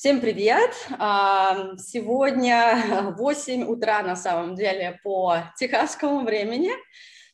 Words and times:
Всем 0.00 0.22
привет! 0.22 0.72
Сегодня 1.78 3.12
8 3.18 3.64
утра 3.64 4.00
на 4.00 4.16
самом 4.16 4.54
деле 4.54 4.98
по 5.04 5.42
техасскому 5.58 6.24
времени. 6.24 6.70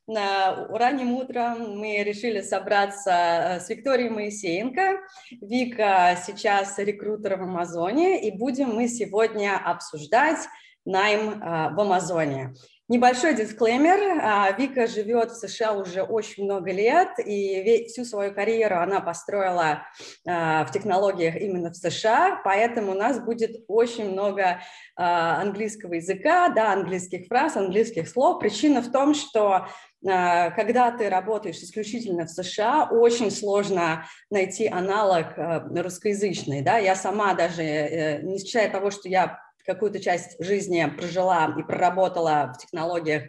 Ранним 0.09 1.15
утром 1.15 1.79
мы 1.79 2.03
решили 2.03 2.41
собраться 2.41 3.11
э, 3.13 3.61
с 3.61 3.69
Викторией 3.69 4.11
Моисеенко. 4.11 4.99
Вика 5.41 6.19
сейчас 6.27 6.77
рекрутер 6.79 7.37
в 7.37 7.43
Амазоне, 7.43 8.27
и 8.27 8.37
будем 8.37 8.75
мы 8.75 8.89
сегодня 8.89 9.57
обсуждать 9.65 10.49
найм 10.85 11.41
а, 11.41 11.69
в 11.71 11.79
Амазоне. 11.79 12.53
Небольшой 12.89 13.35
дисклеймер. 13.35 14.21
А, 14.23 14.53
Вика 14.53 14.87
живет 14.87 15.33
в 15.33 15.35
США 15.35 15.73
уже 15.73 16.03
очень 16.03 16.45
много 16.45 16.71
лет, 16.71 17.19
и 17.19 17.85
всю 17.89 18.05
свою 18.05 18.33
карьеру 18.33 18.77
она 18.77 19.01
построила 19.01 19.83
а, 20.25 20.65
в 20.65 20.71
технологиях 20.71 21.35
именно 21.35 21.73
в 21.73 21.77
США, 21.77 22.41
поэтому 22.45 22.93
у 22.93 22.95
нас 22.95 23.19
будет 23.19 23.65
очень 23.67 24.13
много 24.13 24.61
а, 24.95 25.41
английского 25.41 25.95
языка, 25.95 26.49
да, 26.51 26.73
английских 26.75 27.27
фраз, 27.27 27.57
английских 27.57 28.09
слов. 28.09 28.39
Причина 28.39 28.81
в 28.83 28.93
том, 28.93 29.15
что 29.15 29.67
когда 30.03 30.93
ты 30.93 31.09
работаешь 31.09 31.57
исключительно 31.57 32.27
в 32.27 32.31
США, 32.31 32.89
очень 32.93 33.33
сложно 33.33 34.05
найти 34.31 34.69
аналог 34.69 35.35
русскоязычный. 35.37 36.63
Да? 36.63 36.77
Я 36.79 36.95
сама 36.95 37.35
даже, 37.35 37.63
э, 37.63 38.23
не 38.23 38.39
считая 38.39 38.71
того, 38.71 38.93
что 38.93 39.09
я 39.09 39.41
какую-то 39.67 40.01
часть 40.01 40.43
жизни 40.43 40.85
прожила 40.97 41.55
и 41.59 41.63
проработала 41.63 42.53
в 42.55 42.59
технологиях 42.59 43.25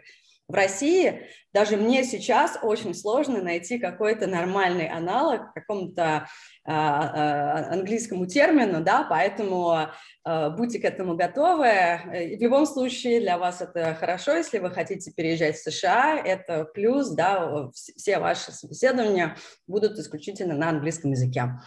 в 0.48 0.54
России, 0.54 1.28
даже 1.52 1.76
мне 1.76 2.04
сейчас 2.04 2.58
очень 2.62 2.94
сложно 2.94 3.42
найти 3.42 3.78
какой-то 3.78 4.26
нормальный 4.26 4.88
аналог 4.88 5.52
какому-то 5.52 6.26
э, 6.66 6.70
э, 6.70 6.72
английскому 6.72 8.26
термину, 8.26 8.82
да, 8.82 9.06
поэтому 9.08 9.88
э, 10.24 10.50
будьте 10.50 10.78
к 10.78 10.84
этому 10.84 11.16
готовы. 11.16 12.00
И 12.14 12.36
в 12.36 12.40
любом 12.40 12.64
случае 12.64 13.20
для 13.20 13.36
вас 13.36 13.60
это 13.60 13.94
хорошо, 13.94 14.36
если 14.36 14.58
вы 14.58 14.70
хотите 14.70 15.12
переезжать 15.12 15.56
в 15.56 15.70
США, 15.70 16.18
это 16.18 16.64
плюс, 16.64 17.10
да, 17.10 17.68
все 17.74 18.18
ваши 18.18 18.50
собеседования 18.50 19.36
будут 19.66 19.98
исключительно 19.98 20.54
на 20.54 20.70
английском 20.70 21.10
языке. 21.10 21.60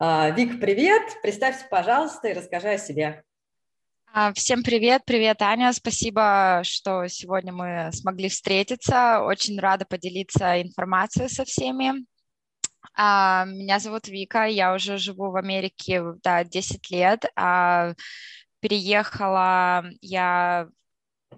Вик, 0.00 0.60
привет, 0.60 1.02
представься, 1.22 1.66
пожалуйста, 1.70 2.28
и 2.28 2.32
расскажи 2.32 2.70
о 2.70 2.78
себе. 2.78 3.22
А, 4.16 4.32
всем 4.32 4.62
привет, 4.62 5.02
привет, 5.04 5.42
Аня. 5.42 5.72
Спасибо, 5.72 6.60
что 6.62 7.08
сегодня 7.08 7.52
мы 7.52 7.90
смогли 7.92 8.28
встретиться. 8.28 9.20
Очень 9.24 9.58
рада 9.58 9.86
поделиться 9.86 10.62
информацией 10.62 11.28
со 11.28 11.44
всеми. 11.44 12.06
А, 12.96 13.44
меня 13.44 13.80
зовут 13.80 14.06
Вика, 14.06 14.44
я 14.44 14.72
уже 14.72 14.98
живу 14.98 15.32
в 15.32 15.36
Америке 15.36 16.00
да, 16.22 16.44
10 16.44 16.92
лет. 16.92 17.24
А, 17.34 17.94
переехала 18.60 19.84
я 20.00 20.68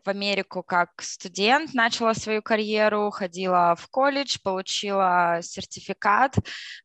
в 0.07 0.09
Америку 0.09 0.63
как 0.63 0.91
студент, 1.03 1.75
начала 1.75 2.15
свою 2.15 2.41
карьеру, 2.41 3.11
ходила 3.11 3.75
в 3.77 3.89
колледж, 3.89 4.39
получила 4.43 5.41
сертификат 5.43 6.37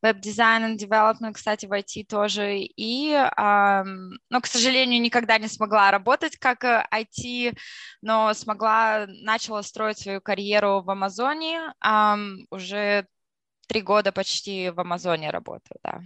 веб-дизайн 0.02 0.74
и 0.74 0.78
development, 0.78 1.34
кстати, 1.34 1.68
в 1.68 1.72
IT 1.72 2.06
тоже, 2.08 2.58
и, 2.58 3.14
но, 3.38 4.42
к 4.42 4.48
сожалению, 4.48 5.02
никогда 5.02 5.38
не 5.38 5.48
смогла 5.48 5.92
работать 5.92 6.38
как 6.38 6.64
IT, 6.64 7.56
но 8.02 8.34
смогла, 8.34 9.06
начала 9.08 9.62
строить 9.62 10.00
свою 10.00 10.20
карьеру 10.20 10.82
в 10.82 10.90
Амазоне, 10.90 11.74
уже 12.50 13.08
три 13.68 13.82
года 13.82 14.12
почти 14.12 14.70
в 14.70 14.80
Амазоне 14.80 15.30
работаю, 15.30 15.78
да. 15.84 16.02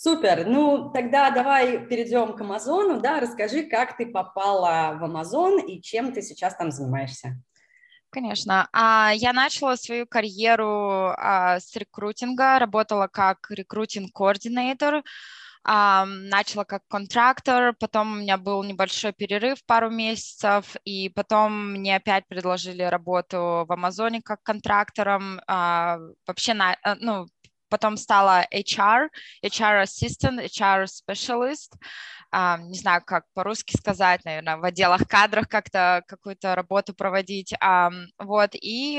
Супер. 0.00 0.46
Ну, 0.46 0.90
тогда 0.94 1.28
давай 1.32 1.84
перейдем 1.84 2.36
к 2.36 2.40
Амазону. 2.40 3.00
Да, 3.00 3.18
расскажи, 3.18 3.64
как 3.64 3.96
ты 3.96 4.06
попала 4.06 4.96
в 4.96 5.02
Амазон 5.02 5.58
и 5.58 5.82
чем 5.82 6.12
ты 6.12 6.22
сейчас 6.22 6.54
там 6.54 6.70
занимаешься. 6.70 7.42
Конечно. 8.10 8.68
А, 8.72 9.10
я 9.12 9.32
начала 9.32 9.76
свою 9.76 10.06
карьеру 10.06 11.14
а, 11.16 11.58
с 11.58 11.74
рекрутинга, 11.74 12.60
работала 12.60 13.08
как 13.08 13.50
рекрутинг-координатор, 13.50 15.02
начала 15.64 16.64
как 16.64 16.82
контрактор, 16.88 17.74
потом 17.78 18.12
у 18.12 18.16
меня 18.20 18.38
был 18.38 18.62
небольшой 18.62 19.12
перерыв, 19.12 19.58
пару 19.66 19.90
месяцев, 19.90 20.76
и 20.84 21.10
потом 21.10 21.72
мне 21.72 21.96
опять 21.96 22.26
предложили 22.28 22.84
работу 22.84 23.66
в 23.68 23.72
Амазоне 23.72 24.22
как 24.22 24.42
контрактором. 24.44 25.40
А, 25.48 25.98
вообще, 26.26 26.52
э, 26.52 26.94
ну, 27.00 27.26
потом 27.68 27.96
стала 27.96 28.46
HR, 28.52 29.08
HR 29.44 29.84
assistant, 29.84 30.44
HR 30.44 30.86
specialist, 30.86 31.74
не 32.30 32.78
знаю, 32.78 33.02
как 33.06 33.24
по-русски 33.32 33.76
сказать, 33.76 34.24
наверное, 34.24 34.58
в 34.58 34.64
отделах 34.64 35.08
кадрах 35.08 35.48
как-то 35.48 36.02
какую-то 36.06 36.54
работу 36.54 36.94
проводить, 36.94 37.54
вот, 38.18 38.50
и 38.52 38.98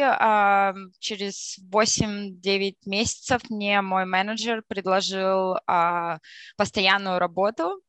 через 1.00 1.60
8-9 1.72 2.76
месяцев 2.86 3.42
мне 3.50 3.82
мой 3.82 4.06
менеджер 4.06 4.64
предложил 4.68 5.58
uh, 5.70 6.18
постоянную 6.58 7.20
работу, 7.20 7.84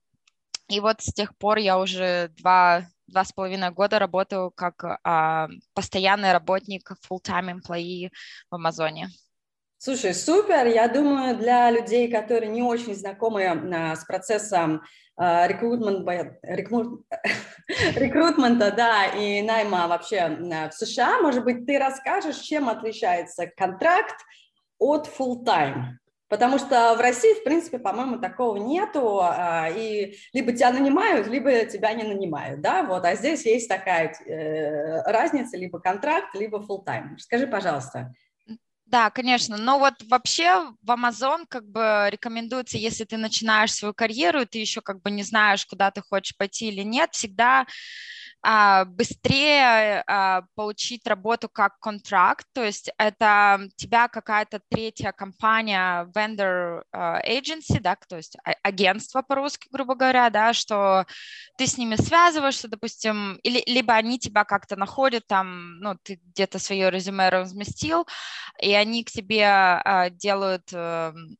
и 0.68 0.78
вот 0.80 1.00
с 1.00 1.12
тех 1.12 1.36
пор 1.36 1.58
я 1.58 1.78
уже 1.78 2.28
два 2.36 2.86
два 3.10 3.24
с 3.24 3.32
половиной 3.32 3.70
года 3.70 3.98
работаю 3.98 4.50
как 4.50 4.84
а, 4.84 5.48
постоянный 5.74 6.32
работник, 6.32 6.92
full-time 7.08 7.58
employee 7.58 8.10
в 8.50 8.54
Амазоне. 8.54 9.10
Слушай, 9.82 10.12
супер. 10.12 10.66
Я 10.66 10.88
думаю, 10.88 11.38
для 11.38 11.70
людей, 11.70 12.10
которые 12.10 12.50
не 12.50 12.62
очень 12.62 12.94
знакомы 12.94 13.46
а, 13.46 13.96
с 13.96 14.04
процессом 14.04 14.82
а, 15.16 15.46
рекрутмент, 15.46 16.06
рекрут, 16.42 17.06
рекрутмента 17.96 18.72
да, 18.72 19.06
и 19.06 19.40
найма 19.40 19.88
вообще 19.88 20.18
а, 20.18 20.68
в 20.68 20.74
США, 20.74 21.22
может 21.22 21.44
быть, 21.44 21.64
ты 21.64 21.78
расскажешь, 21.78 22.36
чем 22.40 22.68
отличается 22.68 23.46
контракт 23.46 24.16
от 24.78 25.08
full-time? 25.18 25.94
Потому 26.28 26.58
что 26.58 26.94
в 26.94 27.00
России, 27.00 27.40
в 27.40 27.42
принципе, 27.42 27.78
по-моему, 27.78 28.18
такого 28.18 28.58
нету, 28.58 29.22
и 29.74 30.14
либо 30.34 30.52
тебя 30.52 30.72
нанимают, 30.72 31.26
либо 31.26 31.64
тебя 31.64 31.94
не 31.94 32.04
нанимают, 32.04 32.60
да, 32.60 32.82
вот, 32.82 33.04
а 33.04 33.16
здесь 33.16 33.46
есть 33.46 33.68
такая 33.68 34.14
э, 34.26 35.02
разница, 35.10 35.56
либо 35.56 35.80
контракт, 35.80 36.34
либо 36.34 36.58
full-time. 36.58 37.18
Скажи, 37.18 37.48
пожалуйста, 37.48 38.12
да, 38.90 39.08
конечно. 39.10 39.56
Но 39.56 39.78
вот 39.78 39.94
вообще 40.08 40.72
в 40.82 40.90
Amazon 40.90 41.44
как 41.48 41.64
бы 41.70 42.08
рекомендуется, 42.10 42.76
если 42.76 43.04
ты 43.04 43.16
начинаешь 43.16 43.72
свою 43.72 43.94
карьеру, 43.94 44.40
и 44.42 44.46
ты 44.46 44.58
еще 44.58 44.80
как 44.80 45.00
бы 45.02 45.10
не 45.12 45.22
знаешь, 45.22 45.64
куда 45.64 45.92
ты 45.92 46.02
хочешь 46.02 46.36
пойти 46.36 46.68
или 46.68 46.82
нет, 46.82 47.10
всегда 47.12 47.66
быстрее 48.86 50.02
а, 50.06 50.42
получить 50.54 51.06
работу 51.06 51.48
как 51.48 51.78
контракт, 51.78 52.46
то 52.54 52.64
есть 52.64 52.90
это 52.96 53.68
тебя 53.76 54.08
какая-то 54.08 54.60
третья 54.70 55.12
компания, 55.12 56.10
vendor 56.14 56.82
а, 56.92 57.20
agency, 57.26 57.80
да, 57.80 57.96
то 58.08 58.16
есть 58.16 58.36
агентство 58.62 59.22
по-русски, 59.22 59.68
грубо 59.70 59.94
говоря, 59.94 60.30
да, 60.30 60.54
что 60.54 61.04
ты 61.58 61.66
с 61.66 61.76
ними 61.76 61.96
связываешься, 61.96 62.68
допустим, 62.68 63.38
или, 63.42 63.62
либо 63.66 63.94
они 63.94 64.18
тебя 64.18 64.44
как-то 64.44 64.76
находят, 64.76 65.26
там, 65.26 65.78
ну, 65.80 65.96
ты 66.02 66.20
где-то 66.34 66.58
свое 66.58 66.90
резюме 66.90 67.28
разместил, 67.28 68.06
и 68.60 68.72
они 68.72 69.04
к 69.04 69.10
тебе 69.10 69.82
делают 70.12 70.72
эм, 70.72 71.36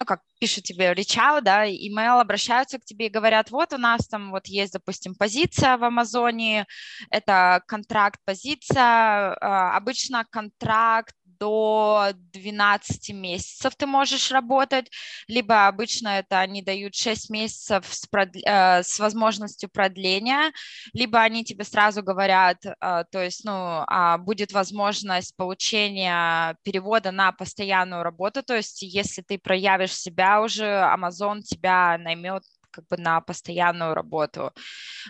ну, 0.00 0.06
как 0.06 0.22
пишут 0.40 0.64
тебе 0.64 0.92
reach 0.92 1.16
out, 1.18 1.42
да, 1.42 1.66
email, 1.68 2.20
обращаются 2.20 2.78
к 2.78 2.84
тебе 2.84 3.06
и 3.06 3.10
говорят, 3.10 3.50
вот 3.50 3.72
у 3.74 3.78
нас 3.78 4.08
там 4.08 4.30
вот 4.30 4.46
есть, 4.46 4.72
допустим, 4.72 5.14
позиция 5.14 5.76
в 5.76 5.84
Амазоне, 5.84 6.66
это 7.10 7.62
контракт, 7.66 8.18
позиция, 8.24 9.34
а, 9.40 9.76
обычно 9.76 10.24
контракт 10.30 11.14
до 11.40 12.12
12 12.32 13.14
месяцев 13.14 13.74
ты 13.74 13.86
можешь 13.86 14.30
работать, 14.30 14.90
либо 15.26 15.66
обычно 15.66 16.08
это 16.18 16.38
они 16.38 16.62
дают 16.62 16.94
6 16.94 17.30
месяцев 17.30 17.86
с, 17.90 18.06
прод... 18.06 18.28
э, 18.36 18.82
с 18.82 18.98
возможностью 18.98 19.70
продления, 19.70 20.52
либо 20.92 21.20
они 21.20 21.44
тебе 21.44 21.64
сразу 21.64 22.02
говорят, 22.02 22.58
э, 22.64 23.04
то 23.10 23.22
есть, 23.22 23.44
ну, 23.44 23.82
э, 23.82 24.18
будет 24.18 24.52
возможность 24.52 25.34
получения 25.36 26.56
перевода 26.62 27.10
на 27.10 27.32
постоянную 27.32 28.02
работу, 28.02 28.42
то 28.42 28.54
есть, 28.54 28.82
если 28.82 29.22
ты 29.22 29.38
проявишь 29.38 29.94
себя 29.94 30.42
уже, 30.42 30.64
Amazon 30.64 31.40
тебя 31.40 31.96
наймет 31.98 32.42
как 32.70 32.86
бы 32.88 32.96
на 32.96 33.20
постоянную 33.20 33.94
работу. 33.94 34.52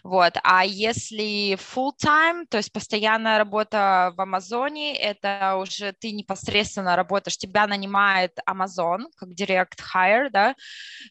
Вот. 0.02 0.34
А 0.42 0.64
если 0.64 1.54
full 1.54 1.92
time, 2.02 2.46
то 2.48 2.56
есть 2.56 2.72
постоянная 2.72 3.38
работа 3.38 4.12
в 4.16 4.20
Амазоне, 4.20 4.96
это 4.96 5.56
уже 5.60 5.92
ты 5.92 6.12
непосредственно 6.12 6.96
работаешь, 6.96 7.36
тебя 7.36 7.66
нанимает 7.66 8.38
Amazon 8.48 9.04
как 9.16 9.30
direct 9.30 9.78
hire, 9.94 10.30
да, 10.30 10.54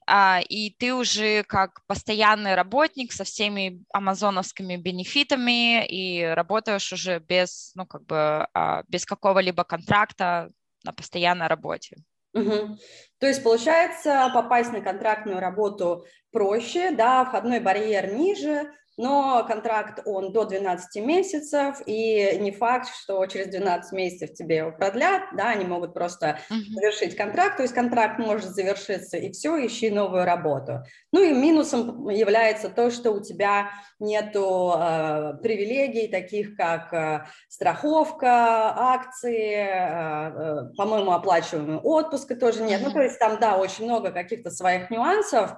а, 0.07 0.39
и 0.47 0.71
ты 0.71 0.93
уже 0.93 1.43
как 1.43 1.81
постоянный 1.87 2.55
работник 2.55 3.11
со 3.11 3.23
всеми 3.23 3.83
амазоновскими 3.93 4.75
бенефитами 4.77 5.85
и 5.85 6.23
работаешь 6.23 6.91
уже 6.93 7.19
без, 7.19 7.71
ну, 7.75 7.85
как 7.85 8.05
бы, 8.05 8.47
а, 8.53 8.83
без 8.87 9.05
какого-либо 9.05 9.63
контракта 9.63 10.49
на 10.83 10.93
постоянной 10.93 11.47
работе. 11.47 11.97
Угу. 12.33 12.77
То 13.19 13.27
есть, 13.27 13.43
получается, 13.43 14.29
попасть 14.33 14.71
на 14.71 14.81
контрактную 14.81 15.39
работу 15.39 16.05
проще, 16.31 16.91
да, 16.91 17.25
входной 17.25 17.59
барьер 17.59 18.13
ниже, 18.13 18.71
но 18.99 19.45
контракт 19.47 20.01
он 20.05 20.33
до 20.33 20.43
12 20.43 21.01
месяцев, 21.01 21.77
и 21.85 22.37
не 22.41 22.51
факт, 22.51 22.89
что 22.93 23.25
через 23.27 23.47
12 23.47 23.93
месяцев 23.93 24.33
тебе 24.33 24.57
его 24.57 24.73
продлят, 24.73 25.21
да, 25.37 25.51
они 25.51 25.63
могут 25.63 25.93
просто 25.93 26.37
uh-huh. 26.49 26.55
завершить 26.73 27.15
контракт, 27.15 27.55
то 27.55 27.63
есть 27.63 27.73
контракт 27.73 28.19
может 28.19 28.49
завершиться, 28.49 29.15
и 29.15 29.31
все, 29.31 29.65
ищи 29.65 29.89
новую 29.89 30.25
работу. 30.25 30.83
Ну 31.13 31.23
и 31.23 31.31
минусом 31.31 32.09
является 32.09 32.67
то, 32.67 32.91
что 32.91 33.11
у 33.11 33.21
тебя 33.21 33.69
нету 33.99 34.73
э, 34.77 35.33
привилегий, 35.41 36.09
таких 36.09 36.57
как 36.57 36.91
э, 36.91 37.25
страховка, 37.47 38.73
акции, 38.75 39.53
э, 39.53 40.71
э, 40.71 40.75
по-моему, 40.75 41.13
оплачиваемый 41.13 41.77
отпуска 41.77 42.35
тоже 42.35 42.63
нет, 42.63 42.81
uh-huh. 42.81 42.87
ну 42.87 42.91
то 42.91 43.01
есть 43.01 43.17
там, 43.17 43.39
да, 43.39 43.55
очень 43.55 43.85
много 43.85 44.11
каких-то 44.11 44.51
своих 44.51 44.89
нюансов 44.89 45.51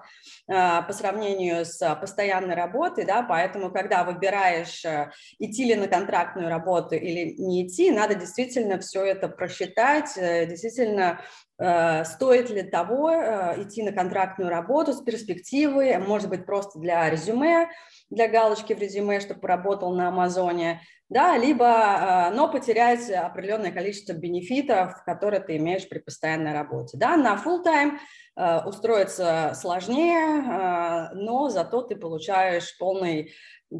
по 0.51 0.91
сравнению 0.91 1.65
с 1.65 1.95
постоянной 1.95 2.55
работой, 2.55 3.05
да, 3.05 3.23
поэтому, 3.23 3.71
когда 3.71 4.03
выбираешь, 4.03 4.83
э, 4.83 5.11
идти 5.39 5.63
ли 5.63 5.75
на 5.75 5.87
контрактную 5.87 6.49
работу 6.49 6.95
или 6.95 7.35
не 7.37 7.65
идти, 7.65 7.89
надо 7.89 8.15
действительно 8.15 8.77
все 8.79 9.05
это 9.05 9.29
просчитать, 9.29 10.17
э, 10.17 10.45
действительно 10.45 11.21
э, 11.57 12.03
стоит 12.03 12.49
ли 12.49 12.63
того 12.63 13.11
идти 13.11 13.83
на 13.83 13.93
контрактную 13.93 14.49
работу 14.49 14.91
с 14.93 15.01
перспективой, 15.01 15.97
может 15.99 16.27
быть, 16.27 16.45
просто 16.45 16.79
для 16.79 17.09
резюме, 17.09 17.69
для 18.09 18.27
галочки 18.27 18.73
в 18.73 18.79
резюме, 18.79 19.21
чтобы 19.21 19.39
поработал 19.39 19.93
на 19.93 20.09
Амазоне, 20.09 20.81
да, 21.11 21.37
либо, 21.37 22.31
но 22.33 22.51
потерять 22.51 23.07
определенное 23.11 23.71
количество 23.71 24.13
бенефитов, 24.13 25.03
которые 25.05 25.41
ты 25.41 25.57
имеешь 25.57 25.87
при 25.87 25.99
постоянной 25.99 26.53
работе. 26.53 26.97
Да, 26.97 27.15
на 27.17 27.35
full 27.35 27.63
time 27.63 27.99
Э, 28.37 28.61
устроиться 28.65 29.51
сложнее, 29.55 30.41
э, 30.41 31.13
но 31.15 31.49
зато 31.49 31.81
ты 31.81 31.97
получаешь 31.97 32.77
полный 32.77 33.33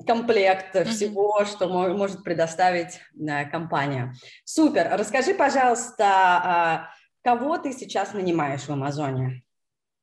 комплект 0.06 0.88
всего, 0.90 1.46
что 1.46 1.68
может 1.68 2.24
предоставить 2.24 3.00
компания. 3.52 4.14
Супер. 4.46 4.90
Расскажи, 4.92 5.34
пожалуйста, 5.34 6.90
кого 7.24 7.58
ты 7.58 7.74
сейчас 7.74 8.14
нанимаешь 8.14 8.62
в 8.62 8.70
Амазоне? 8.70 9.44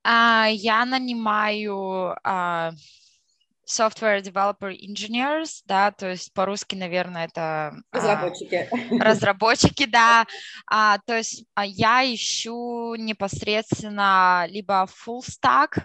А, 0.03 0.47
я 0.51 0.85
нанимаю 0.85 2.17
а, 2.23 2.73
software 3.69 4.23
developer 4.23 4.73
engineers, 4.73 5.63
да, 5.67 5.91
то 5.91 6.09
есть 6.11 6.33
по-русски, 6.33 6.75
наверное, 6.75 7.27
это 7.27 7.75
а, 7.93 7.97
разработчики. 7.97 8.69
А, 8.71 9.05
разработчики, 9.05 9.85
да. 9.87 10.27
А, 10.67 10.99
то 11.07 11.17
есть 11.17 11.45
а, 11.55 11.67
я 11.67 12.03
ищу 12.03 12.95
непосредственно 12.95 14.47
либо 14.49 14.87
full 14.87 15.21
stack 15.21 15.83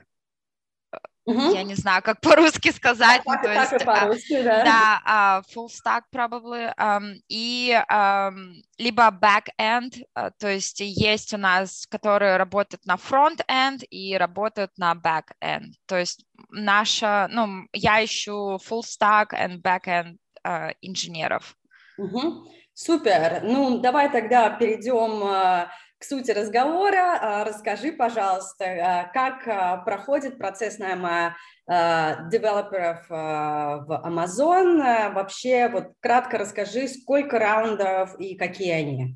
Угу. 1.25 1.53
Я 1.53 1.63
не 1.63 1.75
знаю, 1.75 2.01
как 2.03 2.19
по-русски 2.21 2.71
сказать. 2.71 3.21
Ну, 3.25 3.33
так, 3.33 3.43
то 3.43 3.51
есть, 3.51 3.85
по-русски, 3.85 4.43
да. 4.43 4.63
Да, 4.63 5.01
uh, 5.05 5.43
full 5.53 5.67
stack 5.67 6.03
probably. 6.13 6.73
Um, 6.77 7.21
и 7.29 7.79
um, 7.89 8.61
либо 8.77 9.09
back-end, 9.09 10.03
uh, 10.17 10.31
то 10.37 10.49
есть 10.49 10.81
есть 10.81 11.33
у 11.33 11.37
нас, 11.37 11.87
которые 11.87 12.37
работают 12.37 12.85
на 12.85 12.95
front-end 12.95 13.85
и 13.89 14.17
работают 14.17 14.71
на 14.77 14.93
back-end. 14.93 15.73
То 15.85 15.97
есть 15.97 16.25
наша, 16.49 17.27
ну, 17.31 17.67
я 17.71 18.03
ищу 18.03 18.57
full 18.57 18.81
stack 18.81 19.29
and 19.31 19.61
back-end 19.61 20.17
uh, 20.45 20.75
инженеров. 20.81 21.55
Угу. 21.97 22.47
Супер. 22.73 23.41
Ну, 23.43 23.79
давай 23.79 24.11
тогда 24.11 24.49
перейдем 24.49 25.69
к 26.03 26.05
сути 26.05 26.31
разговора. 26.31 27.17
А, 27.21 27.44
расскажи, 27.45 27.94
пожалуйста, 27.94 28.65
а, 28.65 29.03
как 29.13 29.47
а, 29.47 29.77
проходит 29.77 30.38
процесс 30.38 30.77
найма 30.77 31.38
девелоперов 31.65 33.07
в 33.07 34.01
Amazon. 34.05 35.13
Вообще, 35.13 35.69
вот 35.69 35.94
кратко 36.01 36.38
расскажи, 36.38 36.89
сколько 36.89 37.39
раундов 37.39 38.19
и 38.19 38.35
какие 38.35 38.71
они? 38.71 39.15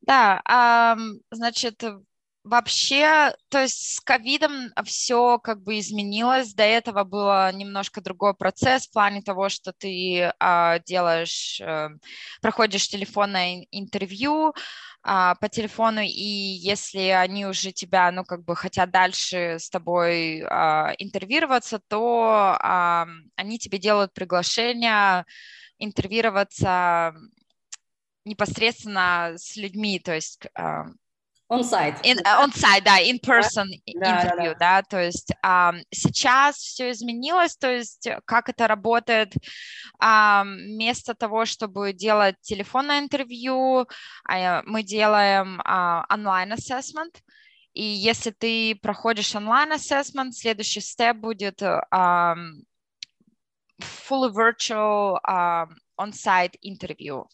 Да, 0.00 0.96
значит, 1.30 1.84
Вообще, 2.48 3.34
то 3.50 3.60
есть 3.60 3.96
с 3.96 4.00
ковидом 4.00 4.72
все 4.86 5.38
как 5.38 5.62
бы 5.62 5.78
изменилось. 5.78 6.54
До 6.54 6.62
этого 6.62 7.04
было 7.04 7.52
немножко 7.52 8.00
другой 8.00 8.34
процесс 8.34 8.86
в 8.86 8.92
плане 8.92 9.20
того, 9.20 9.50
что 9.50 9.74
ты 9.74 10.32
э, 10.32 10.80
делаешь, 10.86 11.60
э, 11.60 11.90
проходишь 12.40 12.88
телефонное 12.88 13.66
интервью, 13.70 14.54
а, 15.02 15.34
по 15.36 15.48
телефону, 15.48 16.00
и 16.00 16.08
если 16.08 17.00
они 17.00 17.46
уже 17.46 17.72
тебя, 17.72 18.10
ну, 18.12 18.24
как 18.24 18.44
бы 18.44 18.56
хотят 18.56 18.90
дальше 18.90 19.58
с 19.58 19.70
тобой 19.70 20.42
а, 20.42 20.92
интервьюироваться, 20.98 21.80
то 21.86 22.56
а, 22.60 23.06
они 23.36 23.58
тебе 23.58 23.78
делают 23.78 24.12
приглашение 24.14 25.24
интервьюироваться 25.78 27.14
непосредственно 28.24 29.34
с 29.36 29.56
людьми, 29.56 30.00
то 30.00 30.14
есть 30.14 30.46
On-site. 31.50 32.00
In, 32.04 32.18
uh, 32.18 32.42
on-site, 32.44 32.84
да, 32.84 33.00
in-person 33.00 33.68
да, 33.94 34.22
интервью, 34.22 34.52
да, 34.52 34.58
да. 34.58 34.82
да, 34.82 34.82
то 34.82 35.02
есть 35.02 35.32
um, 35.42 35.82
сейчас 35.90 36.56
все 36.56 36.90
изменилось, 36.90 37.56
то 37.56 37.70
есть 37.70 38.06
как 38.26 38.50
это 38.50 38.68
работает, 38.68 39.34
um, 40.02 40.56
вместо 40.56 41.14
того, 41.14 41.46
чтобы 41.46 41.94
делать 41.94 42.36
телефонное 42.42 42.98
интервью, 42.98 43.86
uh, 44.30 44.62
мы 44.66 44.82
делаем 44.82 45.62
uh, 45.62 46.04
онлайн-ассессмент, 46.10 47.22
и 47.72 47.82
если 47.82 48.30
ты 48.30 48.74
проходишь 48.82 49.34
онлайн-ассессмент, 49.34 50.34
следующий 50.34 50.80
степ 50.80 51.16
будет 51.16 51.62
um, 51.62 52.62
fully 53.80 54.30
virtual 54.30 55.18
um, 55.26 55.68
on-site 55.96 56.58
интервью. 56.60 57.26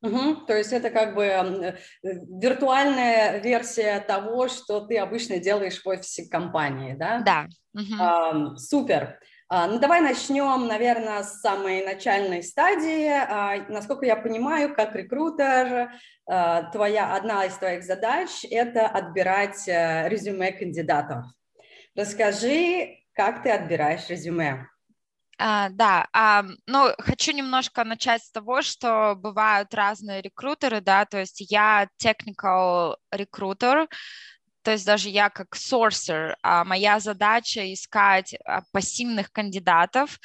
Угу, 0.00 0.46
то 0.46 0.56
есть 0.56 0.72
это 0.72 0.90
как 0.90 1.14
бы 1.14 1.24
э, 1.24 1.76
виртуальная 2.02 3.38
версия 3.40 3.98
того, 3.98 4.46
что 4.46 4.80
ты 4.86 4.96
обычно 4.96 5.38
делаешь 5.38 5.82
в 5.82 5.88
офисе 5.88 6.28
компании, 6.30 6.94
да? 6.94 7.20
Да. 7.20 7.46
Угу. 7.74 7.94
А, 8.00 8.56
супер. 8.56 9.18
А, 9.50 9.66
ну 9.66 9.78
давай 9.80 10.00
начнем, 10.00 10.66
наверное, 10.66 11.22
с 11.22 11.40
самой 11.40 11.84
начальной 11.84 12.42
стадии. 12.42 13.08
А, 13.08 13.64
насколько 13.68 14.04
я 14.04 14.14
понимаю, 14.14 14.74
как 14.74 14.94
рекрутер, 14.94 15.90
а, 16.30 16.62
твоя 16.70 17.16
одна 17.16 17.46
из 17.46 17.54
твоих 17.54 17.82
задач– 17.82 18.28
это 18.50 18.86
отбирать 18.86 19.68
а, 19.68 20.08
резюме 20.08 20.52
кандидатов. 20.52 21.24
Расскажи, 21.96 22.98
как 23.14 23.42
ты 23.42 23.50
отбираешь 23.50 24.08
резюме? 24.08 24.68
Uh, 25.40 25.68
да, 25.70 26.08
uh, 26.16 26.48
ну, 26.66 26.92
хочу 26.98 27.30
немножко 27.30 27.84
начать 27.84 28.24
с 28.24 28.30
того, 28.32 28.60
что 28.60 29.14
бывают 29.14 29.72
разные 29.72 30.20
рекрутеры, 30.20 30.80
да, 30.80 31.04
то 31.04 31.18
есть 31.18 31.40
я 31.48 31.86
technical 32.02 32.96
recruiter, 33.14 33.86
то 34.62 34.72
есть 34.72 34.84
даже 34.84 35.08
я 35.10 35.30
как 35.30 35.54
sourcer, 35.54 36.34
а 36.42 36.64
моя 36.64 36.98
задача 36.98 37.72
искать 37.72 38.34
а, 38.44 38.62
пассивных 38.72 39.30
кандидатов, 39.30 40.18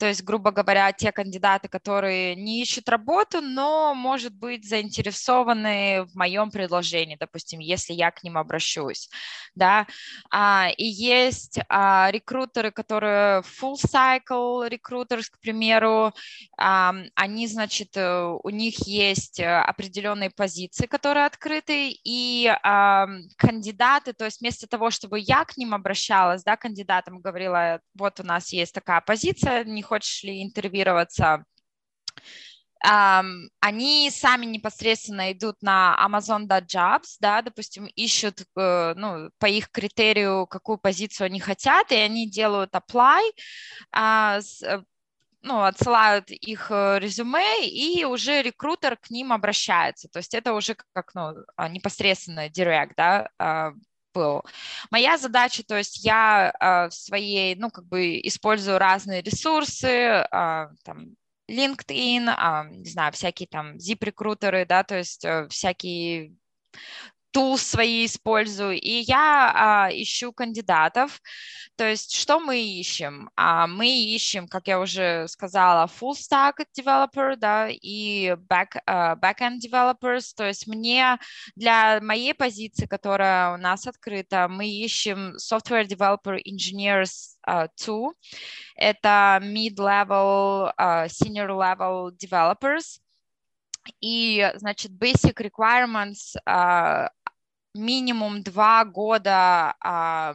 то 0.00 0.06
есть, 0.06 0.24
грубо 0.24 0.50
говоря, 0.50 0.90
те 0.92 1.12
кандидаты, 1.12 1.68
которые 1.68 2.34
не 2.34 2.62
ищут 2.62 2.88
работу, 2.88 3.42
но, 3.42 3.94
может 3.94 4.34
быть, 4.34 4.66
заинтересованы 4.66 6.06
в 6.06 6.14
моем 6.14 6.50
предложении, 6.50 7.18
допустим, 7.20 7.60
если 7.60 7.92
я 7.92 8.10
к 8.10 8.22
ним 8.22 8.38
обращусь, 8.38 9.10
да, 9.54 9.86
а, 10.30 10.70
и 10.74 10.84
есть 10.84 11.60
а, 11.68 12.10
рекрутеры, 12.10 12.70
которые 12.70 13.42
full 13.42 13.74
cycle 13.74 14.70
recruiters, 14.70 15.24
к 15.30 15.38
примеру, 15.38 16.14
а, 16.56 16.94
они, 17.14 17.46
значит, 17.46 17.94
э, 17.94 18.38
у 18.42 18.48
них 18.48 18.86
есть 18.86 19.38
э, 19.38 19.46
определенные 19.46 20.30
позиции, 20.30 20.86
которые 20.86 21.26
открыты, 21.26 21.90
и 21.90 22.50
а, 22.62 23.06
кандидаты, 23.36 24.14
то 24.14 24.24
есть 24.24 24.40
вместо 24.40 24.66
того, 24.66 24.90
чтобы 24.90 25.18
я 25.18 25.44
к 25.44 25.58
ним 25.58 25.74
обращалась, 25.74 26.42
да, 26.42 26.56
кандидатам 26.56 27.20
говорила, 27.20 27.80
вот 27.94 28.18
у 28.20 28.22
нас 28.22 28.50
есть 28.50 28.72
такая 28.72 29.02
позиция, 29.02 29.64
не 29.64 29.82
хочешь 29.90 30.22
ли 30.22 30.42
интервьюироваться, 30.42 31.44
Um, 32.82 33.50
они 33.60 34.10
сами 34.10 34.46
непосредственно 34.46 35.32
идут 35.32 35.56
на 35.60 35.94
Amazon.jobs, 36.02 37.18
да, 37.20 37.42
допустим, 37.42 37.84
ищут 37.84 38.40
uh, 38.56 38.94
ну, 38.96 39.28
по 39.38 39.44
их 39.44 39.70
критерию, 39.70 40.46
какую 40.46 40.78
позицию 40.78 41.26
они 41.26 41.40
хотят, 41.40 41.92
и 41.92 41.96
они 41.96 42.26
делают 42.30 42.74
apply, 42.74 43.20
uh, 43.94 44.40
с, 44.40 44.62
ну, 45.42 45.62
отсылают 45.62 46.30
их 46.30 46.70
э, 46.70 46.98
резюме, 46.98 47.66
и 47.66 48.04
уже 48.04 48.42
рекрутер 48.42 48.96
к 48.96 49.10
ним 49.10 49.32
обращается. 49.32 50.08
То 50.08 50.18
есть 50.18 50.34
это 50.34 50.54
уже 50.54 50.76
как 50.94 51.14
ну, 51.14 51.34
а, 51.56 51.68
непосредственно 51.68 52.48
директ, 52.48 52.94
да, 52.96 53.28
был. 54.12 54.42
Моя 54.90 55.18
задача, 55.18 55.62
то 55.64 55.76
есть 55.76 56.04
я 56.04 56.52
э, 56.60 56.88
в 56.88 56.94
своей, 56.94 57.54
ну, 57.56 57.70
как 57.70 57.86
бы 57.86 58.20
использую 58.22 58.78
разные 58.78 59.22
ресурсы, 59.22 59.86
э, 59.86 60.26
там, 60.84 61.16
LinkedIn, 61.48 62.28
э, 62.28 62.68
не 62.70 62.90
знаю, 62.90 63.12
всякие 63.12 63.48
там 63.48 63.76
zip-рекрутеры, 63.76 64.66
да, 64.66 64.84
то 64.84 64.96
есть 64.96 65.24
э, 65.24 65.48
всякие 65.48 66.34
тул 67.32 67.58
свои 67.58 68.06
использую, 68.06 68.80
и 68.80 69.04
я 69.06 69.52
а, 69.54 69.90
ищу 69.92 70.32
кандидатов. 70.32 71.20
То 71.76 71.88
есть 71.88 72.14
что 72.14 72.40
мы 72.40 72.60
ищем? 72.60 73.30
А, 73.36 73.66
мы 73.66 73.88
ищем, 73.88 74.48
как 74.48 74.66
я 74.68 74.80
уже 74.80 75.28
сказала, 75.28 75.86
full 75.86 76.14
stack 76.14 76.64
developer, 76.78 77.36
да, 77.36 77.68
и 77.70 78.36
back, 78.48 78.80
uh, 78.86 79.18
backend 79.18 79.60
developers. 79.60 80.32
То 80.36 80.46
есть 80.46 80.66
мне 80.66 81.18
для 81.56 82.00
моей 82.00 82.34
позиции, 82.34 82.86
которая 82.86 83.54
у 83.54 83.56
нас 83.56 83.86
открыта, 83.86 84.48
мы 84.48 84.68
ищем 84.68 85.36
software 85.36 85.86
developer 85.86 86.38
engineers 86.44 87.36
uh, 87.48 87.68
two. 87.76 88.12
Это 88.76 89.40
mid-level, 89.42 90.72
uh, 90.78 91.08
senior-level 91.08 92.12
developers. 92.16 93.00
И, 94.00 94.46
значит, 94.56 94.92
basic 94.92 95.40
requirements 95.40 96.36
uh, 96.46 97.08
минимум 97.74 98.42
два 98.42 98.84
года 98.84 99.74
uh, 99.84 100.34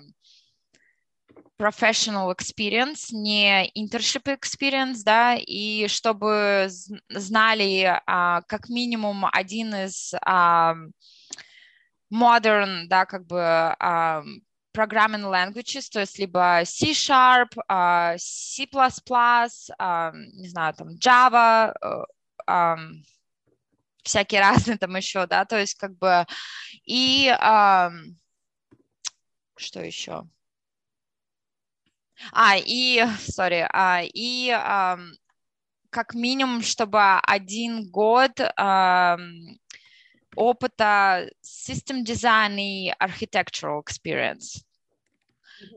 professional 1.57 2.31
experience, 2.31 3.11
не 3.11 3.71
internship 3.77 4.27
experience, 4.27 5.03
да, 5.03 5.35
и 5.35 5.87
чтобы 5.87 6.67
знали 7.09 7.99
uh, 8.07 8.41
как 8.47 8.69
минимум 8.69 9.25
один 9.31 9.73
из 9.73 10.13
uh, 10.27 10.75
modern, 12.11 12.87
да, 12.87 13.05
как 13.05 13.25
бы 13.25 13.37
uh, 13.37 14.23
programming 14.73 15.23
languages, 15.23 15.89
то 15.89 16.01
есть 16.01 16.19
либо 16.19 16.61
C-Sharp, 16.65 17.55
uh, 17.69 18.17
C++, 18.17 18.65
uh, 18.65 20.11
не 20.33 20.49
знаю, 20.49 20.73
там 20.73 20.89
Java, 20.99 21.73
uh, 21.81 22.03
um, 22.47 23.01
всякие 24.05 24.41
разные 24.41 24.77
там 24.77 24.95
еще, 24.95 25.27
да, 25.27 25.45
то 25.45 25.59
есть 25.59 25.75
как 25.75 25.97
бы 25.97 26.25
и 26.85 27.27
uh, 27.29 27.91
что 29.57 29.81
еще? 29.81 30.27
А, 32.31 32.55
и, 32.57 33.03
сори, 33.19 33.67
а, 33.71 34.01
и 34.03 34.49
а, 34.49 34.97
как 35.89 36.13
минимум, 36.13 36.61
чтобы 36.61 36.99
один 37.19 37.89
год 37.89 38.39
а, 38.57 39.17
опыта 40.35 41.29
system 41.41 42.03
design 42.03 42.57
и 42.59 42.93
architectural 42.99 43.81
experience. 43.83 44.63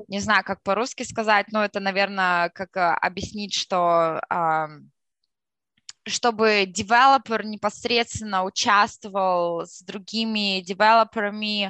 Не 0.09 0.19
знаю, 0.19 0.43
как 0.45 0.63
по-русски 0.63 1.05
сказать, 1.05 1.47
но 1.53 1.65
это, 1.65 1.79
наверное, 1.79 2.49
как 2.51 2.71
объяснить, 3.01 3.55
что 3.55 4.21
а, 4.29 4.69
чтобы 6.09 6.65
девелопер 6.67 7.45
непосредственно 7.45 8.45
участвовал 8.45 9.67
с 9.67 9.83
другими 9.83 10.61
девелоперами 10.61 11.67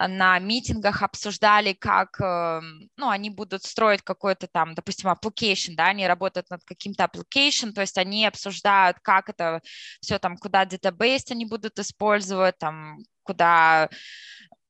э, 0.00 0.06
на 0.06 0.38
митингах, 0.38 1.02
обсуждали, 1.02 1.72
как 1.72 2.20
эм, 2.20 2.88
ну, 2.96 3.08
они 3.08 3.30
будут 3.30 3.64
строить 3.64 4.02
какой-то 4.02 4.46
там, 4.46 4.74
допустим, 4.74 5.10
application, 5.10 5.74
да, 5.76 5.86
они 5.86 6.06
работают 6.06 6.50
над 6.50 6.62
каким-то 6.64 7.04
application, 7.04 7.72
то 7.72 7.80
есть 7.80 7.98
они 7.98 8.26
обсуждают, 8.26 8.98
как 9.00 9.28
это 9.28 9.60
все 10.00 10.18
там, 10.18 10.36
куда 10.36 10.64
database 10.64 11.30
они 11.30 11.46
будут 11.46 11.78
использовать, 11.78 12.58
там, 12.58 12.98
куда 13.22 13.90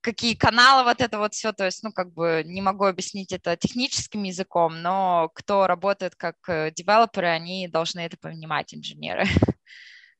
какие 0.08 0.34
каналы, 0.34 0.84
вот 0.84 1.00
это 1.00 1.18
вот 1.18 1.34
все, 1.34 1.52
то 1.52 1.64
есть, 1.64 1.82
ну, 1.82 1.92
как 1.92 2.12
бы 2.12 2.42
не 2.44 2.62
могу 2.62 2.84
объяснить 2.84 3.32
это 3.32 3.56
техническим 3.56 4.22
языком, 4.22 4.80
но 4.80 5.30
кто 5.34 5.66
работает 5.66 6.14
как 6.16 6.36
э, 6.48 6.70
девелоперы, 6.70 7.28
они 7.28 7.68
должны 7.68 8.00
это 8.00 8.16
понимать, 8.16 8.74
инженеры. 8.74 9.24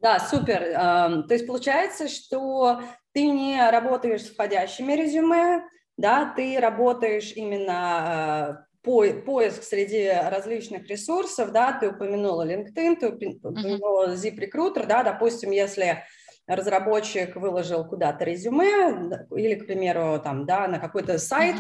Да, 0.01 0.21
супер. 0.21 0.63
Эм, 0.63 1.27
то 1.27 1.35
есть 1.35 1.47
получается, 1.47 2.09
что 2.09 2.83
ты 3.13 3.27
не 3.27 3.69
работаешь 3.71 4.23
с 4.23 4.31
входящими 4.31 4.93
резюме, 4.93 5.63
да, 5.97 6.33
ты 6.37 6.61
работаешь 6.61 7.33
именно 7.35 8.61
э, 8.63 8.69
по, 8.83 9.05
поиск 9.25 9.63
среди 9.63 10.09
различных 10.09 10.87
ресурсов, 10.87 11.51
да, 11.51 11.73
ты 11.73 11.89
упомянула 11.89 12.47
LinkedIn, 12.47 12.97
ты 12.97 13.09
упомянула 13.09 14.15
ZipRecruiter, 14.15 14.87
да, 14.87 15.03
допустим, 15.03 15.51
если 15.51 16.05
разработчик 16.49 17.37
выложил 17.37 17.85
куда-то 17.85 18.25
резюме 18.25 19.19
или, 19.37 19.55
к 19.55 19.67
примеру, 19.67 20.19
там, 20.19 20.47
да, 20.47 20.67
на 20.67 20.79
какой-то 20.79 21.19
сайт, 21.19 21.57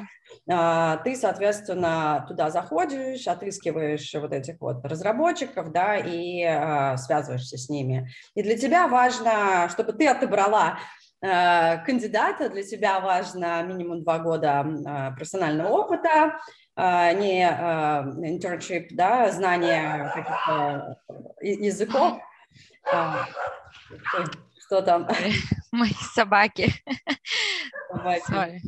mm-hmm. 0.48 1.02
ты, 1.04 1.14
соответственно, 1.14 2.24
туда 2.26 2.50
заходишь, 2.50 3.26
отыскиваешь 3.26 4.14
вот 4.14 4.32
этих 4.32 4.60
вот 4.60 4.84
разработчиков, 4.84 5.72
да, 5.72 5.96
и 5.96 6.42
а, 6.42 6.96
связываешься 6.96 7.58
с 7.58 7.68
ними. 7.68 8.08
И 8.34 8.42
для 8.42 8.56
тебя 8.56 8.88
важно, 8.88 9.68
чтобы 9.70 9.92
ты 9.92 10.08
отобрала 10.08 10.78
а, 11.22 11.76
кандидата, 11.78 12.48
для 12.48 12.62
тебя 12.62 13.00
важно 13.00 13.62
минимум 13.64 14.02
два 14.02 14.18
года 14.18 14.66
а, 14.86 15.10
профессионального 15.12 15.68
опыта, 15.68 16.38
не 16.76 17.42
internship, 17.42 18.86
да, 18.92 19.32
знание 19.32 20.12
каких-то 20.14 20.96
языков, 21.40 22.20
что 24.68 24.82
там? 24.82 25.08
Мои 25.72 25.92
собаки. 26.14 26.72
собаки. 28.26 28.62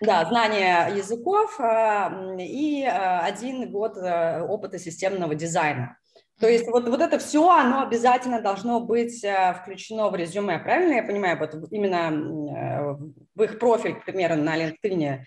Да, 0.00 0.24
знание 0.24 0.96
языков 0.96 1.60
а, 1.60 2.34
и 2.38 2.84
а, 2.84 3.20
один 3.20 3.70
год 3.70 3.96
опыта 3.96 4.78
системного 4.78 5.34
дизайна. 5.34 5.96
То 6.40 6.48
есть 6.48 6.66
вот, 6.66 6.88
вот 6.88 7.00
это 7.00 7.20
все, 7.20 7.48
оно 7.48 7.82
обязательно 7.82 8.40
должно 8.40 8.80
быть 8.80 9.24
включено 9.60 10.08
в 10.08 10.16
резюме, 10.16 10.58
правильно 10.58 10.94
я 10.94 11.02
понимаю? 11.04 11.38
Вот 11.38 11.54
именно 11.70 12.98
в 13.34 13.42
их 13.42 13.60
профиль, 13.60 13.94
к 13.94 14.04
примеру, 14.04 14.34
на 14.36 14.56
LinkedIn 14.56 15.20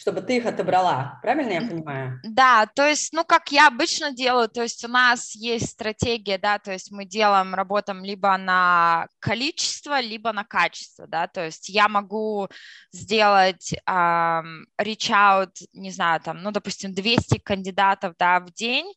чтобы 0.00 0.22
ты 0.22 0.38
их 0.38 0.46
отобрала, 0.46 1.18
правильно 1.20 1.52
я 1.52 1.60
понимаю? 1.60 2.20
Да, 2.24 2.64
то 2.64 2.88
есть, 2.88 3.12
ну, 3.12 3.22
как 3.22 3.52
я 3.52 3.66
обычно 3.66 4.12
делаю, 4.12 4.48
то 4.48 4.62
есть 4.62 4.82
у 4.82 4.88
нас 4.88 5.34
есть 5.34 5.72
стратегия, 5.72 6.38
да, 6.38 6.58
то 6.58 6.72
есть 6.72 6.90
мы 6.90 7.04
делаем, 7.04 7.54
работаем 7.54 8.02
либо 8.02 8.34
на 8.38 9.08
количество, 9.18 10.00
либо 10.00 10.32
на 10.32 10.44
качество, 10.44 11.06
да, 11.06 11.26
то 11.26 11.44
есть 11.44 11.68
я 11.68 11.86
могу 11.88 12.48
сделать 12.92 13.74
um, 13.86 14.64
reach 14.80 15.10
out, 15.10 15.52
не 15.74 15.90
знаю, 15.90 16.20
там, 16.22 16.42
ну, 16.42 16.50
допустим, 16.50 16.94
200 16.94 17.38
кандидатов, 17.40 18.14
да, 18.18 18.40
в 18.40 18.50
день, 18.54 18.90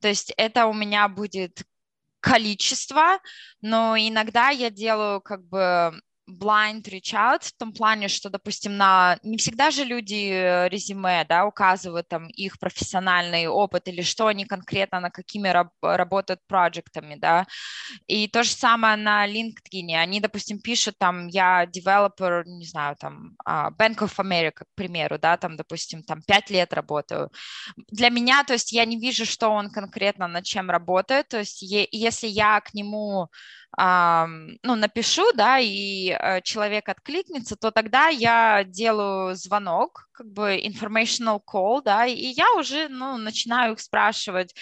то 0.00 0.08
есть 0.08 0.32
это 0.38 0.64
у 0.66 0.72
меня 0.72 1.06
будет 1.08 1.64
количество, 2.20 3.18
но 3.60 3.94
иногда 3.98 4.48
я 4.48 4.70
делаю 4.70 5.20
как 5.20 5.44
бы 5.44 6.00
blind 6.28 6.82
reach 6.88 7.14
out 7.14 7.44
в 7.44 7.52
том 7.56 7.72
плане, 7.72 8.08
что, 8.08 8.30
допустим, 8.30 8.76
на 8.76 9.18
не 9.22 9.36
всегда 9.36 9.70
же 9.70 9.84
люди 9.84 10.30
э, 10.30 10.68
резюме, 10.68 11.24
да, 11.28 11.46
указывают 11.46 12.08
там 12.08 12.28
их 12.28 12.58
профессиональный 12.58 13.46
опыт 13.46 13.88
или 13.88 14.02
что 14.02 14.26
они 14.26 14.44
конкретно 14.44 15.00
на 15.00 15.10
какими 15.10 15.48
раб 15.48 15.68
работают 15.80 16.40
проектами, 16.46 17.16
да, 17.16 17.46
и 18.06 18.28
то 18.28 18.42
же 18.42 18.50
самое 18.50 18.96
на 18.96 19.26
LinkedIn, 19.26 19.94
они, 19.94 20.20
допустим, 20.20 20.60
пишут 20.60 20.96
там, 20.98 21.28
я 21.28 21.64
developer, 21.64 22.42
не 22.44 22.66
знаю, 22.66 22.96
там, 22.98 23.36
а, 23.44 23.70
Bank 23.70 23.98
of 23.98 24.16
America, 24.18 24.64
к 24.64 24.74
примеру, 24.74 25.18
да, 25.18 25.36
там, 25.36 25.56
допустим, 25.56 26.02
там 26.02 26.22
пять 26.22 26.50
лет 26.50 26.72
работаю. 26.72 27.30
Для 27.88 28.10
меня, 28.10 28.44
то 28.44 28.52
есть 28.54 28.72
я 28.72 28.84
не 28.84 28.98
вижу, 28.98 29.24
что 29.26 29.48
он 29.48 29.70
конкретно 29.70 30.28
над 30.28 30.44
чем 30.44 30.70
работает, 30.70 31.28
то 31.28 31.38
есть 31.38 31.62
если 31.62 32.26
я 32.26 32.60
к 32.60 32.74
нему 32.74 33.28
ну, 33.78 34.74
напишу, 34.74 35.32
да, 35.34 35.58
и 35.58 36.08
э, 36.08 36.40
человек 36.42 36.88
откликнется, 36.88 37.56
то 37.56 37.70
тогда 37.70 38.08
я 38.08 38.64
делаю 38.64 39.34
звонок, 39.34 40.08
как 40.12 40.28
бы 40.32 40.56
informational 40.56 41.40
call, 41.46 41.82
да, 41.82 42.06
и 42.06 42.28
я 42.28 42.54
уже, 42.54 42.88
ну, 42.88 43.18
начинаю 43.18 43.74
их 43.74 43.80
спрашивать, 43.80 44.54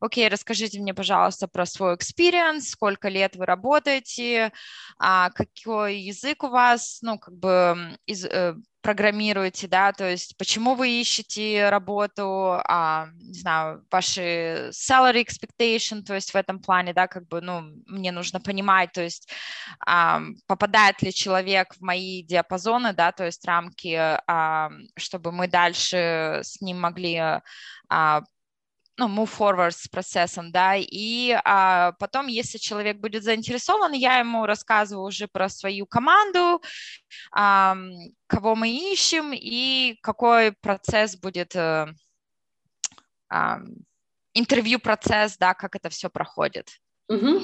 окей, 0.00 0.28
расскажите 0.28 0.80
мне, 0.80 0.94
пожалуйста, 0.94 1.48
про 1.48 1.66
свой 1.66 1.96
experience, 1.96 2.60
сколько 2.60 3.08
лет 3.08 3.34
вы 3.34 3.44
работаете, 3.44 4.52
а 4.98 5.30
какой 5.30 5.96
язык 5.96 6.44
у 6.44 6.48
вас, 6.48 7.00
ну, 7.02 7.18
как 7.18 7.34
бы 7.34 7.98
из, 8.06 8.24
э, 8.24 8.54
программируете, 8.82 9.68
да, 9.68 9.92
то 9.92 10.08
есть 10.08 10.36
почему 10.36 10.74
вы 10.74 11.00
ищете 11.00 11.68
работу, 11.68 12.60
а, 12.64 13.08
не 13.20 13.38
знаю, 13.38 13.84
ваши 13.90 14.70
salary 14.72 15.24
expectation, 15.24 16.02
то 16.02 16.14
есть 16.14 16.32
в 16.32 16.36
этом 16.36 16.60
плане, 16.60 16.94
да, 16.94 17.06
как 17.06 17.28
бы, 17.28 17.40
ну, 17.40 17.62
мне 17.86 18.12
нужно 18.12 18.40
понимать, 18.40 18.92
то 18.92 19.02
есть 19.02 19.30
а, 19.86 20.22
попадает 20.46 21.02
ли 21.02 21.12
человек 21.12 21.74
в 21.74 21.80
мои 21.82 22.22
диапазоны, 22.22 22.92
да, 22.92 23.12
то 23.12 23.24
есть 23.26 23.44
рамки, 23.44 23.96
а, 23.96 24.70
чтобы 24.96 25.32
мы 25.32 25.48
дальше 25.48 26.40
с 26.42 26.60
ним 26.60 26.80
могли 26.80 27.40
а, 27.88 28.22
ну, 29.00 29.08
move 29.08 29.30
forward 29.38 29.70
с 29.70 29.88
процессом, 29.88 30.52
да, 30.52 30.74
и 30.76 31.34
а, 31.44 31.92
потом, 31.92 32.26
если 32.26 32.58
человек 32.58 32.98
будет 32.98 33.24
заинтересован, 33.24 33.92
я 33.92 34.18
ему 34.18 34.44
рассказываю 34.44 35.06
уже 35.06 35.26
про 35.26 35.48
свою 35.48 35.86
команду, 35.86 36.60
а, 37.32 37.76
кого 38.26 38.54
мы 38.54 38.68
ищем 38.68 39.32
и 39.32 39.96
какой 40.02 40.52
процесс 40.52 41.16
будет, 41.16 41.56
а, 41.56 41.88
интервью-процесс, 44.34 45.38
да, 45.38 45.54
как 45.54 45.76
это 45.76 45.88
все 45.88 46.10
проходит. 46.10 46.68
Угу. 47.08 47.40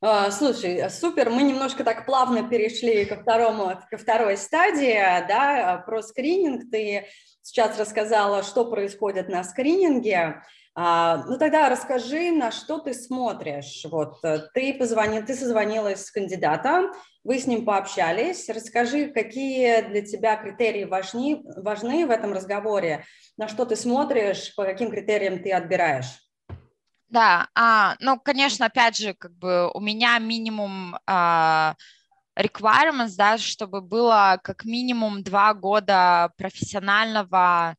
А, 0.00 0.30
слушай, 0.30 0.88
супер, 0.88 1.28
мы 1.28 1.42
немножко 1.42 1.84
так 1.84 2.06
плавно 2.06 2.48
перешли 2.48 3.04
ко, 3.04 3.16
второму, 3.16 3.78
ко 3.90 3.98
второй 3.98 4.38
стадии, 4.38 5.26
да, 5.28 5.82
про 5.86 6.00
скрининг. 6.00 6.70
Ты 6.70 7.06
сейчас 7.42 7.78
рассказала, 7.78 8.42
что 8.42 8.64
происходит 8.64 9.28
на 9.28 9.44
скрининге. 9.44 10.42
А, 10.76 11.24
ну 11.26 11.38
тогда 11.38 11.68
расскажи, 11.68 12.32
на 12.32 12.50
что 12.50 12.78
ты 12.78 12.94
смотришь. 12.94 13.84
Вот 13.84 14.18
э, 14.24 14.40
ты 14.54 14.74
позвонил, 14.74 15.24
ты 15.24 15.34
созвонилась 15.34 16.04
с 16.04 16.10
кандидатом, 16.10 16.92
вы 17.22 17.38
с 17.38 17.46
ним 17.46 17.64
пообщались. 17.64 18.48
Расскажи, 18.48 19.06
какие 19.06 19.82
для 19.82 20.02
тебя 20.02 20.36
критерии 20.36 20.84
важны, 20.84 21.42
важны 21.56 22.06
в 22.06 22.10
этом 22.10 22.32
разговоре, 22.32 23.04
на 23.36 23.46
что 23.46 23.64
ты 23.66 23.76
смотришь, 23.76 24.52
по 24.56 24.64
каким 24.64 24.90
критериям 24.90 25.40
ты 25.40 25.52
отбираешь. 25.52 26.18
Да, 27.08 27.46
а, 27.54 27.94
ну, 28.00 28.18
конечно, 28.18 28.66
опять 28.66 28.96
же, 28.96 29.14
как 29.14 29.32
бы 29.36 29.70
у 29.72 29.78
меня 29.78 30.18
минимум 30.18 30.98
а, 31.06 31.76
requirements, 32.36 33.12
да, 33.16 33.38
чтобы 33.38 33.80
было 33.80 34.40
как 34.42 34.64
минимум 34.64 35.22
два 35.22 35.54
года 35.54 36.32
профессионального 36.36 37.76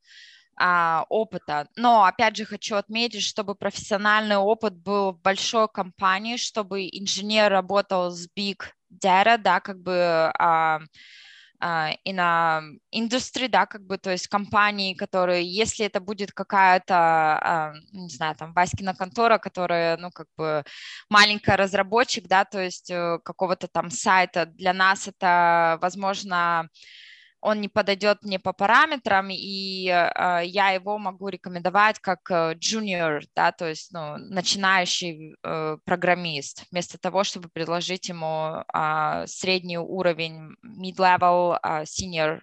а, 0.57 1.05
опыта. 1.09 1.67
Но, 1.75 2.03
опять 2.03 2.35
же, 2.37 2.45
хочу 2.45 2.75
отметить, 2.75 3.23
чтобы 3.23 3.55
профессиональный 3.55 4.37
опыт 4.37 4.75
был 4.75 5.11
в 5.11 5.21
большой 5.21 5.67
компании, 5.67 6.37
чтобы 6.37 6.87
инженер 6.87 7.51
работал 7.51 8.11
с 8.11 8.27
big 8.37 8.63
data, 8.91 9.37
да, 9.37 9.59
как 9.59 9.81
бы 9.81 10.31
а, 11.59 11.91
и 12.03 12.13
на 12.13 12.63
индустрии, 12.91 13.47
да, 13.47 13.65
как 13.65 13.85
бы, 13.85 13.97
то 13.97 14.11
есть 14.11 14.27
компании, 14.27 14.93
которые, 14.93 15.43
если 15.45 15.85
это 15.85 15.99
будет 15.99 16.31
какая-то, 16.31 16.95
а, 16.95 17.73
не 17.91 18.09
знаю, 18.09 18.35
там, 18.35 18.53
Васькина 18.53 18.93
контора, 18.93 19.37
которая, 19.37 19.97
ну, 19.97 20.11
как 20.11 20.27
бы 20.37 20.63
маленькая 21.09 21.57
разработчик, 21.57 22.27
да, 22.27 22.45
то 22.45 22.61
есть 22.61 22.91
э, 22.91 23.19
какого-то 23.23 23.67
там 23.67 23.89
сайта, 23.89 24.45
для 24.45 24.73
нас 24.73 25.07
это, 25.07 25.79
возможно, 25.81 26.69
он 27.45 27.61
не 27.61 27.69
подойдет 27.69 28.23
мне 28.23 28.39
по 28.39 28.53
параметрам, 28.53 29.27
и 29.29 29.87
э, 29.87 30.45
я 30.45 30.71
его 30.71 30.97
могу 30.97 31.29
рекомендовать 31.29 31.99
как 31.99 32.29
junior, 32.31 33.19
э, 33.19 33.25
да, 33.35 33.51
то 33.51 33.67
есть 33.67 33.91
ну, 33.93 34.17
начинающий 34.17 35.35
э, 35.43 35.77
программист, 35.85 36.63
вместо 36.71 36.97
того, 36.97 37.23
чтобы 37.23 37.49
предложить 37.49 38.09
ему 38.09 38.63
э, 38.73 39.27
средний 39.27 39.77
уровень 39.77 40.55
mid-level, 40.63 41.59
э, 41.61 41.83
senior 41.83 42.41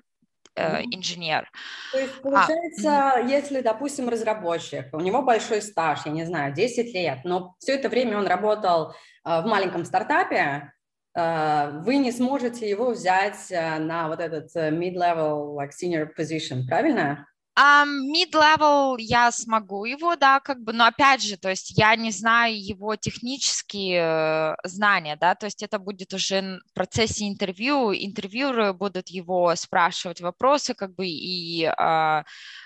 инженер. 0.54 1.50
То 1.92 1.98
есть 1.98 2.12
а, 2.18 2.22
получается, 2.22 3.12
а, 3.14 3.18
если, 3.20 3.62
допустим, 3.62 4.10
разработчик, 4.10 4.88
у 4.92 5.00
него 5.00 5.22
большой 5.22 5.62
стаж, 5.62 6.00
я 6.04 6.12
не 6.12 6.26
знаю, 6.26 6.52
10 6.52 6.92
лет, 6.94 7.20
но 7.24 7.54
все 7.58 7.72
это 7.72 7.88
время 7.88 8.18
он 8.18 8.26
работал 8.26 8.90
э, 8.90 9.40
в 9.40 9.46
маленьком 9.46 9.86
стартапе, 9.86 10.70
вы 11.14 11.96
не 11.96 12.12
сможете 12.12 12.68
его 12.68 12.90
взять 12.90 13.50
э, 13.50 13.78
на 13.78 14.08
вот 14.08 14.20
этот 14.20 14.50
э, 14.54 14.70
mid-level, 14.70 15.54
like 15.54 15.70
senior 15.70 16.08
position, 16.16 16.66
правильно? 16.66 17.26
Um, 17.54 18.10
mid-level 18.10 18.96
я 18.98 19.30
смогу 19.30 19.84
его, 19.84 20.16
да, 20.16 20.40
как 20.40 20.62
бы, 20.62 20.72
но 20.72 20.86
опять 20.86 21.22
же, 21.22 21.36
то 21.36 21.50
есть 21.50 21.76
я 21.76 21.94
не 21.96 22.10
знаю 22.10 22.58
его 22.58 22.96
технические 22.96 24.56
знания, 24.64 25.18
да, 25.20 25.34
то 25.34 25.44
есть 25.44 25.62
это 25.62 25.78
будет 25.78 26.14
уже 26.14 26.60
в 26.70 26.72
процессе 26.72 27.28
интервью, 27.28 27.92
интервьюеры 27.92 28.72
будут 28.72 29.10
его 29.10 29.54
спрашивать 29.54 30.22
вопросы, 30.22 30.72
как 30.72 30.94
бы, 30.94 31.06
и 31.06 31.66
uh, 31.66 32.24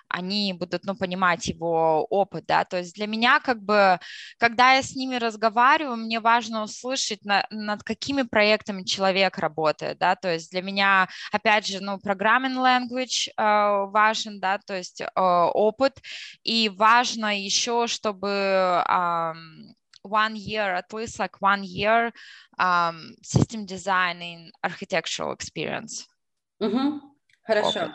они 0.09 0.53
будут, 0.53 0.85
ну, 0.85 0.95
понимать 0.95 1.47
его 1.47 2.05
опыт, 2.11 2.47
да, 2.47 2.65
то 2.65 2.79
есть 2.79 2.95
для 2.95 3.07
меня, 3.07 3.41
как 3.41 3.63
бы, 3.63 3.99
когда 4.39 4.75
я 4.75 4.83
с 4.83 4.95
ними 4.95 5.17
разговариваю, 5.17 5.97
мне 5.97 6.21
важно 6.21 6.63
услышать, 6.63 7.25
на, 7.25 7.45
над 7.51 7.83
какими 7.83 8.23
проектами 8.23 8.85
человек 8.85 9.39
работает, 9.39 9.99
да, 9.99 10.17
то 10.17 10.33
есть 10.33 10.51
для 10.51 10.63
меня, 10.63 11.09
опять 11.33 11.67
же, 11.67 11.81
ну, 11.81 11.97
programming 11.97 12.57
language 12.57 13.29
э, 13.37 13.91
важен, 13.91 14.41
да, 14.41 14.59
то 14.59 14.77
есть 14.77 15.01
э, 15.01 15.07
опыт, 15.15 16.01
и 16.43 16.69
важно 16.69 17.39
еще, 17.39 17.87
чтобы 17.87 18.29
э, 18.29 19.33
one 20.07 20.37
year, 20.37 20.75
at 20.75 20.93
least 20.93 21.19
like 21.19 21.41
one 21.41 21.65
year 21.65 22.13
um, 22.59 23.15
system 23.23 23.67
design 23.67 24.23
in 24.23 24.53
architectural 24.63 25.33
experience. 25.33 26.07
Mm-hmm. 26.63 26.99
Хорошо, 27.47 27.81
опыт. 27.81 27.93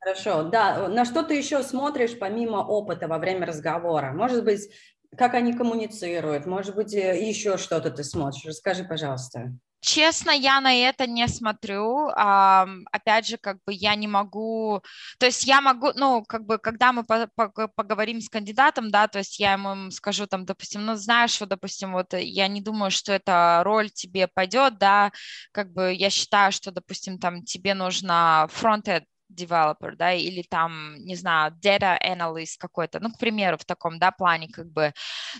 хорошо. 0.00 0.42
Да, 0.44 0.88
на 0.88 1.04
что 1.04 1.22
ты 1.22 1.34
еще 1.34 1.62
смотришь 1.62 2.18
помимо 2.18 2.58
опыта 2.58 3.08
во 3.08 3.18
время 3.18 3.46
разговора? 3.46 4.12
Может 4.12 4.44
быть, 4.44 4.70
как 5.16 5.34
они 5.34 5.52
коммуницируют, 5.52 6.46
может 6.46 6.76
быть, 6.76 6.94
э, 6.94 7.20
еще 7.20 7.56
что-то 7.56 7.90
ты 7.90 8.04
смотришь. 8.04 8.44
Расскажи, 8.44 8.84
пожалуйста. 8.84 9.52
Честно, 9.86 10.30
я 10.30 10.62
на 10.62 10.74
это 10.74 11.06
не 11.06 11.28
смотрю. 11.28 12.08
Опять 12.08 13.26
же, 13.28 13.36
как 13.36 13.58
бы 13.66 13.74
я 13.74 13.94
не 13.96 14.08
могу, 14.08 14.80
то 15.18 15.26
есть 15.26 15.44
я 15.44 15.60
могу, 15.60 15.90
ну, 15.94 16.24
как 16.24 16.46
бы, 16.46 16.56
когда 16.58 16.90
мы 16.94 17.04
по 17.04 17.28
по 17.36 17.68
поговорим 17.68 18.20
с 18.22 18.30
кандидатом, 18.30 18.90
да, 18.90 19.08
то 19.08 19.18
есть 19.18 19.38
я 19.38 19.52
ему 19.52 19.90
скажу 19.90 20.26
там, 20.26 20.46
допустим, 20.46 20.86
ну, 20.86 20.94
знаешь, 20.96 21.32
что, 21.32 21.44
допустим, 21.44 21.92
вот 21.92 22.14
я 22.14 22.48
не 22.48 22.62
думаю, 22.62 22.90
что 22.90 23.12
эта 23.12 23.60
роль 23.62 23.90
тебе 23.90 24.26
пойдет, 24.26 24.78
да, 24.78 25.12
как 25.52 25.70
бы 25.74 25.92
я 25.92 26.08
считаю, 26.08 26.50
что, 26.50 26.70
допустим, 26.70 27.18
там 27.18 27.42
тебе 27.44 27.74
нужно 27.74 28.46
фронт 28.50 28.88
developer, 29.34 29.96
да, 29.96 30.12
или 30.12 30.42
там, 30.42 30.96
не 31.04 31.16
знаю, 31.16 31.52
data 31.62 31.98
analyst 32.00 32.56
какой-то, 32.58 33.00
ну, 33.00 33.10
к 33.10 33.18
примеру, 33.18 33.56
в 33.58 33.64
таком, 33.64 33.98
да, 33.98 34.10
плане 34.10 34.48
как 34.48 34.70
бы. 34.70 34.92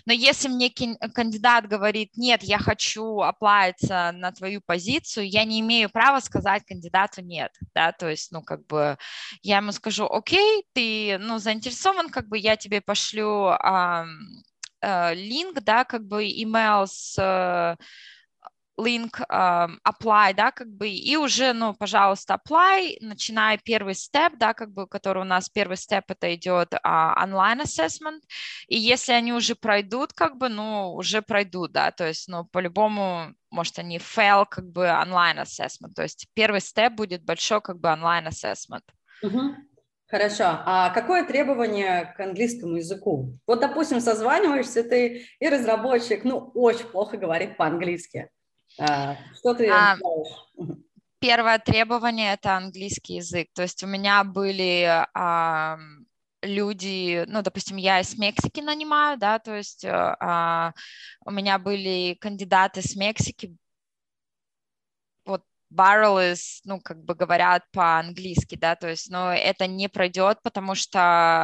Но 0.05 0.13
если 0.13 0.47
мне 0.47 0.69
кандидат 0.69 1.67
говорит, 1.67 2.11
нет, 2.17 2.43
я 2.43 2.59
хочу 2.59 3.21
оплавиться 3.21 4.11
на 4.13 4.31
твою 4.31 4.61
позицию, 4.65 5.29
я 5.29 5.43
не 5.43 5.59
имею 5.61 5.89
права 5.89 6.19
сказать 6.19 6.63
кандидату 6.65 7.21
нет, 7.21 7.51
да, 7.73 7.91
то 7.91 8.09
есть, 8.09 8.31
ну, 8.31 8.41
как 8.41 8.65
бы 8.67 8.97
я 9.41 9.57
ему 9.57 9.71
скажу, 9.71 10.05
окей, 10.05 10.65
ты, 10.73 11.17
ну, 11.19 11.39
заинтересован, 11.39 12.09
как 12.09 12.27
бы 12.27 12.37
я 12.37 12.55
тебе 12.55 12.81
пошлю 12.81 13.51
э, 14.81 15.13
линк, 15.13 15.61
да, 15.61 15.83
как 15.83 16.05
бы 16.05 16.25
email 16.25 16.85
с 16.87 17.17
э, 17.17 17.75
link 18.77 19.19
um, 19.29 19.77
apply, 19.83 20.33
да, 20.33 20.51
как 20.51 20.67
бы, 20.67 20.89
и 20.89 21.15
уже, 21.15 21.53
ну, 21.53 21.73
пожалуйста, 21.73 22.33
apply, 22.35 22.97
начиная 23.01 23.57
первый 23.57 23.95
степ, 23.95 24.33
да, 24.37 24.53
как 24.53 24.71
бы, 24.71 24.87
который 24.87 25.21
у 25.21 25.25
нас 25.25 25.49
первый 25.49 25.77
степ, 25.77 26.05
это 26.09 26.33
идет 26.35 26.73
uh, 26.73 27.15
online 27.17 27.61
assessment, 27.63 28.21
и 28.67 28.77
если 28.77 29.13
они 29.13 29.33
уже 29.33 29.55
пройдут, 29.55 30.13
как 30.13 30.37
бы, 30.37 30.49
ну, 30.49 30.93
уже 30.93 31.21
пройдут, 31.21 31.71
да, 31.71 31.91
то 31.91 32.07
есть, 32.07 32.27
ну, 32.27 32.45
по-любому, 32.45 33.33
может, 33.49 33.79
они 33.79 33.97
fail, 33.97 34.45
как 34.49 34.65
бы, 34.71 34.85
online 34.85 35.41
assessment, 35.41 35.93
то 35.95 36.03
есть 36.03 36.27
первый 36.33 36.59
степ 36.59 36.93
будет 36.93 37.23
большой, 37.23 37.61
как 37.61 37.79
бы, 37.79 37.89
online 37.89 38.27
assessment. 38.27 38.83
Uh-huh. 39.23 39.55
Хорошо. 40.07 40.61
А 40.65 40.91
какое 40.91 41.25
требование 41.25 42.13
к 42.15 42.19
английскому 42.19 42.77
языку? 42.77 43.39
Вот, 43.47 43.59
допустим, 43.59 43.99
созваниваешься 43.99 44.83
ты, 44.83 45.25
и 45.39 45.49
разработчик, 45.49 46.23
ну, 46.23 46.51
очень 46.53 46.85
плохо 46.85 47.17
говорит 47.17 47.57
по-английски. 47.57 48.29
А, 48.77 49.17
что 49.35 49.53
ты 49.53 49.69
а, 49.69 49.97
Первое 51.19 51.59
требование– 51.59 52.33
это 52.35 52.55
английский 52.55 53.15
язык. 53.15 53.49
То 53.53 53.63
есть 53.63 53.83
у 53.83 53.87
меня 53.87 54.23
были 54.23 55.05
а, 55.13 55.77
люди, 56.41 57.25
ну, 57.27 57.41
допустим, 57.41 57.77
я 57.77 57.99
из 57.99 58.17
Мексики 58.17 58.59
нанимаю, 58.59 59.17
да, 59.17 59.39
то 59.39 59.55
есть 59.55 59.85
а, 59.85 60.73
у 61.25 61.31
меня 61.31 61.57
были 61.57 62.17
кандидаты 62.19 62.81
с 62.81 62.95
Мексики, 62.95 63.55
barrels, 65.73 66.59
ну, 66.63 66.79
как 66.79 67.03
бы 67.03 67.15
говорят 67.15 67.63
по-английски, 67.71 68.55
да, 68.55 68.75
то 68.75 68.89
есть, 68.89 69.09
но 69.09 69.33
это 69.33 69.67
не 69.67 69.87
пройдет, 69.87 70.39
потому 70.43 70.75
что 70.75 70.99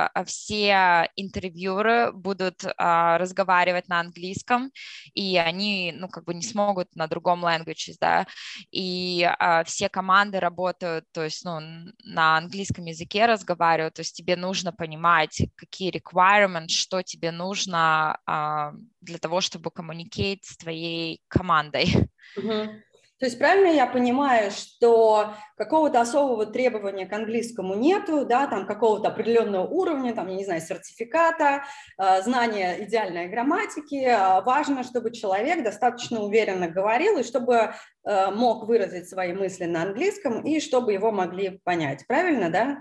а, 0.08 0.24
все 0.26 1.10
интервьюеры 1.16 2.12
будут 2.12 2.64
а, 2.78 3.18
разговаривать 3.18 3.88
на 3.88 4.00
английском, 4.00 4.72
и 5.14 5.38
они, 5.38 5.94
ну, 5.96 6.08
как 6.08 6.26
бы 6.26 6.34
не 6.34 6.44
смогут 6.44 6.96
на 6.96 7.08
другом 7.08 7.46
language, 7.46 7.96
да, 8.00 8.26
и 8.72 9.28
а, 9.40 9.64
все 9.64 9.90
команды 9.90 10.40
работают, 10.40 11.06
то 11.12 11.24
есть, 11.24 11.44
ну, 11.44 11.60
на 12.04 12.38
английском 12.38 12.86
языке 12.86 13.26
разговаривают, 13.26 13.96
то 13.96 14.02
есть 14.02 14.16
тебе 14.16 14.36
нужно 14.36 14.72
понимать, 14.72 15.42
какие 15.56 15.92
requirements, 15.92 16.70
что 16.70 17.02
тебе 17.02 17.32
нужно 17.32 18.20
а, 18.26 18.74
для 19.02 19.18
того, 19.18 19.42
чтобы 19.42 19.72
коммуникировать 19.72 20.12
с 20.44 20.58
твоей 20.58 21.22
командой. 21.28 22.10
Mm-hmm. 22.38 22.82
То 23.22 23.28
есть 23.28 23.38
правильно 23.38 23.68
я 23.68 23.86
понимаю, 23.86 24.50
что 24.50 25.36
какого-то 25.56 26.02
особого 26.02 26.48
требования 26.48 27.06
к 27.06 27.14
английскому 27.14 27.76
нету, 27.76 28.26
да, 28.26 28.48
там 28.48 28.66
какого-то 28.66 29.10
определенного 29.10 29.68
уровня, 29.68 30.16
там, 30.16 30.28
я 30.30 30.36
не 30.38 30.44
знаю, 30.44 30.60
сертификата, 30.60 31.64
э, 32.00 32.24
знания 32.24 32.84
идеальной 32.84 33.28
грамматики. 33.28 34.06
А 34.06 34.42
важно, 34.42 34.84
чтобы 34.84 35.12
человек 35.12 35.64
достаточно 35.64 36.22
уверенно 36.22 36.68
говорил 36.68 37.20
и 37.20 37.24
чтобы 37.24 37.76
э, 38.06 38.32
мог 38.32 38.68
выразить 38.68 39.08
свои 39.08 39.34
мысли 39.34 39.66
на 39.66 39.84
английском 39.84 40.44
и 40.44 40.60
чтобы 40.60 40.94
его 40.94 41.12
могли 41.12 41.60
понять. 41.64 42.08
Правильно, 42.08 42.50
да? 42.50 42.78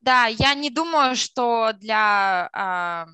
Да, 0.00 0.24
я 0.24 0.54
не 0.54 0.70
думаю, 0.70 1.16
что 1.16 1.72
для 1.74 3.06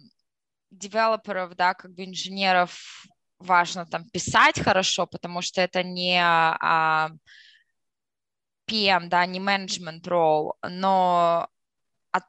девелоперов, 0.70 1.57
да, 1.57 1.75
как 1.75 1.90
бы 1.92 2.05
инженеров 2.05 3.05
важно 3.42 3.87
там 3.87 4.09
писать 4.11 4.61
хорошо, 4.61 5.07
потому 5.07 5.42
что 5.42 5.61
это 5.61 5.83
не 5.83 6.18
а, 6.22 7.11
PM, 8.70 9.09
да, 9.09 9.26
не 9.26 9.40
менеджмент 9.40 10.07
ролл, 10.07 10.57
но 10.62 11.48
от, 12.11 12.24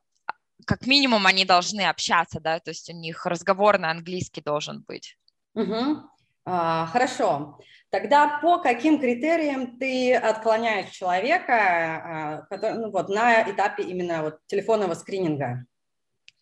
как 0.66 0.88
минимум 0.88 1.26
они 1.26 1.46
должны 1.46 1.82
общаться, 1.82 2.40
да, 2.40 2.60
то 2.60 2.72
есть 2.72 2.90
у 2.90 2.94
них 2.94 3.26
разговор 3.26 3.78
на 3.80 3.92
английский 3.92 4.42
должен 4.42 4.84
быть. 4.88 5.18
Угу. 5.56 6.10
А, 6.46 6.88
хорошо. 6.88 7.60
Тогда 7.90 8.40
по 8.42 8.58
каким 8.60 9.00
критериям 9.00 9.78
ты 9.78 10.16
отклоняешь 10.16 10.90
человека 10.90 11.54
а, 11.54 12.42
который, 12.50 12.80
ну, 12.80 12.92
вот, 12.92 13.08
на 13.10 13.50
этапе 13.50 13.84
именно 13.84 14.24
вот, 14.24 14.40
телефонного 14.48 14.96
скрининга? 14.96 15.66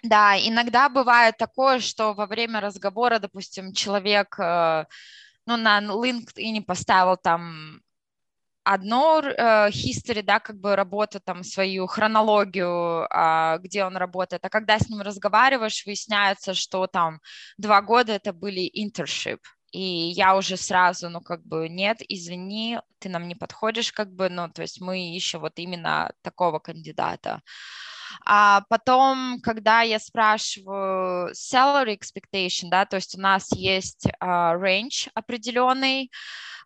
Да, 0.04 0.36
иногда 0.38 0.90
бывает 0.90 1.38
такое, 1.38 1.80
что 1.80 2.14
во 2.14 2.26
время 2.26 2.60
разговора, 2.60 3.20
допустим, 3.20 3.72
человек 3.74 4.36
э, 4.40 4.86
ну, 5.46 5.58
на 5.58 5.80
LinkedIn 5.82 6.64
поставил 6.66 7.18
там 7.18 7.82
одно 8.64 9.22
э, 9.22 9.70
history, 9.70 10.24
да, 10.24 10.40
как 10.40 10.60
бы 10.60 10.76
работу, 10.76 11.20
там, 11.20 11.44
свою 11.44 11.88
хронологию, 11.88 13.08
э, 13.10 13.60
где 13.60 13.86
он 13.86 13.98
работает, 13.98 14.46
а 14.46 14.50
когда 14.50 14.80
с 14.80 14.90
ним 14.90 15.02
разговариваешь, 15.02 15.86
выясняется, 15.86 16.54
что 16.54 16.88
там 16.88 17.20
два 17.58 17.82
года 17.82 18.14
это 18.14 18.34
были 18.34 18.70
internship, 18.76 19.40
и 19.72 19.82
я 19.82 20.36
уже 20.36 20.58
сразу, 20.58 21.10
ну, 21.10 21.22
как 21.22 21.44
бы, 21.46 21.70
нет, 21.70 21.98
извини, 22.10 22.80
ты 23.00 23.10
нам 23.10 23.28
не 23.28 23.36
подходишь, 23.36 23.92
как 23.92 24.12
бы, 24.14 24.30
ну, 24.30 24.50
то 24.50 24.64
есть 24.64 24.82
мы 24.82 25.16
ищем 25.16 25.42
вот 25.42 25.54
именно 25.60 26.12
такого 26.24 26.60
кандидата. 26.60 27.42
А 28.26 28.62
потом, 28.70 29.40
когда 29.42 29.82
я 29.82 30.00
спрашиваю 30.00 31.32
salary 31.34 31.98
expectation, 31.98 32.70
да, 32.70 32.86
то 32.86 32.98
есть 32.98 33.18
у 33.18 33.22
нас 33.22 33.50
есть 33.54 34.08
uh, 34.22 34.60
range 34.60 35.10
определенный, 35.14 36.12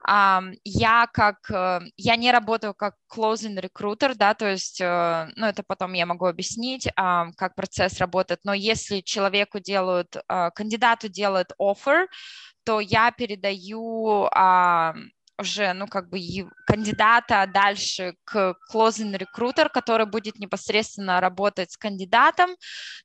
um, 0.08 0.54
я 0.64 1.08
как, 1.12 1.38
uh, 1.52 1.82
я 1.98 2.16
не 2.16 2.32
работаю 2.32 2.74
как 2.74 2.96
closing 3.12 3.60
recruiter, 3.60 4.14
да, 4.16 4.34
то 4.34 4.50
есть, 4.50 4.82
uh, 4.82 5.30
ну, 5.36 5.48
это 5.48 5.64
потом 5.64 5.94
я 5.94 6.06
могу 6.06 6.26
объяснить, 6.26 6.88
uh, 6.88 7.32
как 7.38 7.56
процесс 7.56 8.00
работает, 8.00 8.42
но 8.44 8.54
если 8.54 9.02
человеку 9.02 9.60
делают, 9.60 10.16
uh, 10.30 10.52
кандидату 10.54 11.10
делают 11.10 11.52
offer, 11.60 12.08
то 12.64 12.80
я 12.80 13.12
передаю 13.12 14.28
uh, 14.28 14.94
уже, 15.38 15.74
ну, 15.74 15.88
как 15.88 16.10
бы 16.10 16.20
кандидата 16.66 17.50
дальше 17.54 18.16
к 18.24 18.56
closing 18.72 19.18
recruiter, 19.18 19.70
который 19.70 20.06
будет 20.06 20.40
непосредственно 20.40 21.20
работать 21.20 21.72
с 21.72 21.78
кандидатом 21.78 22.52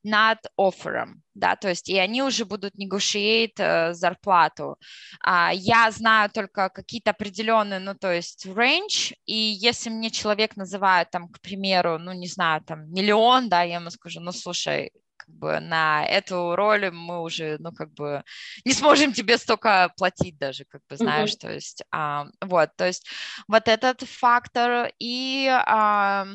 над 0.03 0.39
оффером, 0.57 1.21
да, 1.33 1.55
то 1.55 1.69
есть 1.69 1.89
и 1.89 1.97
они 1.97 2.23
уже 2.23 2.45
будут 2.45 2.73
negotiate 2.75 3.59
э, 3.59 3.93
зарплату. 3.93 4.77
А, 5.23 5.51
я 5.53 5.91
знаю 5.91 6.29
только 6.29 6.69
какие-то 6.69 7.11
определенные, 7.11 7.79
ну, 7.79 7.95
то 7.95 8.11
есть 8.11 8.45
range, 8.45 9.13
и 9.25 9.35
если 9.35 9.89
мне 9.89 10.09
человек 10.09 10.55
называет 10.55 11.09
там, 11.11 11.29
к 11.29 11.41
примеру, 11.41 11.97
ну, 11.99 12.13
не 12.13 12.27
знаю, 12.27 12.61
там, 12.63 12.91
миллион, 12.91 13.49
да, 13.49 13.63
я 13.63 13.75
ему 13.75 13.89
скажу, 13.89 14.21
ну, 14.21 14.31
слушай, 14.31 14.91
как 15.31 15.39
бы 15.39 15.59
на 15.59 16.05
эту 16.05 16.55
роль 16.55 16.91
мы 16.91 17.21
уже, 17.21 17.57
ну, 17.59 17.71
как 17.71 17.93
бы 17.93 18.23
не 18.65 18.73
сможем 18.73 19.13
тебе 19.13 19.37
столько 19.37 19.91
платить 19.97 20.37
даже, 20.37 20.65
как 20.65 20.81
бы, 20.89 20.97
знаешь, 20.97 21.31
mm-hmm. 21.31 21.39
то 21.39 21.51
есть, 21.51 21.83
а, 21.91 22.25
вот, 22.41 22.69
то 22.75 22.85
есть 22.85 23.07
вот 23.47 23.67
этот 23.67 24.01
фактор 24.01 24.91
и 24.99 25.47
а, 25.49 26.27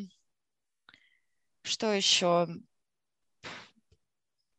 что 1.62 1.92
еще? 1.92 2.48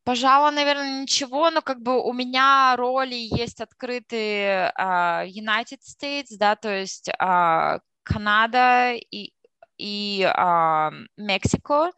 Пожалуй, 0.03 0.51
наверное, 0.51 1.01
ничего, 1.01 1.49
но 1.51 1.61
как 1.61 1.81
бы 1.81 2.01
у 2.01 2.13
меня 2.13 2.75
роли 2.77 3.15
есть 3.15 3.59
открытые 3.59 4.71
uh, 4.79 5.27
United 5.27 5.79
States, 5.81 6.37
да, 6.37 6.55
то 6.55 6.69
есть 6.73 7.09
uh, 7.21 7.81
Канада 8.03 8.93
и, 8.93 9.33
и 9.77 10.21
uh, 10.23 10.91
Мексико. 11.17 11.91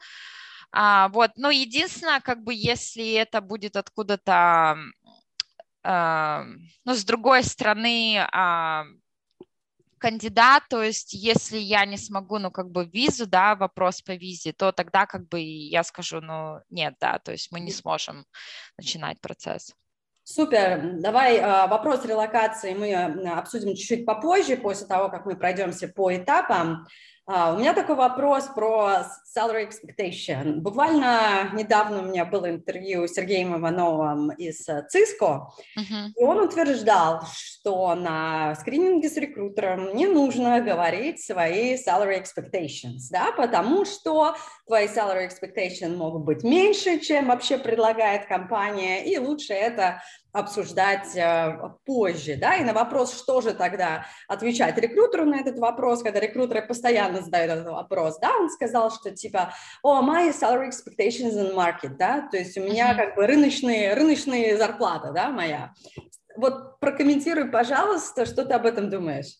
А, 0.72 1.10
вот, 1.10 1.32
но 1.36 1.50
единственное, 1.50 2.20
как 2.20 2.44
бы, 2.44 2.54
если 2.54 3.14
это 3.14 3.42
будет 3.42 3.76
откуда-то, 3.76 4.78
а, 5.84 6.46
ну, 6.86 6.94
с 6.94 7.04
другой 7.04 7.44
стороны, 7.44 8.20
а, 8.32 8.84
кандидат, 9.98 10.64
то 10.70 10.82
есть 10.82 11.14
если 11.14 11.58
я 11.58 11.86
не 11.86 11.98
смогу, 11.98 12.38
ну, 12.38 12.52
как 12.52 12.70
бы 12.70 12.86
визу, 12.86 13.26
да, 13.26 13.56
вопрос 13.56 14.02
по 14.02 14.12
визе, 14.12 14.54
то 14.54 14.72
тогда 14.72 15.06
как 15.06 15.28
бы 15.28 15.42
я 15.42 15.84
скажу, 15.84 16.22
ну, 16.22 16.60
нет, 16.70 16.94
да, 17.02 17.20
то 17.20 17.32
есть 17.32 17.52
мы 17.52 17.60
не 17.60 17.72
сможем 17.72 18.26
начинать 18.78 19.20
процесс. 19.20 19.74
Супер. 20.24 21.00
Давай 21.02 21.42
вопрос 21.68 22.06
релокации 22.06 22.76
мы 22.76 22.94
обсудим 22.94 23.76
чуть-чуть 23.76 24.06
попозже, 24.06 24.58
после 24.58 24.86
того, 24.86 25.10
как 25.10 25.26
мы 25.26 25.36
пройдемся 25.36 25.88
по 25.88 26.16
этапам. 26.16 26.86
Uh, 27.30 27.54
у 27.54 27.60
меня 27.60 27.76
такой 27.76 27.96
вопрос 27.96 28.46
про 28.56 29.06
salary 29.38 29.70
expectation. 29.70 30.62
Буквально 30.62 31.52
недавно 31.54 32.00
у 32.00 32.06
меня 32.06 32.26
было 32.26 32.50
интервью 32.50 33.08
с 33.08 33.14
Сергеем 33.14 33.56
Ивановым 33.56 34.32
из 34.32 34.68
Cisco, 34.68 35.50
uh-huh. 35.78 36.08
и 36.18 36.24
он 36.24 36.40
утверждал, 36.40 37.22
что 37.32 37.94
на 37.94 38.56
скрининге 38.56 39.10
с 39.10 39.18
рекрутером 39.18 39.96
не 39.96 40.08
нужно 40.08 40.60
говорить 40.60 41.22
свои 41.24 41.76
salary 41.76 42.20
expectations, 42.20 43.12
да, 43.12 43.32
потому 43.32 43.86
что 43.86 44.36
твои 44.66 44.88
salary 44.88 45.30
expectations 45.30 45.96
могут 45.96 46.24
быть 46.24 46.44
меньше, 46.44 46.98
чем 46.98 47.28
вообще 47.28 47.60
предлагает 47.60 48.26
компания, 48.26 49.06
и 49.06 49.20
лучше 49.20 49.54
это 49.54 50.02
обсуждать 50.32 51.16
э, 51.16 51.72
позже, 51.86 52.36
да, 52.36 52.56
и 52.56 52.64
на 52.64 52.74
вопрос, 52.74 53.18
что 53.18 53.42
же 53.42 53.54
тогда 53.54 54.06
отвечать 54.28 54.78
рекрутеру 54.78 55.26
на 55.26 55.40
этот 55.40 55.58
вопрос, 55.58 56.04
когда 56.04 56.20
рекрутеры 56.20 56.62
постоянно 56.62 57.22
задают 57.22 57.52
этот 57.52 57.68
вопрос, 57.68 58.20
да, 58.20 58.32
он 58.40 58.50
сказал, 58.50 58.92
что 58.92 59.12
типа, 59.12 59.54
о, 59.82 60.02
my 60.02 60.32
salary 60.32 60.70
expectations 60.70 61.34
in 61.34 61.56
market, 61.56 61.98
да, 61.98 62.28
то 62.30 62.38
есть 62.38 62.58
у 62.58 62.62
меня 62.62 62.94
как 62.94 63.16
бы 63.16 63.26
рыночные, 63.26 63.96
рыночные 63.96 64.58
зарплата, 64.58 65.12
да, 65.12 65.30
моя. 65.30 65.74
Вот 66.38 66.80
прокомментируй, 66.80 67.50
пожалуйста, 67.50 68.26
что 68.26 68.46
ты 68.46 68.54
об 68.54 68.66
этом 68.66 68.90
думаешь? 68.90 69.36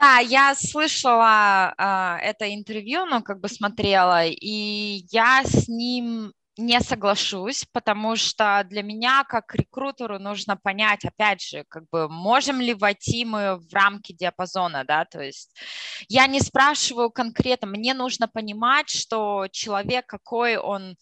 Да, 0.00 0.18
я 0.18 0.54
слышала 0.56 1.72
э, 1.78 2.26
это 2.26 2.52
интервью, 2.52 3.04
ну, 3.04 3.22
как 3.22 3.38
бы 3.38 3.48
смотрела, 3.48 4.26
и 4.26 5.06
я 5.12 5.42
с 5.44 5.68
ним 5.68 6.32
не 6.58 6.80
соглашусь, 6.80 7.64
потому 7.72 8.16
что 8.16 8.64
для 8.68 8.82
меня, 8.82 9.24
как 9.24 9.54
рекрутеру, 9.54 10.18
нужно 10.18 10.56
понять, 10.56 11.04
опять 11.04 11.42
же, 11.42 11.64
как 11.68 11.84
бы, 11.90 12.08
можем 12.08 12.60
ли 12.60 12.74
войти 12.74 13.24
мы 13.24 13.56
в 13.56 13.72
рамки 13.72 14.12
диапазона, 14.12 14.84
да, 14.84 15.04
то 15.04 15.20
есть 15.20 15.56
я 16.08 16.26
не 16.26 16.40
спрашиваю 16.40 17.10
конкретно, 17.10 17.68
мне 17.68 17.94
нужно 17.94 18.28
понимать, 18.28 18.90
что 18.90 19.46
человек, 19.50 20.06
какой 20.06 20.56
он 20.56 20.96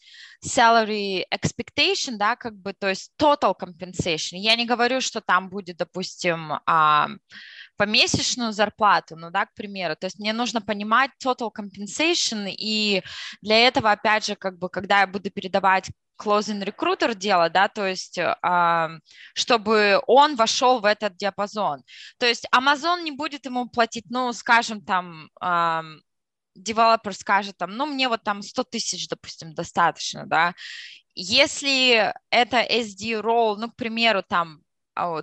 salary 0.44 1.24
expectation, 1.34 2.16
да, 2.16 2.36
как 2.36 2.54
бы, 2.56 2.72
то 2.72 2.88
есть 2.88 3.12
total 3.20 3.54
compensation. 3.60 4.36
Я 4.36 4.56
не 4.56 4.66
говорю, 4.66 5.00
что 5.00 5.20
там 5.20 5.50
будет, 5.50 5.76
допустим, 5.78 6.52
помесячную 7.80 8.52
зарплату, 8.52 9.16
ну 9.16 9.30
да, 9.30 9.46
к 9.46 9.54
примеру, 9.54 9.96
то 9.96 10.06
есть 10.06 10.18
мне 10.18 10.34
нужно 10.34 10.60
понимать 10.60 11.10
total 11.24 11.50
compensation, 11.50 12.46
и 12.50 13.02
для 13.40 13.66
этого, 13.66 13.90
опять 13.90 14.26
же, 14.26 14.34
как 14.36 14.58
бы, 14.58 14.68
когда 14.68 15.00
я 15.00 15.06
буду 15.06 15.30
передавать 15.30 15.90
closing 16.22 16.62
recruiter 16.62 17.14
дело, 17.14 17.48
да, 17.48 17.68
то 17.68 17.86
есть, 17.86 18.18
э, 18.18 19.00
чтобы 19.34 19.98
он 20.06 20.36
вошел 20.36 20.80
в 20.80 20.84
этот 20.84 21.16
диапазон. 21.16 21.82
То 22.18 22.26
есть 22.26 22.46
Amazon 22.54 23.02
не 23.02 23.12
будет 23.12 23.46
ему 23.46 23.66
платить, 23.66 24.04
ну, 24.10 24.30
скажем, 24.34 24.84
там, 24.84 25.30
девелопер 26.54 27.14
скажет 27.14 27.56
там, 27.56 27.70
ну, 27.76 27.86
мне 27.86 28.08
вот 28.08 28.22
там 28.24 28.42
100 28.42 28.64
тысяч, 28.64 29.08
допустим, 29.08 29.54
достаточно, 29.54 30.26
да, 30.26 30.52
если 31.14 32.12
это 32.30 32.58
SD 32.58 33.22
role, 33.22 33.56
ну, 33.56 33.70
к 33.70 33.76
примеру, 33.76 34.22
там 34.22 34.58
а, 34.58 34.69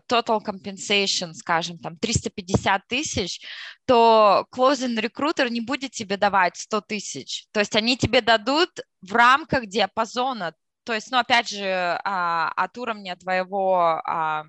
total 0.08 0.42
compensation, 0.44 1.34
скажем, 1.34 1.78
там 1.80 1.98
350 1.98 2.88
тысяч, 2.88 3.42
то 3.86 4.46
closing 4.54 4.98
recruiter 5.00 5.50
не 5.50 5.62
будет 5.62 5.92
тебе 5.92 6.18
давать 6.18 6.58
100 6.58 6.82
тысяч. 6.82 7.46
То 7.52 7.60
есть 7.60 7.76
они 7.76 7.98
тебе 7.98 8.22
дадут 8.22 8.70
в 9.02 9.14
рамках 9.14 9.68
диапазона. 9.68 10.54
То 10.84 10.94
есть, 10.94 11.12
ну, 11.12 11.18
опять 11.18 11.50
же, 11.50 12.00
а, 12.04 12.50
от 12.56 12.78
уровня 12.78 13.16
твоего, 13.16 14.02
а, 14.06 14.46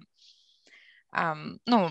ну, 1.66 1.90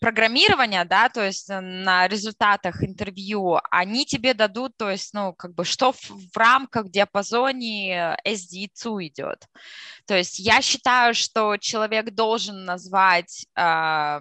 программирования, 0.00 0.84
да, 0.84 1.08
то 1.08 1.24
есть 1.24 1.50
э, 1.50 1.60
на 1.60 2.08
результатах 2.08 2.82
интервью, 2.82 3.58
они 3.70 4.06
тебе 4.06 4.34
дадут, 4.34 4.76
то 4.76 4.90
есть, 4.90 5.14
ну, 5.14 5.32
как 5.32 5.54
бы, 5.54 5.64
что 5.64 5.92
в, 5.92 6.10
в 6.10 6.36
рамках 6.36 6.90
диапазоне 6.90 8.16
SDCU 8.26 9.06
идет. 9.06 9.46
То 10.06 10.16
есть 10.16 10.38
я 10.38 10.62
считаю, 10.62 11.14
что 11.14 11.56
человек 11.56 12.10
должен 12.10 12.64
назвать 12.64 13.46
э, 13.56 14.20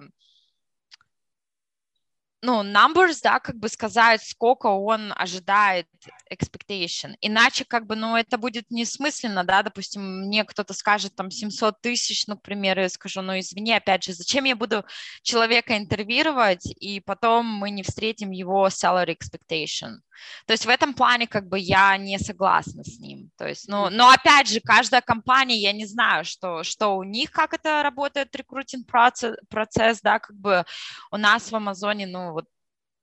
ну, 2.41 2.63
numbers, 2.63 3.19
да, 3.23 3.39
как 3.39 3.55
бы 3.57 3.67
сказать, 3.67 4.21
сколько 4.23 4.67
он 4.67 5.13
ожидает 5.15 5.87
expectation. 6.31 7.15
Иначе 7.21 7.65
как 7.65 7.87
бы, 7.87 7.95
ну, 7.95 8.15
это 8.15 8.37
будет 8.37 8.69
несмысленно, 8.69 9.43
да, 9.43 9.63
допустим, 9.63 10.21
мне 10.21 10.43
кто-то 10.43 10.73
скажет 10.73 11.15
там 11.15 11.31
700 11.31 11.81
тысяч, 11.81 12.27
ну, 12.27 12.37
к 12.37 12.43
примеру, 12.43 12.81
я 12.81 12.89
скажу, 12.89 13.21
ну, 13.21 13.39
извини, 13.39 13.73
опять 13.73 14.03
же, 14.03 14.13
зачем 14.13 14.45
я 14.45 14.55
буду 14.55 14.85
человека 15.23 15.77
интервьюировать, 15.77 16.65
и 16.65 16.99
потом 16.99 17.45
мы 17.45 17.71
не 17.71 17.83
встретим 17.83 18.31
его 18.31 18.67
salary 18.67 19.17
expectation. 19.17 19.97
То 20.45 20.53
есть 20.53 20.65
в 20.65 20.69
этом 20.69 20.93
плане 20.93 21.27
как 21.27 21.47
бы 21.47 21.59
я 21.59 21.95
не 21.97 22.17
согласна 22.17 22.83
с 22.83 22.99
ним. 22.99 23.29
То 23.37 23.47
есть, 23.47 23.67
ну, 23.67 23.89
но 23.89 24.09
опять 24.09 24.47
же, 24.47 24.59
каждая 24.61 25.01
компания, 25.01 25.57
я 25.57 25.73
не 25.73 25.85
знаю, 25.85 26.25
что, 26.25 26.63
что 26.63 26.97
у 26.97 27.03
них, 27.03 27.31
как 27.31 27.53
это 27.53 27.83
работает, 27.83 28.35
рекрутинг 28.35 28.87
процесс, 28.87 29.37
процесс, 29.49 30.01
да, 30.01 30.19
как 30.19 30.35
бы 30.35 30.65
у 31.11 31.17
нас 31.17 31.51
в 31.51 31.55
Амазоне, 31.55 32.07
ну, 32.07 32.33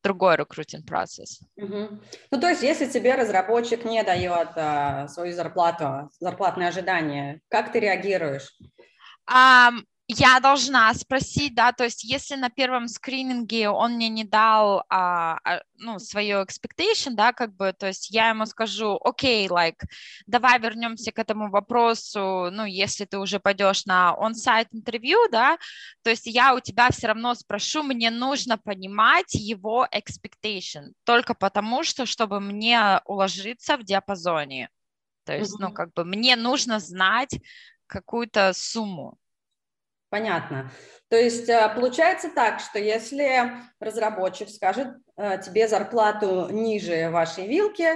другой 0.05 0.37
рекрутинг 0.37 0.87
процесс. 0.87 1.40
Угу. 1.57 1.88
Ну, 2.31 2.40
то 2.40 2.49
есть, 2.49 2.62
если 2.62 2.87
тебе 2.87 3.14
разработчик 3.14 3.85
не 3.85 4.03
дает 4.05 4.51
а, 4.55 5.09
свою 5.09 5.33
зарплату, 5.33 6.11
зарплатные 6.21 6.69
ожидания, 6.69 7.40
как 7.49 7.73
ты 7.73 7.81
реагируешь? 7.81 8.57
Um, 9.29 9.85
я 10.07 10.38
должна 10.38 10.93
спросить, 10.93 11.55
да, 11.55 11.73
то 11.73 11.85
есть 11.85 12.05
если 12.05 12.35
на 12.37 12.51
первом 12.51 12.88
скрининге 12.88 13.71
он 13.71 13.93
мне 13.93 14.11
не 14.11 14.25
дал, 14.25 14.85
а, 14.90 15.38
а, 15.45 15.62
ну, 15.79 15.99
свое 15.99 16.45
expectation, 16.45 17.12
да, 17.12 17.33
как 17.33 17.55
бы, 17.55 17.73
то 17.73 17.87
есть 17.87 18.11
я 18.11 18.29
ему 18.29 18.45
скажу, 18.45 19.01
окей, 19.03 19.47
okay, 19.47 19.51
like, 19.51 19.88
давай 20.27 20.59
вернемся 20.59 21.11
к 21.11 21.19
этому 21.19 21.49
вопросу, 21.51 22.51
ну, 22.53 22.67
если 22.67 23.07
ты 23.07 23.19
уже 23.19 23.40
пойдешь 23.40 23.87
на 23.87 24.14
on-site 24.21 24.69
интервью, 24.73 25.19
да, 25.33 25.57
то 26.03 26.11
есть 26.11 26.27
я 26.27 26.55
у 26.55 26.61
тебя 26.61 26.90
все 26.90 27.07
равно 27.07 27.35
спрошу, 27.35 27.83
мне 27.83 28.11
нужно 28.11 28.59
понимать 28.59 29.33
его 29.33 29.88
expectation, 29.90 30.93
только 31.05 31.33
потому 31.33 31.83
что, 31.83 32.05
чтобы 32.05 32.40
мне 32.40 33.01
уложиться 33.07 33.79
в 33.79 33.85
диапазоне, 33.85 34.69
то 35.25 35.35
есть, 35.35 35.55
mm-hmm. 35.55 35.69
ну, 35.69 35.73
как 35.73 35.95
бы 35.95 36.05
мне 36.05 36.37
нужно 36.37 36.79
знать 36.79 37.40
какую-то 37.87 38.53
сумму, 38.55 39.19
Понятно. 40.14 40.70
То 41.11 41.16
есть 41.16 41.48
э, 41.48 41.72
получается 41.74 42.31
так, 42.33 42.61
что 42.61 42.79
если 42.79 43.50
разработчик 43.81 44.48
скажет 44.48 44.94
э, 45.16 45.40
тебе 45.44 45.66
зарплату 45.66 46.46
ниже 46.50 47.11
вашей 47.11 47.48
вилки, 47.48 47.88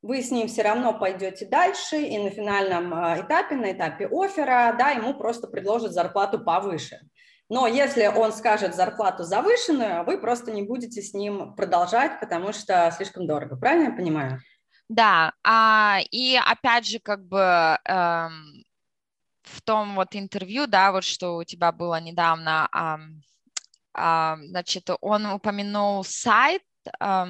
вы 0.00 0.22
с 0.22 0.30
ним 0.30 0.46
все 0.46 0.62
равно 0.62 0.96
пойдете 0.96 1.46
дальше, 1.46 1.96
и 1.96 2.16
на 2.18 2.30
финальном 2.30 2.94
э, 2.94 3.22
этапе, 3.22 3.56
на 3.56 3.72
этапе 3.72 4.06
оффера, 4.06 4.76
да, 4.78 4.90
ему 4.90 5.14
просто 5.14 5.48
предложат 5.48 5.94
зарплату 5.94 6.38
повыше. 6.38 7.00
Но 7.48 7.66
если 7.66 8.06
он 8.06 8.32
скажет 8.32 8.76
зарплату 8.76 9.24
завышенную, 9.24 10.04
вы 10.04 10.18
просто 10.18 10.52
не 10.52 10.62
будете 10.62 11.02
с 11.02 11.12
ним 11.12 11.56
продолжать, 11.56 12.20
потому 12.20 12.52
что 12.52 12.88
слишком 12.96 13.26
дорого. 13.26 13.56
Правильно 13.56 13.88
я 13.88 13.96
понимаю? 13.96 14.38
Да, 14.88 15.32
а, 15.42 15.98
и 16.12 16.36
опять 16.36 16.86
же, 16.86 17.00
как 17.00 17.26
бы 17.26 17.78
эм, 17.84 18.64
в 19.44 19.62
том 19.62 19.94
вот 19.94 20.16
интервью, 20.16 20.66
да, 20.66 20.92
вот 20.92 21.04
что 21.04 21.36
у 21.36 21.44
тебя 21.44 21.72
было 21.72 22.00
недавно, 22.00 22.68
а, 22.72 22.98
а, 23.94 24.36
значит, 24.42 24.90
он 25.00 25.26
упомянул 25.26 26.04
сайт, 26.04 26.62
а, 27.00 27.28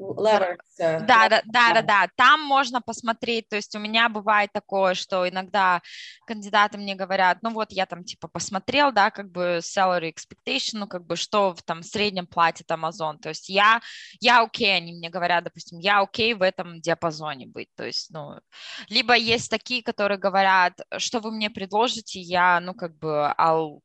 Letters. 0.00 0.56
Да, 0.78 1.28
да, 1.28 1.42
да, 1.44 1.74
да, 1.74 1.82
да, 1.82 2.08
там 2.16 2.42
можно 2.42 2.80
посмотреть, 2.80 3.48
то 3.48 3.56
есть 3.56 3.74
у 3.74 3.78
меня 3.78 4.08
бывает 4.08 4.50
такое, 4.52 4.94
что 4.94 5.28
иногда 5.28 5.82
кандидаты 6.26 6.78
мне 6.78 6.94
говорят, 6.94 7.38
ну 7.42 7.50
вот 7.50 7.70
я 7.70 7.84
там 7.84 8.04
типа 8.04 8.28
посмотрел, 8.28 8.92
да, 8.92 9.10
как 9.10 9.30
бы 9.30 9.58
salary 9.62 10.12
expectation, 10.12 10.78
ну 10.78 10.86
как 10.86 11.06
бы 11.06 11.16
что 11.16 11.54
в 11.54 11.62
там 11.62 11.82
среднем 11.82 12.26
платит 12.26 12.70
Amazon, 12.70 13.18
то 13.18 13.28
есть 13.28 13.48
я, 13.50 13.80
я 14.20 14.42
окей, 14.42 14.74
они 14.74 14.92
мне 14.92 15.10
говорят, 15.10 15.44
допустим, 15.44 15.78
я 15.78 16.00
окей 16.00 16.32
в 16.34 16.42
этом 16.42 16.80
диапазоне 16.80 17.46
быть, 17.46 17.68
то 17.76 17.84
есть, 17.84 18.10
ну, 18.10 18.40
либо 18.88 19.14
есть 19.14 19.50
такие, 19.50 19.82
которые 19.82 20.18
говорят, 20.18 20.80
что 20.96 21.20
вы 21.20 21.30
мне 21.30 21.50
предложите, 21.50 22.20
я, 22.20 22.58
ну 22.60 22.74
как 22.74 22.96
бы, 22.98 23.34
I'll 23.38 23.80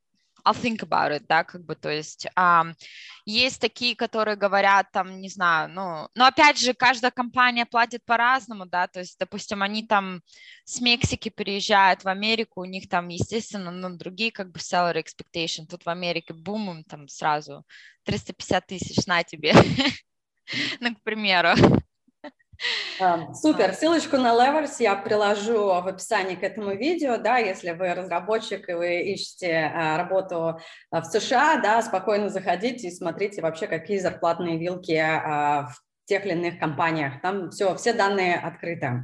I'll 0.46 0.54
think 0.54 0.84
about 0.84 1.12
it, 1.12 1.26
да, 1.28 1.44
как 1.44 1.66
бы, 1.66 1.76
то 1.76 1.90
есть 1.90 2.28
um, 2.38 2.74
есть 3.26 3.60
такие, 3.60 3.96
которые 3.96 4.36
говорят, 4.36 4.92
там, 4.92 5.20
не 5.20 5.30
знаю, 5.30 5.70
ну, 5.70 6.08
но 6.14 6.26
опять 6.28 6.60
же, 6.60 6.74
каждая 6.74 7.12
компания 7.12 7.66
платит 7.66 8.06
по-разному, 8.06 8.66
да, 8.66 8.88
то 8.88 9.00
есть, 9.00 9.18
допустим, 9.20 9.64
они 9.64 9.88
там 9.88 10.22
с 10.64 10.80
Мексики 10.82 11.30
переезжают 11.30 12.04
в 12.04 12.08
Америку, 12.08 12.62
у 12.62 12.66
них 12.66 12.88
там, 12.88 13.08
естественно, 13.08 13.72
ну, 13.72 13.90
другие, 13.98 14.32
как 14.32 14.52
бы, 14.52 14.60
salary 14.60 15.04
expectation, 15.04 15.66
тут 15.68 15.86
в 15.86 15.90
Америке 15.90 16.34
бум, 16.34 16.84
там 16.84 17.08
сразу 17.08 17.66
350 18.04 18.68
тысяч 18.68 19.06
на 19.08 19.24
тебе, 19.24 19.54
ну, 20.80 20.96
к 20.96 21.02
примеру. 21.02 21.50
Супер. 23.34 23.74
Ссылочку 23.74 24.18
на 24.18 24.34
Levers 24.34 24.76
я 24.80 24.96
приложу 24.96 25.66
в 25.66 25.88
описании 25.88 26.36
к 26.36 26.44
этому 26.44 26.72
видео, 26.76 27.18
да, 27.18 27.38
если 27.38 27.72
вы 27.72 27.94
разработчик 27.94 28.70
и 28.70 28.74
вы 28.74 29.02
ищете 29.02 29.72
а, 29.74 29.98
работу 29.98 30.60
а, 30.92 31.02
в 31.02 31.06
США, 31.06 31.58
да, 31.58 31.82
спокойно 31.82 32.30
заходите 32.30 32.88
и 32.88 32.96
смотрите 32.96 33.42
вообще, 33.42 33.68
какие 33.68 34.00
зарплатные 34.00 34.58
вилки 34.58 34.94
а, 34.94 35.68
в 35.68 35.82
тех 36.06 36.26
или 36.26 36.34
иных 36.34 36.60
компаниях. 36.60 37.22
Там 37.22 37.50
все, 37.50 37.76
все 37.76 37.94
данные 37.94 38.38
открыты. 38.38 39.04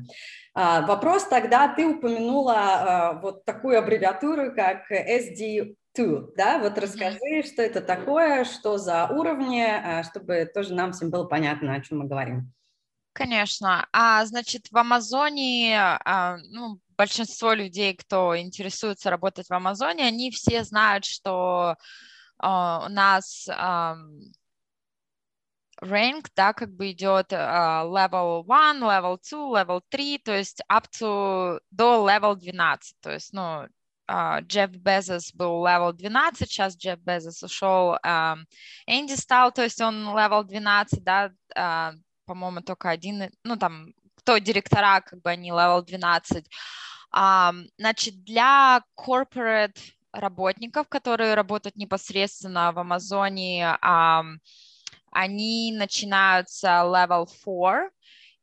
Вопрос 0.53 1.23
тогда, 1.27 1.69
ты 1.69 1.87
упомянула 1.87 3.19
вот 3.23 3.45
такую 3.45 3.79
аббревиатуру, 3.79 4.53
как 4.53 4.91
SD2, 4.91 6.33
да, 6.35 6.59
вот 6.59 6.77
расскажи, 6.77 7.43
что 7.43 7.61
это 7.63 7.81
такое, 7.81 8.43
что 8.43 8.77
за 8.77 9.07
уровни, 9.07 10.03
чтобы 10.03 10.47
тоже 10.53 10.75
нам 10.75 10.91
всем 10.91 11.09
было 11.09 11.23
понятно, 11.23 11.73
о 11.73 11.81
чем 11.81 11.99
мы 11.99 12.07
говорим. 12.07 12.51
Конечно. 13.13 13.88
А 13.91 14.26
значит, 14.26 14.67
в 14.71 14.78
Амазоне, 14.78 15.78
а, 15.78 16.38
ну, 16.50 16.80
большинство 16.97 17.54
людей, 17.54 17.95
кто 17.95 18.39
интересуется 18.39 19.10
работать 19.10 19.47
в 19.47 19.54
Амазоне, 19.54 20.06
они 20.06 20.32
все 20.32 20.63
знают, 20.63 21.06
что 21.06 21.76
а, 22.38 22.86
у 22.86 22.89
нас 22.89 23.47
а, 23.50 23.97
rank, 25.82 26.28
да, 26.36 26.54
как 26.54 26.71
бы 26.74 26.91
идет 26.91 27.34
uh, 27.34 27.84
level 27.86 28.45
1, 28.47 28.84
level 28.84 29.17
2, 29.17 29.63
level 29.63 29.82
3, 29.89 30.17
то 30.19 30.38
есть 30.38 30.62
up 30.69 30.86
to 30.91 31.60
до 31.71 32.08
level 32.08 32.36
12, 32.36 32.95
то 33.02 33.12
есть, 33.12 33.34
ну, 33.34 33.67
uh, 34.08 34.41
Джефф 34.41 34.71
Безос 34.71 35.34
был 35.34 35.65
level 35.65 35.93
12, 35.93 36.47
сейчас 36.47 36.78
Джефф 36.78 37.00
Безос 37.00 37.43
ушел, 37.43 37.97
uh, 38.06 38.38
Энди 38.86 39.13
стал, 39.13 39.52
то 39.52 39.63
есть 39.63 39.82
он 39.82 40.08
level 40.10 40.43
12, 40.43 41.04
да, 41.04 41.32
uh, 41.58 41.93
по-моему, 42.25 42.62
только 42.62 42.89
один, 42.89 43.29
ну, 43.43 43.57
там, 43.57 43.93
кто 44.15 44.38
директора, 44.38 45.01
как 45.01 45.21
бы 45.21 45.29
они 45.29 45.51
level 45.51 45.84
12. 45.84 46.45
А, 47.12 47.53
значит, 47.77 48.23
для 48.23 48.84
corporate 48.97 49.77
работников, 50.13 50.88
которые 50.88 51.34
работают 51.34 51.75
непосредственно 51.75 52.71
в 52.71 52.79
Амазоне, 52.79 53.77
а, 53.81 54.23
они 55.12 55.73
начинаются 55.75 56.67
level 56.86 57.27
4, 57.27 57.91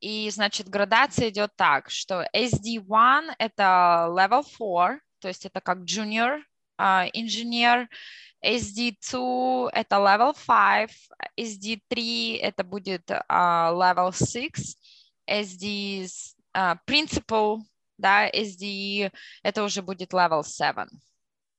и, 0.01 0.31
значит, 0.31 0.69
градация 0.69 1.31
идет 1.31 1.57
так, 1.57 1.91
что 1.91 2.27
SD1— 2.35 3.35
это 3.38 4.07
level 4.11 4.45
4, 4.45 5.01
то 5.21 5.29
есть 5.29 5.47
это 5.47 5.61
как 5.61 5.79
junior 5.79 6.41
инженер, 6.79 7.88
SD2 8.45 9.71
это 9.73 9.97
level 9.97 10.35
5, 10.47 10.91
SD3 11.38 12.38
это 12.41 12.64
будет 12.64 13.11
level 13.11 14.12
6, 14.12 14.79
SD 15.29 16.09
principal, 16.87 17.59
да, 17.99 18.29
SD 18.31 19.11
это 19.43 19.64
уже 19.64 19.83
будет 19.83 20.12
level 20.12 20.43
7. 20.45 20.87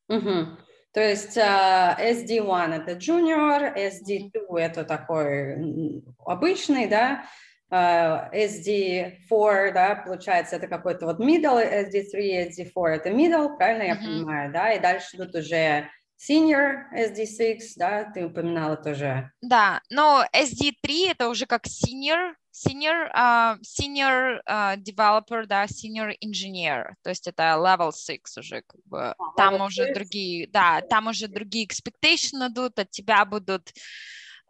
Угу. 0.08 0.58
То 0.92 1.02
есть 1.02 1.38
uh, 1.38 1.96
SD1 2.00 2.74
это 2.74 2.94
junior, 2.94 3.76
SD2 3.76 4.58
это 4.58 4.84
такой 4.84 6.02
обычный, 6.26 6.88
да, 6.88 7.26
SD4, 7.72 9.74
да, 9.74 10.04
получается, 10.06 10.56
это 10.56 10.68
какой-то 10.68 11.06
вот 11.06 11.20
middle, 11.20 11.62
SD3, 11.62 12.50
SD4 12.50 12.96
это 12.96 13.10
middle, 13.10 13.56
правильно 13.58 13.84
я 13.84 13.94
mm-hmm. 13.94 14.06
понимаю, 14.06 14.52
да, 14.52 14.74
и 14.74 14.80
дальше 14.80 15.18
тут 15.18 15.36
уже 15.36 15.88
Senior 16.20 16.84
SD6, 16.94 17.60
да, 17.78 18.04
ты 18.04 18.26
упоминала 18.26 18.76
тоже. 18.76 19.32
Да, 19.42 19.82
но 19.90 20.26
SD3 20.36 21.12
это 21.12 21.30
уже 21.30 21.46
как 21.46 21.66
senior, 21.66 22.34
senior, 22.52 23.10
uh, 23.16 23.58
senior 23.62 24.42
uh, 24.46 24.76
developer, 24.76 25.46
да, 25.46 25.64
senior 25.64 26.14
engineer, 26.22 26.96
то 27.04 27.10
есть 27.10 27.26
это 27.26 27.56
level 27.58 27.94
6 27.94 28.38
уже, 28.38 28.64
как 28.68 28.82
бы, 28.84 29.12
а, 29.12 29.16
там 29.38 29.62
уже 29.62 29.86
6. 29.86 29.94
другие, 29.94 30.48
да, 30.48 30.82
там 30.82 31.08
уже 31.08 31.30
другие 31.30 31.66
expectation 31.66 32.50
идут, 32.50 32.78
от 32.80 32.92
тебя 32.92 33.24
будут 33.24 33.72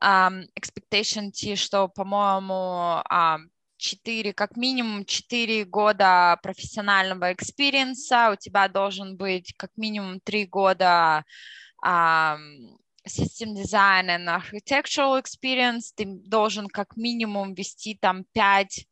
um, 0.02 0.48
expectation 0.56 1.32
те, 1.32 1.56
что, 1.56 1.88
по-моему, 1.88 3.02
um, 3.12 3.50
4, 3.78 4.34
как 4.34 4.58
минимум 4.58 5.06
4 5.06 5.66
года 5.66 6.38
профессионального 6.44 7.32
experience 7.34 8.15
а, 8.15 8.32
у 8.32 8.36
тебя 8.36 8.68
должен 8.68 9.16
быть 9.16 9.54
как 9.58 9.72
минимум 9.78 10.20
3 10.20 10.46
года 10.48 11.24
um, 11.84 12.78
system 13.08 13.56
design 13.56 14.10
and 14.10 14.28
architectural 14.28 15.18
experience, 15.22 15.94
ты 15.96 16.06
должен 16.06 16.68
как 16.68 16.98
минимум 16.98 17.54
вести 17.54 17.98
там 18.00 18.26
5 18.34 18.86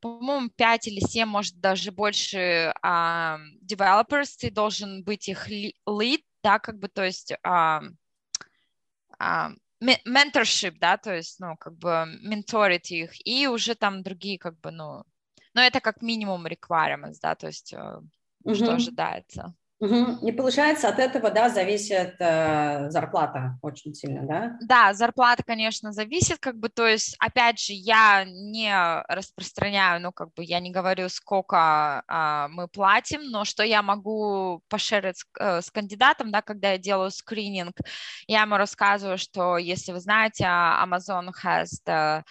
по-моему, 0.00 0.48
5 0.56 0.86
или 0.86 1.00
7, 1.00 1.28
может, 1.28 1.58
даже 1.60 1.90
больше 1.90 2.72
uh, 2.84 3.38
developers, 3.64 4.36
ты 4.38 4.50
должен 4.50 5.02
быть 5.02 5.28
их 5.28 5.48
lead, 5.48 6.22
да, 6.44 6.60
как 6.60 6.78
бы, 6.78 6.86
то 6.86 7.04
есть 7.04 7.32
uh, 7.44 7.82
uh, 9.20 9.56
mentorship, 9.80 10.78
да, 10.78 10.96
то 10.96 11.14
есть, 11.14 11.40
ну, 11.40 11.56
как 11.56 11.76
бы 11.76 12.06
менторить 12.22 12.90
их, 12.90 13.26
и 13.26 13.46
уже 13.46 13.74
там 13.74 14.02
другие, 14.02 14.38
как 14.38 14.58
бы, 14.60 14.70
ну, 14.70 15.04
но 15.54 15.62
это 15.62 15.80
как 15.80 16.02
минимум 16.02 16.46
requirements, 16.46 17.16
да, 17.22 17.34
то 17.34 17.46
есть, 17.46 17.72
mm-hmm. 17.72 18.54
что 18.54 18.74
ожидается. 18.74 19.54
Угу. 19.80 20.26
И 20.26 20.32
получается, 20.32 20.88
от 20.88 20.98
этого, 20.98 21.30
да, 21.30 21.48
зависит 21.48 22.16
э, 22.18 22.90
зарплата 22.90 23.58
очень 23.62 23.94
сильно, 23.94 24.26
да? 24.26 24.56
Да, 24.60 24.92
зарплата, 24.92 25.44
конечно, 25.44 25.92
зависит, 25.92 26.38
как 26.40 26.58
бы, 26.58 26.68
то 26.68 26.84
есть, 26.84 27.14
опять 27.20 27.60
же, 27.60 27.74
я 27.74 28.24
не 28.24 28.74
распространяю, 29.08 30.00
ну, 30.00 30.10
как 30.10 30.34
бы, 30.34 30.42
я 30.42 30.58
не 30.58 30.72
говорю, 30.72 31.08
сколько 31.08 32.02
э, 32.08 32.48
мы 32.50 32.66
платим, 32.66 33.30
но 33.30 33.44
что 33.44 33.62
я 33.62 33.82
могу 33.82 34.62
пошерить 34.68 35.18
с, 35.18 35.26
э, 35.38 35.62
с 35.62 35.70
кандидатом, 35.70 36.32
да, 36.32 36.42
когда 36.42 36.72
я 36.72 36.78
делаю 36.78 37.12
скрининг, 37.12 37.76
я 38.26 38.42
ему 38.42 38.56
рассказываю, 38.56 39.16
что, 39.16 39.58
если 39.58 39.92
вы 39.92 40.00
знаете, 40.00 40.42
Amazon 40.44 41.30
has 41.44 41.68
the 41.86 42.24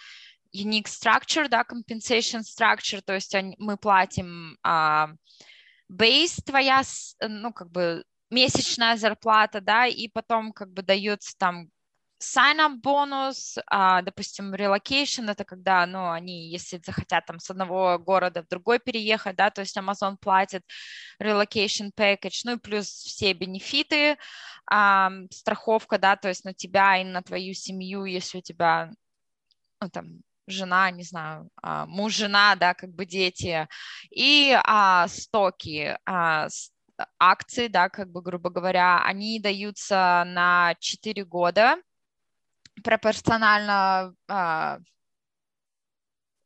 unique 0.54 0.86
structure, 0.86 1.48
да, 1.48 1.62
compensation 1.62 2.40
structure, 2.40 3.00
то 3.00 3.14
есть 3.14 3.34
они, 3.34 3.56
мы 3.58 3.78
платим... 3.78 4.58
Э, 4.66 5.06
бейс 5.88 6.36
твоя, 6.36 6.82
ну, 7.20 7.52
как 7.52 7.70
бы 7.70 8.04
месячная 8.30 8.96
зарплата, 8.96 9.60
да, 9.60 9.86
и 9.86 10.08
потом 10.08 10.52
как 10.52 10.72
бы 10.72 10.82
дается 10.82 11.34
там 11.38 11.68
sign-up 12.20 12.80
бонус, 12.82 13.58
а, 13.66 14.02
допустим, 14.02 14.54
relocation, 14.54 15.30
это 15.30 15.44
когда, 15.44 15.86
ну, 15.86 16.10
они, 16.10 16.50
если 16.50 16.80
захотят 16.84 17.26
там 17.26 17.38
с 17.38 17.48
одного 17.50 17.98
города 17.98 18.42
в 18.42 18.48
другой 18.48 18.80
переехать, 18.80 19.36
да, 19.36 19.50
то 19.50 19.60
есть 19.60 19.76
Amazon 19.76 20.16
платит 20.20 20.64
relocation 21.22 21.90
package, 21.96 22.40
ну 22.44 22.52
и 22.54 22.58
плюс 22.58 22.86
все 22.88 23.32
бенефиты, 23.32 24.18
а, 24.66 25.10
страховка, 25.30 25.98
да, 25.98 26.16
то 26.16 26.28
есть 26.28 26.44
на 26.44 26.54
тебя 26.54 27.00
и 27.00 27.04
на 27.04 27.22
твою 27.22 27.54
семью, 27.54 28.04
если 28.04 28.38
у 28.38 28.42
тебя, 28.42 28.90
ну, 29.80 29.88
там, 29.88 30.20
жена, 30.50 30.90
не 30.90 31.02
знаю, 31.02 31.48
а, 31.62 31.86
муж, 31.86 32.14
жена, 32.14 32.56
да, 32.56 32.74
как 32.74 32.90
бы 32.90 33.06
дети, 33.06 33.68
и 34.10 34.56
а, 34.64 35.08
стоки, 35.08 35.96
а, 36.06 36.48
акции, 37.18 37.68
да, 37.68 37.88
как 37.88 38.10
бы, 38.10 38.22
грубо 38.22 38.50
говоря, 38.50 39.02
они 39.04 39.40
даются 39.40 40.24
на 40.26 40.74
4 40.80 41.24
года, 41.24 41.76
пропорционально 42.82 44.14
а, 44.28 44.78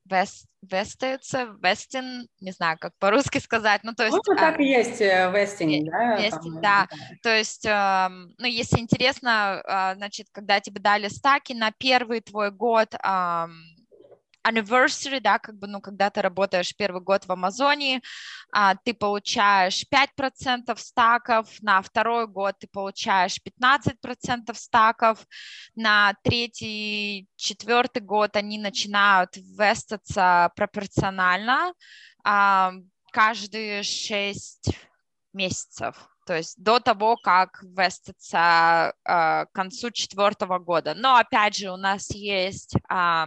вест, 0.04 0.46
вестается, 0.62 1.56
вестин, 1.62 2.28
не 2.40 2.52
знаю, 2.52 2.78
как 2.80 2.92
по-русски 2.98 3.38
сказать, 3.38 3.82
ну, 3.82 3.94
то 3.94 4.04
есть... 4.04 4.16
Ну, 4.16 4.36
так 4.36 4.60
и 4.60 4.64
есть 4.64 5.00
э, 5.00 5.30
вестинг, 5.32 5.90
да? 5.90 6.16
Вестинг, 6.16 6.60
да, 6.60 6.88
то 7.22 7.34
есть, 7.34 7.64
э, 7.64 8.08
ну, 8.08 8.46
если 8.46 8.78
интересно, 8.78 9.62
э, 9.64 9.96
значит, 9.96 10.28
когда 10.32 10.60
тебе 10.60 10.80
дали 10.80 11.08
стаки 11.08 11.52
на 11.52 11.72
первый 11.72 12.20
твой 12.20 12.50
год, 12.50 12.94
э, 12.94 13.46
anniversary, 14.46 15.20
да, 15.20 15.38
как 15.38 15.58
бы, 15.58 15.66
ну, 15.66 15.80
когда 15.80 16.10
ты 16.10 16.22
работаешь 16.22 16.74
первый 16.76 17.02
год 17.02 17.24
в 17.26 17.32
Амазоне, 17.32 18.02
а, 18.52 18.74
ты 18.74 18.94
получаешь 18.94 19.84
5% 19.88 20.78
стаков, 20.78 21.48
на 21.60 21.80
второй 21.82 22.26
год 22.26 22.56
ты 22.58 22.66
получаешь 22.66 23.38
15% 23.40 24.58
стаков, 24.58 25.26
на 25.74 26.14
третий, 26.22 27.28
четвертый 27.36 28.02
год 28.02 28.36
они 28.36 28.58
начинают 28.58 29.36
вестаться 29.36 30.50
пропорционально 30.56 31.72
а, 32.24 32.72
каждые 33.12 33.82
6 33.82 34.70
месяцев 35.32 36.08
то 36.26 36.36
есть 36.36 36.62
до 36.62 36.78
того, 36.80 37.16
как 37.16 37.62
вестится 37.62 38.94
э, 39.04 39.46
к 39.46 39.48
концу 39.52 39.90
четвертого 39.90 40.58
года. 40.58 40.94
Но 40.94 41.16
опять 41.16 41.56
же 41.56 41.70
у 41.70 41.76
нас 41.76 42.10
есть 42.10 42.76
э, 42.76 43.24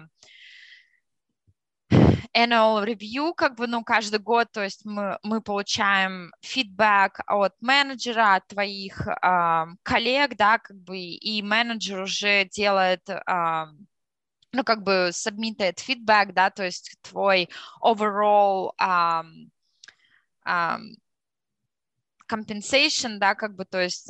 annual 2.35 2.83
review, 2.83 3.33
как 3.33 3.55
бы, 3.55 3.67
ну, 3.67 3.83
каждый 3.83 4.19
год, 4.19 4.51
то 4.51 4.63
есть 4.63 4.85
мы, 4.85 5.17
мы 5.23 5.41
получаем 5.41 6.33
фидбэк 6.41 7.21
от 7.27 7.53
менеджера, 7.61 8.35
от 8.35 8.47
твоих 8.47 9.07
э, 9.07 9.65
коллег, 9.83 10.35
да, 10.35 10.59
как 10.59 10.77
бы, 10.77 10.97
и 10.97 11.41
менеджер 11.41 12.01
уже 12.01 12.45
делает, 12.45 13.09
э, 13.09 13.65
ну, 14.51 14.63
как 14.63 14.83
бы, 14.83 15.11
submitted 15.13 15.77
feedback, 15.77 16.33
да, 16.33 16.49
то 16.49 16.63
есть 16.63 16.97
твой 17.01 17.49
overall 17.81 18.71
um, 18.81 19.49
um, 20.45 20.95
compensation, 22.29 23.17
да, 23.17 23.35
как 23.35 23.55
бы, 23.55 23.65
то 23.65 23.81
есть 23.81 24.09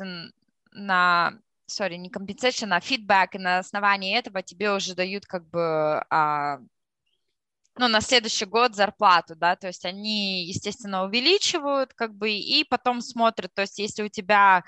на 0.72 1.32
sorry, 1.68 1.96
не 1.96 2.10
compensation, 2.10 2.72
а 2.72 2.78
feedback, 2.78 3.28
и 3.34 3.38
на 3.38 3.58
основании 3.58 4.16
этого 4.16 4.42
тебе 4.42 4.72
уже 4.72 4.94
дают 4.94 5.26
как 5.26 5.48
бы 5.48 6.04
uh, 6.10 6.64
ну, 7.78 7.88
на 7.88 8.00
следующий 8.00 8.46
год 8.46 8.74
зарплату, 8.74 9.34
да, 9.36 9.56
то 9.56 9.66
есть 9.66 9.84
они, 9.84 10.44
естественно, 10.44 11.04
увеличивают, 11.04 11.92
как 11.94 12.14
бы, 12.14 12.30
и 12.30 12.64
потом 12.64 13.00
смотрят, 13.00 13.52
то 13.54 13.62
есть 13.62 13.78
если 13.78 14.02
у 14.02 14.08
тебя, 14.08 14.64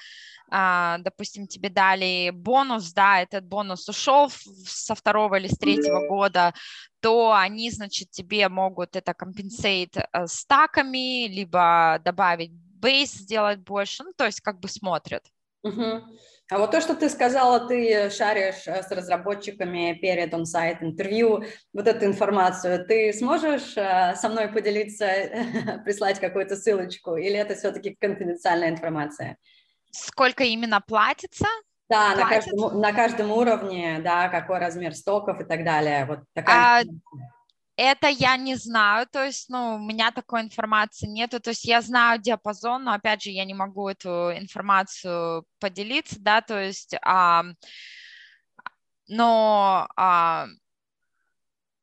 а, 0.50 0.98
допустим, 0.98 1.46
тебе 1.46 1.70
дали 1.70 2.30
бонус, 2.30 2.92
да, 2.92 3.20
этот 3.20 3.46
бонус 3.46 3.88
ушел 3.88 4.30
со 4.30 4.94
второго 4.94 5.36
или 5.36 5.48
с 5.48 5.56
третьего 5.58 6.06
года, 6.06 6.52
то 7.00 7.32
они, 7.32 7.70
значит, 7.70 8.10
тебе 8.10 8.48
могут 8.48 8.96
это 8.96 9.14
компенсейт 9.14 9.96
э, 9.96 10.26
стаками, 10.26 11.28
либо 11.28 12.00
добавить 12.04 12.52
бейс, 12.52 13.12
сделать 13.12 13.60
больше, 13.60 14.04
ну, 14.04 14.12
то 14.16 14.26
есть 14.26 14.40
как 14.40 14.60
бы 14.60 14.68
смотрят. 14.68 15.24
Угу. 15.62 16.02
А 16.50 16.58
вот 16.58 16.70
то, 16.70 16.80
что 16.80 16.94
ты 16.94 17.10
сказала, 17.10 17.68
ты 17.68 18.08
шаришь 18.10 18.66
э, 18.66 18.82
с 18.82 18.90
разработчиками 18.90 19.92
перед 20.00 20.32
он-сайт 20.32 20.82
интервью, 20.82 21.44
вот 21.74 21.86
эту 21.86 22.06
информацию, 22.06 22.86
ты 22.86 23.12
сможешь 23.12 23.76
э, 23.76 24.14
со 24.16 24.28
мной 24.30 24.48
поделиться, 24.48 25.06
прислать 25.84 26.18
какую-то 26.18 26.56
ссылочку, 26.56 27.16
или 27.16 27.36
это 27.36 27.54
все-таки 27.54 27.96
конфиденциальная 28.00 28.70
информация? 28.70 29.36
Сколько 29.90 30.44
именно 30.44 30.80
платится? 30.80 31.46
Да, 31.90 32.14
на 32.14 32.28
каждом, 32.28 32.80
на 32.80 32.92
каждом 32.92 33.30
уровне, 33.30 34.00
да, 34.02 34.28
какой 34.28 34.58
размер 34.58 34.94
стоков 34.94 35.40
и 35.40 35.44
так 35.44 35.64
далее. 35.64 36.06
Вот 36.06 36.20
такая. 36.34 36.80
А, 36.80 36.82
это 37.78 38.08
я 38.08 38.36
не 38.36 38.56
знаю, 38.56 39.06
то 39.06 39.24
есть, 39.24 39.48
ну, 39.48 39.76
у 39.76 39.78
меня 39.78 40.10
такой 40.10 40.40
информации 40.42 41.06
нету, 41.06 41.38
то 41.38 41.50
есть 41.50 41.64
я 41.64 41.80
знаю 41.80 42.20
диапазон, 42.20 42.82
но, 42.82 42.92
опять 42.92 43.22
же, 43.22 43.30
я 43.30 43.44
не 43.44 43.54
могу 43.54 43.88
эту 43.88 44.32
информацию 44.36 45.44
поделиться, 45.60 46.16
да, 46.18 46.40
то 46.40 46.60
есть, 46.60 46.96
а, 47.02 47.44
но 49.06 49.88
а, 49.96 50.48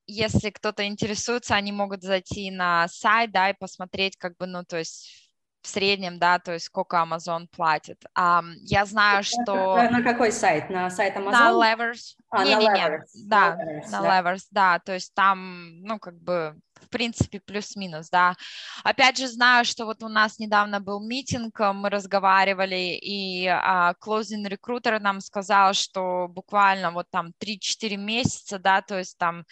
если 0.06 0.50
кто-то 0.50 0.86
интересуется, 0.86 1.56
они 1.56 1.72
могут 1.72 2.04
зайти 2.04 2.52
на 2.52 2.90
сайт, 2.90 3.32
да, 3.32 3.50
и 3.52 3.54
посмотреть, 3.58 4.18
как 4.18 4.36
бы, 4.36 4.48
ну, 4.48 4.66
то 4.66 4.78
есть, 4.78 5.25
в 5.66 5.68
среднем, 5.68 6.20
да, 6.20 6.38
то 6.38 6.54
есть 6.54 6.68
сколько 6.68 6.98
Amazon 6.98 7.48
платит. 7.48 8.06
Um, 8.18 8.54
я 8.62 8.86
знаю, 8.86 9.24
что... 9.24 9.76
На 9.90 10.04
какой 10.04 10.32
сайт? 10.32 10.70
На 10.70 10.90
сайт 10.92 11.16
Amazon? 11.18 11.32
На 11.32 11.52
Levers. 11.52 12.16
А, 12.30 12.46
не, 12.46 12.56
на 12.56 12.60
не, 12.60 12.68
Levers. 12.68 13.06
Не. 13.16 13.28
Да, 13.28 13.58
Levers, 13.60 13.90
на 13.90 14.02
да. 14.02 14.22
Levers, 14.22 14.44
да, 14.52 14.80
то 14.80 14.94
есть 14.94 15.14
там, 15.16 15.82
ну, 15.82 15.98
как 15.98 16.22
бы, 16.22 16.56
в 16.76 16.90
принципе, 16.90 17.40
плюс-минус, 17.40 18.10
да. 18.12 18.36
Опять 18.84 19.18
же, 19.18 19.28
знаю, 19.28 19.66
что 19.66 19.86
вот 19.86 20.04
у 20.04 20.08
нас 20.08 20.38
недавно 20.38 20.80
был 20.80 21.00
митинг, 21.00 21.60
мы 21.60 21.90
разговаривали, 21.90 23.00
и 23.02 23.48
uh, 23.48 23.96
closing 24.00 24.48
recruiter 24.48 25.00
нам 25.00 25.20
сказал, 25.20 25.74
что 25.74 26.28
буквально 26.30 26.92
вот 26.92 27.08
там 27.10 27.34
3-4 27.44 27.98
месяца, 27.98 28.60
да, 28.60 28.84
то 28.84 29.00
есть 29.00 29.18
там 29.18 29.46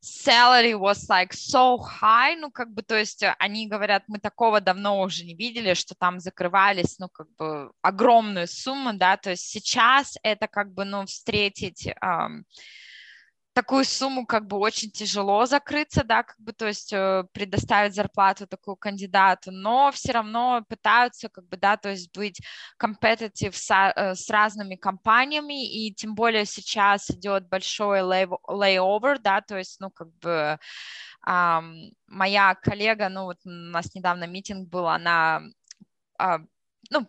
salary 0.00 0.74
was 0.74 1.08
like 1.08 1.32
so 1.32 1.78
high, 1.78 2.36
ну, 2.36 2.50
как 2.50 2.72
бы, 2.72 2.82
то 2.82 2.96
есть 2.96 3.22
э, 3.22 3.34
они 3.38 3.68
говорят, 3.68 4.04
мы 4.06 4.18
такого 4.18 4.60
давно 4.60 5.00
уже 5.00 5.24
не 5.24 5.34
видели, 5.34 5.74
что 5.74 5.94
там 5.94 6.20
закрывались, 6.20 6.98
ну, 6.98 7.08
как 7.08 7.28
бы, 7.36 7.72
огромную 7.82 8.46
сумму, 8.46 8.92
да, 8.94 9.16
то 9.16 9.30
есть 9.30 9.44
сейчас 9.44 10.16
это, 10.22 10.46
как 10.46 10.72
бы, 10.72 10.84
ну, 10.84 11.04
встретить 11.06 11.88
um, 12.02 12.44
такую 13.58 13.84
сумму 13.84 14.24
как 14.24 14.46
бы 14.46 14.56
очень 14.56 14.88
тяжело 14.92 15.44
закрыться, 15.44 16.04
да, 16.04 16.22
как 16.22 16.38
бы, 16.38 16.52
то 16.52 16.68
есть 16.68 16.92
э, 16.92 17.24
предоставить 17.32 17.92
зарплату 17.92 18.46
такую 18.46 18.76
кандидату, 18.76 19.50
но 19.50 19.90
все 19.90 20.12
равно 20.12 20.62
пытаются, 20.68 21.28
как 21.28 21.44
бы, 21.48 21.56
да, 21.56 21.76
то 21.76 21.90
есть 21.90 22.16
быть 22.16 22.40
competitive 22.80 23.54
с, 23.54 23.68
э, 23.96 24.14
с 24.14 24.30
разными 24.30 24.76
компаниями, 24.76 25.66
и 25.66 25.92
тем 25.92 26.14
более 26.14 26.44
сейчас 26.46 27.10
идет 27.10 27.48
большой 27.48 27.98
layover, 27.98 29.18
да, 29.18 29.40
то 29.40 29.58
есть, 29.58 29.80
ну, 29.80 29.90
как 29.90 30.08
бы, 30.20 30.56
um, 31.26 31.90
моя 32.06 32.54
коллега, 32.54 33.08
ну, 33.08 33.24
вот 33.24 33.38
у 33.44 33.50
нас 33.50 33.92
недавно 33.92 34.28
митинг 34.28 34.68
был, 34.68 34.86
она, 34.86 35.42
uh, 36.22 36.38
ну, 36.90 37.08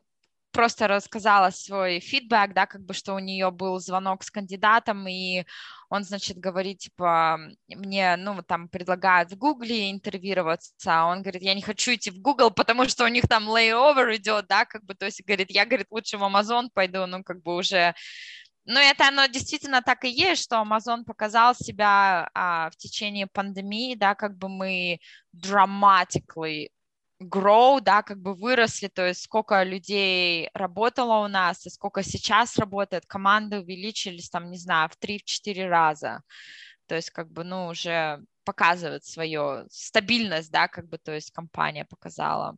просто 0.51 0.87
рассказала 0.87 1.49
свой 1.51 1.99
фидбэк, 1.99 2.53
да, 2.53 2.65
как 2.65 2.81
бы, 2.85 2.93
что 2.93 3.13
у 3.13 3.19
нее 3.19 3.51
был 3.51 3.79
звонок 3.79 4.23
с 4.23 4.31
кандидатом, 4.31 5.07
и 5.07 5.45
он, 5.89 6.03
значит, 6.03 6.37
говорит, 6.37 6.79
типа, 6.79 7.39
мне, 7.67 8.15
ну, 8.17 8.41
там, 8.43 8.69
предлагают 8.69 9.31
в 9.31 9.37
Гугле 9.37 9.91
интервьюироваться, 9.91 10.73
а 10.85 11.05
он 11.05 11.21
говорит, 11.21 11.41
я 11.41 11.53
не 11.53 11.61
хочу 11.61 11.93
идти 11.93 12.11
в 12.11 12.19
Google, 12.19 12.51
потому 12.51 12.87
что 12.87 13.05
у 13.05 13.07
них 13.07 13.27
там 13.27 13.49
layover 13.49 14.15
идет, 14.15 14.47
да, 14.47 14.65
как 14.65 14.83
бы, 14.85 14.95
то 14.95 15.05
есть, 15.05 15.23
говорит, 15.25 15.51
я, 15.51 15.65
говорит, 15.65 15.87
лучше 15.91 16.17
в 16.17 16.23
Amazon 16.23 16.69
пойду, 16.73 17.05
ну, 17.05 17.23
как 17.23 17.41
бы 17.41 17.55
уже. 17.55 17.93
Ну, 18.65 18.79
это 18.79 19.07
оно 19.07 19.25
действительно 19.27 19.81
так 19.81 20.03
и 20.05 20.09
есть, 20.09 20.43
что 20.43 20.57
Amazon 20.57 21.03
показал 21.03 21.55
себя 21.55 22.29
а, 22.35 22.69
в 22.69 22.75
течение 22.75 23.25
пандемии, 23.25 23.95
да, 23.95 24.13
как 24.15 24.37
бы 24.37 24.47
мы 24.47 24.99
dramatically 25.35 26.69
grow, 27.21 27.81
да, 27.81 28.01
как 28.01 28.19
бы 28.19 28.33
выросли, 28.33 28.87
то 28.87 29.07
есть 29.07 29.23
сколько 29.23 29.63
людей 29.63 30.49
работало 30.53 31.25
у 31.25 31.27
нас 31.27 31.65
и 31.65 31.69
сколько 31.69 32.03
сейчас 32.03 32.57
работает, 32.57 33.05
команды 33.05 33.59
увеличились 33.59 34.29
там, 34.29 34.49
не 34.49 34.57
знаю, 34.57 34.89
в 34.89 34.97
3-4 34.97 35.67
раза. 35.67 36.21
То 36.87 36.95
есть 36.95 37.11
как 37.11 37.29
бы, 37.31 37.43
ну, 37.43 37.67
уже 37.67 38.23
показывает 38.43 39.05
свою 39.05 39.67
стабильность, 39.69 40.51
да, 40.51 40.67
как 40.67 40.87
бы, 40.87 40.97
то 40.97 41.13
есть 41.13 41.31
компания 41.31 41.85
показала. 41.85 42.57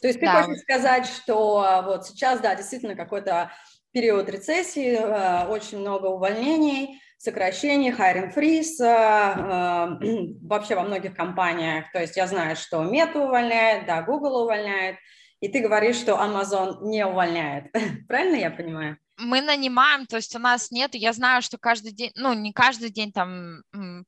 То 0.00 0.08
есть 0.08 0.18
ты 0.18 0.26
да. 0.26 0.42
хочешь 0.42 0.62
сказать, 0.62 1.06
что 1.06 1.82
вот 1.84 2.06
сейчас, 2.06 2.40
да, 2.40 2.56
действительно 2.56 2.96
какой-то 2.96 3.52
период 3.92 4.28
рецессии, 4.28 4.94
э, 4.94 5.46
очень 5.46 5.78
много 5.78 6.06
увольнений, 6.06 7.00
сокращений, 7.22 7.90
hiring 7.90 8.34
freeze 8.34 8.80
э, 8.80 8.86
э, 8.88 10.34
вообще 10.42 10.74
во 10.74 10.82
многих 10.82 11.14
компаниях. 11.14 11.84
То 11.92 12.00
есть 12.00 12.16
я 12.16 12.26
знаю, 12.26 12.56
что 12.56 12.82
Meta 12.82 13.18
увольняет, 13.18 13.86
да, 13.86 14.02
Google 14.02 14.42
увольняет, 14.42 14.96
и 15.40 15.48
ты 15.48 15.60
говоришь, 15.60 15.96
что 15.96 16.12
Amazon 16.14 16.82
не 16.82 17.06
увольняет. 17.06 17.72
Правильно 18.08 18.36
я 18.36 18.50
понимаю? 18.50 18.98
мы 19.18 19.40
нанимаем, 19.40 20.06
то 20.06 20.16
есть 20.16 20.34
у 20.34 20.38
нас 20.38 20.72
нет, 20.72 20.94
я 20.94 21.12
знаю, 21.12 21.42
что 21.42 21.56
каждый 21.56 21.92
день, 21.92 22.10
ну, 22.16 22.32
не 22.32 22.52
каждый 22.52 22.90
день, 22.90 23.12
там, 23.12 23.62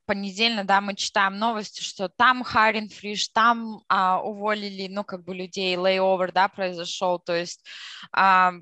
понедельно, 0.06 0.64
да, 0.64 0.80
мы 0.80 0.96
читаем 0.96 1.38
новости, 1.38 1.82
что 1.82 2.08
там 2.08 2.42
hiring 2.42 2.88
freeze, 2.88 3.28
там 3.32 3.82
а, 3.88 4.20
уволили, 4.20 4.88
ну, 4.88 5.04
как 5.04 5.22
бы 5.22 5.34
людей, 5.34 5.76
layover, 5.76 6.32
да, 6.32 6.48
произошел, 6.48 7.20
то 7.20 7.36
есть 7.36 7.64
а, 8.12 8.54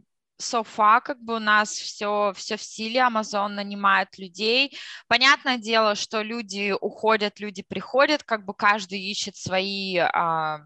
so 0.43 0.65
far 0.65 1.01
как 1.01 1.19
бы 1.23 1.37
у 1.37 1.39
нас 1.39 1.71
все, 1.71 2.33
все 2.35 2.57
в 2.57 2.63
силе, 2.63 3.01
Amazon 3.01 3.49
нанимает 3.49 4.19
людей. 4.19 4.77
Понятное 5.09 5.59
дело, 5.59 5.95
что 5.95 6.23
люди 6.23 6.75
уходят, 6.81 7.41
люди 7.41 7.63
приходят, 7.63 8.23
как 8.23 8.45
бы 8.45 8.55
каждый 8.55 9.01
ищет 9.01 9.37
свои, 9.37 9.99
а, 9.99 10.61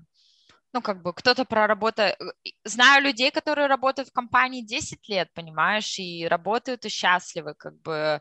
ну, 0.72 0.82
как 0.82 1.02
бы 1.02 1.14
кто-то 1.14 1.44
проработает. 1.44 2.16
Знаю 2.64 3.02
людей, 3.02 3.30
которые 3.30 3.66
работают 3.66 4.10
в 4.10 4.12
компании 4.12 4.62
10 4.62 5.08
лет, 5.08 5.32
понимаешь, 5.34 5.98
и 5.98 6.26
работают 6.28 6.84
и 6.84 6.88
счастливы, 6.88 7.54
как 7.54 7.80
бы 7.80 8.20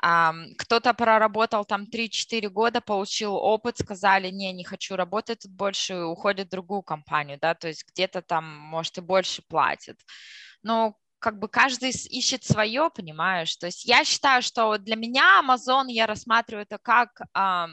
кто-то 0.00 0.94
проработал 0.94 1.64
там 1.64 1.86
3-4 1.92 2.48
года, 2.50 2.80
получил 2.80 3.34
опыт, 3.34 3.78
сказали, 3.78 4.30
не, 4.30 4.52
не 4.52 4.62
хочу 4.62 4.94
работать 4.94 5.40
тут 5.40 5.50
больше, 5.50 6.04
уходит 6.04 6.46
в 6.46 6.50
другую 6.50 6.82
компанию, 6.82 7.36
да, 7.40 7.54
то 7.54 7.66
есть 7.66 7.84
где-то 7.88 8.22
там, 8.22 8.44
может, 8.44 8.98
и 8.98 9.00
больше 9.00 9.42
платят 9.48 9.98
но 10.62 10.96
как 11.18 11.38
бы 11.38 11.48
каждый 11.48 11.90
ищет 11.90 12.44
свое, 12.44 12.90
понимаешь? 12.94 13.56
То 13.56 13.66
есть 13.66 13.84
я 13.84 14.04
считаю, 14.04 14.42
что 14.42 14.78
для 14.78 14.96
меня 14.96 15.42
Amazon 15.42 15.86
я 15.88 16.06
рассматриваю 16.06 16.62
это 16.62 16.78
как 16.78 17.20
э, 17.20 17.66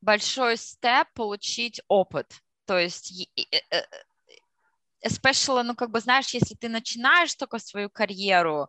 большой 0.00 0.56
степ 0.56 1.08
получить 1.14 1.80
опыт. 1.88 2.32
То 2.64 2.78
есть 2.78 3.28
э, 3.36 3.42
э, 3.70 3.82
especially, 5.04 5.62
ну, 5.62 5.74
как 5.74 5.90
бы, 5.90 6.00
знаешь, 6.00 6.30
если 6.30 6.54
ты 6.54 6.68
начинаешь 6.68 7.34
только 7.34 7.58
свою 7.58 7.90
карьеру, 7.90 8.68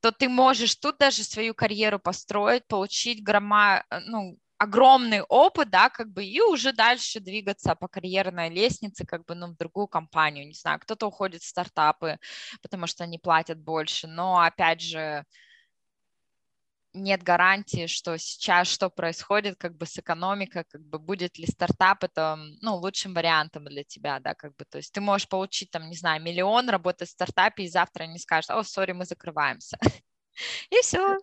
то 0.00 0.10
ты 0.10 0.28
можешь 0.28 0.74
тут 0.74 0.98
даже 0.98 1.22
свою 1.22 1.54
карьеру 1.54 1.98
построить, 1.98 2.66
получить 2.66 3.22
грома, 3.22 3.84
ну, 4.06 4.38
огромный 4.62 5.22
опыт, 5.22 5.70
да, 5.70 5.88
как 5.90 6.12
бы, 6.12 6.24
и 6.24 6.40
уже 6.40 6.72
дальше 6.72 7.20
двигаться 7.20 7.74
по 7.74 7.88
карьерной 7.88 8.48
лестнице, 8.48 9.04
как 9.04 9.24
бы, 9.24 9.34
ну, 9.34 9.48
в 9.48 9.56
другую 9.56 9.88
компанию, 9.88 10.46
не 10.46 10.54
знаю, 10.54 10.78
кто-то 10.80 11.06
уходит 11.08 11.42
в 11.42 11.48
стартапы, 11.48 12.18
потому 12.62 12.86
что 12.86 13.04
они 13.04 13.18
платят 13.18 13.58
больше, 13.58 14.06
но, 14.06 14.38
опять 14.40 14.80
же, 14.80 15.24
нет 16.94 17.22
гарантии, 17.22 17.86
что 17.86 18.18
сейчас 18.18 18.68
что 18.68 18.90
происходит 18.90 19.56
как 19.58 19.76
бы 19.76 19.86
с 19.86 19.98
экономикой, 19.98 20.64
как 20.70 20.82
бы 20.82 20.98
будет 20.98 21.38
ли 21.38 21.46
стартап 21.46 22.04
это, 22.04 22.36
ну, 22.60 22.76
лучшим 22.76 23.14
вариантом 23.14 23.64
для 23.64 23.82
тебя, 23.84 24.20
да, 24.20 24.34
как 24.34 24.54
бы, 24.56 24.64
то 24.64 24.78
есть 24.78 24.92
ты 24.92 25.00
можешь 25.00 25.28
получить 25.28 25.70
там, 25.70 25.88
не 25.88 25.96
знаю, 25.96 26.22
миллион, 26.22 26.68
работать 26.68 27.08
в 27.08 27.12
стартапе, 27.12 27.64
и 27.64 27.68
завтра 27.68 28.04
они 28.04 28.18
скажут, 28.18 28.50
о, 28.50 28.62
сори, 28.62 28.92
мы 28.92 29.06
закрываемся. 29.06 29.78
И 30.70 30.76
все. 30.82 31.18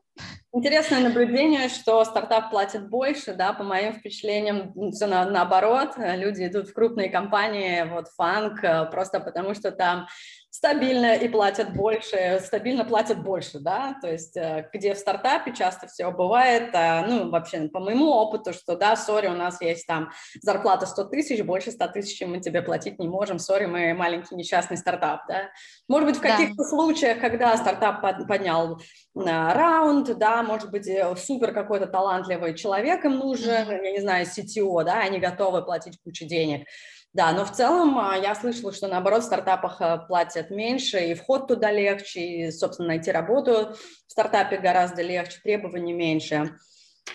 Интересное 0.53 0.99
наблюдение, 0.99 1.69
что 1.69 2.03
стартап 2.03 2.49
платит 2.49 2.89
больше, 2.89 3.33
да, 3.33 3.53
по 3.53 3.63
моим 3.63 3.93
впечатлениям, 3.93 4.91
все 4.91 5.05
на, 5.05 5.25
наоборот, 5.25 5.91
люди 5.97 6.47
идут 6.47 6.69
в 6.69 6.73
крупные 6.73 7.09
компании, 7.09 7.83
вот 7.83 8.07
фанк, 8.09 8.63
э, 8.63 8.85
просто 8.85 9.19
потому 9.19 9.53
что 9.53 9.71
там 9.71 10.07
стабильно 10.51 11.15
и 11.15 11.27
платят 11.27 11.73
больше, 11.73 12.41
стабильно 12.43 12.83
платят 12.83 13.21
больше, 13.21 13.59
да, 13.59 13.95
то 14.01 14.11
есть 14.11 14.35
э, 14.35 14.67
где 14.73 14.95
в 14.95 14.97
стартапе 14.97 15.53
часто 15.53 15.87
все 15.87 16.09
бывает, 16.11 16.71
э, 16.73 17.05
ну, 17.05 17.29
вообще 17.29 17.67
по 17.67 17.79
моему 17.79 18.09
опыту, 18.09 18.53
что, 18.53 18.75
да, 18.75 18.95
сори, 18.95 19.27
у 19.27 19.33
нас 19.33 19.61
есть 19.61 19.85
там 19.85 20.09
зарплата 20.41 20.87
100 20.87 21.03
тысяч, 21.05 21.43
больше 21.43 21.71
100 21.71 21.87
тысяч 21.89 22.25
мы 22.25 22.39
тебе 22.39 22.63
платить 22.63 22.97
не 22.97 23.07
можем, 23.07 23.37
сори, 23.37 23.67
мы 23.67 23.93
маленький 23.93 24.35
несчастный 24.35 24.77
стартап, 24.77 25.21
да. 25.27 25.49
Может 25.87 26.09
быть, 26.09 26.17
в 26.17 26.21
каких-то 26.21 26.63
да. 26.63 26.63
случаях, 26.63 27.19
когда 27.19 27.55
стартап 27.55 28.01
поднял 28.27 28.81
раунд, 29.15 30.17
да, 30.17 30.41
может 30.41 30.71
быть, 30.71 30.87
э, 30.87 31.15
супер 31.15 31.53
какой-то 31.53 31.85
талантливый 31.85 32.55
человек 32.55 33.05
им 33.05 33.17
нужен, 33.17 33.69
я 33.69 33.91
не 33.91 34.01
знаю, 34.01 34.25
CTO, 34.25 34.83
да, 34.83 35.01
они 35.01 35.19
готовы 35.19 35.63
платить 35.63 35.99
кучу 36.03 36.25
денег, 36.25 36.67
да, 37.11 37.31
но 37.31 37.43
в 37.43 37.51
целом 37.51 37.97
а, 37.97 38.15
я 38.15 38.35
слышала, 38.35 38.71
что 38.71 38.87
наоборот 38.87 39.23
в 39.23 39.25
стартапах 39.25 39.81
а, 39.81 39.97
платят 39.97 40.51
меньше, 40.51 40.99
и 40.99 41.15
вход 41.15 41.47
туда 41.47 41.71
легче, 41.71 42.19
и, 42.21 42.51
собственно, 42.51 42.89
найти 42.89 43.11
работу 43.11 43.75
в 44.07 44.11
стартапе 44.11 44.57
гораздо 44.57 45.01
легче, 45.01 45.39
требований 45.43 45.93
меньше. 45.93 46.55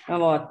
Вот. 0.09 0.49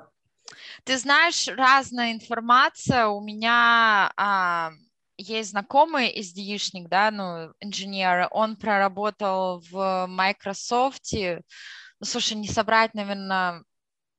Ты 0.86 0.98
знаешь, 0.98 1.48
разная 1.50 2.14
информация. 2.14 3.08
У 3.08 3.20
меня 3.20 4.14
а, 4.16 4.72
есть 5.18 5.52
знакомый 5.52 6.18
SDI-шник, 6.22 6.88
да, 6.88 7.12
ну, 7.12 7.54
инженер, 7.60 8.30
он 8.32 8.56
проработал 8.56 9.62
в 9.70 10.08
Microsoft. 10.08 11.12
Ну, 11.12 12.06
слушай, 12.06 12.36
не 12.36 12.48
собрать, 12.48 12.94
наверное, 12.94 13.64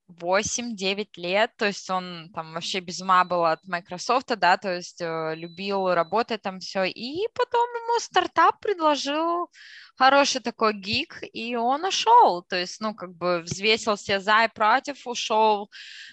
8-9 0.07 1.07
лет, 1.15 1.51
то 1.57 1.65
есть 1.65 1.89
он 1.89 2.29
там 2.33 2.53
вообще 2.53 2.79
без 2.79 3.01
ума 3.01 3.23
был 3.23 3.45
от 3.45 3.65
Microsoft, 3.67 4.27
да, 4.37 4.57
то 4.57 4.75
есть 4.75 5.01
э, 5.01 5.33
любил 5.35 5.93
работать 5.93 6.41
там 6.41 6.59
все, 6.59 6.83
и 6.83 7.27
потом 7.33 7.67
ему 7.69 7.99
стартап 7.99 8.59
предложил 8.59 9.49
хороший 9.97 10.41
такой 10.41 10.73
гик, 10.73 11.23
и 11.33 11.55
он 11.55 11.85
ушел, 11.85 12.43
то 12.43 12.55
есть, 12.55 12.81
ну, 12.81 12.93
как 12.93 13.13
бы 13.15 13.41
взвесил 13.41 13.95
все 13.95 14.19
за 14.19 14.45
и 14.45 14.47
против, 14.47 15.07
ушел 15.07 15.69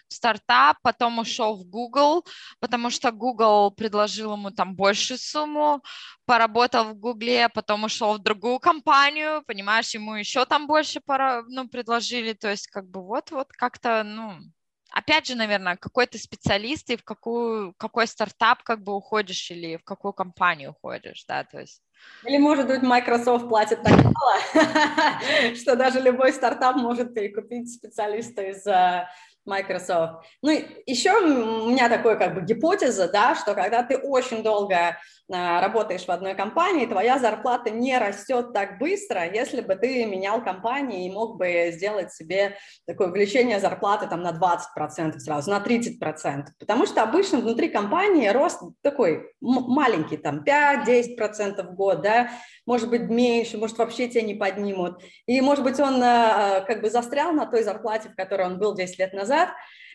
в 0.09 0.15
стартап, 0.15 0.79
потом 0.83 1.19
ушел 1.19 1.57
в 1.57 1.65
Google, 1.65 2.25
потому 2.61 2.91
что 2.91 3.11
Google 3.13 3.71
предложил 3.71 4.33
ему 4.35 4.51
там 4.51 4.75
большую 4.77 5.19
сумму, 5.19 5.83
поработал 6.27 6.85
в 6.85 6.95
Гугле, 6.95 7.49
потом 7.49 7.85
ушел 7.85 8.15
в 8.15 8.23
другую 8.23 8.59
компанию, 8.61 9.43
понимаешь, 9.47 9.95
ему 9.95 10.15
еще 10.15 10.45
там 10.47 10.67
больше 10.67 11.01
пора, 11.01 11.43
ну, 11.49 11.69
предложили, 11.69 12.33
то 12.33 12.51
есть, 12.51 12.69
как 12.69 12.89
бы 12.89 13.03
вот-вот 13.03 13.49
как-то, 13.53 14.03
ну, 14.05 14.39
опять 14.93 15.27
же, 15.27 15.35
наверное, 15.35 15.77
какой 15.77 16.07
ты 16.07 16.19
специалист 16.19 16.89
и 16.91 16.97
в 16.97 17.05
какую, 17.05 17.75
какой 17.77 18.07
стартап 18.07 18.63
как 18.63 18.83
бы 18.83 18.95
уходишь 18.95 19.51
или 19.51 19.77
в 19.77 19.85
какую 19.85 20.13
компанию 20.13 20.71
уходишь, 20.71 21.25
да, 21.27 21.45
то 21.45 21.61
есть. 21.61 21.83
Или, 22.25 22.39
может 22.39 22.67
быть, 22.67 22.83
Microsoft 22.83 23.49
платит 23.49 23.83
так 23.83 23.97
мало, 23.97 25.55
что 25.55 25.77
даже 25.77 26.01
любой 26.01 26.33
стартап 26.33 26.77
может 26.77 27.15
перекупить 27.15 27.73
специалиста 27.73 28.43
из 28.43 28.67
э, 28.67 29.07
Microsoft. 29.45 30.25
Ну, 30.41 30.51
еще 30.87 31.13
у 31.13 31.71
меня 31.71 31.89
такое 31.89 32.17
как 32.17 32.35
бы 32.35 32.43
гипотеза, 32.43 33.09
да, 33.09 33.35
что 33.35 33.55
когда 33.55 33.83
ты 33.83 33.97
очень 33.97 34.43
долго 34.43 34.97
а, 35.33 35.61
работаешь 35.61 36.05
в 36.05 36.11
одной 36.11 36.35
компании, 36.35 36.87
твоя 36.87 37.19
зарплата 37.19 37.71
не 37.71 37.99
растет 37.99 38.53
так 38.53 38.79
быстро, 38.79 39.25
если 39.25 39.61
бы 39.61 39.75
ты 39.75 40.05
менял 40.05 40.43
компании 40.43 41.07
и 41.07 41.13
мог 41.13 41.39
бы 41.39 41.71
сделать 41.73 42.13
себе 42.13 42.57
такое 42.87 43.09
увеличение 43.09 43.59
зарплаты 43.59 44.07
там 44.07 44.23
на 44.23 44.31
20% 44.31 45.19
сразу, 45.19 45.51
на 45.51 45.59
30%, 45.59 46.45
потому 46.61 46.87
что 46.87 47.03
обычно 47.03 47.39
внутри 47.39 47.69
компании 47.69 48.29
рост 48.29 48.61
такой 48.83 49.33
маленький, 49.41 50.19
там 50.19 50.45
5-10% 50.45 51.63
в 51.63 51.75
год, 51.75 52.03
да, 52.03 52.31
может 52.67 52.91
быть 52.91 53.09
меньше, 53.09 53.59
может 53.59 53.79
вообще 53.79 54.09
тебя 54.09 54.23
не 54.23 54.35
поднимут, 54.35 55.03
и 55.27 55.41
может 55.41 55.65
быть 55.65 55.81
он 55.81 56.01
а, 56.03 56.61
как 56.61 56.83
бы 56.83 56.91
застрял 56.91 57.33
на 57.33 57.47
той 57.47 57.63
зарплате, 57.63 58.11
в 58.11 58.17
которой 58.17 58.47
он 58.47 58.59
был 58.59 58.75
10 58.75 58.99
лет 58.99 59.13
назад, 59.15 59.32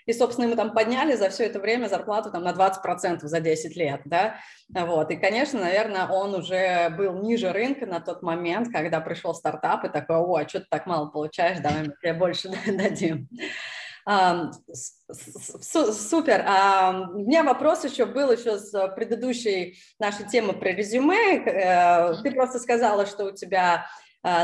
и, 0.08 0.14
собственно, 0.14 0.48
мы 0.48 0.56
там 0.56 0.74
подняли 0.74 1.16
за 1.16 1.30
все 1.30 1.46
это 1.46 1.60
время 1.60 1.88
зарплату 1.88 2.32
там 2.32 2.44
на 2.44 2.54
20% 2.54 3.20
за 3.20 3.40
10 3.40 3.76
лет, 3.76 4.02
да, 4.06 4.36
вот, 4.70 5.12
и, 5.12 5.18
конечно, 5.18 5.60
наверное, 5.60 6.08
он 6.08 6.34
уже 6.34 6.90
был 6.98 7.22
ниже 7.22 7.52
рынка 7.52 7.86
на 7.86 8.00
тот 8.00 8.24
момент, 8.24 8.70
когда 8.72 9.02
пришел 9.02 9.36
стартап 9.36 9.84
и 9.84 9.90
такой, 9.90 10.18
о, 10.18 10.36
а 10.38 10.48
что 10.48 10.62
ты 10.62 10.68
так 10.70 10.86
мало 10.86 11.08
получаешь, 11.08 11.60
давай 11.60 11.84
мы 11.84 11.94
тебе 12.02 12.14
больше 12.14 12.50
дадим. 12.68 13.28
Супер. 15.12 16.40
У 17.14 17.20
меня 17.20 17.44
вопрос 17.44 17.84
еще 17.84 18.06
был 18.06 18.32
еще 18.32 18.58
с 18.58 18.88
предыдущей 18.96 19.78
нашей 20.00 20.26
темы 20.30 20.54
про 20.54 20.70
резюме. 20.70 21.44
Э, 21.46 22.16
ты 22.24 22.32
просто 22.32 22.60
сказала, 22.60 23.06
что 23.06 23.26
у 23.26 23.32
тебя 23.32 23.86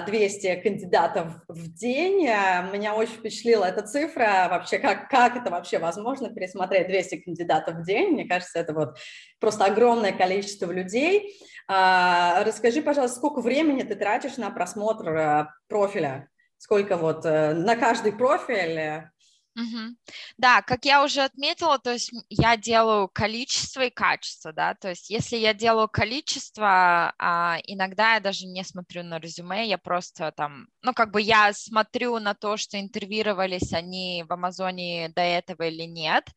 200 0.06 0.48
а, 0.48 0.62
кандидатов 0.62 1.28
в 1.48 1.74
день. 1.74 2.28
А, 2.28 2.62
меня 2.72 2.96
очень 2.96 3.14
впечатлила 3.14 3.66
эта 3.66 3.82
цифра. 3.82 4.48
Вообще, 4.50 4.80
как, 4.80 5.10
как 5.10 5.36
это 5.36 5.52
вообще 5.52 5.80
возможно, 5.80 6.34
пересмотреть 6.34 6.88
200 6.88 7.18
кандидатов 7.18 7.76
в 7.76 7.84
день? 7.86 8.12
Мне 8.12 8.26
кажется, 8.26 8.60
это 8.60 8.74
вот 8.74 8.98
просто 9.40 9.66
огромное 9.66 10.14
количество 10.14 10.72
людей. 10.72 11.38
А, 11.68 12.44
расскажи, 12.46 12.82
пожалуйста, 12.82 13.18
сколько 13.18 13.42
времени 13.42 13.84
ты 13.84 13.96
тратишь 13.96 14.38
на 14.38 14.50
просмотр 14.52 15.50
профиля? 15.68 16.30
Сколько 16.58 16.96
вот 16.96 17.26
э, 17.26 17.54
на 17.54 17.76
каждый 17.76 18.14
профиль 18.14 19.10
Угу. 19.56 19.96
Да, 20.38 20.64
как 20.64 20.84
я 20.86 21.04
уже 21.04 21.22
отметила, 21.22 21.78
то 21.78 21.92
есть 21.92 22.12
я 22.30 22.58
делаю 22.58 23.08
количество 23.08 23.82
и 23.82 23.92
качество, 23.92 24.52
да, 24.52 24.74
то 24.74 24.90
есть 24.90 25.12
если 25.12 25.38
я 25.38 25.54
делаю 25.54 25.88
количество, 25.88 27.14
а, 27.20 27.60
иногда 27.68 28.16
я 28.16 28.20
даже 28.20 28.48
не 28.48 28.64
смотрю 28.64 29.04
на 29.04 29.20
резюме, 29.20 29.68
я 29.68 29.78
просто 29.78 30.32
там, 30.32 30.66
ну 30.82 30.94
как 30.94 31.12
бы 31.12 31.22
я 31.22 31.54
смотрю 31.54 32.18
на 32.18 32.34
то, 32.34 32.58
что 32.58 32.80
интервьюировались 32.80 33.74
они 33.74 34.26
в 34.28 34.34
Амазоне 34.34 35.10
до 35.10 35.22
этого 35.22 35.62
или 35.68 35.84
нет, 35.84 36.28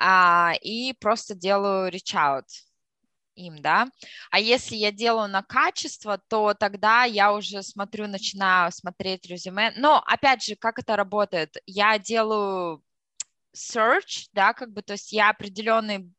а, 0.00 0.54
и 0.62 0.94
просто 0.94 1.34
делаю 1.34 1.90
reach 1.92 2.14
out, 2.14 2.44
им, 3.34 3.60
да. 3.60 3.88
А 4.30 4.40
если 4.40 4.76
я 4.76 4.92
делаю 4.92 5.28
на 5.28 5.42
качество, 5.42 6.18
то 6.28 6.54
тогда 6.54 7.04
я 7.04 7.32
уже 7.32 7.62
смотрю, 7.62 8.06
начинаю 8.06 8.72
смотреть 8.72 9.26
резюме. 9.26 9.72
Но, 9.76 10.02
опять 10.06 10.44
же, 10.44 10.56
как 10.56 10.78
это 10.78 10.96
работает? 10.96 11.56
Я 11.66 11.98
делаю 11.98 12.82
search, 13.56 14.28
да, 14.32 14.52
как 14.52 14.72
бы, 14.72 14.82
то 14.82 14.94
есть 14.94 15.12
я 15.12 15.30
определенный 15.30 16.10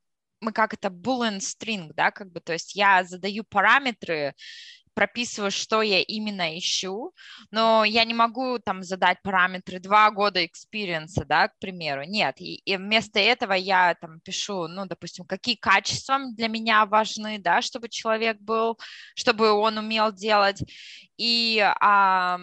мы 0.44 0.52
как 0.52 0.74
это 0.74 0.90
boolean 0.90 1.38
string, 1.40 1.92
да, 1.96 2.12
как 2.12 2.32
бы, 2.32 2.42
то 2.42 2.54
есть 2.54 2.76
я 2.76 3.04
задаю 3.04 3.44
параметры, 3.44 4.36
прописываю, 4.94 5.52
что 5.52 5.82
я 5.82 6.02
именно 6.02 6.58
ищу, 6.58 7.14
но 7.52 7.84
я 7.84 8.04
не 8.06 8.14
могу 8.14 8.60
там 8.60 8.84
задать 8.84 9.22
параметры 9.22 9.80
два 9.80 10.12
года 10.12 10.44
experience, 10.44 11.24
да, 11.26 11.48
к 11.48 11.58
примеру, 11.60 12.04
нет, 12.06 12.40
и, 12.40 12.56
и 12.56 12.78
вместо 12.78 13.20
этого 13.20 13.54
я 13.54 13.96
там 13.96 14.20
пишу, 14.22 14.68
ну, 14.68 14.86
допустим, 14.86 15.26
какие 15.26 15.56
качества 15.56 16.20
для 16.36 16.48
меня 16.48 16.86
важны, 16.86 17.40
да, 17.40 17.62
чтобы 17.62 17.90
человек 17.90 18.38
был, 18.40 18.80
чтобы 19.16 19.52
он 19.52 19.78
умел 19.78 20.12
делать, 20.12 20.62
и 21.18 21.60
а, 21.80 22.40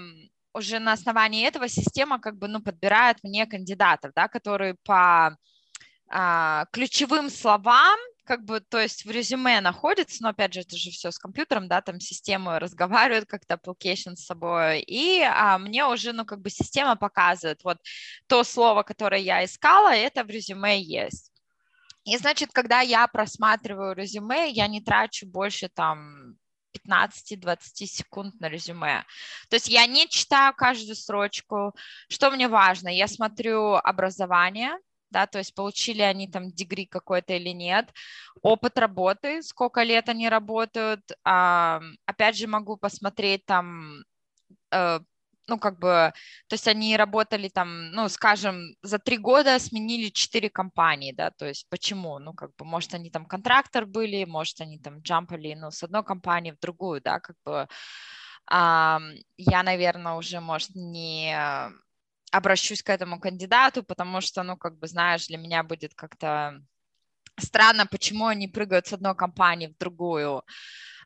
уже 0.53 0.79
на 0.79 0.93
основании 0.93 1.47
этого 1.47 1.69
система 1.69 2.19
как 2.21 2.39
бы, 2.39 2.49
ну, 2.49 2.61
подбирает 2.61 3.19
мне 3.23 3.47
кандидатов, 3.47 4.13
да, 4.15 4.29
которые 4.29 4.77
по 4.85 5.37
а, 6.09 6.67
ключевым 6.73 7.31
словам 7.31 7.99
как 8.31 8.45
бы, 8.45 8.61
то 8.61 8.79
есть 8.79 9.05
в 9.05 9.11
резюме 9.11 9.61
находится, 9.61 10.23
но 10.23 10.29
опять 10.29 10.55
же, 10.55 10.61
это 10.61 10.77
же 10.77 10.93
все 10.93 11.11
с 11.11 11.19
компьютером, 11.19 11.67
да, 11.67 11.81
там 11.81 11.99
системы 11.99 12.61
разговаривают 12.61 13.29
как-то 13.29 13.55
application 13.55 14.15
с 14.15 14.25
собой, 14.25 14.83
и 14.83 15.21
а, 15.23 15.59
мне 15.59 15.85
уже, 15.85 16.13
ну, 16.13 16.25
как 16.25 16.41
бы 16.41 16.49
система 16.49 16.95
показывает, 16.95 17.65
вот 17.65 17.79
то 18.29 18.45
слово, 18.45 18.85
которое 18.85 19.21
я 19.21 19.45
искала, 19.45 19.93
это 19.93 20.23
в 20.23 20.31
резюме 20.31 20.81
есть. 20.81 21.33
И, 22.05 22.17
значит, 22.19 22.53
когда 22.53 22.83
я 22.83 23.09
просматриваю 23.09 23.97
резюме, 23.97 24.49
я 24.51 24.69
не 24.69 24.81
трачу 24.81 25.27
больше 25.27 25.69
там 25.69 26.37
15-20 26.87 27.59
секунд 27.87 28.41
на 28.41 28.49
резюме. 28.49 29.05
То 29.49 29.57
есть 29.57 29.69
я 29.69 29.87
не 29.87 30.07
читаю 30.09 30.55
каждую 30.55 30.95
строчку. 30.95 31.75
Что 32.09 32.31
мне 32.31 32.47
важно? 32.47 32.89
Я 32.91 33.09
смотрю 33.09 33.75
образование, 33.75 34.79
да, 35.11 35.27
то 35.27 35.39
есть 35.39 35.55
получили 35.55 36.03
они 36.03 36.29
там 36.29 36.51
дегри 36.51 36.87
какой-то 36.87 37.35
или 37.35 37.51
нет, 37.51 37.93
опыт 38.43 38.79
работы, 38.79 39.43
сколько 39.43 39.83
лет 39.83 40.09
они 40.09 40.29
работают, 40.29 41.03
а, 41.25 41.81
опять 42.07 42.37
же 42.37 42.47
могу 42.47 42.77
посмотреть 42.77 43.45
там, 43.47 44.03
э, 44.73 45.01
ну, 45.51 45.59
как 45.59 45.79
бы, 45.79 46.13
то 46.49 46.55
есть 46.55 46.69
они 46.69 46.97
работали 46.97 47.49
там, 47.49 47.91
ну, 47.91 48.09
скажем, 48.09 48.75
за 48.83 48.99
три 48.99 49.19
года 49.19 49.59
сменили 49.59 50.09
четыре 50.11 50.49
компании, 50.49 51.13
да, 51.13 51.31
то 51.31 51.47
есть 51.47 51.67
почему, 51.69 52.19
ну, 52.19 52.33
как 52.35 52.55
бы, 52.57 52.65
может, 52.65 52.95
они 52.95 53.11
там 53.11 53.27
контрактор 53.27 53.87
были, 53.87 54.25
может, 54.25 54.61
они 54.61 54.79
там 54.79 55.01
джампали, 55.01 55.55
ну, 55.55 55.71
с 55.71 55.83
одной 55.83 56.05
компании 56.05 56.53
в 56.53 56.61
другую, 56.61 57.01
да, 57.03 57.19
как 57.21 57.37
бы, 57.45 57.69
а, 58.47 59.01
я, 59.37 59.63
наверное, 59.63 60.15
уже, 60.15 60.41
может, 60.41 60.71
не 60.75 61.37
обращусь 62.31 62.83
к 62.83 62.91
этому 62.91 63.21
кандидату, 63.21 63.83
потому 63.83 64.21
что, 64.21 64.43
ну, 64.43 64.57
как 64.57 64.79
бы, 64.79 64.87
знаешь, 64.87 65.27
для 65.27 65.39
меня 65.39 65.63
будет 65.63 65.95
как-то 65.95 66.61
странно, 67.39 67.87
почему 67.87 68.27
они 68.27 68.49
прыгают 68.49 68.87
с 68.87 68.93
одной 68.93 69.15
компании 69.15 69.69
в 69.69 69.79
другую. 69.79 70.43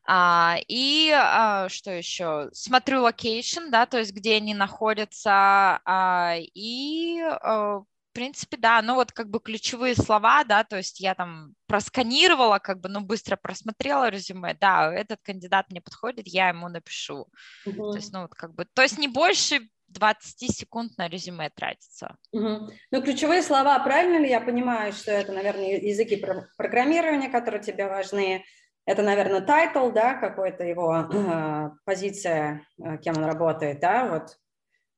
А, 0.07 0.57
и 0.67 1.11
а, 1.11 1.67
что 1.69 1.91
еще? 1.91 2.49
Смотрю 2.53 3.01
location, 3.01 3.69
да, 3.71 3.85
то 3.87 3.97
есть 3.97 4.13
где 4.13 4.35
они 4.35 4.53
находятся, 4.53 5.81
а, 5.83 6.35
и 6.37 7.19
а, 7.21 7.79
в 7.79 7.85
принципе, 8.13 8.57
да, 8.57 8.81
ну 8.83 8.95
вот 8.95 9.11
как 9.11 9.29
бы 9.29 9.39
ключевые 9.39 9.95
слова, 9.95 10.43
да, 10.43 10.63
то 10.63 10.77
есть 10.77 10.99
я 10.99 11.15
там 11.15 11.53
просканировала, 11.65 12.59
как 12.59 12.79
бы, 12.81 12.87
ну, 12.87 13.01
быстро 13.01 13.35
просмотрела 13.35 14.09
резюме, 14.09 14.53
да, 14.53 14.93
этот 14.93 15.19
кандидат 15.23 15.71
мне 15.71 15.81
подходит, 15.81 16.27
я 16.27 16.49
ему 16.49 16.69
напишу. 16.69 17.27
Uh-huh. 17.67 17.91
То 17.91 17.95
есть, 17.95 18.13
ну, 18.13 18.21
вот 18.21 18.35
как 18.35 18.53
бы, 18.53 18.65
то 18.73 18.83
есть 18.83 18.99
не 18.99 19.07
больше 19.07 19.67
20 19.95 20.55
секунд 20.55 20.97
на 20.97 21.07
резюме 21.07 21.49
тратится. 21.49 22.17
Угу. 22.31 22.69
Ну, 22.91 23.01
ключевые 23.01 23.41
слова, 23.41 23.79
правильно 23.79 24.19
ли 24.19 24.29
я 24.29 24.41
понимаю, 24.41 24.93
что 24.93 25.11
это, 25.11 25.31
наверное, 25.31 25.79
языки 25.79 26.23
программирования, 26.57 27.29
которые 27.29 27.63
тебе 27.63 27.87
важны? 27.87 28.45
Это, 28.85 29.01
наверное, 29.01 29.41
title, 29.41 29.89
да, 29.89 30.13
какой-то 30.13 30.63
его 30.63 31.09
э, 31.11 31.69
позиция, 31.85 32.67
э, 32.77 32.97
кем 32.99 33.17
он 33.17 33.25
работает, 33.25 33.79
да, 33.79 34.07
вот. 34.07 34.37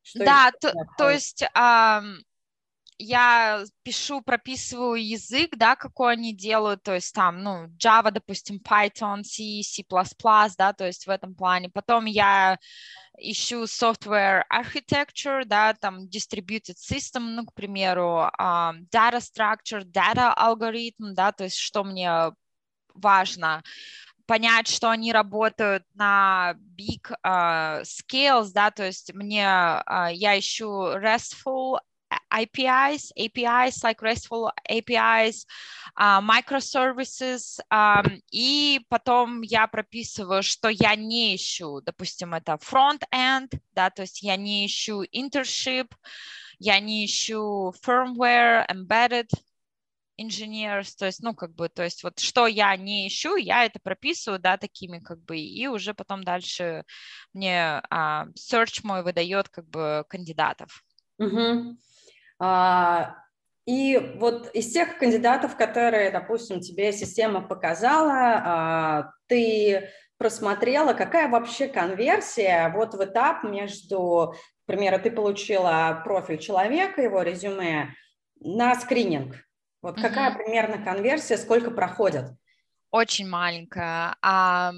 Что 0.02 0.26
да, 0.26 0.52
то, 0.60 0.74
то 0.98 1.10
есть 1.10 1.44
э, 1.44 2.02
я 3.00 3.64
пишу, 3.84 4.22
прописываю 4.22 5.06
язык, 5.06 5.56
да, 5.56 5.76
какой 5.76 6.14
они 6.14 6.34
делают, 6.34 6.84
то 6.84 6.96
есть 6.96 7.14
там, 7.14 7.44
ну, 7.44 7.68
Java, 7.78 8.12
допустим, 8.12 8.58
Python, 8.58 9.24
C, 9.24 9.62
C++, 9.64 9.84
да, 10.58 10.74
то 10.74 10.86
есть 10.86 11.06
в 11.06 11.10
этом 11.10 11.36
плане. 11.36 11.70
Потом 11.70 12.06
я 12.06 12.58
ищу 13.18 13.64
software 13.64 14.44
architecture, 14.52 15.46
да, 15.46 15.74
там 15.74 16.06
distributed 16.06 16.76
system, 16.76 17.36
ну, 17.36 17.46
к 17.46 17.54
примеру, 17.54 18.30
um, 18.40 18.88
data 18.92 19.20
structure, 19.20 19.84
data 19.84 20.34
algorithm, 20.36 21.14
да, 21.14 21.32
то 21.32 21.44
есть 21.44 21.58
что 21.58 21.84
мне 21.84 22.32
важно, 22.96 23.62
понять, 24.26 24.68
что 24.68 24.90
они 24.90 25.14
работают 25.14 25.84
на 25.94 26.56
big 26.78 27.12
uh, 27.26 27.84
scales, 27.84 28.52
да, 28.54 28.72
то 28.72 28.86
есть 28.86 29.14
мне, 29.14 29.44
uh, 29.46 30.14
я 30.14 30.38
ищу 30.38 30.68
RESTful 30.68 31.80
APIs, 32.32 33.12
APIs 33.18 33.84
like 33.84 34.02
RESTful 34.02 34.52
APIs, 34.70 35.46
uh, 35.98 36.22
microservices, 36.22 37.60
и 38.32 38.82
потом 38.90 39.42
я 39.42 39.68
прописываю, 39.68 40.44
что 40.44 40.70
я 40.70 40.96
не 40.96 41.36
ищу, 41.36 41.82
допустим, 41.82 42.34
это 42.34 42.58
front-end, 42.58 43.60
да, 43.74 43.90
то 43.90 44.04
есть 44.04 44.22
я 44.24 44.36
не 44.36 44.66
ищу 44.66 45.04
internship, 45.04 45.92
я 46.60 46.80
не 46.80 47.06
ищу 47.06 47.74
firmware, 47.84 48.66
embedded 48.68 49.30
engineers, 50.20 50.96
то 50.98 51.06
есть, 51.06 51.22
ну, 51.22 51.34
как 51.34 51.54
бы, 51.54 51.70
то 51.70 51.84
есть 51.84 52.04
вот 52.04 52.20
что 52.20 52.48
я 52.48 52.76
не 52.76 53.08
ищу, 53.08 53.36
я 53.36 53.66
это 53.66 53.80
прописываю, 53.80 54.40
да, 54.40 54.58
такими, 54.58 55.00
как 55.00 55.24
бы, 55.24 55.38
и 55.38 55.68
уже 55.68 55.94
потом 55.94 56.24
дальше 56.24 56.84
мне 57.34 57.82
uh, 57.92 58.28
search 58.34 58.82
мой 58.84 59.04
выдает, 59.04 59.50
как 59.50 59.68
бы, 59.70 60.06
кандидатов. 60.10 60.84
Uh-huh. 61.22 61.76
А, 62.40 63.16
и 63.66 63.98
вот 64.16 64.50
из 64.54 64.72
тех 64.72 64.98
кандидатов, 64.98 65.58
которые, 65.58 66.12
допустим, 66.12 66.62
тебе 66.62 66.94
система 66.94 67.42
показала, 67.42 68.14
а, 68.14 69.12
ты 69.28 69.90
просмотрела, 70.18 70.94
какая 70.94 71.30
вообще 71.30 71.68
конверсия 71.68 72.70
вот 72.70 72.94
в 72.94 73.04
этап 73.04 73.44
между, 73.44 74.36
к 74.64 74.66
примеру, 74.66 75.00
ты 75.00 75.12
получила 75.12 76.02
профиль 76.04 76.40
человека, 76.40 77.02
его 77.02 77.22
резюме 77.22 77.94
на 78.40 78.76
скрининг. 78.76 79.36
Вот 79.82 79.96
какая 80.02 80.32
угу. 80.32 80.40
примерно 80.40 80.84
конверсия, 80.84 81.38
сколько 81.38 81.72
проходят? 81.72 82.32
Очень 82.92 83.28
маленькая. 83.28 84.16
А, 84.22 84.74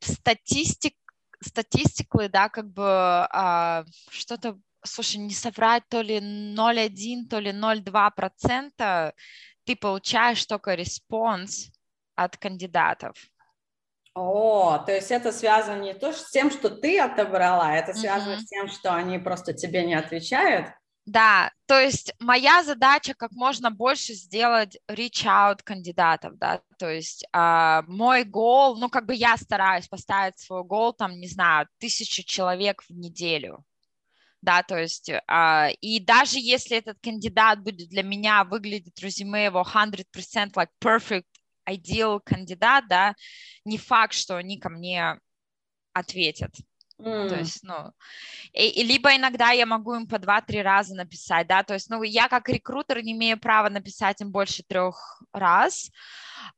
статистик, 0.00 0.94
статистикы, 1.40 2.28
да, 2.28 2.48
как 2.48 2.72
бы 2.72 2.84
а, 2.84 3.84
что-то 4.10 4.58
слушай, 4.84 5.16
не 5.16 5.34
соврать, 5.34 5.82
то 5.88 6.00
ли 6.00 6.18
0,1, 6.18 7.28
то 7.28 7.38
ли 7.38 7.50
0,2% 7.50 9.12
ты 9.64 9.76
получаешь 9.76 10.44
только 10.46 10.74
response 10.74 11.70
от 12.14 12.36
кандидатов. 12.36 13.16
О, 14.14 14.78
то 14.78 14.92
есть 14.92 15.10
это 15.10 15.32
связано 15.32 15.82
не 15.82 15.94
то 15.94 16.12
с 16.12 16.30
тем, 16.30 16.50
что 16.50 16.70
ты 16.70 17.00
отобрала, 17.00 17.74
это 17.74 17.94
связано 17.94 18.34
mm-hmm. 18.34 18.40
с 18.40 18.46
тем, 18.46 18.68
что 18.68 18.94
они 18.94 19.18
просто 19.18 19.52
тебе 19.54 19.84
не 19.84 19.94
отвечают? 19.94 20.68
Да, 21.06 21.50
то 21.66 21.78
есть 21.78 22.14
моя 22.18 22.62
задача 22.62 23.12
как 23.14 23.32
можно 23.32 23.70
больше 23.70 24.14
сделать 24.14 24.78
reach 24.88 25.26
out 25.26 25.62
кандидатов, 25.62 26.38
да, 26.38 26.62
то 26.78 26.88
есть 26.88 27.26
э, 27.30 27.82
мой 27.88 28.24
гол, 28.24 28.76
ну 28.78 28.88
как 28.88 29.04
бы 29.04 29.14
я 29.14 29.36
стараюсь 29.36 29.86
поставить 29.86 30.38
свой 30.38 30.64
гол, 30.64 30.94
там, 30.94 31.18
не 31.18 31.28
знаю, 31.28 31.68
тысячу 31.78 32.22
человек 32.22 32.82
в 32.84 32.90
неделю, 32.90 33.64
да, 34.44 34.62
то 34.62 34.78
есть, 34.78 35.08
э, 35.08 35.72
и 35.80 36.00
даже 36.00 36.38
если 36.38 36.76
этот 36.76 36.98
кандидат 37.00 37.62
будет 37.62 37.88
для 37.88 38.02
меня 38.02 38.44
выглядеть 38.44 39.02
резюме 39.02 39.46
его 39.46 39.62
100% 39.64 40.52
like 40.54 40.70
perfect, 40.80 41.26
ideal 41.68 42.20
кандидат, 42.24 42.84
да, 42.88 43.14
не 43.64 43.78
факт, 43.78 44.14
что 44.14 44.36
они 44.36 44.58
ко 44.58 44.68
мне 44.68 45.18
ответят, 45.92 46.54
Mm. 46.98 47.28
То 47.28 47.34
есть, 47.34 47.64
ну, 47.64 47.92
и, 48.52 48.68
и 48.68 48.84
либо 48.84 49.14
иногда 49.16 49.50
я 49.50 49.66
могу 49.66 49.94
им 49.94 50.06
по 50.06 50.18
два-три 50.18 50.62
раза 50.62 50.94
написать, 50.94 51.46
да, 51.48 51.64
то 51.64 51.74
есть, 51.74 51.90
ну, 51.90 52.02
я 52.04 52.28
как 52.28 52.48
рекрутер 52.48 53.02
не 53.02 53.12
имею 53.12 53.38
права 53.38 53.68
написать 53.68 54.20
им 54.20 54.30
больше 54.30 54.62
трех 54.62 55.20
раз, 55.32 55.90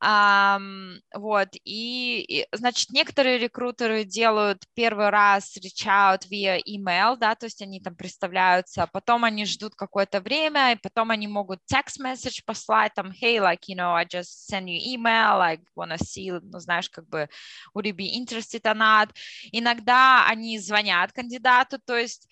вот, 0.00 1.48
и, 1.64 2.20
и, 2.28 2.46
значит, 2.52 2.90
некоторые 2.90 3.38
рекрутеры 3.38 4.04
делают 4.04 4.64
первый 4.74 5.10
раз 5.10 5.56
reach 5.56 5.86
out 5.86 6.28
via 6.30 6.60
email, 6.66 7.16
да, 7.16 7.34
то 7.34 7.46
есть 7.46 7.62
они 7.62 7.80
там 7.80 7.94
представляются, 7.94 8.82
а 8.82 8.86
потом 8.86 9.24
они 9.24 9.44
ждут 9.46 9.74
какое-то 9.74 10.20
время, 10.20 10.72
и 10.72 10.76
потом 10.76 11.10
они 11.10 11.28
могут 11.28 11.60
text 11.72 12.00
message 12.02 12.42
послать, 12.44 12.94
там, 12.94 13.10
hey, 13.10 13.38
like, 13.38 13.66
you 13.68 13.76
know, 13.76 13.94
I 13.94 14.04
just 14.04 14.50
send 14.50 14.66
you 14.66 14.78
email, 14.78 15.38
like, 15.38 15.60
wanna 15.76 15.98
see, 15.98 16.30
ну, 16.30 16.58
знаешь, 16.58 16.90
как 16.90 17.08
бы, 17.08 17.28
would 17.74 17.86
you 17.86 17.92
be 17.92 18.14
interested 18.16 18.62
or 18.62 18.74
not? 18.74 19.10
Иногда 19.52 20.26
они 20.28 20.58
звонят 20.58 21.12
кандидату, 21.12 21.78
то 21.84 21.96
есть 21.96 22.28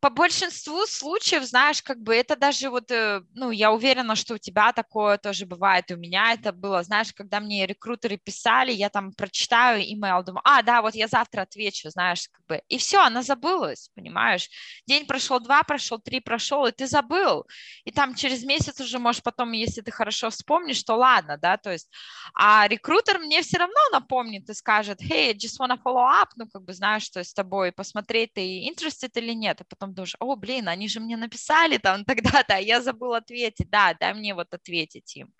по 0.00 0.10
большинству 0.10 0.86
случаев, 0.86 1.44
знаешь, 1.44 1.82
как 1.82 2.02
бы 2.02 2.14
это 2.14 2.36
даже 2.36 2.68
вот, 2.68 2.90
э, 2.90 3.22
ну, 3.34 3.50
я 3.50 3.72
уверена, 3.72 4.14
что 4.14 4.34
у 4.34 4.38
тебя 4.38 4.72
такое 4.72 5.16
тоже 5.16 5.46
бывает, 5.46 5.90
у 5.90 5.96
меня 5.96 6.32
это 6.34 6.52
было, 6.52 6.82
знаешь, 6.82 7.12
когда 7.14 7.40
мне 7.40 7.66
рекрутеры 7.66 8.18
писали, 8.18 8.72
я 8.72 8.90
там 8.90 9.12
прочитаю 9.12 9.80
имейл, 9.82 10.22
думаю, 10.22 10.42
а, 10.44 10.62
да, 10.62 10.82
вот 10.82 10.94
я 10.94 11.08
завтра 11.08 11.42
отвечу, 11.42 11.88
знаешь, 11.90 12.28
как 12.30 12.44
бы, 12.46 12.62
и 12.68 12.76
все, 12.76 13.00
она 13.00 13.22
забылась, 13.22 13.90
понимаешь, 13.94 14.50
день 14.86 15.06
прошел, 15.06 15.40
два 15.40 15.62
прошел, 15.62 15.98
три 15.98 16.20
прошел, 16.20 16.66
и 16.66 16.72
ты 16.72 16.86
забыл, 16.86 17.46
и 17.84 17.90
там 17.90 18.14
через 18.14 18.44
месяц 18.44 18.78
уже, 18.80 18.98
можешь 18.98 19.22
потом, 19.22 19.52
если 19.52 19.80
ты 19.80 19.90
хорошо 19.90 20.28
вспомнишь, 20.28 20.82
то 20.82 20.94
ладно, 20.94 21.38
да, 21.38 21.56
то 21.56 21.72
есть, 21.72 21.90
а 22.34 22.68
рекрутер 22.68 23.18
мне 23.18 23.40
все 23.42 23.56
равно 23.58 23.80
напомнит 23.92 24.48
и 24.50 24.54
скажет, 24.54 25.00
hey, 25.00 25.30
I 25.30 25.34
just 25.34 25.58
wanna 25.58 25.78
follow 25.82 26.04
up, 26.04 26.28
ну, 26.36 26.46
как 26.46 26.62
бы, 26.64 26.74
знаешь, 26.74 27.02
что 27.04 27.24
с 27.24 27.32
тобой, 27.32 27.72
посмотреть, 27.72 28.34
ты 28.34 28.68
interested 28.68 29.10
или 29.14 29.32
нет, 29.32 29.60
а 29.62 29.64
потом 29.86 29.94
думаешь, 29.94 30.16
о, 30.18 30.36
блин, 30.36 30.68
они 30.68 30.88
же 30.88 31.00
мне 31.00 31.16
написали 31.16 31.78
там 31.78 32.04
тогда-то, 32.04 32.56
а 32.56 32.60
я 32.60 32.80
забыл 32.80 33.14
ответить, 33.14 33.70
да, 33.70 33.94
дай 33.94 34.14
мне 34.14 34.34
вот 34.34 34.52
ответить 34.52 35.16
им. 35.16 35.32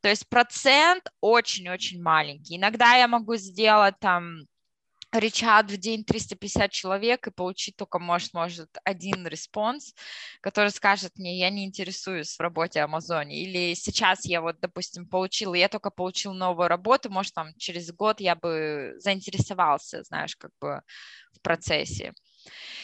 То 0.00 0.08
есть 0.08 0.28
процент 0.28 1.04
очень-очень 1.20 2.02
маленький. 2.02 2.56
Иногда 2.56 2.94
я 2.96 3.08
могу 3.08 3.36
сделать 3.36 3.94
там 4.00 4.46
reach 5.12 5.48
out 5.48 5.70
в 5.70 5.76
день 5.76 6.04
350 6.04 6.72
человек 6.72 7.26
и 7.26 7.30
получить 7.30 7.76
только, 7.76 8.00
может, 8.00 8.34
может, 8.34 8.68
один 8.84 9.26
response, 9.28 9.94
который 10.40 10.70
скажет 10.70 11.12
мне, 11.18 11.38
я 11.38 11.50
не 11.50 11.64
интересуюсь 11.64 12.36
в 12.36 12.40
работе 12.40 12.80
Амазоне. 12.80 13.40
Или 13.40 13.74
сейчас 13.74 14.24
я 14.24 14.40
вот, 14.40 14.56
допустим, 14.60 15.06
получила, 15.06 15.54
я 15.54 15.68
только 15.68 15.90
получил 15.90 16.32
новую 16.32 16.68
работу, 16.68 17.10
может, 17.10 17.32
там 17.32 17.54
через 17.58 17.92
год 17.92 18.20
я 18.20 18.34
бы 18.34 18.94
заинтересовался, 18.98 20.02
знаешь, 20.02 20.34
как 20.34 20.50
бы 20.60 20.82
в 21.32 21.40
процессе. 21.42 22.12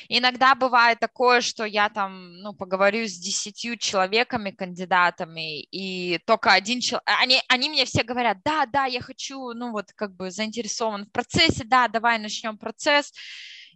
Иногда 0.08 0.54
бывает 0.54 0.98
такое, 0.98 1.40
что 1.40 1.64
я 1.64 1.88
там, 1.88 2.38
ну, 2.38 2.52
поговорю 2.52 3.06
с 3.06 3.12
десятью 3.12 3.76
человеками, 3.76 4.50
кандидатами, 4.50 5.60
и 5.60 6.18
только 6.26 6.52
один 6.52 6.80
человек, 6.80 7.04
они, 7.06 7.40
они 7.48 7.70
мне 7.70 7.84
все 7.84 8.02
говорят, 8.02 8.38
да, 8.44 8.66
да, 8.66 8.86
я 8.86 9.00
хочу, 9.00 9.52
ну, 9.52 9.70
вот 9.70 9.92
как 9.94 10.14
бы 10.14 10.30
заинтересован 10.30 11.06
в 11.06 11.12
процессе, 11.12 11.64
да, 11.64 11.88
давай 11.88 12.18
начнем 12.18 12.58
процесс, 12.58 13.12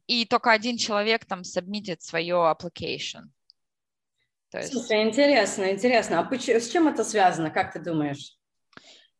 и 0.07 0.24
только 0.24 0.51
один 0.51 0.76
человек 0.76 1.24
там 1.24 1.45
сабмитит 1.45 2.03
свое 2.03 2.35
application. 2.35 3.24
То 4.51 4.59
есть... 4.59 4.72
Слушай, 4.72 5.03
интересно, 5.03 5.72
интересно. 5.72 6.20
А 6.20 6.39
с 6.39 6.68
чем 6.70 6.89
это 6.89 7.05
связано, 7.05 7.51
как 7.51 7.72
ты 7.72 7.80
думаешь? 7.80 8.37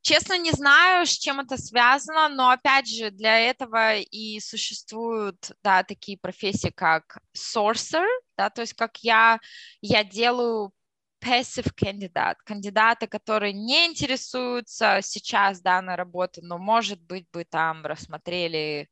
Честно, 0.05 0.37
не 0.37 0.51
знаю, 0.53 1.07
с 1.07 1.13
чем 1.13 1.41
это 1.41 1.57
связано, 1.57 2.29
но 2.29 2.51
опять 2.51 2.87
же, 2.87 3.11
для 3.11 3.39
этого 3.39 3.97
и 3.97 4.39
существуют, 4.39 5.53
да, 5.63 5.83
такие 5.83 6.19
профессии, 6.19 6.69
как 6.69 7.21
sourcer, 7.35 8.05
да, 8.37 8.51
то 8.51 8.61
есть 8.61 8.75
как 8.75 8.99
я, 8.99 9.41
я 9.81 10.05
делаю 10.05 10.75
passive 11.23 11.73
кандидат, 11.75 12.37
кандидаты, 12.43 13.07
которые 13.07 13.55
не 13.55 13.87
интересуются 13.87 14.99
сейчас 15.01 15.63
данной 15.63 15.95
работой, 15.95 16.43
но, 16.43 16.59
может 16.59 17.01
быть, 17.01 17.27
бы 17.31 17.45
там 17.47 17.87
рассмотрели 17.87 18.91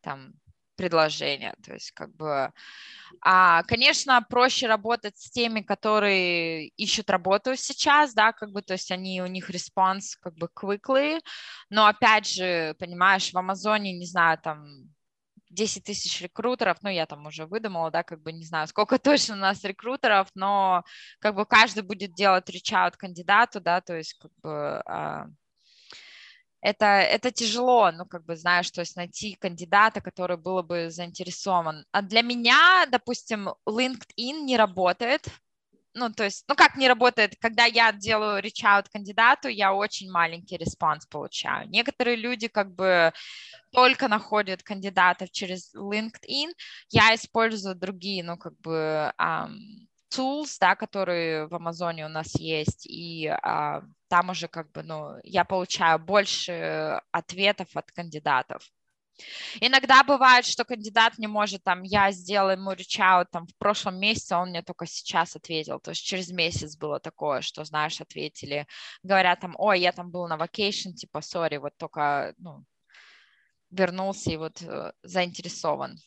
там 0.00 0.32
предложения. 0.78 1.54
То 1.64 1.74
есть, 1.74 1.90
как 1.90 2.14
бы, 2.16 2.52
а, 3.20 3.62
конечно, 3.64 4.22
проще 4.22 4.68
работать 4.68 5.18
с 5.18 5.30
теми, 5.30 5.60
которые 5.60 6.68
ищут 6.78 7.10
работу 7.10 7.56
сейчас, 7.56 8.14
да, 8.14 8.32
как 8.32 8.52
бы, 8.52 8.62
то 8.62 8.74
есть 8.74 8.90
они, 8.92 9.20
у 9.20 9.26
них 9.26 9.50
response 9.50 10.16
как 10.16 10.34
бы 10.36 10.48
quickly, 10.48 11.20
но 11.68 11.86
опять 11.86 12.28
же, 12.28 12.74
понимаешь, 12.78 13.32
в 13.32 13.38
Амазоне, 13.38 13.92
не 13.92 14.06
знаю, 14.06 14.38
там 14.38 14.64
10 15.50 15.84
тысяч 15.84 16.20
рекрутеров, 16.22 16.78
ну, 16.82 16.90
я 16.90 17.06
там 17.06 17.26
уже 17.26 17.46
выдумала, 17.46 17.90
да, 17.90 18.02
как 18.04 18.22
бы 18.22 18.32
не 18.32 18.44
знаю, 18.44 18.68
сколько 18.68 18.98
точно 18.98 19.34
у 19.34 19.38
нас 19.38 19.64
рекрутеров, 19.64 20.28
но 20.34 20.84
как 21.18 21.34
бы 21.34 21.44
каждый 21.44 21.82
будет 21.82 22.14
делать 22.14 22.48
reach 22.50 22.76
out 22.76 22.92
кандидату, 22.96 23.60
да, 23.60 23.80
то 23.80 23.96
есть 23.96 24.14
как 24.14 24.30
бы 24.42 24.80
а, 24.86 25.26
это, 26.60 26.86
это 26.86 27.30
тяжело, 27.30 27.90
ну, 27.92 28.04
как 28.06 28.24
бы, 28.24 28.36
знаешь, 28.36 28.70
то 28.70 28.80
есть 28.80 28.96
найти 28.96 29.34
кандидата, 29.34 30.00
который 30.00 30.36
был 30.36 30.62
бы 30.62 30.90
заинтересован. 30.90 31.84
А 31.92 32.02
для 32.02 32.22
меня, 32.22 32.86
допустим, 32.90 33.50
LinkedIn 33.66 34.42
не 34.42 34.56
работает, 34.56 35.28
ну, 35.94 36.10
то 36.10 36.24
есть, 36.24 36.44
ну, 36.48 36.54
как 36.54 36.76
не 36.76 36.88
работает, 36.88 37.36
когда 37.40 37.64
я 37.64 37.92
делаю 37.92 38.19
reach 38.19 38.42
out 38.42 38.86
кандидату, 38.92 39.48
я 39.48 39.74
очень 39.74 40.10
маленький 40.10 40.56
response 40.56 41.06
получаю. 41.06 41.68
Некоторые 41.68 42.16
люди 42.16 42.48
как 42.48 42.74
бы 42.74 43.12
только 43.72 44.08
находят 44.08 44.62
кандидатов 44.62 45.30
через 45.30 45.74
LinkedIn, 45.74 46.52
я 46.90 47.14
использую 47.14 47.74
другие, 47.74 48.22
ну, 48.22 48.36
как 48.36 48.56
бы, 48.60 49.12
um, 49.18 49.87
tools, 50.10 50.56
да, 50.60 50.74
которые 50.76 51.46
в 51.46 51.54
Амазоне 51.54 52.06
у 52.06 52.08
нас 52.08 52.34
есть, 52.38 52.86
и 52.86 53.26
а, 53.26 53.82
там 54.08 54.30
уже 54.30 54.48
как 54.48 54.70
бы, 54.72 54.82
ну, 54.82 55.16
я 55.22 55.44
получаю 55.44 55.98
больше 55.98 57.00
ответов 57.12 57.68
от 57.74 57.90
кандидатов. 57.92 58.62
Иногда 59.60 60.04
бывает, 60.04 60.46
что 60.46 60.64
кандидат 60.64 61.18
не 61.18 61.26
может, 61.26 61.64
там, 61.64 61.82
я 61.82 62.12
сделала 62.12 62.50
ему 62.52 62.72
reach 62.72 63.26
там, 63.32 63.46
в 63.46 63.56
прошлом 63.58 63.98
месяце, 63.98 64.36
он 64.36 64.50
мне 64.50 64.62
только 64.62 64.86
сейчас 64.86 65.34
ответил, 65.36 65.80
то 65.80 65.90
есть 65.90 66.04
через 66.04 66.30
месяц 66.30 66.76
было 66.76 67.00
такое, 67.00 67.40
что, 67.40 67.64
знаешь, 67.64 68.00
ответили, 68.00 68.66
говорят 69.02 69.40
там, 69.40 69.54
ой, 69.58 69.80
я 69.80 69.92
там 69.92 70.10
был 70.10 70.28
на 70.28 70.36
vacation, 70.36 70.92
типа, 70.92 71.20
сори, 71.20 71.56
вот 71.56 71.72
только, 71.76 72.34
ну, 72.38 72.64
вернулся 73.70 74.30
и 74.30 74.36
вот 74.36 74.62
э, 74.62 74.92
заинтересован. 75.02 75.98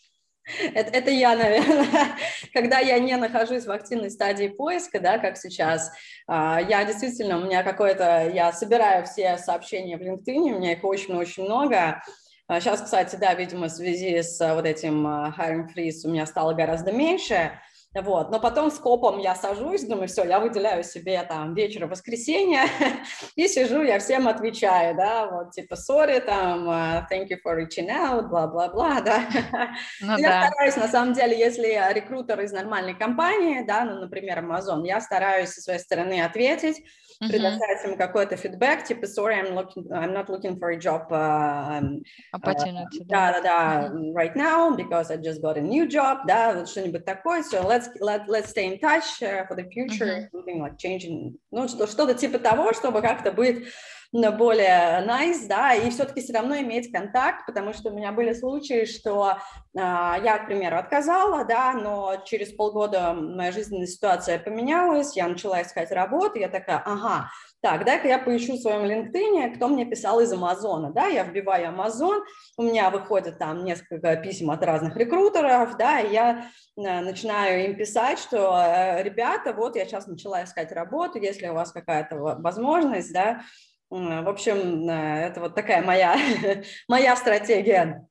Это, 0.74 0.92
это 0.92 1.12
я, 1.12 1.36
наверное, 1.36 1.88
когда 2.54 2.80
я 2.80 3.00
не 3.00 3.16
нахожусь 3.16 3.66
в 3.66 3.72
активной 3.72 4.10
стадии 4.10 4.48
поиска, 4.48 5.00
да, 5.00 5.18
как 5.18 5.38
сейчас, 5.38 5.92
а, 6.28 6.60
я 6.60 6.84
действительно, 6.84 7.38
у 7.38 7.46
меня 7.46 7.64
какое-то, 7.64 8.30
я 8.34 8.52
собираю 8.52 9.06
все 9.06 9.38
сообщения 9.38 9.98
в 9.98 10.02
LinkedIn, 10.02 10.54
у 10.54 10.60
меня 10.60 10.74
их 10.74 10.84
очень-очень 10.84 11.44
много, 11.44 12.02
Сейчас, 12.60 12.82
а, 12.82 12.84
кстати, 12.84 13.16
да, 13.16 13.34
видимо, 13.34 13.68
в 13.68 13.72
связи 13.72 14.22
с 14.22 14.38
вот 14.54 14.66
этим 14.66 15.08
а, 15.08 15.34
hiring 15.38 15.68
freeze 15.74 16.02
у 16.04 16.10
меня 16.10 16.26
стало 16.26 16.54
гораздо 16.54 16.92
меньше, 16.92 17.52
вот. 17.94 18.32
Но 18.32 18.40
потом 18.40 18.72
с 18.72 18.80
копом 18.80 19.20
я 19.20 19.36
сажусь, 19.36 19.84
думаю, 19.84 20.08
все, 20.08 20.24
я 20.24 20.40
выделяю 20.40 20.82
себе 20.84 21.22
там 21.24 21.54
вечер 21.54 21.88
воскресенья 21.88 22.64
и 23.36 23.48
сижу, 23.50 23.82
я 23.82 24.00
всем 24.00 24.30
отвечаю, 24.30 24.96
да, 24.96 25.28
вот 25.28 25.52
типа 25.52 25.74
sorry, 25.74 26.22
там, 26.22 26.70
uh, 26.70 27.04
thank 27.12 27.28
you 27.28 27.38
for 27.46 27.58
reaching 27.58 27.90
out, 27.90 28.30
бла-бла-бла, 28.30 29.02
да. 29.06 29.26
Ну, 30.00 30.18
я 30.18 30.30
да. 30.30 30.48
стараюсь, 30.48 30.78
на 30.78 30.88
самом 30.88 31.14
деле, 31.14 31.38
если 31.38 31.68
рекрутер 31.94 32.40
из 32.40 32.54
нормальной 32.54 32.94
компании, 32.94 33.66
да, 33.66 33.84
ну, 33.84 34.00
например, 34.00 34.40
Amazon, 34.40 34.86
я 34.86 35.02
стараюсь 35.02 35.50
со 35.50 35.62
своей 35.62 35.80
стороны 35.80 36.22
ответить, 36.22 36.78
uh-huh. 37.22 37.28
предоставить 37.28 37.84
ему 37.84 37.98
какой-то 37.98 38.38
фидбэк, 38.38 38.86
типа, 38.86 39.06
sorry, 39.06 39.36
I'm, 39.36 39.54
looking, 39.54 39.86
I'm 39.92 40.14
not 40.14 40.30
looking 40.30 40.58
for 40.58 40.70
a 40.70 40.78
job 40.78 41.12
uh, 41.12 41.82
uh, 42.34 42.40
да, 43.06 43.34
да, 43.34 43.42
да, 43.42 43.92
right 44.14 44.36
now, 44.36 44.76
because 44.76 45.12
I 45.12 45.18
just 45.18 45.42
got 45.42 45.58
a 45.58 45.62
new 45.62 45.88
job, 45.88 46.20
да, 46.26 46.54
вот 46.54 46.70
что-нибудь 46.70 47.04
такое, 47.06 47.44
so 47.44 47.62
let's 47.68 47.81
let's, 47.82 48.02
let, 48.02 48.30
let's 48.30 48.50
stay 48.50 48.66
in 48.66 48.80
touch 48.80 49.22
uh, 49.24 49.46
for 49.48 49.56
the 49.56 49.66
future, 49.66 50.06
mm-hmm. 50.06 50.38
something 50.38 50.62
like 50.62 50.78
changing, 50.78 51.38
ну, 51.52 51.68
что-то 51.68 52.14
типа 52.14 52.40
того, 52.40 52.74
чтобы 52.74 53.02
как-то 53.02 53.32
быть 53.32 53.68
более 54.14 55.06
nice, 55.06 55.48
да, 55.48 55.74
и 55.74 55.90
все-таки 55.90 56.22
все 56.22 56.34
равно 56.34 56.60
иметь 56.60 56.92
контакт, 56.92 57.46
потому 57.46 57.74
что 57.74 57.90
у 57.90 57.96
меня 57.96 58.12
были 58.12 58.34
случаи, 58.34 58.86
что 58.86 59.38
э, 59.74 59.80
я, 59.80 60.40
к 60.40 60.48
примеру, 60.48 60.78
отказала, 60.78 61.46
да, 61.46 61.74
но 61.74 62.22
через 62.26 62.52
полгода 62.52 63.14
моя 63.14 63.54
жизненная 63.54 63.88
ситуация 63.88 64.38
поменялась, 64.38 65.16
я 65.16 65.28
начала 65.28 65.62
искать 65.62 65.92
работу, 65.92 66.40
я 66.40 66.50
такая, 66.50 66.80
ага, 66.86 67.30
так, 67.62 67.86
дай-ка 67.86 68.08
я 68.08 68.18
поищу 68.18 68.54
в 68.54 68.60
своем 68.60 68.86
LinkedIn, 68.86 69.56
кто 69.56 69.68
мне 69.68 69.86
писал 69.86 70.20
из 70.20 70.34
Амазона, 70.34 70.92
да, 70.92 71.06
я 71.06 71.24
вбиваю 71.24 71.70
Амазон, 71.70 72.24
у 72.58 72.64
меня 72.64 72.90
выходит 72.90 73.38
там 73.38 73.64
несколько 73.64 74.16
писем 74.16 74.50
от 74.50 74.64
разных 74.64 74.98
рекрутеров, 74.98 75.78
да, 75.78 76.00
и 76.00 76.12
я 76.12 76.48
э, 76.76 77.02
начинаю 77.02 77.66
им 77.66 77.76
писать, 77.76 78.18
что, 78.18 78.60
э, 78.60 79.04
ребята, 79.04 79.54
вот 79.54 79.76
я 79.76 79.86
сейчас 79.86 80.08
начала 80.08 80.44
искать 80.44 80.72
работу, 80.72 81.20
если 81.20 81.48
у 81.50 81.54
вас 81.54 81.72
какая-то 81.72 82.16
возможность, 82.18 83.14
да, 83.14 83.44
в 83.92 84.30
общем, 84.30 84.90
э, 84.90 85.28
это 85.28 85.40
вот 85.40 85.54
такая 85.54 85.84
моя, 85.84 86.16
моя 86.88 87.16
стратегия. 87.16 88.08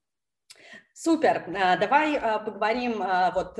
Супер. 0.94 1.44
Давай 1.48 2.20
поговорим 2.44 3.02
вот 3.34 3.58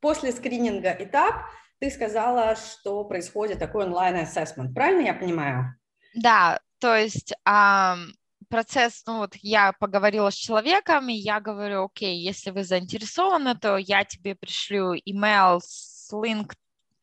после 0.00 0.32
скрининга 0.32 0.90
этап. 0.90 1.36
Ты 1.80 1.90
сказала, 1.90 2.56
что 2.56 3.04
происходит 3.04 3.58
такой 3.58 3.84
онлайн-ассессмент. 3.84 4.74
Правильно 4.74 5.06
я 5.06 5.14
понимаю? 5.14 5.76
Да, 6.14 6.60
то 6.80 6.96
есть 6.96 7.32
процесс, 8.48 9.02
ну 9.06 9.18
вот 9.18 9.34
я 9.42 9.72
поговорила 9.72 10.30
с 10.30 10.34
человеком, 10.34 11.08
и 11.08 11.14
я 11.14 11.40
говорю, 11.40 11.84
окей, 11.84 12.18
если 12.18 12.50
вы 12.50 12.64
заинтересованы, 12.64 13.54
то 13.56 13.76
я 13.76 14.04
тебе 14.04 14.34
пришлю 14.34 14.94
email 14.94 15.60
с 15.62 16.10
link 16.12 16.52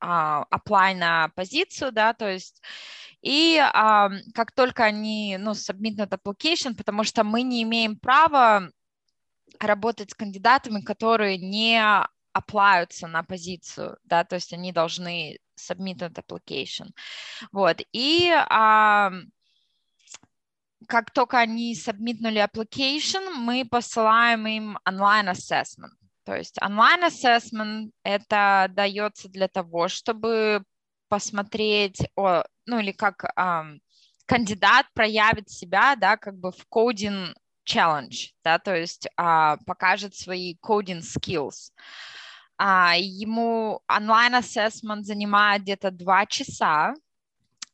uh, 0.04 0.44
apply 0.52 0.96
на 0.96 1.30
позицию, 1.36 1.92
да, 1.92 2.14
то 2.14 2.30
есть 2.30 2.62
и 3.22 3.58
а, 3.60 4.10
как 4.36 4.52
только 4.52 4.84
они, 4.84 5.38
ну, 5.40 5.52
submit 5.52 5.96
that 5.98 6.10
application, 6.10 6.76
потому 6.76 7.04
что 7.04 7.24
мы 7.24 7.42
не 7.42 7.64
имеем 7.64 7.98
права 7.98 8.70
работать 9.60 10.12
с 10.12 10.14
кандидатами, 10.14 10.82
которые 10.82 11.38
не 11.40 11.82
оплаются 12.36 13.08
на 13.08 13.24
позицию, 13.24 13.98
да, 14.04 14.26
то 14.26 14.36
есть 14.36 14.52
они 14.52 14.74
должны 14.74 15.40
submit 15.58 16.00
that 16.00 16.22
application. 16.22 16.90
Вот, 17.54 17.82
и 17.94 18.30
а, 18.50 19.12
как 20.88 21.12
только 21.12 21.40
они 21.40 21.74
submitнули 21.76 22.44
application, 22.44 23.32
мы 23.36 23.64
посылаем 23.64 24.46
им 24.48 24.78
онлайн 24.86 25.30
assessment. 25.30 25.96
То 26.26 26.36
есть 26.36 26.62
онлайн 26.62 27.06
assessment 27.06 27.92
это 28.04 28.68
дается 28.72 29.30
для 29.30 29.48
того, 29.48 29.88
чтобы 29.88 30.62
посмотреть, 31.08 32.02
о, 32.18 32.44
ну 32.66 32.80
или 32.80 32.92
как 32.92 33.24
um, 33.40 33.80
кандидат 34.26 34.88
проявит 34.94 35.50
себя, 35.50 35.96
да, 35.96 36.18
как 36.18 36.36
бы 36.36 36.52
в 36.52 36.66
кодинг 36.68 37.38
challenge, 37.66 38.32
да, 38.44 38.60
то 38.60 38.76
есть 38.76 39.08
uh, 39.18 39.58
покажет 39.66 40.16
свои 40.16 40.58
coding 40.62 41.02
skills. 41.02 41.72
Uh, 42.62 42.98
ему 42.98 43.82
онлайн-ассессмент 43.88 45.06
занимает 45.06 45.64
где-то 45.64 45.92
два 45.92 46.26
часа 46.26 46.94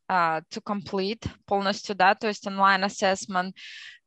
uh, 0.09 0.41
to 0.49 0.61
complete 0.63 1.27
полностью, 1.45 1.95
да, 1.95 2.15
то 2.15 2.27
есть 2.27 2.47
онлайн-ассессмент. 2.47 3.55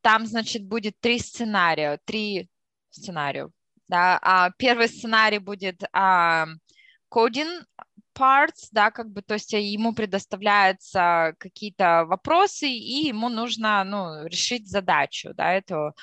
Там, 0.01 0.27
значит, 0.27 0.65
будет 0.67 0.99
три 1.01 1.19
сценария, 1.19 2.01
три 2.05 2.49
сценария. 2.91 3.49
Да. 3.89 4.21
Uh, 4.23 4.53
первый 4.59 4.89
сценарий 4.89 5.39
будет 5.39 5.83
uh, 5.95 6.47
coding 7.09 7.65
parts, 8.15 8.69
да, 8.73 8.91
как 8.91 9.11
бы, 9.11 9.23
то 9.23 9.35
есть 9.35 9.53
ему 9.53 9.95
предоставляются 9.95 11.35
какие-то 11.39 12.05
вопросы, 12.07 12.69
и 12.69 13.07
ему 13.07 13.29
нужно, 13.29 13.85
ну, 13.85 14.27
решить 14.27 14.69
задачу, 14.69 15.35
да, 15.35 15.53
эту. 15.53 15.95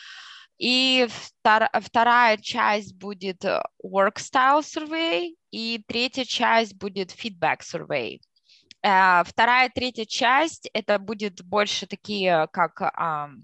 И 0.61 1.07
втор, 1.09 1.69
вторая 1.81 2.37
часть 2.37 2.95
будет 2.95 3.43
work 3.83 4.17
style 4.17 4.61
survey, 4.61 5.35
и 5.49 5.83
третья 5.87 6.23
часть 6.23 6.75
будет 6.75 7.09
feedback 7.09 7.61
survey. 7.61 8.19
Uh, 8.85 9.23
вторая, 9.25 9.69
третья 9.69 10.05
часть 10.05 10.69
это 10.73 10.99
будет 10.99 11.43
больше 11.43 11.87
такие, 11.87 12.47
как 12.51 12.79
um, 12.81 13.37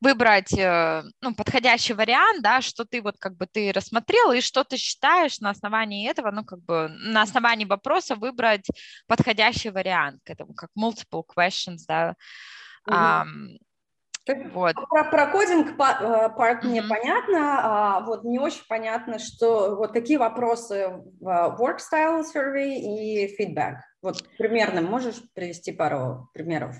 выбрать 0.00 0.52
э, 0.56 1.02
ну, 1.20 1.34
подходящий 1.34 1.92
вариант, 1.92 2.42
да, 2.42 2.60
что 2.62 2.84
ты 2.84 3.02
вот 3.02 3.16
как 3.18 3.36
бы 3.36 3.46
ты 3.46 3.72
рассмотрел 3.72 4.32
и 4.32 4.40
что 4.40 4.64
ты 4.64 4.76
считаешь 4.76 5.40
на 5.40 5.50
основании 5.50 6.08
этого, 6.08 6.30
ну 6.30 6.44
как 6.44 6.60
бы 6.60 6.88
на 6.88 7.22
основании 7.22 7.64
вопроса 7.64 8.14
выбрать 8.14 8.66
подходящий 9.06 9.70
вариант 9.70 10.20
к 10.24 10.30
этому, 10.30 10.54
как 10.54 10.70
multiple 10.78 11.24
questions, 11.36 11.80
да. 11.86 12.14
Угу. 12.86 13.58
Вот. 14.52 14.74
Про, 14.74 15.04
про 15.04 15.26
кодинг 15.26 15.70
э, 15.70 15.74
парт 15.74 16.64
мне 16.64 16.80
mm-hmm. 16.80 16.88
понятно, 16.88 17.60
а 17.62 18.00
вот 18.00 18.24
не 18.24 18.38
очень 18.38 18.62
понятно, 18.68 19.18
что 19.18 19.76
вот 19.76 19.92
какие 19.92 20.16
вопросы 20.16 21.02
в 21.20 21.56
work 21.60 21.78
style 21.78 22.22
survey 22.22 22.74
и 22.74 23.36
feedback. 23.38 23.76
Вот 24.02 24.22
примерно 24.38 24.82
можешь 24.82 25.22
привести 25.34 25.72
пару 25.72 26.28
примеров? 26.32 26.76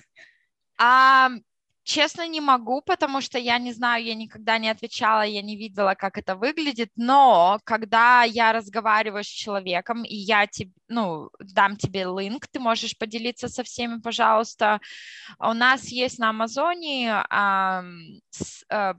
Um, 0.81 1.43
Честно, 1.89 2.29
не 2.29 2.43
могу, 2.43 2.83
потому 2.83 3.23
что 3.23 3.39
я 3.39 3.59
не 3.59 3.73
знаю, 3.73 4.05
я 4.05 4.15
никогда 4.15 4.59
не 4.59 4.69
отвечала, 4.69 5.23
я 5.23 5.41
не 5.41 5.57
видела, 5.57 5.95
как 5.95 6.19
это 6.19 6.37
выглядит, 6.37 6.91
но 6.97 7.61
когда 7.65 8.25
я 8.25 8.53
разговариваю 8.53 9.25
с 9.25 9.27
человеком, 9.27 10.05
и 10.05 10.15
я 10.15 10.47
тебе, 10.47 10.71
ну, 10.89 11.31
дам 11.41 11.77
тебе 11.77 12.05
линк, 12.05 12.47
ты 12.47 12.61
можешь 12.61 12.99
поделиться 12.99 13.49
со 13.49 13.63
всеми, 13.63 14.01
пожалуйста. 14.01 14.81
У 15.39 15.55
нас 15.55 15.89
есть 15.89 16.19
на 16.19 16.29
Амазоне 16.29 17.25
э, 17.31 17.83
э, 18.71 18.95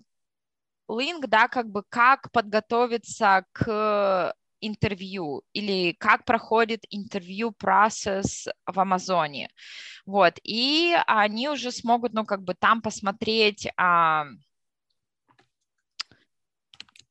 линк, 0.89 1.27
да, 1.27 1.47
как 1.47 1.69
бы 1.69 1.83
как 1.89 2.31
подготовиться 2.31 3.45
к 3.51 4.33
интервью 4.61 5.43
или 5.53 5.93
как 5.93 6.25
проходит 6.25 6.85
интервью 6.89 7.51
процесс 7.51 8.47
в 8.65 8.79
Амазоне. 8.79 9.49
Вот, 10.05 10.39
и 10.43 10.95
они 11.07 11.49
уже 11.49 11.71
смогут, 11.71 12.13
ну, 12.13 12.25
как 12.25 12.43
бы 12.43 12.53
там 12.53 12.81
посмотреть, 12.81 13.67
а, 13.77 14.25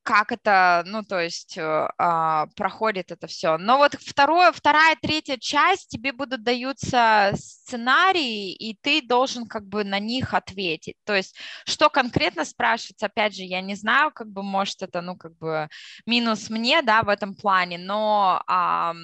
как 0.08 0.32
это, 0.32 0.84
ну, 0.86 1.02
то 1.02 1.20
есть 1.20 1.58
э, 1.58 1.88
а, 1.98 2.46
проходит 2.56 3.12
это 3.12 3.26
все. 3.26 3.58
Но 3.58 3.76
вот 3.76 3.94
второе, 4.00 4.52
вторая, 4.52 4.96
третья 5.02 5.36
часть, 5.36 5.90
тебе 5.90 6.12
будут 6.12 6.42
даются 6.42 7.32
сценарии, 7.34 8.54
и 8.54 8.74
ты 8.80 9.02
должен 9.02 9.46
как 9.46 9.66
бы 9.68 9.84
на 9.84 9.98
них 9.98 10.32
ответить. 10.32 10.96
То 11.04 11.14
есть 11.14 11.36
что 11.66 11.90
конкретно 11.90 12.46
спрашивается, 12.46 13.04
опять 13.04 13.36
же, 13.36 13.42
я 13.42 13.60
не 13.60 13.74
знаю, 13.74 14.10
как 14.10 14.28
бы, 14.28 14.42
может, 14.42 14.82
это, 14.82 15.02
ну, 15.02 15.14
как 15.14 15.36
бы 15.36 15.68
минус 16.06 16.48
мне, 16.48 16.80
да, 16.80 17.02
в 17.02 17.10
этом 17.10 17.34
плане, 17.34 17.76
но... 17.76 18.42
А, 18.46 18.94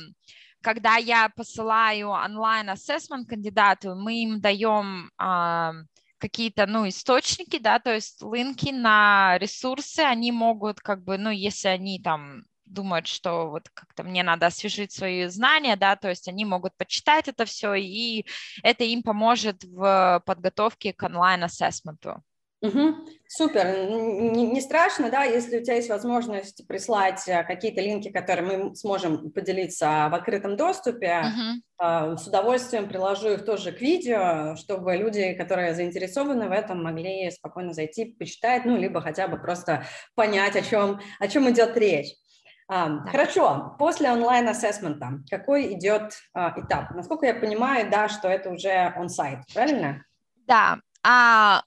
когда 0.63 0.97
я 0.97 1.29
посылаю 1.37 2.09
онлайн-ассессмент 2.09 3.29
кандидату, 3.29 3.95
мы 3.95 4.23
им 4.23 4.41
даем 4.41 5.11
а, 5.19 5.75
какие-то, 6.25 6.67
ну, 6.67 6.89
источники, 6.89 7.59
да, 7.59 7.79
то 7.79 7.95
есть 7.95 8.23
линки 8.23 8.71
на 8.71 9.37
ресурсы, 9.39 10.01
они 10.01 10.33
могут, 10.33 10.81
как 10.81 11.05
бы, 11.05 11.19
ну, 11.19 11.29
если 11.29 11.69
они 11.69 12.01
там 12.01 12.45
думают, 12.65 13.07
что 13.07 13.51
вот 13.51 13.69
как-то 13.75 14.05
мне 14.05 14.23
надо 14.23 14.47
освежить 14.47 14.91
свои 14.91 15.27
знания, 15.27 15.77
да, 15.77 15.97
то 15.97 16.09
есть 16.09 16.27
они 16.27 16.47
могут 16.47 16.75
почитать 16.79 17.29
это 17.29 17.45
все, 17.45 17.75
и 17.75 18.25
это 18.63 18.85
им 18.85 19.03
поможет 19.03 19.65
в 19.65 20.23
подготовке 20.25 20.95
к 20.95 21.03
онлайн-ассессменту. 21.03 22.23
Угу. 22.65 22.95
Супер. 23.29 23.91
Не, 23.91 24.47
не 24.47 24.61
страшно, 24.63 25.11
да, 25.11 25.25
если 25.25 25.59
у 25.59 25.63
тебя 25.63 25.75
есть 25.75 25.91
возможность 25.91 26.67
прислать 26.67 27.29
э, 27.29 27.45
какие-то 27.45 27.83
линки, 27.83 28.11
которые 28.11 28.47
мы 28.47 28.75
сможем 28.75 29.31
поделиться 29.33 30.09
в 30.11 30.15
открытом 30.15 30.57
доступе, 30.57 31.21
угу. 31.21 32.17
с 32.17 32.27
удовольствием 32.27 32.89
приложу 32.89 33.33
их 33.33 33.45
тоже 33.45 33.73
к 33.73 33.83
видео, 33.83 34.57
чтобы 34.57 34.97
люди, 34.97 35.35
которые 35.35 35.75
заинтересованы 35.75 36.49
в 36.49 36.53
этом, 36.53 36.83
могли 36.83 37.31
спокойно 37.31 37.75
зайти, 37.75 38.17
почитать, 38.19 38.65
ну, 38.65 38.79
либо 38.79 39.03
хотя 39.03 39.29
бы 39.29 39.37
просто 39.37 39.85
понять, 40.15 40.57
о 40.57 40.63
чем, 40.63 41.01
о 41.21 41.29
чем 41.29 41.51
идет 41.51 41.77
речь. 41.77 42.15
А, 42.67 43.05
хорошо, 43.07 43.77
после 43.79 44.11
онлайн-ассессмента 44.11 45.21
какой 45.29 45.75
идет 45.75 46.15
а, 46.33 46.55
этап? 46.59 46.93
Насколько 46.93 47.27
я 47.27 47.35
понимаю, 47.35 47.91
да, 47.91 48.09
что 48.09 48.29
это 48.29 48.49
уже 48.49 48.95
он-сайт, 48.97 49.41
правильно? 49.53 50.03
Да, 50.47 50.79
а 51.03 51.63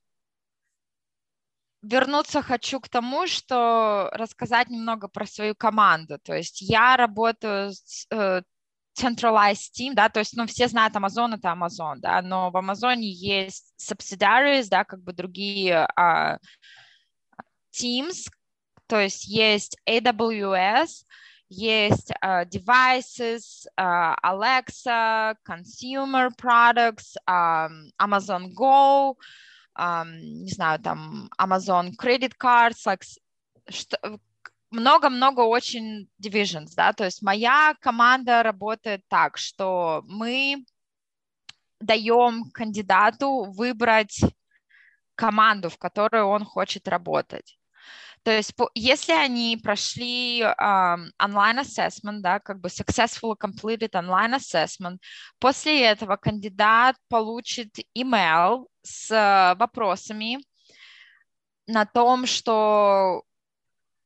вернуться 1.88 2.42
хочу 2.42 2.80
к 2.80 2.90
тому, 2.90 3.28
что 3.28 4.10
рассказать 4.14 4.70
немного 4.70 5.08
про 5.08 5.26
свою 5.26 5.56
команду. 5.56 6.20
То 6.20 6.36
есть 6.36 6.62
я 6.62 6.98
работаю 6.98 7.72
с 7.72 8.06
э, 8.12 8.42
centralized 9.00 9.72
team, 9.74 9.94
да, 9.94 10.10
то 10.10 10.20
есть, 10.20 10.36
ну, 10.36 10.46
все 10.48 10.68
знают 10.68 10.96
Amazon, 10.96 11.36
это 11.36 11.50
Amazon, 11.50 11.98
да, 11.98 12.22
но 12.22 12.50
в 12.50 12.58
Амазоне 12.58 13.10
есть 13.10 13.74
subsidiaries, 13.80 14.68
да, 14.70 14.84
как 14.84 15.02
бы 15.04 15.14
другие 15.14 15.88
uh, 15.98 16.38
teams, 17.72 18.28
то 18.88 19.00
есть 19.00 19.26
есть 19.28 19.78
AWS, 19.88 21.06
есть 21.50 22.12
uh, 22.24 22.46
devices, 22.46 23.68
uh, 23.80 24.16
Alexa, 24.24 25.36
consumer 25.46 26.30
products, 26.36 27.16
um, 27.28 27.90
Amazon 28.02 28.54
Go, 28.54 29.16
не 29.78 30.52
знаю, 30.52 30.80
там 30.80 31.30
Amazon 31.40 31.92
Credit 31.98 32.34
Cards, 32.38 32.86
like, 32.86 33.04
много-много 34.72 35.42
очень 35.42 36.10
divisions, 36.22 36.72
да, 36.76 36.94
то 36.94 37.06
есть 37.06 37.22
моя 37.22 37.76
команда 37.80 38.44
работает 38.44 39.02
так, 39.08 39.38
что 39.38 40.04
мы 40.08 40.66
даем 41.80 42.50
кандидату 42.52 43.46
выбрать 43.52 44.20
команду, 45.16 45.70
в 45.70 45.78
которой 45.78 46.24
он 46.24 46.44
хочет 46.44 46.88
работать. 46.88 47.58
То 48.28 48.34
есть, 48.34 48.54
если 48.76 49.14
они 49.14 49.56
прошли 49.56 50.42
um, 50.42 51.10
online 51.18 51.62
assessment, 51.62 52.20
да, 52.20 52.42
как 52.42 52.60
бы 52.60 52.68
successfully 52.68 53.38
completed 53.38 53.92
online 53.92 54.36
assessment, 54.36 54.98
после 55.40 55.86
этого 55.86 56.18
кандидат 56.18 56.98
получит 57.08 57.74
email 57.98 58.66
с 58.82 59.56
вопросами 59.58 60.40
на 61.68 61.86
том, 61.86 62.26
что 62.26 63.24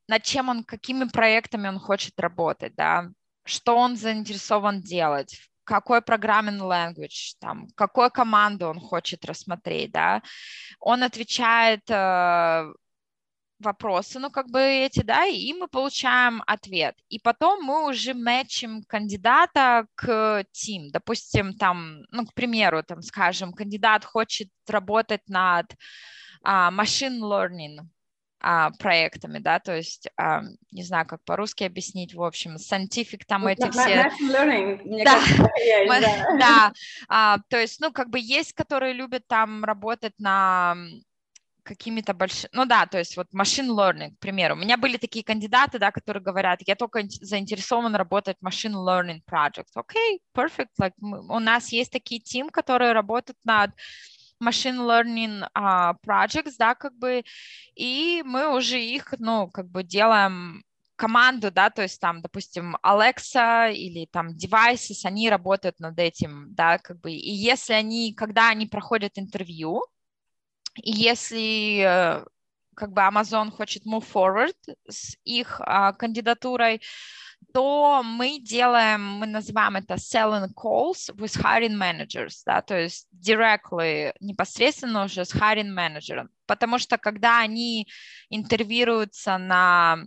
над 0.07 0.21
чем 0.21 0.49
он, 0.49 0.65
какими 0.65 1.05
проектами 1.05 1.67
он 1.67 1.79
хочет 1.79 2.19
работать, 2.19 2.75
да, 2.75 3.09
что 3.43 3.75
он 3.75 3.95
заинтересован 3.95 4.81
делать, 4.81 5.35
какой 5.63 5.99
программный 6.03 6.59
language, 6.59 7.37
там, 7.39 7.69
какую 7.75 8.11
команду 8.11 8.67
он 8.67 8.79
хочет 8.79 9.25
рассмотреть, 9.25 9.91
да, 9.91 10.21
он 10.79 11.01
отвечает 11.01 11.89
э, 11.89 12.71
вопросы, 13.61 14.19
ну, 14.19 14.29
как 14.29 14.49
бы 14.49 14.59
эти, 14.59 15.01
да, 15.01 15.25
и 15.25 15.53
мы 15.53 15.67
получаем 15.67 16.43
ответ. 16.47 16.95
И 17.09 17.19
потом 17.19 17.63
мы 17.63 17.87
уже 17.89 18.13
мэчим 18.13 18.83
кандидата 18.83 19.85
к 19.95 20.43
тим. 20.51 20.91
Допустим, 20.91 21.53
там, 21.53 22.01
ну, 22.11 22.25
к 22.25 22.33
примеру, 22.33 22.83
там, 22.83 23.01
скажем, 23.01 23.53
кандидат 23.53 24.05
хочет 24.05 24.49
работать 24.67 25.21
над 25.27 25.67
а, 26.43 26.71
machine 26.71 27.19
learning 27.19 27.79
а, 28.43 28.71
проектами, 28.71 29.37
да, 29.37 29.59
то 29.59 29.75
есть, 29.75 30.07
а, 30.17 30.41
не 30.71 30.83
знаю, 30.83 31.05
как 31.05 31.23
по-русски 31.23 31.63
объяснить, 31.63 32.15
в 32.15 32.23
общем, 32.23 32.55
scientific 32.55 33.21
там 33.27 33.45
эти 33.45 33.69
все... 33.69 34.09
Learning, 34.19 34.81
мне 34.83 35.05
да, 35.05 35.13
кажется, 35.13 35.51
есть, 35.57 35.87
да. 35.87 36.37
да. 36.39 36.73
А, 37.07 37.37
то 37.49 37.59
есть, 37.59 37.79
ну, 37.79 37.91
как 37.91 38.09
бы 38.09 38.19
есть, 38.19 38.53
которые 38.53 38.93
любят 38.93 39.27
там 39.27 39.63
работать 39.63 40.13
на 40.17 40.75
какими-то 41.63 42.13
большими, 42.13 42.49
ну 42.53 42.65
да, 42.65 42.85
то 42.85 42.97
есть 42.97 43.17
вот 43.17 43.27
machine 43.33 43.69
learning, 43.69 44.15
к 44.15 44.19
примеру. 44.19 44.55
У 44.55 44.57
меня 44.57 44.77
были 44.77 44.97
такие 44.97 45.23
кандидаты, 45.23 45.79
да, 45.79 45.91
которые 45.91 46.23
говорят, 46.23 46.59
я 46.65 46.75
только 46.75 47.03
заинтересован 47.07 47.95
работать 47.95 48.37
в 48.41 48.45
machine 48.45 48.73
learning 48.73 49.21
project. 49.29 49.69
Окей, 49.75 50.17
okay, 50.17 50.19
perfect. 50.35 50.69
Like, 50.79 50.93
у 50.99 51.39
нас 51.39 51.71
есть 51.71 51.91
такие 51.91 52.21
тим, 52.21 52.49
которые 52.49 52.93
работают 52.93 53.37
над 53.43 53.71
machine 54.41 54.77
learning 54.77 55.47
uh, 55.55 55.93
projects, 56.05 56.55
да, 56.57 56.75
как 56.75 56.97
бы, 56.97 57.23
и 57.75 58.23
мы 58.25 58.55
уже 58.55 58.81
их, 58.81 59.13
ну, 59.19 59.49
как 59.49 59.69
бы 59.69 59.83
делаем 59.83 60.63
команду, 60.95 61.51
да, 61.51 61.69
то 61.69 61.81
есть 61.81 61.99
там, 61.99 62.21
допустим, 62.21 62.75
Alexa 62.83 63.71
или 63.71 64.07
там 64.11 64.29
devices, 64.29 65.05
они 65.05 65.29
работают 65.29 65.79
над 65.79 65.97
этим, 65.97 66.53
да, 66.53 66.77
как 66.77 66.99
бы, 66.99 67.11
и 67.11 67.31
если 67.31 67.73
они, 67.73 68.13
когда 68.13 68.49
они 68.49 68.67
проходят 68.67 69.13
интервью, 69.15 69.83
если 70.75 71.81
э, 71.81 72.25
как 72.75 72.93
бы 72.93 73.01
Amazon 73.01 73.51
хочет 73.51 73.85
move 73.85 74.05
forward 74.11 74.55
с 74.87 75.15
их 75.23 75.61
а, 75.61 75.93
кандидатурой, 75.93 76.81
то 77.53 78.01
мы 78.03 78.39
делаем, 78.39 79.01
мы 79.01 79.27
называем 79.27 79.75
это 79.75 79.95
selling 79.95 80.49
calls 80.55 81.09
with 81.15 81.35
hiring 81.41 81.75
managers, 81.75 82.41
да, 82.45 82.61
то 82.61 82.79
есть 82.79 83.07
directly, 83.11 84.13
непосредственно 84.19 85.03
уже 85.03 85.25
с 85.25 85.35
hiring 85.35 85.71
менеджером, 85.71 86.29
потому 86.45 86.79
что 86.79 86.97
когда 86.97 87.39
они 87.39 87.87
интервьюируются 88.29 89.37
на 89.37 89.97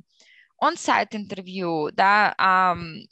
on-site 0.62 1.16
интервью, 1.16 1.90
да, 1.92 2.34
um, 2.38 3.06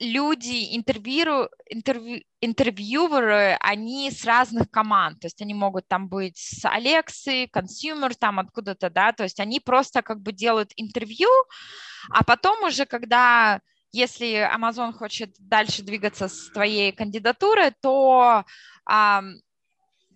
люди, 0.00 0.76
интервью, 0.76 1.48
интервью, 1.68 2.22
интервьюеры, 2.40 3.56
они 3.60 4.10
с 4.10 4.24
разных 4.24 4.70
команд, 4.70 5.20
то 5.20 5.26
есть 5.26 5.42
они 5.42 5.54
могут 5.54 5.88
там 5.88 6.08
быть 6.08 6.36
с 6.38 6.64
Алексы, 6.64 7.48
consumer 7.48 8.14
там 8.14 8.38
откуда-то, 8.38 8.90
да, 8.90 9.12
то 9.12 9.24
есть 9.24 9.40
они 9.40 9.60
просто 9.60 10.02
как 10.02 10.20
бы 10.20 10.32
делают 10.32 10.72
интервью, 10.76 11.28
а 12.10 12.24
потом 12.24 12.62
уже, 12.64 12.86
когда 12.86 13.60
если 13.90 14.48
Amazon 14.54 14.92
хочет 14.92 15.34
дальше 15.38 15.82
двигаться 15.82 16.28
с 16.28 16.50
твоей 16.50 16.92
кандидатурой, 16.92 17.72
то 17.80 18.44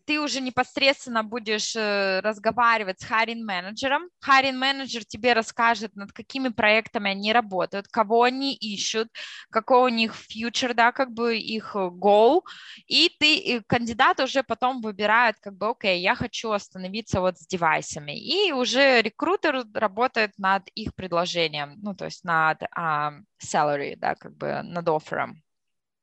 ты 0.05 0.21
уже 0.21 0.41
непосредственно 0.41 1.23
будешь 1.23 1.77
э, 1.77 2.21
разговаривать 2.21 3.01
с 3.01 3.11
hiring 3.11 3.43
менеджером. 3.45 4.09
Hiring 4.27 4.53
менеджер 4.53 5.05
тебе 5.05 5.33
расскажет, 5.33 5.95
над 5.97 6.13
какими 6.13 6.49
проектами 6.49 7.11
они 7.11 7.33
работают, 7.33 7.89
кого 7.89 8.23
они 8.25 8.55
ищут, 8.55 9.09
какой 9.51 9.91
у 9.93 9.95
них 9.95 10.15
future, 10.15 10.75
да, 10.75 10.93
как 10.93 11.13
бы 11.13 11.37
их 11.37 11.77
goal, 11.77 12.43
и 12.87 13.11
ты, 13.19 13.37
и 13.37 13.61
кандидат 13.61 14.21
уже 14.21 14.43
потом 14.43 14.81
выбирает, 14.81 15.37
как 15.41 15.57
бы, 15.57 15.69
окей, 15.71 16.01
я 16.01 16.15
хочу 16.15 16.51
остановиться 16.51 17.21
вот 17.21 17.39
с 17.39 17.47
девайсами, 17.47 18.19
и 18.19 18.53
уже 18.53 19.03
рекрутер 19.03 19.65
работает 19.75 20.33
над 20.39 20.69
их 20.75 20.95
предложением, 20.95 21.79
ну, 21.83 21.95
то 21.95 22.07
есть 22.07 22.25
над 22.25 22.63
uh, 22.63 23.13
salary, 23.43 23.97
да, 23.97 24.15
как 24.15 24.37
бы 24.37 24.63
над 24.63 24.89
оффером. 24.89 25.43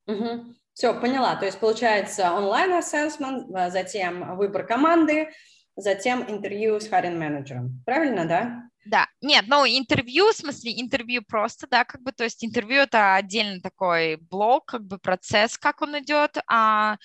Uh-huh. 0.07 0.55
Все, 0.79 0.93
поняла. 0.93 1.35
То 1.35 1.45
есть 1.45 1.59
получается 1.59 2.31
онлайн-ассессмент, 2.31 3.53
а 3.53 3.69
затем 3.69 4.37
выбор 4.37 4.65
команды, 4.65 5.27
затем 5.75 6.23
интервью 6.29 6.79
с 6.79 6.89
hiring 6.89 7.17
менеджером. 7.17 7.83
Правильно, 7.85 8.23
да? 8.23 8.63
Да, 8.85 9.05
нет, 9.19 9.43
ну 9.49 9.65
интервью, 9.65 10.31
в 10.31 10.37
смысле 10.37 10.79
интервью 10.79 11.21
просто, 11.27 11.67
да, 11.69 11.83
как 11.83 12.01
бы, 12.01 12.13
то 12.13 12.23
есть 12.23 12.45
интервью 12.45 12.83
это 12.83 13.15
отдельный 13.15 13.59
такой 13.59 14.15
блок, 14.15 14.67
как 14.67 14.85
бы 14.85 14.99
процесс, 14.99 15.57
как 15.57 15.81
он 15.81 15.99
идет, 15.99 16.37
а, 16.47 16.95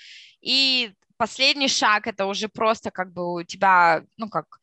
и 0.41 0.93
последний 1.17 1.67
шаг 1.67 2.07
это 2.07 2.27
уже 2.27 2.49
просто 2.49 2.93
как 2.93 3.13
бы 3.13 3.35
у 3.35 3.43
тебя, 3.43 4.05
ну 4.17 4.29
как, 4.29 4.61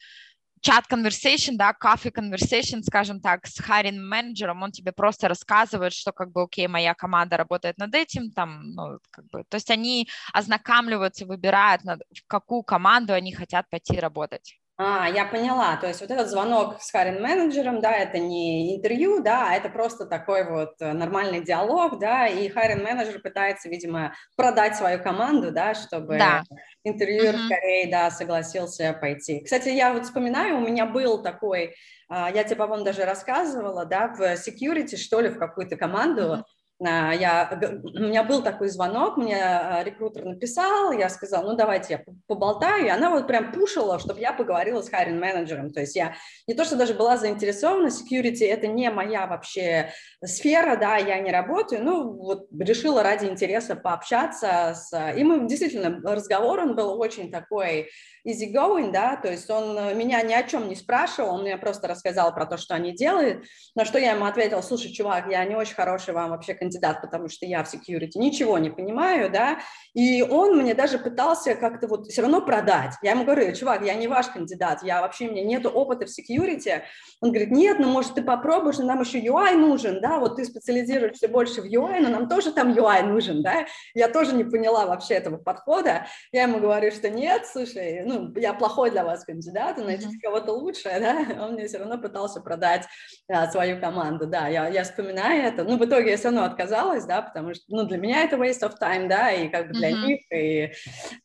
чат 0.62 0.86
conversation, 0.90 1.58
да, 1.58 1.74
coffee 1.74 2.12
conversation, 2.12 2.82
скажем 2.84 3.20
так, 3.20 3.48
с 3.48 3.60
hiring 3.60 4.00
менеджером, 4.00 4.62
он 4.64 4.72
тебе 4.72 4.92
просто 4.92 5.28
рассказывает, 5.28 5.94
что 5.94 6.12
как 6.12 6.32
бы, 6.32 6.44
окей, 6.44 6.68
моя 6.68 6.94
команда 6.94 7.38
работает 7.38 7.78
над 7.78 7.94
этим, 7.96 8.32
там, 8.32 8.72
ну, 8.74 9.00
как 9.10 9.26
бы, 9.28 9.44
то 9.50 9.56
есть 9.56 9.72
они 9.72 10.08
ознакомливаются, 10.34 11.26
выбирают, 11.26 11.84
над, 11.84 12.02
в 12.16 12.28
какую 12.28 12.64
команду 12.64 13.14
они 13.14 13.34
хотят 13.34 13.70
пойти 13.70 14.00
работать. 14.00 14.58
А, 14.78 15.08
я 15.10 15.26
поняла. 15.26 15.76
То 15.78 15.88
есть 15.88 16.02
вот 16.02 16.10
этот 16.10 16.30
звонок 16.30 16.82
с 16.82 16.92
харин 16.92 17.22
менеджером, 17.22 17.82
да, 17.82 17.92
это 17.96 18.18
не 18.18 18.76
интервью, 18.76 19.22
да, 19.22 19.50
а 19.50 19.54
это 19.54 19.70
просто 19.70 20.06
такой 20.06 20.50
вот 20.50 20.74
э, 20.80 20.94
нормальный 20.94 21.44
диалог, 21.44 22.00
да, 22.00 22.26
и 22.26 22.50
харин 22.50 22.84
менеджер 22.84 23.22
пытается, 23.22 23.70
видимо, 23.70 24.16
продать 24.36 24.76
свою 24.76 25.02
команду, 25.02 25.52
да, 25.52 25.76
чтобы 25.76 26.18
да. 26.18 26.44
интервьюер 26.84 27.36
mm-hmm. 27.36 27.46
скорее, 27.46 27.92
да, 27.92 28.10
согласился 28.10 28.98
пойти. 29.00 29.44
Кстати, 29.44 29.70
я 29.70 29.94
вот 29.94 30.06
вспоминаю, 30.06 30.58
у 30.58 30.62
меня 30.62 30.88
был 30.88 31.22
такой, 31.22 31.76
а, 32.10 32.32
я 32.32 32.44
тебе, 32.44 32.56
по-моему, 32.56 32.84
даже 32.84 33.06
рассказывала, 33.06 33.86
да, 33.86 34.08
в 34.08 34.22
security, 34.34 34.98
что 34.98 35.20
ли, 35.20 35.30
в 35.30 35.38
какую-то 35.38 35.76
команду, 35.76 36.34
а, 36.34 36.46
я, 36.88 37.60
у 37.84 38.00
меня 38.00 38.24
был 38.24 38.42
такой 38.42 38.70
звонок, 38.70 39.18
мне 39.18 39.38
а, 39.38 39.84
рекрутер 39.84 40.26
написал, 40.26 40.92
я 40.92 41.10
сказала, 41.10 41.52
ну 41.52 41.56
давайте 41.56 41.94
я 41.94 42.14
поболтаю, 42.28 42.86
и 42.86 42.90
она 42.90 43.12
вот 43.12 43.28
прям 43.28 43.52
пушила, 43.52 44.00
чтобы 44.00 44.20
я 44.20 44.34
поговорила 44.34 44.82
с 44.82 44.90
хайрин 44.90 45.20
менеджером, 45.20 45.72
то 45.72 45.82
есть 45.82 45.96
я 45.96 46.16
не 46.48 46.56
то, 46.56 46.66
что 46.66 46.76
даже 46.76 46.94
была 46.94 47.18
заинтересована, 47.18 47.88
security 47.88 48.46
это 48.48 48.68
не 48.68 48.90
моя 48.90 49.28
вообще 49.28 49.92
сфера, 50.26 50.76
да, 50.76 50.98
я 50.98 51.20
не 51.20 51.32
работаю, 51.32 51.84
ну 51.84 52.14
вот 52.14 52.48
решила 52.58 53.04
ради 53.04 53.26
интереса 53.26 53.76
пообщаться, 53.76 54.74
с, 54.76 55.14
и 55.16 55.24
мы 55.24 55.48
действительно, 55.48 56.02
разговор 56.04 56.60
он 56.62 56.76
был 56.76 57.00
очень 57.00 57.32
такой 57.32 57.90
easygoing, 58.28 58.92
да, 58.92 59.18
то 59.18 59.30
есть 59.30 59.50
он 59.50 59.98
меня 59.98 60.22
ни 60.22 60.34
о 60.34 60.44
чем 60.44 60.68
не 60.68 60.76
спрашивал, 60.76 61.36
он 61.36 61.42
мне 61.42 61.58
просто 61.58 61.88
рассказал 61.88 62.34
про 62.34 62.46
то, 62.46 62.58
что 62.58 62.76
они 62.76 62.94
делают, 62.94 63.44
на 63.76 63.86
что 63.86 64.00
я 64.00 64.12
ему 64.12 64.26
ответила, 64.26 64.62
слушай, 64.62 64.92
чувак, 64.92 65.28
я 65.30 65.44
не 65.46 65.56
очень 65.56 65.76
хороший 65.76 66.14
вам 66.14 66.32
вообще 66.32 66.54
кандидат, 66.54 66.71
кандидат, 66.72 67.02
потому 67.02 67.28
что 67.30 67.46
я 67.46 67.64
в 67.64 67.74
security 67.74 68.12
ничего 68.16 68.58
не 68.58 68.70
понимаю, 68.70 69.30
да, 69.30 69.60
и 69.94 70.22
он 70.22 70.58
мне 70.58 70.74
даже 70.74 70.98
пытался 71.00 71.56
как-то 71.56 71.88
вот 71.88 72.08
все 72.08 72.22
равно 72.22 72.42
продать. 72.42 72.94
Я 73.02 73.12
ему 73.12 73.26
говорю, 73.26 73.54
чувак, 73.54 73.84
я 73.84 73.94
не 73.96 74.08
ваш 74.08 74.28
кандидат, 74.28 74.84
я 74.84 75.02
вообще, 75.02 75.28
у 75.28 75.32
меня 75.32 75.44
нет 75.44 75.66
опыта 75.66 76.06
в 76.06 76.10
security. 76.10 76.82
Он 77.20 77.30
говорит, 77.30 77.52
нет, 77.52 77.80
ну, 77.80 77.90
может, 77.90 78.16
ты 78.16 78.22
попробуешь, 78.22 78.78
но 78.78 78.86
нам 78.86 79.02
еще 79.02 79.20
UI 79.20 79.56
нужен, 79.56 80.02
да, 80.02 80.20
вот 80.20 80.38
ты 80.38 80.46
специализируешься 80.46 81.28
больше 81.28 81.62
в 81.62 81.66
UI, 81.66 82.00
но 82.00 82.10
нам 82.10 82.30
тоже 82.30 82.52
там 82.52 82.72
UI 82.72 83.04
нужен, 83.04 83.44
да. 83.44 83.66
Я 83.94 84.08
тоже 84.08 84.34
не 84.34 84.44
поняла 84.44 84.86
вообще 84.86 85.16
этого 85.16 85.38
подхода. 85.38 86.08
Я 86.32 86.44
ему 86.44 86.60
говорю, 86.60 86.92
что 86.92 87.10
нет, 87.10 87.46
слушай, 87.46 88.04
ну, 88.06 88.34
я 88.36 88.54
плохой 88.54 88.92
для 88.92 89.04
вас 89.04 89.26
кандидат, 89.26 89.78
найдите 89.78 90.18
кого-то 90.22 90.54
лучше, 90.54 90.90
да. 91.00 91.44
Он 91.44 91.54
мне 91.54 91.68
все 91.68 91.80
равно 91.80 91.98
пытался 91.98 92.40
продать 92.40 92.88
да, 93.28 93.50
свою 93.52 93.80
команду, 93.80 94.26
да, 94.26 94.48
я, 94.48 94.68
я 94.68 94.84
вспоминаю 94.84 95.44
это. 95.44 95.64
Ну, 95.64 95.78
в 95.78 95.86
итоге 95.86 96.12
я 96.12 96.18
все 96.18 96.30
равно 96.30 96.44
отказалась, 96.44 96.61
да, 96.68 97.22
потому 97.22 97.54
что, 97.54 97.64
ну, 97.68 97.84
для 97.84 97.98
меня 97.98 98.24
это 98.24 98.38
waste 98.38 98.62
of 98.62 98.76
time, 98.80 99.08
да, 99.08 99.32
и 99.32 99.50
как 99.50 99.68
бы 99.68 99.74
для 99.74 99.92
mm-hmm. 99.92 100.06
них, 100.06 100.22
и 100.32 100.72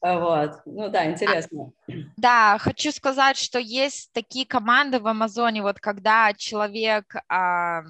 вот, 0.01 0.61
ну, 0.67 0.89
да, 0.89 1.11
интересно. 1.11 1.73
Да, 2.17 2.59
хочу 2.59 2.93
сказать, 2.93 3.37
что 3.37 3.59
есть 3.59 4.13
такие 4.13 4.47
команды 4.47 5.01
в 5.01 5.07
Амазоне, 5.07 5.63
вот 5.63 5.81
когда 5.81 6.33
человек... 6.35 7.15
А 7.29 7.83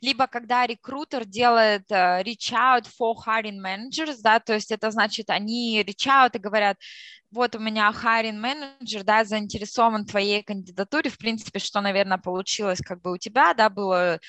либо 0.00 0.26
когда 0.26 0.66
рекрутер 0.66 1.24
делает 1.24 1.90
uh, 1.90 2.22
reach 2.22 2.52
out 2.52 2.86
for 2.86 3.14
hiring 3.26 3.58
managers, 3.60 4.18
да, 4.22 4.38
то 4.38 4.54
есть 4.54 4.70
это 4.70 4.90
значит, 4.90 5.28
они 5.30 5.82
reach 5.82 6.06
out 6.06 6.30
и 6.34 6.38
говорят, 6.38 6.76
вот 7.32 7.56
у 7.56 7.58
меня 7.58 7.90
hiring 7.90 8.38
менеджер, 8.38 9.04
да, 9.04 9.24
заинтересован 9.24 10.04
в 10.04 10.10
твоей 10.10 10.42
кандидатуре, 10.42 11.10
в 11.10 11.16
принципе, 11.16 11.58
что, 11.58 11.80
наверное, 11.80 12.18
получилось 12.18 12.80
как 12.84 13.00
бы 13.00 13.12
у 13.12 13.16
тебя, 13.16 13.54
да, 13.54 13.70
было, 13.70 14.20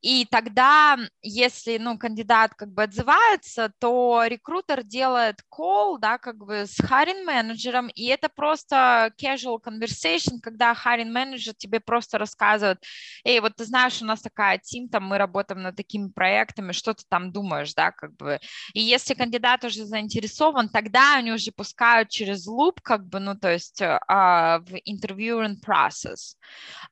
и 0.00 0.26
тогда, 0.30 0.98
если, 1.22 1.78
ну, 1.78 1.96
кандидат 1.98 2.54
как 2.54 2.72
бы 2.72 2.82
отзывается, 2.82 3.72
то 3.78 4.24
рекрутер 4.26 4.82
делает 4.82 5.40
call, 5.56 5.98
да, 6.00 6.18
как 6.18 6.36
бы 6.38 6.66
с 6.66 6.80
hiring 6.80 7.24
менеджером, 7.24 7.88
и 7.88 8.06
это 8.06 8.28
просто 8.28 9.12
casual 9.22 9.58
conversation, 9.64 10.40
когда 10.42 10.72
hiring 10.72 11.10
менеджер 11.10 11.54
тебе 11.54 11.78
просто 11.78 12.18
рассказывает, 12.18 12.82
эй, 13.24 13.38
вот 13.40 13.54
ты 13.54 13.64
знаешь, 13.64 14.02
у 14.02 14.04
нас 14.04 14.20
такая 14.20 14.58
тим, 14.58 14.88
там 14.88 15.04
мы 15.04 15.18
работаем 15.18 15.62
над 15.62 15.76
такими 15.76 16.08
проектами, 16.08 16.72
что 16.72 16.92
ты 16.92 17.04
там 17.08 17.30
думаешь, 17.30 17.72
да, 17.74 17.92
как 17.92 18.16
бы, 18.16 18.40
и 18.72 18.80
если 18.80 19.14
кандидат 19.14 19.62
уже 19.64 19.84
заинтересован, 19.84 20.68
тогда 20.68 21.16
они 21.16 21.30
уже 21.30 21.52
пускают 21.52 22.08
через 22.08 22.47
loop, 22.48 22.80
как 22.82 23.06
бы, 23.06 23.20
ну, 23.20 23.36
то 23.36 23.52
есть 23.52 23.80
а, 23.82 24.58
в 24.60 24.74
interviewing 24.86 25.56
process. 25.64 26.36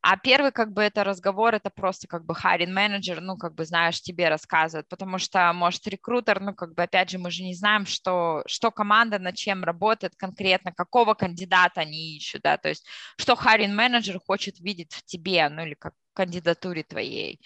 А 0.02 0.16
первый, 0.16 0.52
как 0.52 0.72
бы, 0.72 0.82
это 0.82 1.04
разговор, 1.04 1.54
это 1.54 1.70
просто, 1.70 2.06
как 2.06 2.24
бы, 2.24 2.34
hiring 2.34 2.72
manager, 2.72 3.20
ну, 3.20 3.36
как 3.36 3.54
бы, 3.54 3.64
знаешь, 3.64 4.00
тебе 4.00 4.28
рассказывает, 4.28 4.88
потому 4.88 5.18
что, 5.18 5.52
может, 5.52 5.86
рекрутер, 5.86 6.40
ну, 6.40 6.54
как 6.54 6.74
бы, 6.74 6.82
опять 6.82 7.10
же, 7.10 7.18
мы 7.18 7.30
же 7.30 7.42
не 7.42 7.54
знаем, 7.54 7.86
что, 7.86 8.42
что 8.46 8.70
команда 8.70 9.18
над 9.18 9.34
чем 9.34 9.64
работает 9.64 10.14
конкретно, 10.16 10.72
какого 10.72 11.14
кандидата 11.14 11.80
они 11.80 12.16
ищут, 12.16 12.42
да, 12.42 12.56
то 12.56 12.68
есть 12.68 12.86
что 13.18 13.32
hiring 13.32 13.74
manager 13.74 14.18
хочет 14.24 14.60
видеть 14.60 14.92
в 14.92 15.04
тебе, 15.04 15.48
ну, 15.48 15.62
или 15.62 15.74
как 15.74 15.94
кандидатуре 16.12 16.82
твоей. 16.82 17.40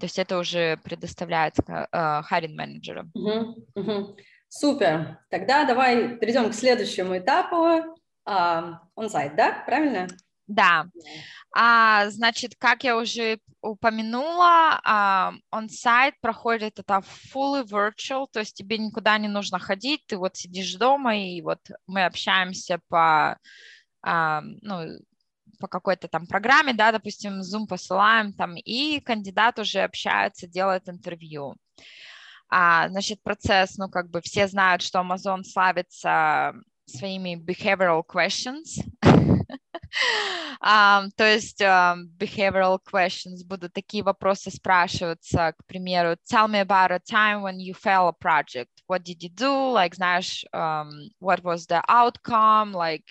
То 0.00 0.06
есть 0.06 0.18
это 0.18 0.38
уже 0.38 0.78
предоставляется 0.78 1.62
hiring 1.92 2.54
менеджерам. 2.54 3.12
Uh-huh, 3.16 3.54
uh-huh. 3.76 4.16
Супер. 4.56 5.18
Тогда 5.30 5.64
давай 5.64 6.16
перейдем 6.16 6.48
к 6.48 6.54
следующему 6.54 7.18
этапу. 7.18 7.96
Он-сайт, 8.24 9.32
uh, 9.32 9.36
да? 9.36 9.64
Правильно? 9.66 10.06
Да. 10.46 10.86
А, 11.52 12.08
значит, 12.10 12.54
как 12.56 12.84
я 12.84 12.96
уже 12.96 13.40
упомянула, 13.60 15.34
он-сайт 15.50 16.14
uh, 16.14 16.18
проходит 16.20 16.78
это 16.78 17.02
fully 17.34 17.64
virtual, 17.64 18.26
то 18.30 18.38
есть 18.38 18.54
тебе 18.54 18.78
никуда 18.78 19.18
не 19.18 19.26
нужно 19.26 19.58
ходить, 19.58 20.06
ты 20.06 20.16
вот 20.16 20.36
сидишь 20.36 20.76
дома, 20.76 21.16
и 21.16 21.42
вот 21.42 21.58
мы 21.88 22.04
общаемся 22.04 22.78
по, 22.88 23.36
uh, 24.06 24.40
ну, 24.62 25.00
по 25.58 25.66
какой-то 25.66 26.06
там 26.06 26.28
программе, 26.28 26.74
да, 26.74 26.92
допустим, 26.92 27.40
Zoom 27.40 27.66
посылаем 27.68 28.32
там, 28.32 28.54
и 28.54 29.00
кандидат 29.00 29.58
уже 29.58 29.80
общается, 29.80 30.46
делает 30.46 30.88
интервью. 30.88 31.56
А, 32.56 32.88
значит, 32.88 33.20
процесс, 33.20 33.78
ну, 33.78 33.88
как 33.88 34.10
бы 34.10 34.20
все 34.20 34.46
знают, 34.46 34.80
что 34.80 35.00
Amazon 35.00 35.42
славится 35.42 36.54
своими 36.86 37.34
behavioral 37.34 38.04
questions. 38.06 38.78
um, 40.62 41.10
то 41.16 41.24
есть 41.24 41.60
um, 41.60 42.06
behavioral 42.16 42.78
questions 42.78 43.42
будут 43.44 43.72
такие 43.72 44.04
вопросы 44.04 44.52
спрашиваться, 44.52 45.54
к 45.58 45.66
примеру, 45.66 46.16
tell 46.30 46.46
me 46.46 46.60
about 46.60 46.92
a 46.92 47.00
time 47.00 47.42
when 47.42 47.58
you 47.58 47.74
fail 47.74 48.06
a 48.06 48.12
project. 48.12 48.70
What 48.86 49.02
did 49.02 49.24
you 49.24 49.30
do? 49.30 49.72
Like, 49.72 49.96
знаешь, 49.96 50.44
um, 50.52 51.10
what 51.18 51.42
was 51.42 51.66
the 51.66 51.82
outcome? 51.88 52.70
Like, 52.72 53.10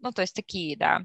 ну, 0.00 0.12
то 0.12 0.20
есть 0.20 0.36
такие, 0.36 0.76
да. 0.76 1.00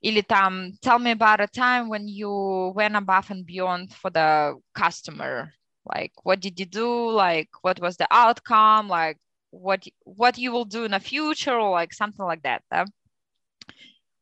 Или 0.00 0.20
там, 0.20 0.72
tell 0.82 0.98
me 0.98 1.12
about 1.12 1.38
a 1.38 1.46
time 1.46 1.88
when 1.88 2.08
you 2.08 2.72
went 2.74 2.96
above 2.96 3.30
and 3.30 3.46
beyond 3.46 3.92
for 3.94 4.10
the 4.10 4.58
customer 4.74 5.52
like 5.85 6.13
what 6.23 6.39
did 6.39 6.59
you 6.59 6.65
do 6.65 7.11
like 7.11 7.49
what 7.61 7.79
was 7.79 7.97
the 7.97 8.07
outcome 8.11 8.87
like 8.87 9.17
what 9.51 9.83
what 10.03 10.37
you 10.37 10.51
will 10.51 10.65
do 10.65 10.85
in 10.85 10.91
the 10.91 10.99
future 10.99 11.57
or 11.57 11.71
like 11.71 11.93
something 11.93 12.25
like 12.25 12.41
that 12.43 12.61
да? 12.71 12.85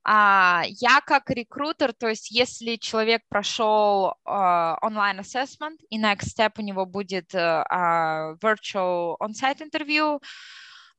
А, 0.09 0.63
я 0.65 1.01
как 1.01 1.29
рекрутер, 1.29 1.91
то 1.91 2.07
есть 2.07 2.31
если 2.31 2.77
человек 2.77 3.23
прошел 3.27 4.13
uh, 4.25 4.77
online 4.81 5.19
assessment 5.19 5.77
и 5.89 5.99
next 5.99 6.29
step 6.29 6.53
у 6.57 6.61
него 6.61 6.85
будет 6.85 7.35
uh, 7.35 7.65
uh, 7.69 8.37
virtual 8.39 9.17
on-site 9.19 9.59
interview, 9.59 10.17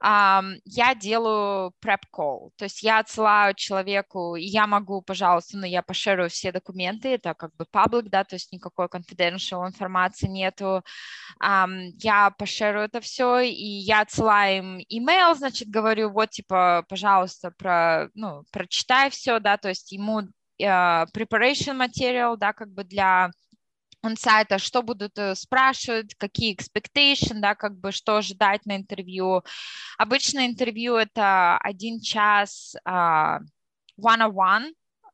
я 0.03 0.95
делаю 0.95 1.73
prep 1.81 2.01
call, 2.13 2.51
то 2.57 2.65
есть 2.65 2.83
я 2.83 2.99
отсылаю 2.99 3.53
человеку, 3.55 4.35
и 4.35 4.43
я 4.43 4.67
могу, 4.67 5.01
пожалуйста, 5.01 5.57
ну, 5.57 5.65
я 5.65 5.81
пошерю 5.81 6.27
все 6.27 6.51
документы, 6.51 7.09
это 7.13 7.33
как 7.33 7.55
бы 7.55 7.65
public, 7.71 8.09
да, 8.09 8.25
то 8.25 8.35
есть 8.35 8.51
никакой 8.51 8.87
confidential 8.87 9.65
информации 9.65 10.27
нету, 10.27 10.83
я 11.41 12.31
пошерю 12.37 12.81
это 12.81 12.99
все, 12.99 13.39
и 13.39 13.53
я 13.53 14.01
отсылаю 14.01 14.57
им 14.57 15.07
email, 15.07 15.35
значит, 15.35 15.69
говорю, 15.69 16.09
вот, 16.11 16.31
типа, 16.31 16.85
пожалуйста, 16.89 17.51
про, 17.51 18.09
ну, 18.13 18.43
прочитай 18.51 19.09
все, 19.09 19.39
да, 19.39 19.57
то 19.57 19.69
есть 19.69 19.91
ему 19.93 20.23
uh, 20.61 21.05
preparation 21.13 21.77
material, 21.77 22.35
да, 22.37 22.51
как 22.53 22.69
бы 22.69 22.83
для 22.83 23.31
сайта, 24.15 24.59
что 24.59 24.81
будут 24.81 25.17
э, 25.17 25.35
спрашивать, 25.35 26.15
какие 26.15 26.55
expectation, 26.55 27.39
да, 27.39 27.55
как 27.55 27.79
бы 27.79 27.91
что 27.91 28.17
ожидать 28.17 28.65
на 28.65 28.75
интервью. 28.75 29.43
Обычно 29.97 30.45
интервью 30.45 30.95
это 30.95 31.57
один 31.57 32.01
час 32.01 32.75
uh, 32.87 33.39
one-on-one, 33.97 34.73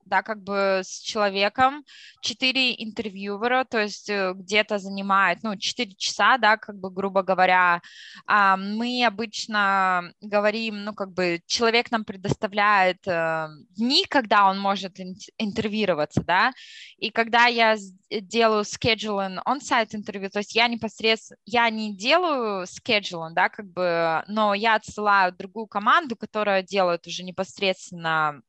да, 0.10 0.24
как 0.24 0.44
бы 0.44 0.82
с 0.84 1.00
человеком, 1.00 1.86
четыре 2.22 2.74
интервьюера, 2.84 3.64
то 3.64 3.80
есть 3.80 4.10
э, 4.10 4.34
где-то 4.36 4.78
занимает, 4.80 5.40
ну, 5.44 5.56
четыре 5.58 5.94
часа, 5.96 6.38
да, 6.38 6.58
как 6.58 6.78
бы, 6.78 6.90
грубо 6.92 7.22
говоря, 7.22 7.82
а, 8.26 8.58
мы 8.58 9.06
обычно 9.06 10.12
говорим, 10.22 10.84
ну, 10.84 10.94
как 10.94 11.14
бы, 11.14 11.42
человек 11.48 11.92
нам 11.92 12.04
предоставляет 12.04 13.08
э, 13.08 13.48
дни, 13.78 14.06
когда 14.10 14.50
он 14.50 14.60
может 14.60 15.00
интервьюироваться, 15.38 16.24
да, 16.24 16.52
и 16.98 17.12
когда 17.12 17.46
я 17.46 17.78
делаю 18.10 18.64
scheduling 18.64 19.40
on-site 19.46 19.96
интервью, 19.96 20.30
то 20.30 20.40
есть 20.40 20.56
я 20.56 20.68
непосредственно, 20.68 21.38
я 21.46 21.70
не 21.70 21.96
делаю 21.96 22.66
scheduling, 22.66 23.34
да, 23.34 23.50
как 23.50 23.68
бы, 23.68 24.24
но 24.28 24.54
я 24.54 24.76
отсылаю 24.76 25.32
другую 25.34 25.68
команду, 25.68 26.16
которая 26.16 26.64
делает 26.64 27.06
уже 27.08 27.24
непосредственно 27.24 28.42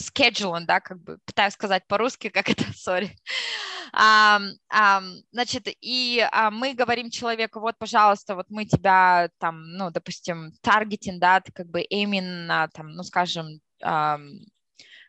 scheduling, 0.00 0.64
да, 0.66 0.80
как 0.80 1.02
бы 1.02 1.18
пытаюсь 1.24 1.54
сказать 1.54 1.86
по-русски, 1.86 2.28
как 2.34 2.48
это, 2.48 2.64
сори. 2.72 3.16
Um, 3.94 4.52
um, 4.70 5.14
значит, 5.32 5.66
и 5.80 6.20
uh, 6.20 6.50
мы 6.50 6.74
говорим 6.74 7.10
человеку, 7.10 7.60
вот, 7.60 7.78
пожалуйста, 7.78 8.34
вот 8.34 8.46
мы 8.50 8.66
тебя 8.66 9.30
там, 9.38 9.72
ну, 9.72 9.90
допустим, 9.90 10.52
таргетинг, 10.60 11.18
да, 11.18 11.40
ты 11.40 11.52
как 11.52 11.68
бы 11.68 11.80
именно 11.80 12.68
там, 12.74 12.90
ну, 12.90 13.02
скажем, 13.02 13.60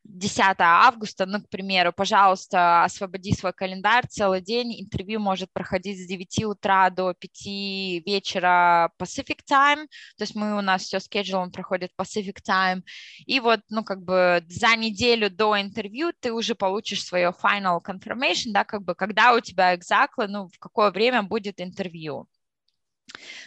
10 0.03 0.55
августа, 0.59 1.25
ну, 1.25 1.41
к 1.41 1.49
примеру, 1.49 1.93
пожалуйста, 1.93 2.83
освободи 2.83 3.33
свой 3.33 3.53
календарь 3.53 4.05
целый 4.07 4.41
день, 4.41 4.81
интервью 4.81 5.19
может 5.19 5.51
проходить 5.53 5.99
с 5.99 6.07
9 6.07 6.45
утра 6.45 6.89
до 6.89 7.13
5 7.13 8.01
вечера 8.05 8.91
Pacific 8.99 9.39
Time, 9.49 9.87
то 10.17 10.23
есть 10.23 10.35
мы 10.35 10.57
у 10.57 10.61
нас 10.61 10.83
все 10.83 10.97
schedule 10.97 11.49
проходит 11.51 11.91
Pacific 11.97 12.37
Time, 12.47 12.81
и 13.25 13.39
вот, 13.39 13.61
ну, 13.69 13.83
как 13.83 14.03
бы 14.03 14.43
за 14.47 14.75
неделю 14.75 15.29
до 15.29 15.59
интервью 15.59 16.11
ты 16.19 16.31
уже 16.33 16.55
получишь 16.55 17.03
свое 17.03 17.33
final 17.43 17.79
confirmation, 17.83 18.51
да, 18.51 18.63
как 18.63 18.83
бы 18.83 18.95
когда 18.95 19.33
у 19.33 19.39
тебя 19.39 19.75
exactly, 19.75 20.27
ну, 20.27 20.47
в 20.47 20.59
какое 20.59 20.91
время 20.91 21.23
будет 21.23 21.61
интервью 21.61 22.27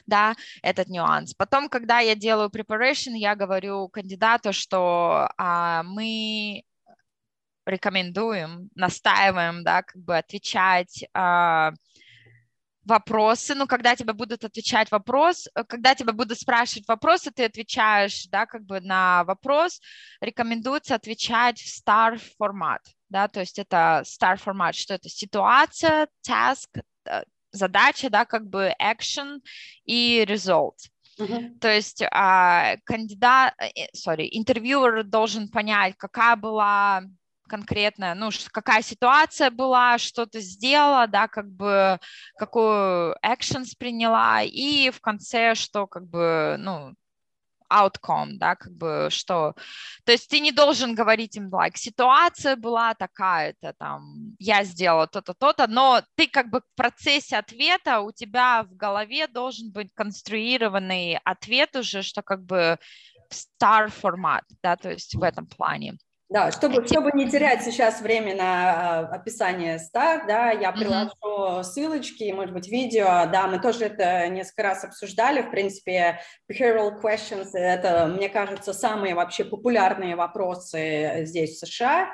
да, 0.07 0.35
этот 0.63 0.89
нюанс. 0.89 1.35
Потом, 1.35 1.69
когда 1.69 2.01
я 2.01 2.15
делаю 2.15 2.51
preparation, 2.51 3.13
я 3.15 3.35
говорю 3.35 3.89
кандидату, 3.89 4.53
что 4.53 5.29
а, 5.37 5.83
мы 5.85 6.65
рекомендуем, 7.67 8.71
настаиваем, 8.75 9.63
да, 9.65 9.83
как 9.83 10.03
бы 10.03 10.17
отвечать 10.17 11.05
а, 11.15 11.73
вопросы, 12.85 13.55
ну, 13.55 13.67
когда 13.67 13.95
тебе 13.97 14.13
будут 14.13 14.45
отвечать 14.45 14.91
вопрос, 14.91 15.49
э, 15.55 15.65
когда 15.65 15.95
тебя 15.95 16.13
будут 16.13 16.39
спрашивать 16.39 16.89
вопросы, 16.89 17.31
ты 17.31 17.45
отвечаешь, 17.45 18.27
да, 18.27 18.47
как 18.47 18.65
бы 18.65 18.81
на 18.81 19.25
вопрос, 19.25 19.81
рекомендуется 20.21 20.95
отвечать 20.95 21.61
в 21.61 21.67
star 21.67 22.21
формат, 22.39 22.83
да, 23.09 23.29
то 23.29 23.41
есть 23.41 23.59
это 23.59 24.03
star 24.05 24.37
формат, 24.37 24.75
что 24.75 24.95
это 24.95 25.09
ситуация, 25.09 26.09
task, 26.29 26.83
э, 27.05 27.23
задача, 27.53 28.11
да, 28.11 28.25
как 28.25 28.49
бы 28.49 28.75
action 28.81 29.41
и 29.85 30.25
result. 30.29 30.77
Uh-huh. 31.19 31.59
То 31.61 31.73
есть 31.73 32.03
а, 32.11 32.77
кандидат, 32.85 33.55
sorry, 33.95 34.25
э, 34.25 34.29
интервьюер 34.33 35.05
должен 35.05 35.49
понять, 35.49 35.95
какая 35.99 36.37
была 36.37 37.03
конкретная, 37.49 38.15
ну, 38.15 38.31
какая 38.51 38.81
ситуация 38.81 39.51
была, 39.51 39.99
что 39.99 40.25
ты 40.25 40.41
сделала, 40.41 41.07
да, 41.07 41.29
как 41.29 41.51
бы, 41.51 41.99
какую 42.39 43.15
actions 43.23 43.75
приняла, 43.79 44.43
и 44.43 44.89
в 44.89 45.01
конце, 45.03 45.55
что, 45.55 45.87
как 45.87 46.09
бы, 46.09 46.57
ну, 46.59 46.95
outcome, 47.73 48.39
да, 48.39 48.55
как 48.57 48.73
бы 48.73 49.09
что, 49.11 49.55
то 50.05 50.13
есть 50.13 50.29
ты 50.29 50.41
не 50.41 50.53
должен 50.53 50.95
говорить 50.95 51.37
им, 51.37 51.49
like, 51.49 51.77
ситуация 51.77 52.57
была 52.57 52.95
такая-то, 52.95 53.73
там, 53.79 54.35
я 54.39 54.65
сделала 54.65 55.07
то-то, 55.07 55.35
то-то, 55.35 55.67
но 55.67 56.03
ты 56.15 56.29
как 56.29 56.51
бы 56.51 56.61
в 56.61 56.77
процессе 56.77 57.37
ответа 57.37 58.01
у 58.01 58.13
тебя 58.13 58.63
в 58.65 58.77
голове 58.77 59.27
должен 59.27 59.73
быть 59.73 59.91
конструированный 59.95 61.19
ответ 61.25 61.77
уже, 61.77 62.03
что 62.03 62.23
как 62.23 62.45
бы 62.45 62.79
star 63.31 63.89
формат, 63.89 64.45
да, 64.63 64.77
то 64.77 64.91
есть 64.91 65.15
в 65.15 65.23
этом 65.23 65.47
плане. 65.47 65.97
Да, 66.33 66.51
чтобы, 66.51 66.87
чтобы 66.87 67.11
не 67.13 67.29
терять 67.29 67.63
сейчас 67.63 68.01
время 68.01 68.35
на 68.35 68.71
а, 68.71 69.01
описание 69.17 69.79
став, 69.79 70.27
да, 70.27 70.51
я 70.51 70.73
приложу 70.73 71.11
mm-hmm. 71.23 71.63
ссылочки, 71.63 72.33
может 72.33 72.55
быть, 72.55 72.69
видео, 72.69 73.31
да, 73.31 73.47
мы 73.49 73.61
тоже 73.61 73.85
это 73.85 74.27
несколько 74.29 74.63
раз 74.63 74.83
обсуждали, 74.83 75.43
в 75.43 75.51
принципе, 75.51 76.21
behavioral 76.51 76.93
questions, 77.03 77.51
это, 77.53 78.07
мне 78.07 78.31
кажется, 78.31 78.73
самые 78.73 79.15
вообще 79.15 79.45
популярные 79.45 80.17
вопросы 80.17 81.25
здесь 81.27 81.61
в 81.61 81.67
США, 81.67 82.09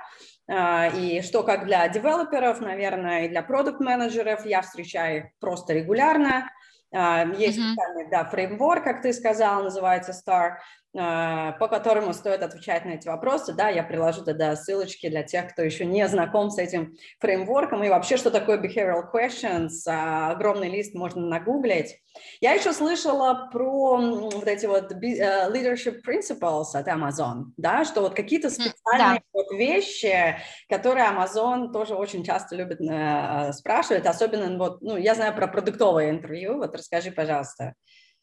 а, 0.50 0.88
и 0.88 1.22
что 1.22 1.44
как 1.44 1.66
для 1.66 1.86
девелоперов, 1.86 2.60
наверное, 2.60 3.26
и 3.26 3.28
для 3.28 3.42
продукт-менеджеров 3.42 4.44
я 4.44 4.62
встречаю 4.62 5.30
просто 5.38 5.74
регулярно, 5.74 6.50
а, 6.92 7.24
есть 7.36 7.58
mm-hmm. 7.58 8.08
да, 8.10 8.24
фреймворк, 8.24 8.82
как 8.82 9.00
ты 9.00 9.12
сказал, 9.12 9.62
называется 9.62 10.10
STAR, 10.12 10.56
по 10.98 11.68
которому 11.68 12.12
стоит 12.12 12.42
отвечать 12.42 12.84
на 12.84 12.90
эти 12.90 13.06
вопросы. 13.06 13.52
Да, 13.52 13.68
я 13.68 13.82
приложу 13.82 14.24
тогда 14.24 14.56
ссылочки 14.56 15.08
для 15.08 15.22
тех, 15.22 15.52
кто 15.52 15.62
еще 15.62 15.84
не 15.84 16.06
знаком 16.08 16.50
с 16.50 16.58
этим 16.58 16.96
фреймворком. 17.20 17.84
И 17.84 17.88
вообще, 17.88 18.16
что 18.16 18.30
такое 18.30 18.58
behavioral 18.58 19.04
questions, 19.12 19.70
а, 19.86 20.30
огромный 20.30 20.68
лист 20.68 20.94
можно 20.94 21.22
нагуглить. 21.26 21.96
Я 22.40 22.52
еще 22.54 22.72
слышала 22.72 23.48
про 23.52 23.96
вот 23.96 24.46
эти 24.46 24.66
вот 24.66 24.92
э, 24.92 25.50
leadership 25.50 26.00
principles 26.06 26.74
от 26.74 26.88
Amazon, 26.88 27.52
да, 27.56 27.84
что 27.84 28.00
вот 28.00 28.14
какие-то 28.14 28.50
специальные 28.50 29.20
да. 29.20 29.22
вот 29.32 29.52
вещи, 29.52 30.36
которые 30.68 31.06
Amazon 31.06 31.72
тоже 31.72 31.94
очень 31.94 32.24
часто 32.24 32.56
любит 32.56 32.80
э, 32.80 33.52
спрашивать, 33.52 34.06
особенно 34.06 34.58
вот, 34.58 34.82
ну, 34.82 34.96
я 34.96 35.14
знаю 35.14 35.34
про 35.34 35.46
продуктовое 35.46 36.10
интервью, 36.10 36.58
вот 36.58 36.74
расскажи, 36.74 37.12
пожалуйста. 37.12 37.74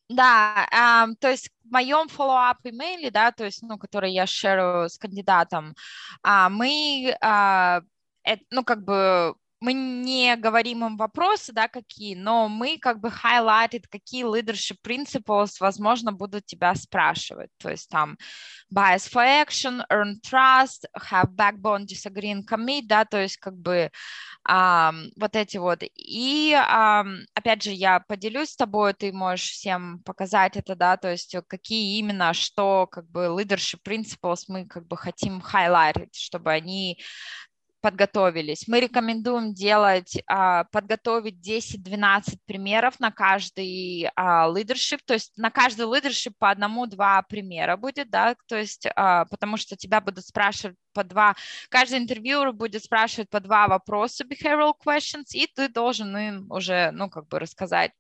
Да, 0.10 0.68
um, 0.72 1.16
то 1.16 1.30
есть 1.32 1.50
в 1.64 1.72
моем 1.72 2.08
follow-up 2.08 2.58
имейле, 2.64 3.10
да, 3.10 3.32
то 3.32 3.44
есть, 3.44 3.64
ну, 3.64 3.78
который 3.80 4.12
я 4.12 4.28
шерю 4.28 4.88
с 4.88 4.98
кандидатом, 5.00 5.76
uh, 6.24 6.50
мы, 6.50 7.16
uh, 7.24 7.82
это, 8.24 8.44
ну, 8.52 8.64
как 8.64 8.84
бы 8.84 9.36
мы 9.60 9.74
не 9.74 10.36
говорим 10.36 10.86
им 10.86 10.98
вопросы, 10.98 11.54
да, 11.54 11.68
какие, 11.68 12.16
но 12.16 12.48
мы 12.50 12.78
как 12.78 13.00
бы 13.00 13.10
highlighted, 13.10 13.86
какие 13.90 14.26
leadership 14.26 14.78
principles, 14.84 15.52
возможно, 15.60 16.12
будут 16.12 16.46
тебя 16.46 16.76
спрашивать. 16.76 17.50
То 17.58 17.70
есть 17.70 17.90
там 17.90 18.18
bias 18.74 19.08
for 19.08 19.24
action, 19.24 19.84
earn 19.90 20.20
trust, 20.22 20.86
have 21.12 21.30
backbone, 21.36 21.86
disagree 21.86 22.32
and 22.32 22.46
commit, 22.46 22.84
да, 22.88 23.06
то 23.06 23.22
есть 23.22 23.38
как 23.38 23.58
бы 23.58 23.90
um, 24.48 25.10
вот 25.16 25.36
эти 25.36 25.58
вот. 25.58 25.84
И 25.96 26.54
um, 26.54 27.26
опять 27.34 27.64
же, 27.64 27.72
я 27.72 28.02
поделюсь 28.02 28.52
с 28.52 28.56
тобой, 28.56 28.94
ты 28.94 29.12
можешь 29.14 29.52
всем 29.52 30.00
показать 30.04 30.58
это, 30.58 30.76
да, 30.76 30.98
то 30.98 31.12
есть 31.12 31.36
какие 31.48 31.98
именно, 31.98 32.34
что 32.34 32.88
как 32.88 33.10
бы 33.10 33.26
leadership 33.26 33.80
principles 33.84 34.44
мы 34.48 34.66
как 34.66 34.86
бы 34.88 34.98
хотим 34.98 35.40
highlight, 35.40 36.10
чтобы 36.14 36.52
они 36.52 37.00
подготовились. 37.86 38.68
Мы 38.68 38.80
рекомендуем 38.80 39.54
делать, 39.54 40.18
а, 40.26 40.64
подготовить 40.72 41.40
10-12 41.40 42.40
примеров 42.48 43.00
на 43.00 43.12
каждый 43.12 44.10
а, 44.16 44.50
leadership, 44.50 45.02
то 45.06 45.14
есть 45.14 45.38
на 45.38 45.52
каждый 45.52 45.86
leadership 45.86 46.34
по 46.40 46.50
одному-два 46.50 47.22
примера 47.22 47.78
будет, 47.78 48.10
да, 48.10 48.36
то 48.48 48.58
есть 48.58 48.88
а, 48.96 49.26
потому 49.26 49.58
что 49.58 49.76
тебя 49.76 50.02
будут 50.02 50.26
спрашивать 50.26 50.76
по 50.94 51.04
два, 51.04 51.36
каждый 51.70 52.00
интервьюер 52.00 52.54
будет 52.54 52.84
спрашивать 52.84 53.30
по 53.30 53.40
два 53.40 53.68
вопроса 53.68 54.24
behavioral 54.24 54.74
questions, 54.84 55.34
и 55.34 55.46
ты 55.46 55.70
должен 55.70 56.18
им 56.18 56.52
уже, 56.52 56.90
ну, 56.90 57.08
как 57.08 57.28
бы 57.28 57.38
рассказать 57.38 57.92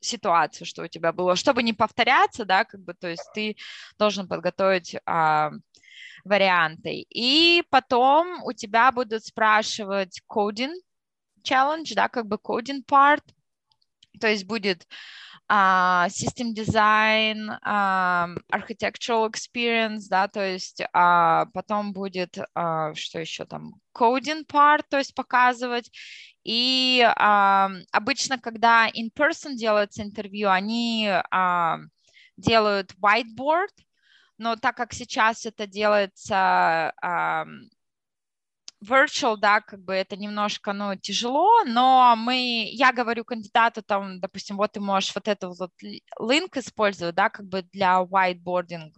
ситуацию, 0.00 0.64
что 0.64 0.82
у 0.82 0.86
тебя 0.86 1.12
было, 1.12 1.34
чтобы 1.34 1.62
не 1.64 1.72
повторяться, 1.72 2.44
да, 2.44 2.64
как 2.64 2.80
бы, 2.80 2.94
то 2.94 3.08
есть 3.08 3.28
ты 3.34 3.56
должен 3.98 4.28
подготовить 4.28 4.96
варианты. 6.24 7.06
И 7.10 7.62
потом 7.70 8.42
у 8.44 8.52
тебя 8.52 8.92
будут 8.92 9.24
спрашивать 9.24 10.20
coding 10.28 10.74
challenge, 11.42 11.94
да, 11.94 12.08
как 12.08 12.26
бы 12.26 12.36
coding 12.36 12.84
part, 12.84 13.22
то 14.20 14.28
есть 14.28 14.44
будет 14.44 14.86
uh, 15.50 16.08
system 16.08 16.52
design, 16.54 17.48
uh, 17.64 18.36
architectural 18.52 19.26
experience, 19.26 20.08
да, 20.08 20.28
то 20.28 20.46
есть 20.46 20.82
uh, 20.94 21.46
потом 21.52 21.92
будет, 21.92 22.38
uh, 22.56 22.94
что 22.94 23.20
еще 23.20 23.44
там, 23.44 23.74
coding 23.96 24.44
part, 24.46 24.82
то 24.90 24.98
есть 24.98 25.14
показывать, 25.14 25.90
и 26.44 27.02
uh, 27.02 27.82
обычно, 27.92 28.38
когда 28.38 28.88
in-person 28.88 29.54
делается 29.54 30.02
интервью, 30.02 30.50
они 30.50 31.08
uh, 31.08 31.78
делают 32.36 32.94
whiteboard, 33.02 33.70
но 34.38 34.56
так 34.56 34.76
как 34.76 34.92
сейчас 34.92 35.46
это 35.46 35.66
делается 35.66 36.92
virtual, 38.84 39.36
да, 39.36 39.60
как 39.60 39.80
бы 39.80 39.92
это 39.92 40.16
немножко, 40.16 40.72
ну, 40.72 40.94
тяжело, 40.96 41.64
но 41.64 42.14
мы, 42.16 42.68
я 42.72 42.92
говорю 42.92 43.24
кандидату, 43.24 43.82
там, 43.82 44.20
допустим, 44.20 44.56
вот 44.56 44.72
ты 44.72 44.80
можешь 44.80 45.14
вот 45.14 45.26
этот 45.28 45.58
вот 45.58 45.72
link 46.20 46.58
использовать, 46.58 47.14
да, 47.14 47.28
как 47.28 47.46
бы 47.46 47.62
для 47.72 48.00
whiteboarding, 48.02 48.92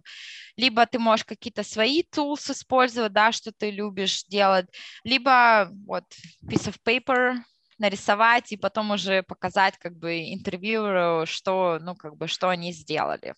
либо 0.57 0.87
ты 0.87 0.99
можешь 0.99 1.25
какие-то 1.25 1.63
свои 1.63 2.03
tools 2.03 2.53
использовать, 2.53 3.13
да, 3.13 3.33
что 3.33 3.53
ты 3.53 3.71
любишь 3.71 4.25
делать, 4.25 4.67
либо 5.05 5.71
вот 5.87 6.05
piece 6.45 6.71
of 6.71 6.77
paper 6.87 7.39
нарисовать 7.79 8.53
и 8.53 8.59
потом 8.59 8.91
уже 8.91 9.23
показать 9.23 9.79
как 9.79 9.97
бы 9.97 10.35
интервьюеру, 10.35 11.25
что, 11.27 11.79
ну, 11.81 11.95
как 11.95 12.17
бы, 12.17 12.29
что 12.29 12.51
они 12.51 12.73
сделали 12.73 13.35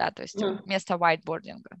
да, 0.00 0.10
то 0.10 0.22
есть 0.22 0.42
mm. 0.42 0.62
вместо 0.64 0.94
whiteboardинга. 0.94 1.76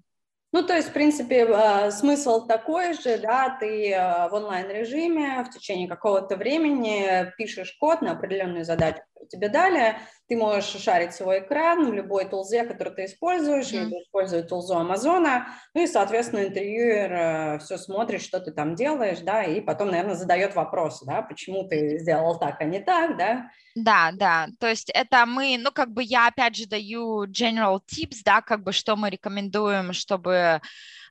Ну, 0.52 0.62
то 0.62 0.74
есть, 0.74 0.88
в 0.88 0.92
принципе, 0.92 1.46
э, 1.48 1.90
смысл 1.90 2.46
такой 2.46 2.92
же, 2.92 3.18
да, 3.18 3.56
ты 3.58 3.92
э, 3.92 4.28
в 4.28 4.34
онлайн-режиме 4.34 5.44
в 5.44 5.50
течение 5.50 5.88
какого-то 5.88 6.36
времени 6.36 7.32
пишешь 7.38 7.76
код 7.80 8.02
на 8.02 8.12
определенную 8.12 8.64
задачу, 8.64 9.00
тебе 9.28 9.48
дали, 9.48 9.96
ты 10.28 10.36
можешь 10.36 10.80
шарить 10.82 11.14
свой 11.14 11.40
экран 11.40 11.90
в 11.90 11.92
любой 11.92 12.24
тулзе, 12.24 12.64
который 12.64 12.94
ты 12.94 13.04
используешь, 13.04 13.72
mm-hmm. 13.72 13.86
или 13.86 14.02
использовать 14.02 14.48
тулзу 14.48 14.76
Амазона, 14.76 15.48
ну 15.74 15.82
и, 15.82 15.86
соответственно, 15.86 16.44
интервьюер 16.44 17.12
э, 17.12 17.58
все 17.58 17.78
смотрит, 17.78 18.22
что 18.22 18.40
ты 18.40 18.52
там 18.52 18.74
делаешь, 18.74 19.20
да, 19.20 19.42
и 19.42 19.60
потом, 19.60 19.88
наверное, 19.88 20.14
задает 20.14 20.54
вопросы, 20.54 21.04
да, 21.04 21.22
почему 21.22 21.68
ты 21.68 21.98
сделал 21.98 22.38
так, 22.38 22.60
а 22.60 22.64
не 22.64 22.80
так, 22.80 23.16
да. 23.16 23.50
Да, 23.74 24.10
да, 24.12 24.48
то 24.58 24.68
есть 24.68 24.90
это 24.90 25.26
мы, 25.26 25.56
ну, 25.58 25.72
как 25.72 25.90
бы 25.90 26.02
я 26.02 26.28
опять 26.28 26.56
же 26.56 26.66
даю 26.66 27.26
general 27.26 27.80
tips, 27.80 28.18
да, 28.24 28.40
как 28.40 28.62
бы 28.62 28.72
что 28.72 28.96
мы 28.96 29.10
рекомендуем, 29.10 29.92
чтобы 29.92 30.60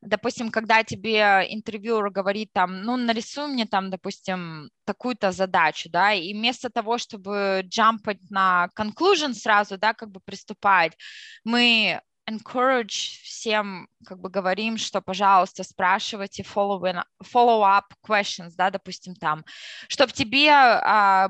допустим, 0.02 0.50
когда 0.50 0.84
тебе 0.84 1.46
интервьюер 1.50 2.10
говорит 2.10 2.52
там, 2.54 2.82
ну, 2.82 2.98
нарисуй 2.98 3.48
мне 3.48 3.66
там, 3.66 3.90
допустим, 3.90 4.70
такую-то 4.86 5.32
задачу, 5.32 5.90
да, 5.90 6.14
и 6.14 6.34
вместо 6.34 6.70
того, 6.70 6.98
чтобы 6.98 7.62
джампать 7.66 8.20
на 8.30 8.70
conclusion 8.78 9.34
сразу, 9.34 9.78
да, 9.78 9.94
как 9.94 10.12
бы 10.12 10.20
приступать, 10.20 10.98
мы 11.44 12.02
encourage 12.30 13.20
всем, 13.24 13.88
как 14.06 14.20
бы 14.20 14.30
говорим, 14.30 14.78
что, 14.78 15.02
пожалуйста, 15.02 15.64
спрашивайте 15.64 16.44
follow-up 16.44 17.04
follow 17.24 17.82
questions, 18.08 18.52
да, 18.56 18.70
допустим, 18.70 19.16
там, 19.16 19.44
чтобы 19.88 20.14
тебе 20.14 20.52
а, 20.52 21.30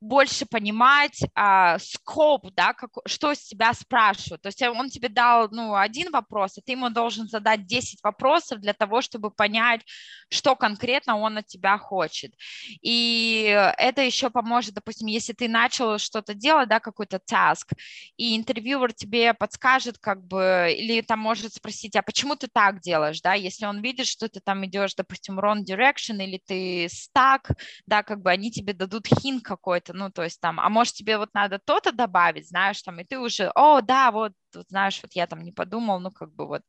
больше 0.00 0.46
понимать 0.46 1.20
а, 1.34 1.78
скоп, 1.78 2.50
да, 2.54 2.72
как, 2.72 2.90
что 3.06 3.34
с 3.34 3.44
тебя 3.44 3.74
спрашивают. 3.74 4.42
То 4.42 4.48
есть 4.48 4.62
он 4.62 4.88
тебе 4.88 5.08
дал, 5.08 5.48
ну, 5.50 5.74
один 5.74 6.10
вопрос, 6.10 6.56
и 6.56 6.62
ты 6.62 6.72
ему 6.72 6.88
должен 6.88 7.28
задать 7.28 7.66
10 7.66 8.02
вопросов 8.02 8.60
для 8.60 8.72
того, 8.72 9.02
чтобы 9.02 9.30
понять, 9.30 9.82
что 10.30 10.56
конкретно 10.56 11.18
он 11.18 11.38
от 11.38 11.46
тебя 11.46 11.76
хочет. 11.76 12.32
И 12.80 13.44
это 13.78 14.02
еще 14.02 14.30
поможет, 14.30 14.74
допустим, 14.74 15.06
если 15.06 15.34
ты 15.34 15.48
начал 15.48 15.98
что-то 15.98 16.34
делать, 16.34 16.68
да, 16.68 16.80
какой-то 16.80 17.18
task, 17.18 17.72
и 18.16 18.36
интервьюер 18.36 18.94
тебе 18.94 19.34
подскажет, 19.34 19.98
как 19.98 20.26
бы, 20.26 20.74
или 20.76 21.02
там 21.02 21.18
может 21.18 21.54
спросить, 21.54 21.96
а 21.96 22.02
почему 22.02 22.36
ты 22.36 22.48
так 22.48 22.80
делаешь, 22.80 23.20
да, 23.20 23.34
если 23.34 23.66
он 23.66 23.82
видит, 23.82 24.06
что 24.06 24.28
ты 24.28 24.40
там 24.40 24.64
идешь, 24.64 24.94
допустим, 24.94 25.38
wrong 25.38 25.62
direction, 25.62 26.22
или 26.24 26.40
ты 26.44 26.86
stuck, 26.86 27.54
да, 27.86 28.02
как 28.02 28.22
бы 28.22 28.30
они 28.30 28.50
тебе 28.50 28.72
дадут 28.72 29.06
хин 29.06 29.40
какой-то, 29.40 29.89
ну, 29.92 30.10
то 30.10 30.22
есть 30.22 30.40
там, 30.40 30.60
а 30.60 30.68
может 30.68 30.94
тебе 30.94 31.18
вот 31.18 31.30
надо 31.34 31.58
то-то 31.58 31.92
добавить, 31.92 32.48
знаешь, 32.48 32.82
там, 32.82 33.00
и 33.00 33.04
ты 33.04 33.18
уже, 33.18 33.50
о, 33.54 33.80
да, 33.80 34.10
вот, 34.10 34.32
вот 34.54 34.66
знаешь, 34.68 35.00
вот 35.02 35.12
я 35.14 35.26
там 35.26 35.42
не 35.42 35.52
подумал, 35.52 36.00
ну, 36.00 36.10
как 36.10 36.32
бы 36.34 36.46
вот, 36.46 36.62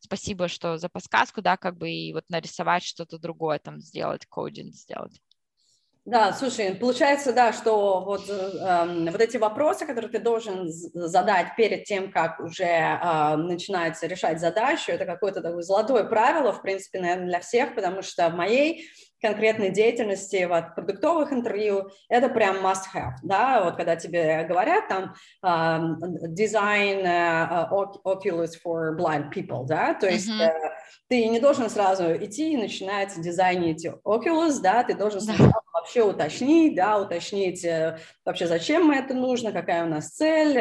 спасибо, 0.00 0.48
что 0.48 0.78
за 0.78 0.88
подсказку, 0.88 1.42
да, 1.42 1.56
как 1.56 1.76
бы 1.76 1.90
и 1.90 2.12
вот 2.12 2.24
нарисовать 2.28 2.84
что-то 2.84 3.18
другое, 3.18 3.58
там, 3.58 3.80
сделать, 3.80 4.26
кодинг 4.26 4.74
сделать. 4.74 5.20
Да, 6.04 6.32
слушай, 6.32 6.74
получается, 6.74 7.32
да, 7.32 7.52
что 7.52 8.00
вот, 8.00 8.28
э, 8.28 9.08
вот 9.08 9.20
эти 9.20 9.36
вопросы, 9.36 9.86
которые 9.86 10.10
ты 10.10 10.18
должен 10.18 10.68
задать 10.68 11.54
перед 11.56 11.84
тем, 11.84 12.10
как 12.10 12.40
уже 12.40 12.64
э, 12.64 13.36
начинается 13.36 14.08
решать 14.08 14.40
задачу, 14.40 14.90
это 14.90 15.04
какое-то 15.04 15.40
такое 15.40 15.62
золотое 15.62 16.02
правило, 16.02 16.52
в 16.52 16.60
принципе, 16.60 17.00
наверное, 17.00 17.28
для 17.28 17.40
всех, 17.40 17.76
потому 17.76 18.02
что 18.02 18.28
в 18.30 18.34
моей 18.34 18.88
конкретной 19.22 19.70
деятельности, 19.70 20.44
вот, 20.44 20.74
продуктовых 20.74 21.32
интервью, 21.32 21.90
это 22.08 22.28
прям 22.28 22.56
must-have, 22.56 23.14
да, 23.22 23.64
вот 23.64 23.76
когда 23.76 23.96
тебе 23.96 24.44
говорят 24.44 24.88
там 24.88 25.14
дизайн 25.42 27.06
uh, 27.06 27.70
uh, 27.70 27.88
Oculus 28.04 28.50
for 28.64 28.96
blind 28.96 29.32
people, 29.32 29.64
да, 29.64 29.94
то 29.94 30.08
есть 30.08 30.28
mm-hmm. 30.28 30.48
uh, 30.48 30.70
ты 31.08 31.26
не 31.28 31.40
должен 31.40 31.70
сразу 31.70 32.04
идти 32.16 32.52
и 32.52 32.56
начинать 32.56 33.18
дизайнить 33.20 33.86
Oculus, 34.04 34.60
да, 34.60 34.82
ты 34.82 34.94
должен 34.94 35.20
сначала 35.20 35.62
вообще 35.72 36.02
уточнить, 36.02 36.76
да, 36.76 36.98
уточнить 36.98 37.64
э, 37.64 37.98
вообще, 38.24 38.46
зачем 38.46 38.90
это 38.90 39.14
нужно, 39.14 39.52
какая 39.52 39.84
у 39.84 39.88
нас 39.88 40.10
цель, 40.10 40.54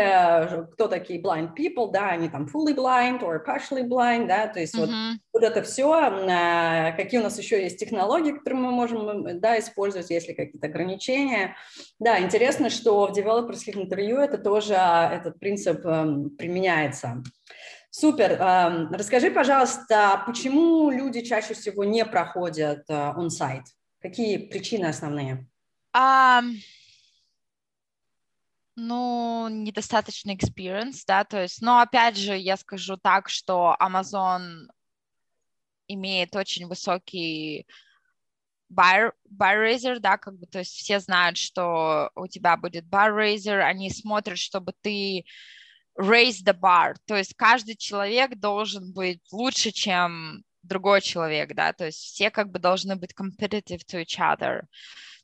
кто 0.73 0.87
такие 0.87 1.21
blind 1.21 1.49
people, 1.55 1.91
да, 1.91 2.09
они 2.09 2.27
там 2.27 2.45
fully 2.45 2.75
blind 2.75 3.21
or 3.21 3.39
partially 3.45 3.87
blind, 3.87 4.27
да, 4.27 4.47
то 4.47 4.59
есть 4.59 4.75
mm-hmm. 4.75 5.11
вот, 5.33 5.41
вот 5.41 5.43
это 5.43 5.61
все, 5.61 5.91
а, 5.91 6.91
какие 6.93 7.19
у 7.19 7.23
нас 7.23 7.37
еще 7.37 7.61
есть 7.61 7.79
технологии, 7.79 8.31
которые 8.51 8.55
мы 8.55 8.71
можем, 8.71 9.39
да, 9.39 9.59
использовать, 9.59 10.09
если 10.09 10.33
какие-то 10.33 10.67
ограничения. 10.67 11.55
Да, 11.99 12.19
интересно, 12.19 12.69
что 12.69 13.07
в 13.07 13.13
девелоперских 13.13 13.75
интервью 13.75 14.17
это 14.17 14.37
тоже, 14.37 14.75
а, 14.75 15.11
этот 15.13 15.39
принцип 15.39 15.85
эм, 15.85 16.29
применяется. 16.31 17.23
Супер. 17.89 18.33
Эм, 18.33 18.91
расскажи, 18.91 19.31
пожалуйста, 19.31 20.23
почему 20.25 20.89
люди 20.89 21.21
чаще 21.21 21.53
всего 21.53 21.83
не 21.83 22.05
проходят 22.05 22.89
он-сайт? 22.89 23.63
Э, 23.63 24.01
Какие 24.01 24.37
причины 24.37 24.85
основные? 24.85 25.47
Um, 25.95 26.55
ну, 28.75 29.47
недостаточный 29.49 30.35
experience, 30.35 31.03
да, 31.05 31.23
то 31.23 31.41
есть, 31.41 31.61
но 31.61 31.79
опять 31.81 32.17
же, 32.17 32.35
я 32.37 32.57
скажу 32.57 32.97
так, 32.97 33.29
что 33.29 33.75
Amazon 33.79 34.67
имеет 35.93 36.35
очень 36.35 36.67
высокий 36.67 37.67
buy, 38.71 39.11
buy 39.29 39.55
raiser, 39.57 39.99
да, 39.99 40.17
как 40.17 40.37
бы, 40.37 40.45
то 40.47 40.59
есть 40.59 40.71
все 40.71 40.99
знают, 40.99 41.37
что 41.37 42.09
у 42.15 42.27
тебя 42.27 42.57
будет 42.57 42.85
buy 42.85 43.09
raiser, 43.09 43.59
они 43.59 43.89
смотрят, 43.89 44.37
чтобы 44.37 44.73
ты 44.81 45.25
raise 45.99 46.43
the 46.43 46.57
bar, 46.57 46.95
то 47.05 47.15
есть 47.15 47.35
каждый 47.35 47.75
человек 47.75 48.35
должен 48.39 48.93
быть 48.93 49.21
лучше, 49.31 49.71
чем 49.71 50.43
другой 50.63 51.01
человек, 51.01 51.53
да, 51.53 51.73
то 51.73 51.85
есть 51.85 51.99
все 51.99 52.31
как 52.31 52.49
бы 52.51 52.59
должны 52.59 52.95
быть 52.95 53.13
competitive 53.13 53.81
to 53.85 54.03
each 54.03 54.19
other. 54.19 54.61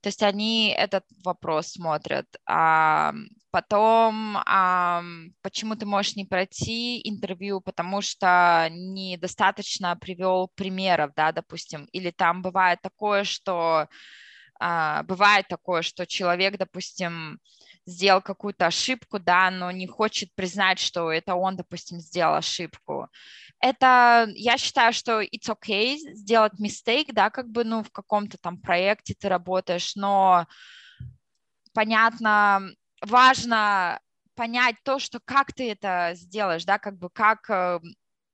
То 0.02 0.10
есть 0.10 0.22
они 0.24 0.70
этот 0.70 1.04
вопрос 1.24 1.72
смотрят. 1.72 2.28
А 2.46 3.14
потом, 3.52 4.38
а, 4.46 5.04
почему 5.42 5.76
ты 5.76 5.86
можешь 5.86 6.16
не 6.16 6.26
пройти 6.26 7.02
интервью, 7.08 7.62
потому 7.62 8.02
что 8.02 8.68
недостаточно 8.72 9.96
привел 9.96 10.50
примеров, 10.56 11.12
да, 11.16 11.32
допустим, 11.32 11.86
или 11.92 12.12
там 12.12 12.42
бывает 12.42 12.80
такое, 12.82 13.24
что 13.24 13.88
а, 14.60 15.04
бывает 15.04 15.48
такое, 15.48 15.82
что 15.82 16.06
человек, 16.06 16.58
допустим, 16.58 17.40
сделал 17.86 18.22
какую-то 18.22 18.66
ошибку, 18.66 19.20
да, 19.20 19.50
но 19.50 19.72
не 19.72 19.88
хочет 19.88 20.34
признать, 20.36 20.80
что 20.80 21.12
это 21.12 21.36
он, 21.36 21.56
допустим, 21.56 22.00
сделал 22.00 22.36
ошибку. 22.36 23.08
Это, 23.60 24.28
я 24.36 24.58
считаю, 24.58 24.94
что 24.94 25.22
it's 25.22 25.48
okay 25.48 25.96
сделать 26.14 26.54
mistake, 26.60 27.14
да, 27.14 27.30
как 27.30 27.50
бы, 27.50 27.64
ну, 27.64 27.84
в 27.84 27.92
каком-то 27.92 28.38
там 28.38 28.60
проекте 28.60 29.16
ты 29.18 29.30
работаешь, 29.30 29.96
но 29.96 30.48
понятно, 31.74 32.70
важно 33.02 34.00
понять 34.36 34.76
то, 34.84 35.00
что 35.00 35.20
как 35.24 35.54
ты 35.54 35.72
это 35.72 36.12
сделаешь, 36.14 36.66
да, 36.66 36.78
как 36.78 36.98
бы 36.98 37.10
как 37.10 37.50
э, 37.50 37.80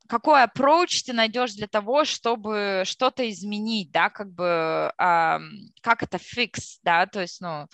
какой 0.07 0.43
approach 0.43 1.03
ты 1.05 1.13
найдешь 1.13 1.53
для 1.53 1.67
того, 1.67 2.05
чтобы 2.05 2.83
что-то 2.85 3.29
изменить, 3.29 3.91
да, 3.91 4.09
как 4.09 4.31
бы, 4.33 4.91
э, 4.97 5.39
как 5.81 6.03
это 6.03 6.17
fix, 6.17 6.79
да, 6.83 7.05
то 7.05 7.21
есть, 7.21 7.39
ну, 7.41 7.67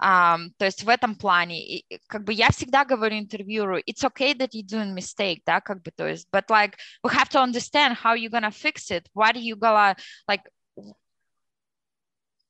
э, 0.00 0.36
то 0.56 0.64
есть 0.64 0.82
в 0.82 0.88
этом 0.88 1.14
плане, 1.14 1.62
и, 1.62 2.00
как 2.06 2.24
бы 2.24 2.32
я 2.32 2.48
всегда 2.50 2.84
говорю 2.84 3.18
интервьюеру, 3.18 3.78
it's 3.80 4.02
okay 4.02 4.34
that 4.34 4.50
you're 4.54 4.66
doing 4.66 4.94
mistake, 4.94 5.42
да, 5.44 5.60
как 5.60 5.82
бы, 5.82 5.90
то 5.90 6.08
есть, 6.08 6.26
but 6.32 6.48
like, 6.48 6.74
we 7.04 7.12
have 7.12 7.28
to 7.28 7.40
understand 7.42 7.96
how 8.02 8.14
you're 8.14 8.30
gonna 8.30 8.50
fix 8.50 8.90
it, 8.90 9.06
what 9.14 9.34
are 9.34 9.38
you 9.38 9.56
gonna, 9.56 9.94
like, 10.26 10.42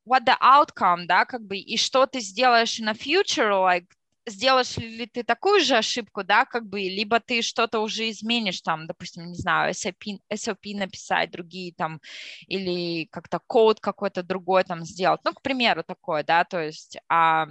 what 0.08 0.24
the 0.24 0.36
outcome, 0.40 1.06
да, 1.06 1.24
как 1.24 1.42
бы, 1.46 1.58
и 1.58 1.76
что 1.76 2.06
ты 2.06 2.20
сделаешь 2.20 2.78
на 2.78 2.92
future, 2.92 3.50
like, 3.50 3.86
сделаешь 4.26 4.76
ли 4.76 5.06
ты 5.06 5.22
такую 5.22 5.60
же 5.60 5.76
ошибку, 5.76 6.24
да, 6.24 6.44
как 6.44 6.66
бы, 6.66 6.80
либо 6.80 7.20
ты 7.20 7.42
что-то 7.42 7.80
уже 7.80 8.10
изменишь, 8.10 8.60
там, 8.62 8.86
допустим, 8.86 9.26
не 9.26 9.34
знаю, 9.36 9.72
SOP, 9.72 10.18
SOP 10.32 10.74
написать, 10.76 11.30
другие 11.30 11.72
там, 11.74 12.00
или 12.46 13.06
как-то 13.06 13.40
код 13.46 13.80
какой-то 13.80 14.22
другой 14.22 14.64
там 14.64 14.84
сделать, 14.84 15.20
ну, 15.24 15.32
к 15.32 15.42
примеру, 15.42 15.82
такое, 15.84 16.24
да, 16.24 16.44
то 16.44 16.60
есть, 16.62 16.98
а, 17.08 17.46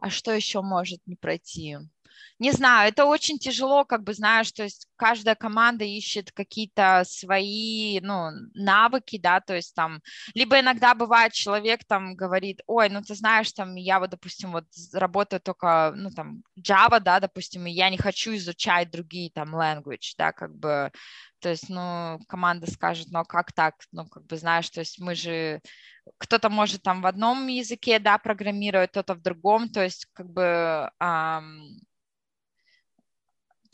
а 0.00 0.10
что 0.10 0.32
еще 0.32 0.62
может 0.62 1.00
не 1.06 1.16
пройти? 1.16 1.78
Не 2.38 2.52
знаю, 2.52 2.88
это 2.88 3.04
очень 3.04 3.38
тяжело, 3.38 3.84
как 3.84 4.02
бы 4.02 4.14
знаешь, 4.14 4.50
то 4.52 4.62
есть 4.62 4.86
каждая 4.96 5.34
команда 5.34 5.84
ищет 5.84 6.32
какие-то 6.32 7.04
свои, 7.06 8.00
ну, 8.00 8.30
навыки, 8.54 9.18
да, 9.18 9.40
то 9.40 9.54
есть 9.54 9.74
там, 9.74 10.00
либо 10.34 10.60
иногда 10.60 10.94
бывает 10.94 11.32
человек 11.32 11.84
там 11.84 12.14
говорит, 12.16 12.60
ой, 12.66 12.88
ну 12.88 13.02
ты 13.02 13.14
знаешь, 13.14 13.52
там, 13.52 13.74
я 13.76 14.00
вот, 14.00 14.10
допустим, 14.10 14.52
вот 14.52 14.64
работаю 14.92 15.40
только, 15.40 15.92
ну, 15.96 16.10
там, 16.10 16.42
Java, 16.58 17.00
да, 17.00 17.20
допустим, 17.20 17.66
и 17.66 17.72
я 17.72 17.90
не 17.90 17.98
хочу 17.98 18.34
изучать 18.34 18.90
другие 18.90 19.30
там 19.30 19.54
language, 19.54 20.14
да, 20.18 20.32
как 20.32 20.54
бы, 20.54 20.90
то 21.40 21.50
есть, 21.50 21.68
ну, 21.68 22.18
команда 22.28 22.70
скажет, 22.70 23.08
ну, 23.10 23.20
а 23.20 23.24
как 23.24 23.52
так, 23.52 23.74
ну, 23.92 24.06
как 24.06 24.26
бы, 24.26 24.36
знаешь, 24.36 24.70
то 24.70 24.80
есть 24.80 24.98
мы 24.98 25.14
же 25.14 25.60
кто-то 26.18 26.50
может 26.50 26.82
там 26.82 27.02
в 27.02 27.06
одном 27.06 27.46
языке, 27.46 27.98
да, 27.98 28.18
программировать, 28.18 28.90
кто-то 28.90 29.14
в 29.14 29.22
другом, 29.22 29.68
то 29.68 29.82
есть 29.82 30.06
как 30.12 30.28
бы 30.30 30.90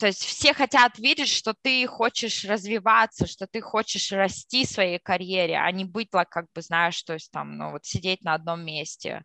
то 0.01 0.07
есть 0.07 0.25
все 0.25 0.51
хотят 0.55 0.97
видеть, 0.97 1.29
что 1.29 1.53
ты 1.53 1.85
хочешь 1.85 2.43
развиваться, 2.45 3.27
что 3.27 3.45
ты 3.45 3.61
хочешь 3.61 4.11
расти 4.11 4.65
в 4.65 4.69
своей 4.69 4.97
карьере, 4.97 5.59
а 5.59 5.71
не 5.71 5.85
быть, 5.85 6.09
как 6.09 6.47
бы, 6.55 6.63
знаешь, 6.63 7.03
то 7.03 7.13
есть 7.13 7.29
там, 7.31 7.55
ну, 7.55 7.69
вот 7.69 7.85
сидеть 7.85 8.23
на 8.23 8.33
одном 8.33 8.65
месте. 8.65 9.21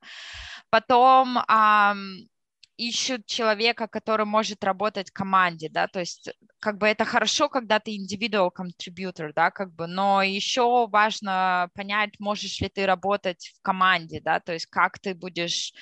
Потом 0.68 1.38
эм, 1.38 2.28
ищут 2.76 3.24
человека, 3.24 3.88
который 3.88 4.26
может 4.26 4.62
работать 4.64 5.08
в 5.08 5.12
команде, 5.14 5.70
да, 5.70 5.88
то 5.88 6.00
есть 6.00 6.28
как 6.60 6.76
бы 6.76 6.86
это 6.86 7.06
хорошо, 7.06 7.48
когда 7.48 7.80
ты 7.80 7.96
individual 7.96 8.50
contributor, 8.54 9.32
да, 9.34 9.50
как 9.50 9.72
бы, 9.72 9.86
но 9.86 10.22
еще 10.22 10.86
важно 10.88 11.70
понять, 11.74 12.20
можешь 12.20 12.60
ли 12.60 12.68
ты 12.68 12.84
работать 12.84 13.50
в 13.56 13.62
команде, 13.62 14.20
да, 14.20 14.40
то 14.40 14.52
есть 14.52 14.66
как 14.66 14.98
ты 14.98 15.14
будешь, 15.14 15.72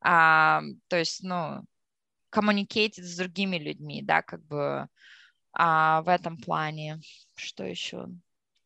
а, 0.00 0.60
то 0.88 0.98
есть, 0.98 1.22
ну, 1.22 1.62
communicate 2.34 2.94
с 2.96 3.16
другими 3.16 3.58
людьми, 3.58 4.02
да, 4.02 4.22
как 4.22 4.44
бы 4.46 4.88
а, 5.52 6.02
в 6.02 6.08
этом 6.08 6.36
плане. 6.36 7.00
Что 7.36 7.64
еще? 7.64 8.08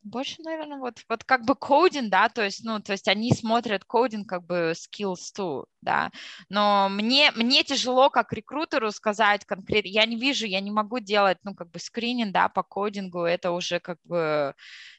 Больше, 0.02 0.36
наверное, 0.42 0.78
вот, 0.78 1.02
вот 1.08 1.24
как 1.24 1.44
бы 1.44 1.54
кодинг, 1.54 2.10
да, 2.10 2.28
то 2.28 2.42
есть, 2.42 2.64
ну, 2.64 2.80
то 2.80 2.92
есть 2.92 3.08
они 3.08 3.32
смотрят 3.32 3.84
кодинг 3.84 4.28
как 4.28 4.46
бы 4.46 4.72
skills 4.74 5.34
too, 5.36 5.66
да, 5.82 6.10
но 6.48 6.88
мне, 6.88 7.30
мне 7.32 7.64
тяжело 7.64 8.08
как 8.08 8.32
рекрутеру 8.32 8.90
сказать 8.92 9.44
конкретно, 9.44 9.88
я 9.88 10.06
не 10.06 10.16
вижу, 10.16 10.46
я 10.46 10.60
не 10.60 10.70
могу 10.70 11.00
делать, 11.00 11.38
ну, 11.42 11.54
как 11.54 11.70
бы 11.70 11.78
скрининг, 11.78 12.32
да, 12.32 12.48
по 12.48 12.62
кодингу, 12.62 13.24
это 13.24 13.50
уже 13.50 13.80
как 13.80 13.98
бы 14.04 14.54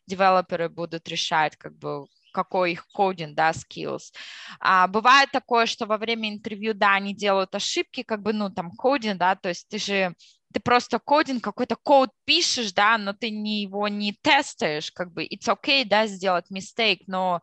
девелоперы 0.05 0.69
будут 0.69 1.07
решать, 1.07 1.55
как 1.55 1.75
бы 1.77 2.05
какой 2.31 2.73
их 2.73 2.87
кодинг, 2.93 3.35
да, 3.35 3.51
skills. 3.51 4.11
А, 4.59 4.87
бывает 4.87 5.29
такое, 5.31 5.65
что 5.65 5.85
во 5.85 5.97
время 5.97 6.29
интервью, 6.29 6.73
да, 6.73 6.93
они 6.95 7.13
делают 7.15 7.55
ошибки, 7.55 8.03
как 8.03 8.21
бы, 8.21 8.33
ну, 8.33 8.49
там, 8.49 8.71
кодинг, 8.71 9.17
да, 9.19 9.35
то 9.35 9.49
есть 9.49 9.67
ты 9.69 9.77
же 9.79 10.13
ты 10.53 10.59
просто 10.59 10.99
кодинг, 10.99 11.43
какой-то 11.43 11.75
код 11.75 12.09
пишешь, 12.25 12.73
да, 12.73 12.97
но 12.97 13.13
ты 13.13 13.29
не, 13.29 13.63
его 13.63 13.87
не 13.87 14.13
тестаешь, 14.13 14.91
как 14.91 15.13
бы, 15.13 15.25
it's 15.25 15.47
okay, 15.47 15.85
да, 15.85 16.07
сделать 16.07 16.45
mistake, 16.51 17.03
но 17.07 17.41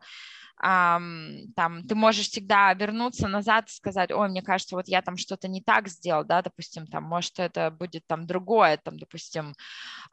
Um, 0.59 1.53
там 1.55 1.83
ты 1.83 1.93
можешь 1.93 2.29
всегда 2.29 2.73
вернуться 2.73 3.27
назад 3.27 3.69
и 3.69 3.73
сказать, 3.73 4.11
ой, 4.11 4.29
мне 4.29 4.41
кажется, 4.41 4.75
вот 4.75 4.87
я 4.87 5.03
там 5.03 5.15
что-то 5.15 5.47
не 5.47 5.61
так 5.61 5.87
сделал, 5.87 6.23
да, 6.23 6.41
допустим, 6.41 6.87
там, 6.87 7.03
может, 7.03 7.37
это 7.39 7.69
будет 7.69 8.07
там 8.07 8.25
другое, 8.25 8.77
там, 8.77 8.97
допустим. 8.97 9.53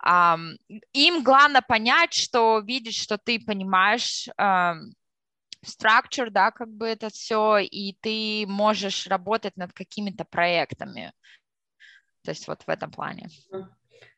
Um, 0.06 0.56
им 0.92 1.24
главное 1.24 1.62
понять, 1.62 2.12
что 2.12 2.58
видеть, 2.58 2.94
что 2.94 3.16
ты 3.16 3.40
понимаешь 3.40 4.28
um, 4.38 4.92
structure, 5.64 6.28
да, 6.28 6.50
как 6.50 6.68
бы 6.68 6.88
это 6.88 7.08
все, 7.08 7.58
и 7.58 7.96
ты 8.02 8.44
можешь 8.46 9.06
работать 9.06 9.56
над 9.56 9.72
какими-то 9.72 10.26
проектами. 10.26 11.12
То 12.24 12.30
есть 12.30 12.48
вот 12.48 12.62
в 12.62 12.68
этом 12.68 12.90
плане. 12.90 13.28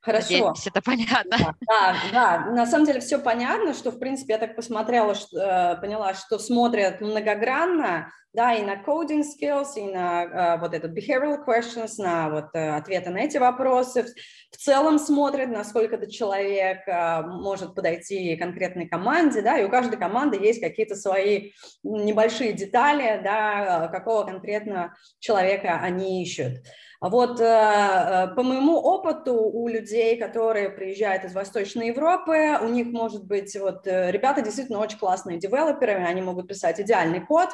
Хорошо. 0.01 0.27
Надеюсь, 0.31 0.67
это 0.67 0.83
понятно. 0.85 1.57
Да, 1.67 1.97
да, 2.13 2.39
на 2.53 2.65
самом 2.65 2.87
деле 2.87 3.01
все 3.01 3.19
понятно, 3.19 3.75
что, 3.75 3.91
в 3.91 3.99
принципе, 3.99 4.35
я 4.35 4.39
так 4.39 4.55
посмотрела, 4.55 5.17
что, 5.17 5.39
э, 5.39 5.81
поняла, 5.81 6.15
что 6.15 6.39
смотрят 6.39 7.01
многогранно, 7.01 8.13
да, 8.33 8.55
и 8.55 8.63
на 8.63 8.77
coding 8.77 9.23
skills, 9.23 9.75
и 9.77 9.93
на 9.93 10.23
э, 10.23 10.61
вот 10.61 10.75
этот 10.75 10.97
behavioral 10.97 11.45
questions, 11.45 11.95
на 11.99 12.31
вот 12.31 12.45
э, 12.55 12.77
ответы 12.77 13.11
на 13.11 13.19
эти 13.19 13.39
вопросы. 13.39 14.07
В 14.53 14.57
целом 14.57 15.01
смотрят, 15.01 15.49
насколько 15.49 15.97
этот 15.97 16.11
человек 16.13 16.87
может 17.27 17.75
подойти 17.75 18.37
конкретной 18.37 18.89
команде, 18.89 19.43
да, 19.43 19.59
и 19.59 19.65
у 19.65 19.69
каждой 19.69 19.99
команды 19.99 20.39
есть 20.39 20.61
какие-то 20.61 20.95
свои 20.95 21.51
небольшие 21.83 22.53
детали, 22.53 23.21
да, 23.25 23.89
какого 23.89 24.25
конкретно 24.25 24.95
человека 25.19 25.81
они 25.83 26.23
ищут. 26.23 26.63
Вот 27.01 27.41
э, 27.41 27.45
э, 27.45 28.35
по 28.35 28.43
моему 28.43 28.79
опыту 28.79 29.35
у 29.35 29.69
людей, 29.69 30.17
которые 30.19 30.71
приезжают 30.71 31.25
из 31.25 31.35
Восточной 31.35 31.89
Европы, 31.89 32.59
у 32.63 32.69
них 32.69 32.87
может 32.87 33.25
быть, 33.25 33.55
вот 33.57 33.87
э, 33.87 34.11
ребята 34.11 34.41
действительно 34.41 34.79
очень 34.79 34.99
классные 34.99 35.39
девелоперы, 35.39 35.93
они 35.93 36.23
могут 36.23 36.49
писать 36.49 36.81
идеальный 36.81 37.21
код, 37.21 37.51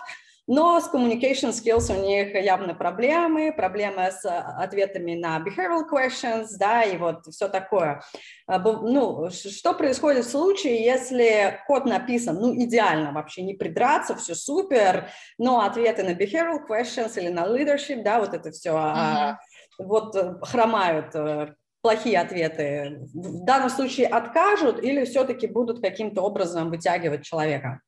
но 0.47 0.81
с 0.81 0.93
communication 0.93 1.51
skills 1.51 1.97
у 1.97 2.05
них 2.05 2.35
явно 2.35 2.75
проблемы, 2.75 3.53
проблемы 3.53 4.11
с 4.11 4.25
ответами 4.25 5.15
на 5.15 5.39
behavioral 5.39 5.85
questions, 5.91 6.49
да, 6.59 6.83
и 6.83 6.97
вот 6.97 7.27
все 7.27 7.49
такое. 7.49 8.03
Ну, 8.49 9.31
что 9.31 9.73
происходит 9.73 10.25
в 10.25 10.31
случае, 10.31 10.85
если 10.85 11.61
код 11.67 11.87
написан, 11.87 12.37
ну, 12.41 12.55
идеально 12.55 13.13
вообще, 13.13 13.43
не 13.43 13.55
придраться, 13.55 14.17
все 14.17 14.35
супер, 14.35 15.09
но 15.39 15.61
ответы 15.61 16.03
на 16.03 16.15
behavioral 16.15 16.67
questions 16.69 17.13
или 17.17 17.29
на 17.29 17.47
leadership, 17.47 18.03
да, 18.03 18.19
вот 18.19 18.35
это 18.35 18.51
все, 18.51 18.71
mm-hmm. 18.71 19.35
вот 19.79 20.17
э, 20.17 20.35
хромают 20.43 21.15
э, 21.15 21.55
плохие 21.83 22.19
ответы. 22.21 23.01
В 23.15 23.45
данном 23.45 23.71
случае 23.71 24.09
откажут 24.09 24.83
или 24.83 25.05
все-таки 25.05 25.47
будут 25.47 25.81
каким-то 25.81 26.23
образом 26.23 26.71
вытягивать 26.71 27.25
человека? 27.25 27.81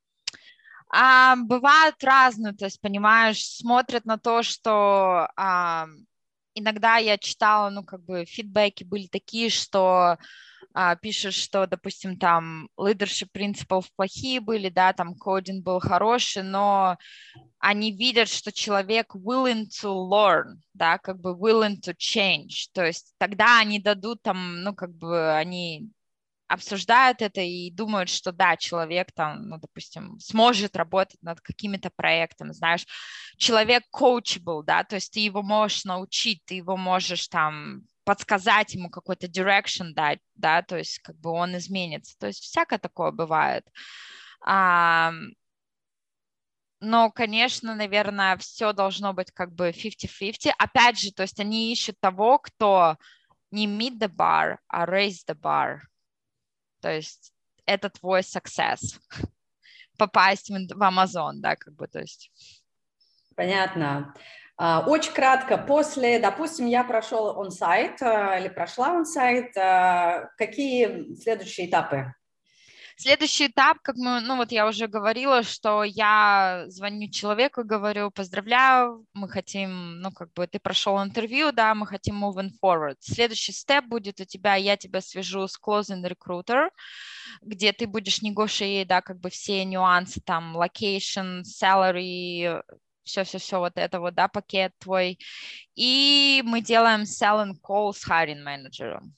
А, 0.91 1.37
бывают 1.37 2.03
разные, 2.05 2.53
то 2.55 2.67
есть, 2.67 2.81
понимаешь, 2.81 3.45
смотрят 3.45 4.05
на 4.05 4.19
то, 4.19 4.43
что 4.43 5.29
а, 5.37 5.87
иногда 6.55 6.97
я 6.99 7.19
читала, 7.19 7.71
ну, 7.71 7.85
как 7.85 8.05
бы 8.05 8.25
фидбэки 8.25 8.85
были 8.85 9.09
такие, 9.09 9.51
что 9.51 10.19
а, 10.73 10.97
пишешь, 10.97 11.37
что, 11.37 11.67
допустим, 11.67 12.19
там 12.19 12.69
leadership 12.79 13.29
принципов 13.33 13.87
плохие 13.97 14.41
были, 14.41 14.69
да, 14.69 14.93
там 14.93 15.15
кодинг 15.15 15.65
был 15.65 15.79
хороший, 15.79 16.43
но 16.43 16.99
они 17.59 17.93
видят, 17.93 18.29
что 18.29 18.53
человек 18.53 19.15
willing 19.15 19.67
to 19.67 19.91
learn, 19.95 20.57
да, 20.75 20.99
как 20.99 21.21
бы 21.21 21.31
willing 21.31 21.77
to 21.81 21.95
change, 21.97 22.71
то 22.73 22.85
есть 22.85 23.15
тогда 23.19 23.61
они 23.61 23.79
дадут 23.79 24.23
там, 24.23 24.63
ну, 24.63 24.75
как 24.75 24.93
бы 24.95 25.33
они 25.33 25.91
обсуждают 26.49 27.23
это 27.23 27.41
и 27.41 27.71
думают, 27.71 28.09
что 28.09 28.33
да, 28.33 28.57
человек 28.57 29.13
там, 29.13 29.49
ну, 29.49 29.59
допустим, 29.59 30.19
сможет 30.21 30.77
работать 30.77 31.23
над 31.23 31.41
какими-то 31.41 31.91
проектами, 31.91 32.53
знаешь, 32.53 32.87
человек 33.37 33.85
coachable, 33.95 34.63
да, 34.63 34.85
то 34.85 34.97
есть 34.97 35.13
ты 35.13 35.21
его 35.21 35.43
можешь 35.43 35.85
научить, 35.85 36.43
ты 36.45 36.55
его 36.55 36.77
можешь 36.77 37.29
там 37.29 37.83
подсказать 38.05 38.75
ему 38.75 38.91
какой-то 38.91 39.27
direction 39.27 39.93
дать, 39.95 40.21
да, 40.35 40.63
то 40.63 40.77
есть 40.77 40.99
как 40.99 41.17
бы 41.17 41.31
он 41.31 41.57
изменится, 41.57 42.17
то 42.19 42.27
есть 42.27 42.43
всякое 42.43 42.79
такое 42.79 43.11
бывает. 43.11 43.65
А, 44.45 45.13
но, 46.81 47.11
конечно, 47.11 47.75
наверное, 47.75 48.37
все 48.37 48.75
должно 48.75 49.15
быть 49.15 49.31
как 49.33 49.55
бы 49.55 49.73
50-50. 49.73 50.53
Опять 50.59 51.01
же, 51.01 51.13
то 51.13 51.23
есть 51.23 51.41
они 51.41 51.73
ищут 51.73 51.99
того, 51.99 52.39
кто 52.39 52.99
не 53.51 53.67
meet 53.67 53.99
the 53.99 54.09
bar, 54.09 54.59
а 54.69 54.85
raise 54.85 55.25
the 55.27 55.35
bar. 55.35 55.79
То 56.85 56.93
есть 56.93 57.33
это 57.65 57.89
твой 57.89 58.21
success. 58.21 59.01
Попасть 59.99 60.51
в 60.51 60.83
Amazon, 60.83 61.37
да, 61.37 61.57
как 61.57 61.73
бы, 61.73 61.89
то 61.89 62.01
есть. 62.01 62.31
Понятно. 63.35 64.15
А, 64.59 64.85
очень 64.87 65.15
кратко, 65.15 65.57
после, 65.57 66.19
допустим, 66.19 66.67
я 66.67 66.85
прошел 66.85 67.39
он-сайт 67.39 68.03
а, 68.03 68.39
или 68.39 68.49
прошла 68.49 68.93
он-сайт, 68.93 69.57
а, 69.57 70.29
какие 70.37 71.17
следующие 71.17 71.71
этапы? 71.71 72.13
Следующий 72.97 73.49
этап, 73.49 73.79
как 73.83 73.97
мы, 73.97 74.21
ну 74.21 74.37
вот 74.37 74.53
я 74.53 74.69
уже 74.69 74.87
говорила, 74.87 75.43
что 75.43 75.83
я 75.83 76.65
звоню 76.69 77.11
человеку 77.11 77.65
говорю, 77.65 78.11
поздравляю, 78.11 79.05
мы 79.15 79.29
хотим, 79.29 80.01
ну 80.01 80.13
как 80.13 80.33
бы 80.33 80.47
ты 80.47 80.61
прошел 80.61 81.03
интервью, 81.03 81.51
да, 81.51 81.75
мы 81.75 81.87
хотим 81.87 82.25
moving 82.25 82.51
forward. 82.63 82.97
Следующий 83.01 83.53
степ 83.53 83.87
будет 83.87 84.21
у 84.21 84.25
тебя, 84.25 84.55
я 84.55 84.77
тебя 84.77 85.01
свяжу 85.01 85.49
с 85.49 85.59
closing 85.61 86.05
recruiter, 86.09 86.69
где 87.43 87.73
ты 87.73 87.87
будешь 87.87 88.23
negotiate, 88.23 88.87
да, 88.87 89.03
как 89.03 89.19
бы 89.19 89.29
все 89.31 89.65
нюансы, 89.65 90.21
там, 90.21 90.57
location, 90.57 91.43
salary, 91.43 92.63
все-все-все 93.03 93.59
вот 93.59 93.73
это 93.77 94.01
вот, 94.01 94.15
да, 94.15 94.29
пакет 94.29 94.73
твой. 94.79 95.19
И 95.75 96.43
мы 96.45 96.61
делаем 96.61 97.03
selling 97.03 97.55
call 97.63 97.93
с 97.93 98.09
hiring 98.09 98.43
менеджером. 98.43 99.15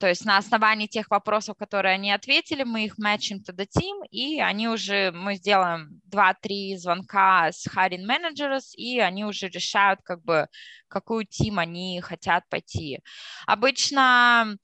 То 0.00 0.08
есть 0.08 0.24
на 0.24 0.38
основании 0.38 0.86
тех 0.86 1.10
вопросов, 1.10 1.58
которые 1.58 1.94
они 1.96 2.10
ответили, 2.10 2.62
мы 2.62 2.86
их 2.86 2.98
matching 2.98 3.40
to 3.46 3.54
the 3.54 3.66
team, 3.66 4.06
и 4.10 4.40
они 4.40 4.66
уже, 4.66 5.12
мы 5.12 5.34
сделаем 5.34 6.00
2-3 6.10 6.78
звонка 6.78 7.52
с 7.52 7.66
hiring 7.66 8.06
managers, 8.06 8.74
и 8.76 8.98
они 8.98 9.26
уже 9.26 9.48
решают, 9.48 10.00
как 10.02 10.22
бы, 10.22 10.48
какую 10.88 11.26
team 11.26 11.60
они 11.60 12.00
хотят 12.00 12.48
пойти. 12.48 13.00
Обычно 13.46 14.56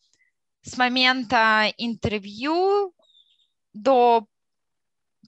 с 0.62 0.78
момента 0.78 1.70
интервью 1.76 2.94
до 3.74 4.26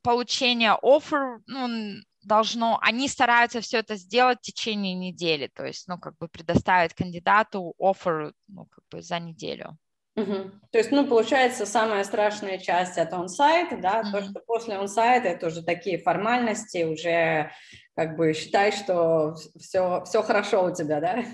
получения 0.02 0.74
offer, 0.82 1.42
ну, 1.46 2.00
должно, 2.22 2.78
они 2.80 3.08
стараются 3.08 3.60
все 3.60 3.80
это 3.80 3.96
сделать 3.96 4.38
в 4.38 4.42
течение 4.42 4.94
недели, 4.94 5.50
то 5.54 5.66
есть, 5.66 5.86
ну, 5.86 5.98
как 5.98 6.16
бы 6.16 6.28
предоставить 6.28 6.94
кандидату 6.94 7.74
offer, 7.78 8.32
ну, 8.46 8.64
как 8.64 8.84
бы 8.90 9.02
за 9.02 9.18
неделю. 9.18 9.76
Угу. 10.18 10.50
То 10.72 10.78
есть, 10.78 10.90
ну, 10.90 11.06
получается, 11.06 11.64
самая 11.64 12.04
страшная 12.04 12.58
часть 12.58 12.98
от 12.98 13.12
онсайта, 13.12 13.76
да, 13.76 14.02
mm-hmm. 14.02 14.12
то, 14.12 14.22
что 14.22 14.40
после 14.46 14.74
онсайта 14.74 15.28
это 15.28 15.46
уже 15.46 15.62
такие 15.62 15.98
формальности, 15.98 16.84
уже 16.84 17.50
как 17.94 18.16
бы 18.16 18.34
считай, 18.34 18.72
что 18.72 19.34
все, 19.58 20.02
все 20.04 20.22
хорошо 20.22 20.64
у 20.64 20.74
тебя, 20.74 21.00
да? 21.00 21.24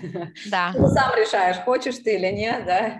Да. 0.49 0.71
Ты 0.73 0.87
сам 0.87 1.15
решаешь, 1.15 1.57
хочешь 1.57 1.97
ты 1.97 2.15
или 2.15 2.31
нет, 2.31 2.65
да? 2.65 2.99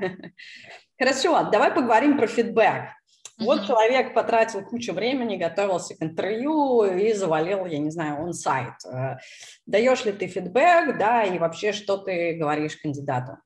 Хорошо, 1.00 1.50
давай 1.52 1.72
поговорим 1.72 2.18
про 2.18 2.28
фидбэк. 2.28 2.90
Вот 3.38 3.62
mm-hmm. 3.62 3.68
человек 3.68 4.14
потратил 4.14 4.66
кучу 4.66 4.94
времени, 4.94 5.38
готовился 5.38 5.96
к 5.96 6.02
интервью 6.02 6.84
и 6.84 7.14
завалил, 7.14 7.66
я 7.66 7.80
не 7.80 7.92
знаю, 7.92 8.24
он 8.24 8.34
сайт. 8.34 8.74
Э, 8.86 9.18
даешь 9.66 10.06
ли 10.06 10.14
ты 10.14 10.28
фидбэк, 10.28 10.98
да, 10.98 11.24
и 11.24 11.38
вообще 11.38 11.74
что 11.74 11.98
ты 11.98 12.34
говоришь 12.34 12.78
кандидату? 12.78 13.38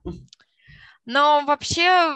Но 1.06 1.44
вообще 1.46 2.16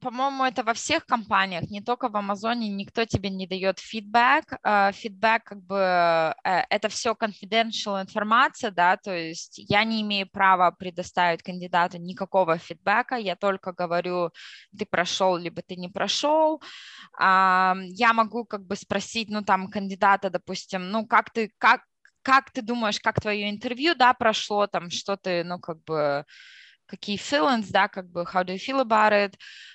по-моему, 0.00 0.44
это 0.44 0.62
во 0.62 0.74
всех 0.74 1.06
компаниях, 1.06 1.70
не 1.70 1.80
только 1.80 2.08
в 2.08 2.16
Амазоне, 2.16 2.68
никто 2.68 3.04
тебе 3.04 3.30
не 3.30 3.46
дает 3.46 3.80
фидбэк. 3.80 4.58
А, 4.62 4.92
фидбэк, 4.92 5.44
как 5.44 5.62
бы, 5.62 5.76
э, 6.44 6.62
это 6.70 6.88
все 6.88 7.14
confidential 7.14 8.00
информация, 8.00 8.70
да, 8.70 8.96
то 8.96 9.12
есть 9.12 9.58
я 9.68 9.84
не 9.84 10.02
имею 10.02 10.28
права 10.30 10.70
предоставить 10.70 11.42
кандидату 11.42 11.98
никакого 11.98 12.58
фидбэка, 12.58 13.16
я 13.16 13.34
только 13.34 13.72
говорю, 13.72 14.30
ты 14.78 14.86
прошел, 14.86 15.36
либо 15.36 15.62
ты 15.62 15.76
не 15.76 15.88
прошел. 15.88 16.62
Я 17.18 18.12
могу, 18.14 18.44
как 18.44 18.64
бы, 18.66 18.76
спросить, 18.76 19.30
ну, 19.30 19.42
там, 19.42 19.68
кандидата, 19.68 20.30
допустим, 20.30 20.90
ну, 20.90 21.06
как 21.06 21.30
ты, 21.30 21.52
как, 21.58 21.82
как 22.22 22.50
ты 22.52 22.62
думаешь, 22.62 23.00
как 23.00 23.20
твое 23.20 23.50
интервью, 23.50 23.94
да, 23.94 24.14
прошло, 24.14 24.66
там, 24.66 24.90
что 24.90 25.16
ты, 25.16 25.44
ну, 25.44 25.58
как 25.58 25.82
бы, 25.84 26.24
какие 26.88 27.16
feelings, 27.16 27.70
да, 27.70 27.88
как 27.88 28.10
бы 28.10 28.22
how 28.22 28.44
do 28.44 28.54
you 28.54 28.58
feel 28.58 28.80
about 28.80 29.12
it, 29.12 29.34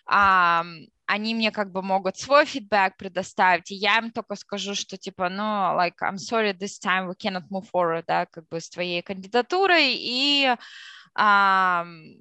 um, 0.09 0.87
они 1.05 1.35
мне 1.35 1.51
как 1.51 1.71
бы 1.71 1.81
могут 1.81 2.17
свой 2.17 2.45
фидбэк 2.45 2.97
предоставить, 2.97 3.71
и 3.71 3.75
я 3.75 3.97
им 3.99 4.11
только 4.11 4.35
скажу, 4.35 4.73
что 4.73 4.97
типа, 4.97 5.29
ну, 5.29 5.43
like, 5.77 5.95
I'm 6.01 6.17
sorry, 6.17 6.53
this 6.53 6.79
time 6.79 7.07
we 7.07 7.15
cannot 7.15 7.43
move 7.49 7.69
forward, 7.71 8.05
да, 8.07 8.25
как 8.25 8.47
бы 8.47 8.59
с 8.59 8.69
твоей 8.69 9.01
кандидатурой, 9.01 9.93
и 9.95 10.55
um, 11.17 12.15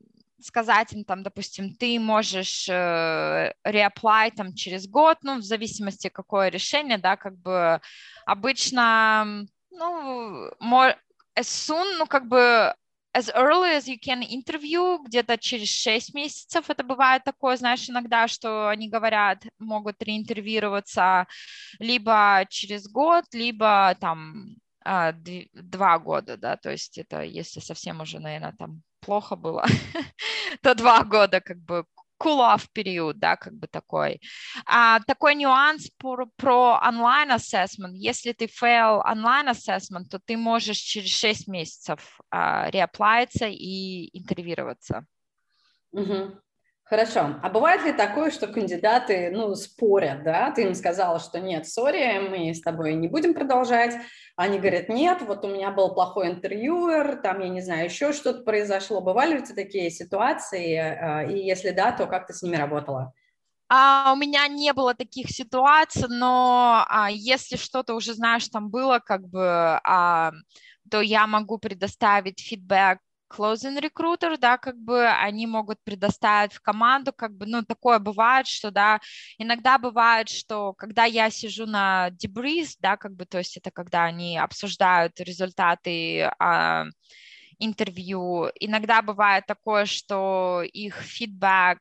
сказать 0.44 0.92
им 0.92 1.04
там, 1.04 1.22
допустим, 1.22 1.74
ты 1.74 1.98
можешь 1.98 2.68
э, 2.68 3.52
reapply 3.66 4.32
там 4.36 4.54
через 4.54 4.86
год, 4.88 5.18
ну, 5.22 5.38
в 5.38 5.42
зависимости 5.42 6.08
какое 6.08 6.48
решение, 6.48 6.98
да, 6.98 7.16
как 7.16 7.38
бы 7.38 7.80
обычно, 8.26 9.46
ну, 9.70 10.50
more, 10.60 10.96
as 11.38 11.46
soon, 11.46 11.98
ну, 11.98 12.06
как 12.06 12.28
бы 12.28 12.74
as 13.14 13.30
early 13.34 13.70
as 13.70 13.88
you 13.88 13.98
can 13.98 14.22
interview, 14.22 14.98
где-то 15.04 15.36
через 15.38 15.68
6 15.68 16.14
месяцев 16.14 16.70
это 16.70 16.82
бывает 16.82 17.24
такое, 17.24 17.56
знаешь, 17.56 17.88
иногда, 17.88 18.26
что 18.26 18.68
они 18.68 18.88
говорят, 18.88 19.44
могут 19.58 20.02
реинтервьюироваться 20.02 21.26
либо 21.78 22.46
через 22.48 22.88
год, 22.88 23.24
либо 23.32 23.96
там 24.00 24.56
а, 24.84 25.12
два 25.52 25.98
года, 25.98 26.36
да, 26.36 26.56
то 26.56 26.70
есть 26.70 26.98
это 26.98 27.22
если 27.22 27.60
совсем 27.60 28.00
уже, 28.00 28.18
наверное, 28.18 28.54
там 28.58 28.82
плохо 29.00 29.36
было, 29.36 29.66
то 30.62 30.74
два 30.74 31.04
года 31.04 31.40
как 31.40 31.58
бы 31.58 31.84
cool-off 32.22 32.66
период, 32.72 33.18
да, 33.18 33.36
как 33.36 33.54
бы 33.54 33.66
такой. 33.66 34.20
А, 34.66 35.00
такой 35.00 35.34
нюанс 35.34 35.90
про, 35.98 36.26
про 36.36 36.80
онлайн 36.86 37.30
assessment. 37.30 37.92
Если 37.94 38.32
ты 38.32 38.46
fail 38.46 39.00
онлайн 39.04 39.48
assessment, 39.48 40.08
то 40.10 40.20
ты 40.24 40.36
можешь 40.36 40.78
через 40.78 41.10
6 41.10 41.48
месяцев 41.48 42.20
а, 42.30 42.70
реаплайиться 42.70 43.46
и 43.46 44.16
интервьюироваться. 44.18 45.06
Угу. 45.92 46.38
Хорошо. 46.84 47.36
А 47.42 47.48
бывает 47.48 47.84
ли 47.84 47.92
такое, 47.92 48.30
что 48.30 48.46
кандидаты, 48.48 49.30
ну, 49.32 49.54
спорят, 49.54 50.24
да? 50.24 50.50
Ты 50.50 50.64
им 50.64 50.74
сказала, 50.74 51.20
что 51.20 51.40
нет, 51.40 51.66
сори, 51.66 52.28
мы 52.28 52.52
с 52.52 52.60
тобой 52.60 52.94
не 52.94 53.08
будем 53.08 53.34
продолжать. 53.34 53.94
Они 54.36 54.58
говорят, 54.58 54.88
нет, 54.88 55.22
вот 55.22 55.44
у 55.44 55.48
меня 55.48 55.70
был 55.70 55.94
плохой 55.94 56.28
интервьюер, 56.28 57.16
там, 57.22 57.40
я 57.40 57.48
не 57.48 57.60
знаю, 57.60 57.84
еще 57.84 58.12
что-то 58.12 58.42
произошло. 58.42 59.00
Бывали 59.00 59.34
ли 59.34 59.38
у 59.40 59.44
тебя 59.44 59.62
такие 59.62 59.90
ситуации? 59.90 60.76
А, 60.76 61.22
и 61.22 61.38
если 61.38 61.70
да, 61.70 61.92
то 61.92 62.06
как 62.06 62.26
ты 62.26 62.34
с 62.34 62.42
ними 62.42 62.56
работала? 62.56 63.14
А, 63.68 64.12
у 64.12 64.16
меня 64.16 64.46
не 64.48 64.74
было 64.74 64.92
таких 64.94 65.30
ситуаций, 65.30 66.08
но 66.10 66.84
а, 66.88 67.10
если 67.10 67.56
что-то 67.56 67.94
уже, 67.94 68.12
знаешь, 68.12 68.46
там 68.48 68.68
было, 68.68 68.98
как 68.98 69.26
бы, 69.28 69.80
а, 69.82 70.32
то 70.90 71.00
я 71.00 71.26
могу 71.26 71.56
предоставить 71.56 72.40
фидбэк 72.40 72.98
closing 73.32 73.78
recruiter, 73.80 74.36
да, 74.38 74.58
как 74.58 74.76
бы 74.76 75.06
они 75.06 75.46
могут 75.46 75.82
предоставить 75.84 76.52
в 76.52 76.60
команду, 76.60 77.12
как 77.12 77.34
бы, 77.34 77.46
ну, 77.46 77.62
такое 77.62 77.98
бывает, 77.98 78.46
что, 78.46 78.70
да, 78.70 79.00
иногда 79.38 79.78
бывает, 79.78 80.28
что 80.28 80.72
когда 80.74 81.04
я 81.04 81.30
сижу 81.30 81.66
на 81.66 82.10
debrief, 82.10 82.76
да, 82.80 82.96
как 82.96 83.14
бы, 83.14 83.24
то 83.24 83.38
есть 83.38 83.56
это 83.56 83.70
когда 83.70 84.04
они 84.04 84.38
обсуждают 84.38 85.20
результаты 85.20 86.30
а, 86.38 86.84
интервью, 87.58 88.48
иногда 88.60 89.02
бывает 89.02 89.46
такое, 89.46 89.86
что 89.86 90.62
их 90.72 90.96
фидбэк 90.96 91.78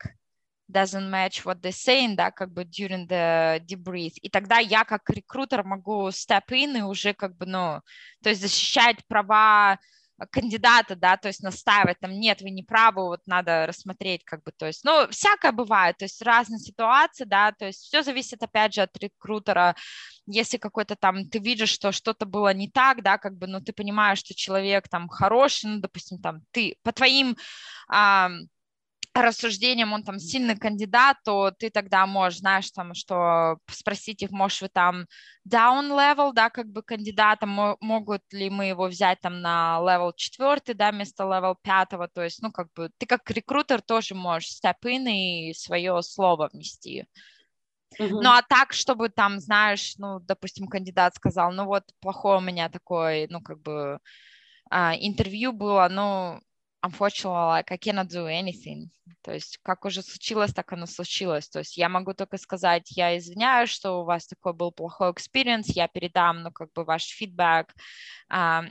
doesn't 0.72 1.10
match 1.10 1.44
what 1.44 1.60
they're 1.62 1.72
saying, 1.72 2.16
да, 2.16 2.32
как 2.32 2.52
бы 2.52 2.64
during 2.64 3.08
the 3.08 3.60
debrief, 3.66 4.14
и 4.22 4.30
тогда 4.30 4.60
я 4.60 4.84
как 4.86 5.10
рекрутер 5.10 5.64
могу 5.64 6.08
step 6.10 6.48
in 6.50 6.78
и 6.78 6.82
уже 6.82 7.14
как 7.14 7.36
бы, 7.38 7.46
ну, 7.46 7.82
то 8.24 8.30
есть 8.30 8.42
защищать 8.42 9.06
права 9.08 9.78
кандидата, 10.30 10.96
да, 10.96 11.18
то 11.18 11.28
есть 11.28 11.42
настаивать, 11.42 12.00
там, 12.00 12.12
нет, 12.12 12.42
вы 12.42 12.52
не 12.52 12.64
правы, 12.64 13.04
вот 13.04 13.22
надо 13.26 13.66
рассмотреть, 13.66 14.24
как 14.24 14.44
бы, 14.44 14.52
то 14.52 14.68
есть, 14.68 14.84
ну, 14.84 15.08
всякое 15.10 15.52
бывает, 15.52 15.98
то 15.98 16.06
есть 16.06 16.22
разные 16.22 16.60
ситуации, 16.60 17.24
да, 17.26 17.52
то 17.52 17.66
есть 17.66 17.80
все 17.80 18.04
зависит, 18.04 18.44
опять 18.44 18.74
же, 18.74 18.82
от 18.82 18.96
рекрутера, 18.98 19.76
если 20.26 20.58
какой-то 20.58 20.96
там, 20.96 21.30
ты 21.30 21.40
видишь, 21.40 21.70
что 21.70 21.92
что-то 21.92 22.26
было 22.26 22.54
не 22.54 22.70
так, 22.70 23.04
да, 23.04 23.18
как 23.18 23.38
бы, 23.38 23.48
ну, 23.48 23.62
ты 23.62 23.74
понимаешь, 23.74 24.20
что 24.20 24.36
человек 24.36 24.88
там 24.90 25.10
хороший, 25.10 25.70
ну, 25.72 25.80
допустим, 25.80 26.20
там, 26.22 26.42
ты 26.52 26.78
по 26.84 26.92
твоим 26.92 27.38
а, 27.90 28.30
рассуждениям 29.14 29.94
он 29.94 30.04
там 30.04 30.20
сильный 30.20 30.56
кандидат, 30.56 31.18
то 31.26 31.52
ты 31.52 31.70
тогда 31.70 32.06
можешь, 32.06 32.40
знаешь, 32.40 32.72
там, 32.72 32.94
что 32.94 33.58
спросить 33.70 34.24
их, 34.24 34.32
можешь 34.32 34.62
вы 34.62 34.70
там 34.70 35.06
down 35.48 35.90
level, 35.90 36.32
да, 36.34 36.50
как 36.50 36.68
бы 36.68 36.82
кандидата, 36.82 37.46
могут 37.46 38.22
ли 38.32 38.50
мы 38.50 38.66
его 38.66 38.88
взять 38.88 39.20
там 39.20 39.42
на 39.42 39.80
level 39.82 40.14
четвертый, 40.16 40.76
да, 40.76 40.92
вместо 40.92 41.24
level 41.24 41.56
пятого, 41.62 42.08
то 42.08 42.24
есть, 42.24 42.42
ну, 42.42 42.52
как 42.52 42.68
бы, 42.74 42.90
ты 42.98 43.06
как 43.06 43.30
рекрутер 43.30 43.82
тоже 43.82 44.16
можешь 44.16 44.60
step 44.62 44.76
in 44.86 45.10
и 45.10 45.54
свое 45.54 46.02
слово 46.02 46.50
внести. 46.54 47.06
Uh-huh. 48.00 48.22
Ну, 48.22 48.30
а 48.30 48.42
так, 48.42 48.72
чтобы 48.72 49.10
там, 49.10 49.40
знаешь, 49.40 49.96
ну, 49.98 50.20
допустим, 50.22 50.68
кандидат 50.68 51.16
сказал, 51.16 51.52
ну, 51.52 51.66
вот 51.66 51.84
плохое 52.00 52.38
у 52.38 52.42
меня 52.42 52.70
такое, 52.70 53.28
ну, 53.30 53.42
как 53.42 53.60
бы, 53.62 54.00
а, 54.70 54.96
интервью 54.96 55.52
было, 55.52 55.90
ну, 55.92 56.40
unfortunately, 56.84 57.48
like, 57.48 57.72
I 57.72 57.78
cannot 57.78 58.08
do 58.08 58.28
anything. 58.28 58.90
То 59.24 59.34
есть, 59.34 59.60
как 59.62 59.86
уже 59.86 60.02
случилось, 60.02 60.54
так 60.54 60.74
оно 60.74 60.86
случилось. 60.86 61.48
То 61.50 61.60
есть, 61.60 61.78
я 61.78 61.90
могу 61.90 62.14
только 62.14 62.38
сказать, 62.38 62.92
я 62.92 63.18
извиняюсь, 63.18 63.70
что 63.70 64.02
у 64.02 64.06
вас 64.06 64.28
такой 64.28 64.54
был 64.54 64.72
плохой 64.72 65.12
experience, 65.12 65.68
я 65.70 65.88
передам, 65.88 66.44
ну, 66.44 66.52
как 66.52 66.72
бы, 66.74 66.84
ваш 66.84 67.04
фидбэк 67.04 67.74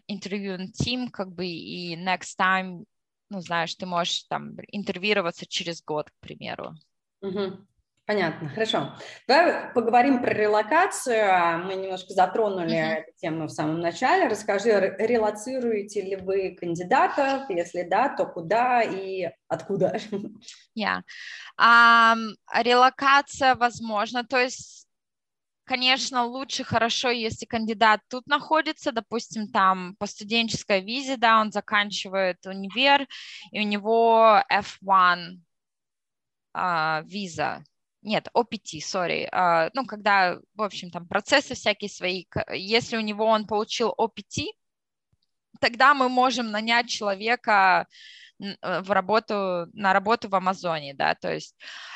интервью 0.08 0.56
um, 0.56 0.66
team, 0.72 1.10
как 1.10 1.32
бы, 1.32 1.46
и 1.46 1.96
next 1.96 2.38
time, 2.38 2.84
ну, 3.28 3.40
знаешь, 3.40 3.74
ты 3.74 3.86
можешь 3.86 4.24
там 4.24 4.56
интервьюироваться 4.68 5.46
через 5.46 5.82
год, 5.82 6.10
к 6.10 6.14
примеру. 6.20 6.74
Mm-hmm. 7.22 7.58
Понятно, 8.10 8.48
хорошо. 8.48 8.92
Давай 9.28 9.72
поговорим 9.72 10.20
про 10.20 10.32
релокацию. 10.32 11.64
Мы 11.64 11.76
немножко 11.76 12.12
затронули 12.12 12.76
uh-huh. 12.76 12.96
эту 12.96 13.12
тему 13.18 13.46
в 13.46 13.50
самом 13.50 13.78
начале. 13.78 14.26
Расскажи, 14.26 14.96
релоцируете 14.98 16.02
ли 16.02 16.16
вы 16.16 16.56
кандидатов? 16.58 17.48
Если 17.48 17.84
да, 17.84 18.08
то 18.08 18.26
куда 18.26 18.82
и 18.82 19.30
откуда? 19.46 19.96
Yeah. 20.76 21.02
Um, 21.60 22.34
релокация 22.52 23.54
возможно. 23.54 24.24
То 24.24 24.38
есть 24.38 24.88
конечно, 25.64 26.24
лучше 26.24 26.64
хорошо, 26.64 27.10
если 27.10 27.46
кандидат 27.46 28.00
тут 28.08 28.26
находится, 28.26 28.90
допустим, 28.90 29.46
там 29.52 29.94
по 30.00 30.06
студенческой 30.06 30.80
визе, 30.80 31.16
да, 31.16 31.40
он 31.40 31.52
заканчивает 31.52 32.44
универ, 32.44 33.06
и 33.52 33.60
у 33.60 33.62
него 33.62 34.42
F1 34.50 35.38
uh, 36.56 37.04
виза, 37.04 37.62
нет, 38.02 38.28
OPT, 38.34 38.80
sorry, 38.80 39.28
uh, 39.30 39.70
ну, 39.74 39.84
когда, 39.84 40.38
в 40.54 40.62
общем, 40.62 40.90
там 40.90 41.06
процессы 41.06 41.54
всякие 41.54 41.90
свои, 41.90 42.24
если 42.52 42.96
у 42.96 43.00
него 43.00 43.26
он 43.26 43.46
получил 43.46 43.94
OPT, 43.98 44.46
тогда 45.60 45.94
мы 45.94 46.08
можем 46.08 46.50
нанять 46.50 46.88
человека 46.88 47.86
э, 48.40 48.80
в 48.80 48.90
работу, 48.90 49.66
на 49.72 49.92
работу 49.92 50.28
в 50.28 50.34
Амазоне, 50.34 50.94
да, 50.94 51.14
то 51.14 51.32
есть. 51.32 51.54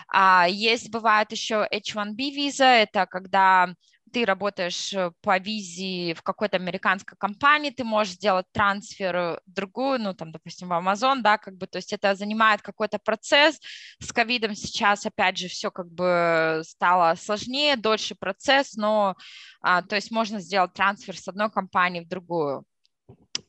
А, 0.09 0.47
есть, 0.49 0.91
бывает 0.91 1.33
еще 1.33 1.67
H1B 1.73 2.31
виза, 2.31 2.65
это 2.65 3.07
когда 3.07 3.75
ты 4.15 4.25
работаешь 4.25 4.93
э, 4.93 5.11
по 5.23 5.39
визе 5.39 6.15
в 6.15 6.23
какой-то 6.23 6.57
американской 6.57 7.19
компании, 7.19 7.71
ты 7.71 7.83
можешь 7.83 8.15
сделать 8.15 8.47
трансфер 8.53 9.41
в 9.45 9.53
другую, 9.53 10.01
ну, 10.01 10.15
там, 10.15 10.31
допустим, 10.31 10.69
в 10.69 10.73
Amazon, 10.73 11.21
да, 11.21 11.37
как 11.37 11.57
бы, 11.57 11.67
то 11.67 11.79
есть 11.79 11.93
это 11.93 12.15
занимает 12.15 12.63
какой-то 12.63 13.01
процесс. 13.01 13.59
С 13.99 14.13
ковидом 14.13 14.55
сейчас, 14.55 15.05
опять 15.05 15.37
же, 15.37 15.49
все 15.49 15.73
как 15.73 15.91
бы 15.91 16.63
стало 16.65 17.17
сложнее, 17.17 17.77
дольше 17.77 18.15
процесс, 18.15 18.77
но, 18.77 19.17
а, 19.61 19.83
то 19.83 19.97
есть 19.97 20.13
можно 20.13 20.39
сделать 20.39 20.75
трансфер 20.75 21.19
с 21.19 21.27
одной 21.27 21.51
компании 21.51 22.01
в 22.01 22.09
другую. 22.09 22.65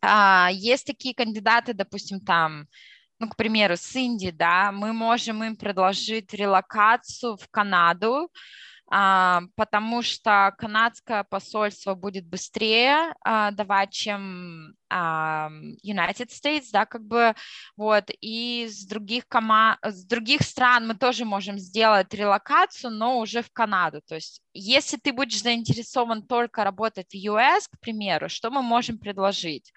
А, 0.02 0.50
есть 0.52 0.88
такие 0.88 1.14
кандидаты, 1.14 1.74
допустим, 1.74 2.22
там, 2.22 2.66
ну, 3.20 3.30
к 3.30 3.36
примеру, 3.36 3.78
с 3.78 3.96
Индии, 3.96 4.32
да, 4.32 4.72
мы 4.72 4.94
можем 4.94 5.44
им 5.44 5.56
предложить 5.56 6.34
релокацию 6.34 7.38
в 7.38 7.48
Канаду, 7.52 8.32
потому 8.88 10.02
что 10.04 10.54
канадское 10.58 11.24
посольство 11.24 11.96
будет 11.96 12.28
быстрее 12.28 13.14
а, 13.22 13.52
давать, 13.52 13.92
чем 13.92 14.76
а, 14.85 14.85
United 14.92 16.30
States, 16.30 16.68
да, 16.72 16.86
как 16.86 17.04
бы, 17.04 17.36
вот, 17.76 18.10
и 18.22 18.68
с 18.70 18.86
других, 18.86 19.28
кома... 19.28 19.78
с 19.82 20.06
других 20.06 20.42
стран 20.42 20.88
мы 20.88 20.96
тоже 20.96 21.26
можем 21.26 21.58
сделать 21.58 22.14
релокацию, 22.14 22.92
но 22.92 23.20
уже 23.20 23.42
в 23.42 23.52
Канаду, 23.52 24.02
то 24.08 24.16
есть 24.16 24.42
если 24.56 24.98
ты 24.98 25.12
будешь 25.12 25.42
заинтересован 25.42 26.24
только 26.24 26.64
работать 26.64 27.12
в 27.12 27.16
US, 27.16 27.68
к 27.70 27.80
примеру, 27.82 28.30
что 28.30 28.50
мы 28.50 28.62
можем 28.62 28.98
предложить? 28.98 29.74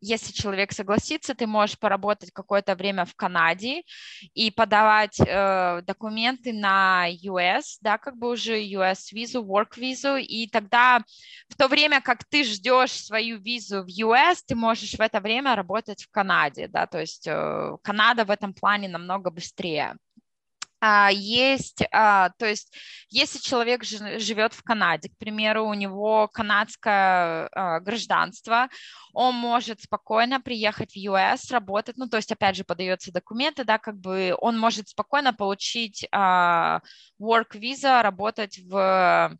Если 0.00 0.32
человек 0.32 0.72
согласится, 0.72 1.34
ты 1.34 1.46
можешь 1.46 1.78
поработать 1.78 2.30
какое-то 2.32 2.74
время 2.74 3.04
в 3.04 3.14
Канаде 3.14 3.82
и 4.32 4.50
подавать 4.50 5.20
э, 5.20 5.82
документы 5.82 6.52
на 6.52 7.06
US, 7.10 7.76
да, 7.82 7.98
как 7.98 8.16
бы 8.16 8.30
уже 8.30 8.62
US 8.62 9.12
визу, 9.12 9.44
work 9.44 9.76
визу, 9.78 10.16
и 10.16 10.48
тогда 10.48 11.02
в 11.48 11.56
то 11.56 11.68
время, 11.68 12.00
как 12.00 12.24
ты 12.24 12.44
ждешь 12.44 12.92
свою 12.92 13.38
визу 13.46 13.82
в 13.82 13.86
US, 13.86 14.42
ты 14.46 14.54
можешь 14.56 14.94
в 14.94 15.00
это 15.00 15.20
время 15.20 15.54
работать 15.54 16.02
в 16.02 16.10
Канаде, 16.10 16.68
да, 16.68 16.86
то 16.86 17.00
есть 17.00 17.26
э, 17.26 17.76
Канада 17.82 18.24
в 18.24 18.30
этом 18.30 18.52
плане 18.52 18.88
намного 18.88 19.30
быстрее. 19.30 19.96
А, 20.80 21.10
есть, 21.10 21.82
а, 21.90 22.30
то 22.38 22.46
есть, 22.46 22.76
если 23.08 23.38
человек 23.38 23.82
живет 23.82 24.52
в 24.52 24.62
Канаде, 24.62 25.08
к 25.08 25.16
примеру, 25.16 25.64
у 25.66 25.74
него 25.74 26.28
канадское 26.28 27.48
а, 27.52 27.80
гражданство, 27.80 28.68
он 29.14 29.34
может 29.34 29.80
спокойно 29.80 30.40
приехать 30.40 30.92
в 30.92 30.96
US, 30.96 31.50
работать, 31.50 31.96
ну, 31.96 32.08
то 32.08 32.18
есть, 32.18 32.30
опять 32.30 32.56
же, 32.56 32.64
подаются 32.64 33.10
документы, 33.10 33.64
да, 33.64 33.78
как 33.78 33.98
бы 33.98 34.36
он 34.38 34.58
может 34.58 34.88
спокойно 34.88 35.32
получить 35.32 36.06
work 36.12 37.50
visa, 37.54 38.02
работать 38.02 38.58
в 38.58 39.38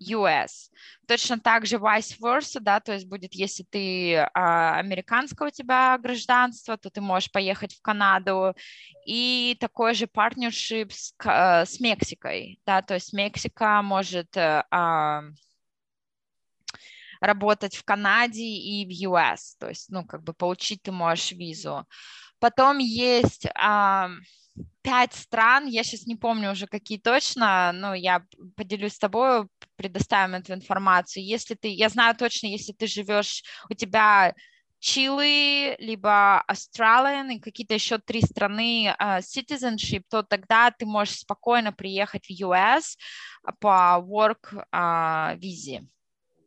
US. 0.00 0.70
Точно 1.06 1.38
так 1.38 1.66
же 1.66 1.76
vice 1.76 2.18
versa, 2.20 2.60
да, 2.60 2.80
то 2.80 2.92
есть 2.92 3.06
будет, 3.06 3.34
если 3.34 3.64
ты 3.64 4.16
а, 4.16 4.78
американского 4.78 5.48
у 5.48 5.50
тебя 5.50 5.98
гражданство, 5.98 6.76
то 6.76 6.90
ты 6.90 7.00
можешь 7.00 7.30
поехать 7.30 7.74
в 7.74 7.82
Канаду, 7.82 8.54
и 9.06 9.56
такой 9.60 9.94
же 9.94 10.06
partnership 10.06 10.90
с, 10.90 11.14
а, 11.24 11.64
с 11.64 11.80
Мексикой, 11.80 12.60
да, 12.66 12.82
то 12.82 12.94
есть 12.94 13.12
Мексика 13.12 13.82
может 13.82 14.36
а, 14.36 15.22
работать 17.20 17.76
в 17.76 17.84
Канаде 17.84 18.42
и 18.42 18.86
в 18.86 19.10
US, 19.12 19.56
то 19.58 19.68
есть, 19.68 19.90
ну, 19.90 20.04
как 20.04 20.22
бы 20.22 20.32
получить 20.32 20.82
ты 20.82 20.92
можешь 20.92 21.32
визу. 21.32 21.86
Потом 22.38 22.78
есть... 22.78 23.46
А, 23.54 24.10
пять 24.82 25.14
стран, 25.14 25.66
я 25.66 25.84
сейчас 25.84 26.06
не 26.06 26.16
помню 26.16 26.52
уже 26.52 26.66
какие 26.66 26.98
точно, 26.98 27.72
но 27.72 27.94
я 27.94 28.24
поделюсь 28.56 28.94
с 28.94 28.98
тобой, 28.98 29.46
предоставим 29.76 30.34
эту 30.34 30.52
информацию. 30.54 31.24
Если 31.24 31.54
ты, 31.54 31.68
я 31.68 31.88
знаю 31.88 32.16
точно, 32.16 32.46
если 32.46 32.72
ты 32.72 32.86
живешь, 32.86 33.42
у 33.68 33.74
тебя 33.74 34.34
Чили, 34.80 35.76
либо 35.78 36.42
Australian 36.50 37.34
и 37.34 37.38
какие-то 37.38 37.74
еще 37.74 37.98
три 37.98 38.22
страны 38.22 38.96
uh, 38.98 39.20
citizenship, 39.20 40.04
то 40.08 40.22
тогда 40.22 40.70
ты 40.70 40.86
можешь 40.86 41.18
спокойно 41.18 41.70
приехать 41.70 42.24
в 42.26 42.42
US 42.42 42.96
по 43.60 44.02
work 44.02 44.64
uh, 44.72 45.36
визе. 45.36 45.86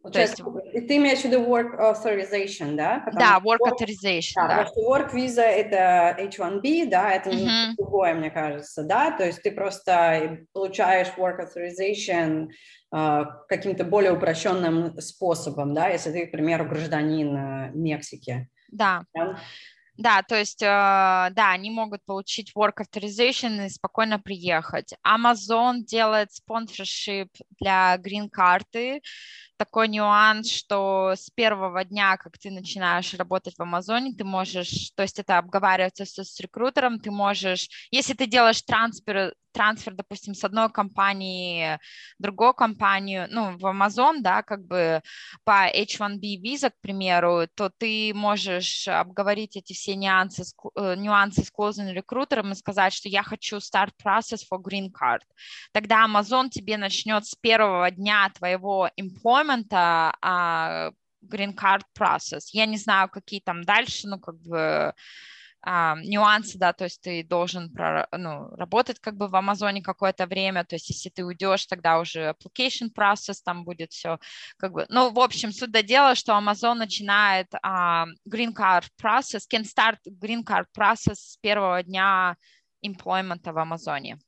Получается, 0.03 0.43
есть... 0.73 0.87
ты 0.89 0.97
имеешь 0.97 1.19
в 1.21 1.23
виду 1.23 1.45
work 1.45 1.79
authorization, 1.79 2.75
да? 2.75 2.99
Потому 3.05 3.19
да, 3.19 3.39
work 3.39 3.59
work, 3.59 3.71
authorization, 3.71 4.33
да. 4.35 4.47
да. 4.47 4.63
Потому 4.65 4.67
что 4.67 4.81
work 4.81 5.13
visa 5.13 5.41
это 5.41 6.17
H1B, 6.19 6.89
да, 6.89 7.11
это 7.11 7.29
uh-huh. 7.29 7.75
другое, 7.77 8.13
мне 8.13 8.29
кажется, 8.29 8.83
да, 8.83 9.11
то 9.11 9.25
есть 9.25 9.41
ты 9.41 9.51
просто 9.51 10.45
получаешь 10.51 11.07
work 11.17 11.39
authorization 11.39 12.49
uh, 12.93 13.25
каким-то 13.47 13.85
более 13.85 14.11
упрощенным 14.11 14.99
способом, 14.99 15.73
да, 15.73 15.87
если 15.87 16.11
ты, 16.11 16.27
к 16.27 16.31
примеру, 16.31 16.65
гражданин 16.65 17.37
uh, 17.37 17.71
Мексики. 17.73 18.49
Да. 18.69 19.05
да? 19.15 19.37
Да, 19.95 20.23
то 20.23 20.35
есть, 20.35 20.61
э, 20.63 20.65
да, 20.65 21.51
они 21.51 21.69
могут 21.69 22.03
получить 22.03 22.51
work 22.55 22.77
authorization 22.81 23.67
и 23.67 23.69
спокойно 23.69 24.19
приехать. 24.19 24.95
Amazon 25.05 25.81
делает 25.83 26.33
спонсоршип 26.33 27.29
для 27.59 27.95
грин-карты, 27.97 29.01
такой 29.63 29.87
нюанс, 29.87 30.51
что 30.51 31.13
с 31.15 31.29
первого 31.29 31.85
дня, 31.85 32.17
как 32.17 32.37
ты 32.37 32.51
начинаешь 32.51 33.13
работать 33.13 33.55
в 33.57 33.61
Амазоне, 33.61 34.13
ты 34.13 34.25
можешь, 34.25 34.91
то 34.93 35.03
есть 35.03 35.19
это 35.19 35.37
обговаривается 35.37 36.03
с, 36.03 36.17
с 36.17 36.39
рекрутером, 36.41 36.99
ты 36.99 37.11
можешь, 37.11 37.69
если 37.89 38.13
ты 38.13 38.27
делаешь 38.27 38.61
трансфер, 38.61 39.33
трансфер, 39.53 39.93
допустим, 39.93 40.33
с 40.33 40.43
одной 40.43 40.69
компании 40.69 41.79
в 42.19 42.23
другую 42.23 42.53
компанию, 42.53 43.27
ну, 43.29 43.57
в 43.57 43.65
Amazon, 43.65 44.17
да, 44.19 44.43
как 44.43 44.65
бы 44.65 45.01
по 45.45 45.69
H1B 45.71 46.37
виза, 46.41 46.71
к 46.71 46.79
примеру, 46.81 47.47
то 47.55 47.71
ты 47.77 48.13
можешь 48.13 48.87
обговорить 48.87 49.55
эти 49.55 49.73
все 49.73 49.95
нюансы, 49.95 50.43
э, 50.75 50.95
нюансы 50.97 51.43
с 51.43 51.51
closing 51.57 51.93
рекрутером 51.93 52.51
и 52.51 52.55
сказать, 52.55 52.93
что 52.93 53.07
я 53.07 53.23
хочу 53.23 53.57
start 53.57 53.91
process 54.03 54.41
for 54.51 54.59
green 54.59 54.89
card. 54.91 55.21
Тогда 55.71 56.05
Amazon 56.05 56.49
тебе 56.49 56.77
начнет 56.77 57.25
с 57.25 57.35
первого 57.35 57.91
дня 57.91 58.29
твоего 58.35 58.89
employment 58.99 59.52
а, 60.21 60.91
green 61.23 61.55
card 61.55 61.83
process. 61.97 62.49
Я 62.51 62.65
не 62.65 62.77
знаю, 62.77 63.09
какие 63.09 63.39
там 63.39 63.63
дальше, 63.63 64.07
ну, 64.07 64.19
как 64.19 64.35
бы 64.41 64.93
а, 65.65 65.95
нюансы, 66.03 66.57
да, 66.57 66.73
то 66.73 66.83
есть 66.83 67.01
ты 67.01 67.23
должен 67.23 67.73
ну, 68.11 68.49
работать 68.57 68.99
как 68.99 69.15
бы 69.15 69.29
в 69.29 69.35
Амазоне 69.35 69.81
какое-то 69.81 70.27
время, 70.27 70.65
то 70.65 70.75
есть 70.75 70.89
если 70.89 71.09
ты 71.09 71.23
уйдешь, 71.23 71.65
тогда 71.67 71.99
уже 71.99 72.35
application 72.35 72.91
process, 72.93 73.37
там 73.43 73.63
будет 73.63 73.93
все 73.93 74.19
как 74.57 74.73
бы, 74.73 74.85
ну, 74.89 75.11
в 75.11 75.19
общем, 75.19 75.53
суть 75.53 75.71
до 75.71 75.81
дела, 75.81 76.15
что 76.15 76.33
Amazon 76.33 76.73
начинает 76.75 77.47
а, 77.61 78.05
green 78.29 78.53
card 78.53 78.87
process, 79.01 79.43
can 79.49 79.63
start 79.63 79.97
green 80.21 80.43
card 80.43 80.65
process 80.77 81.15
с 81.15 81.37
первого 81.37 81.81
дня 81.81 82.35
employment 82.85 83.49
в 83.49 83.57
Амазоне. 83.57 84.19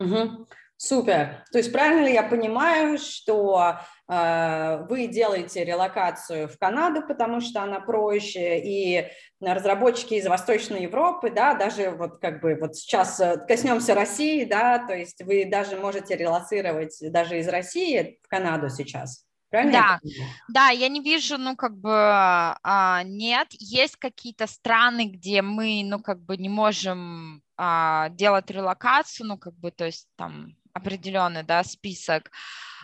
Угу. 0.00 0.48
Супер. 0.82 1.44
То 1.52 1.58
есть 1.58 1.70
правильно 1.72 2.06
ли 2.06 2.14
я 2.14 2.22
понимаю, 2.22 2.96
что 2.96 3.80
э, 4.08 4.86
вы 4.88 5.08
делаете 5.08 5.62
релокацию 5.62 6.48
в 6.48 6.56
Канаду, 6.58 7.02
потому 7.06 7.42
что 7.42 7.62
она 7.62 7.80
проще, 7.80 8.58
и 8.60 9.06
разработчики 9.42 10.14
из 10.14 10.26
Восточной 10.26 10.84
Европы, 10.84 11.30
да, 11.30 11.52
даже 11.52 11.90
вот 11.90 12.18
как 12.18 12.40
бы 12.40 12.56
вот 12.58 12.76
сейчас 12.76 13.20
э, 13.20 13.36
коснемся 13.46 13.94
России, 13.94 14.44
да, 14.44 14.78
то 14.78 14.96
есть 14.96 15.22
вы 15.22 15.44
даже 15.44 15.76
можете 15.76 16.16
релацировать 16.16 16.96
даже 17.12 17.40
из 17.40 17.48
России 17.48 18.18
в 18.22 18.28
Канаду 18.28 18.70
сейчас. 18.70 19.26
Правильно? 19.50 19.72
Да, 19.72 20.00
да, 20.48 20.68
я 20.70 20.88
не 20.88 21.00
вижу, 21.00 21.36
ну, 21.36 21.56
как 21.56 21.76
бы, 21.76 21.90
а, 21.92 23.02
нет, 23.04 23.48
есть 23.50 23.96
какие-то 23.96 24.46
страны, 24.46 25.10
где 25.10 25.42
мы, 25.42 25.82
ну, 25.84 26.00
как 26.00 26.22
бы 26.22 26.38
не 26.38 26.48
можем 26.48 27.42
а, 27.58 28.08
делать 28.10 28.50
релокацию, 28.50 29.26
ну, 29.26 29.36
как 29.36 29.54
бы, 29.56 29.72
то 29.72 29.84
есть 29.84 30.08
там 30.16 30.54
определенный 30.72 31.42
да, 31.42 31.62
список. 31.64 32.30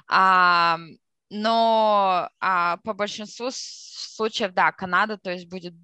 А, 0.08 0.78
но 1.30 2.28
а, 2.40 2.76
по 2.78 2.94
большинству 2.94 3.48
случаев, 3.50 4.52
да, 4.52 4.72
Канада, 4.72 5.18
то 5.18 5.30
есть 5.30 5.48
будет 5.48 5.74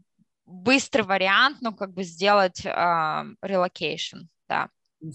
быстрый 0.45 1.03
вариант, 1.03 1.59
ну, 1.61 1.75
как 1.75 1.93
бы 1.93 2.05
сделать 2.05 2.63
а, 2.65 3.25
relocation, 3.45 4.27
да. 4.49 4.69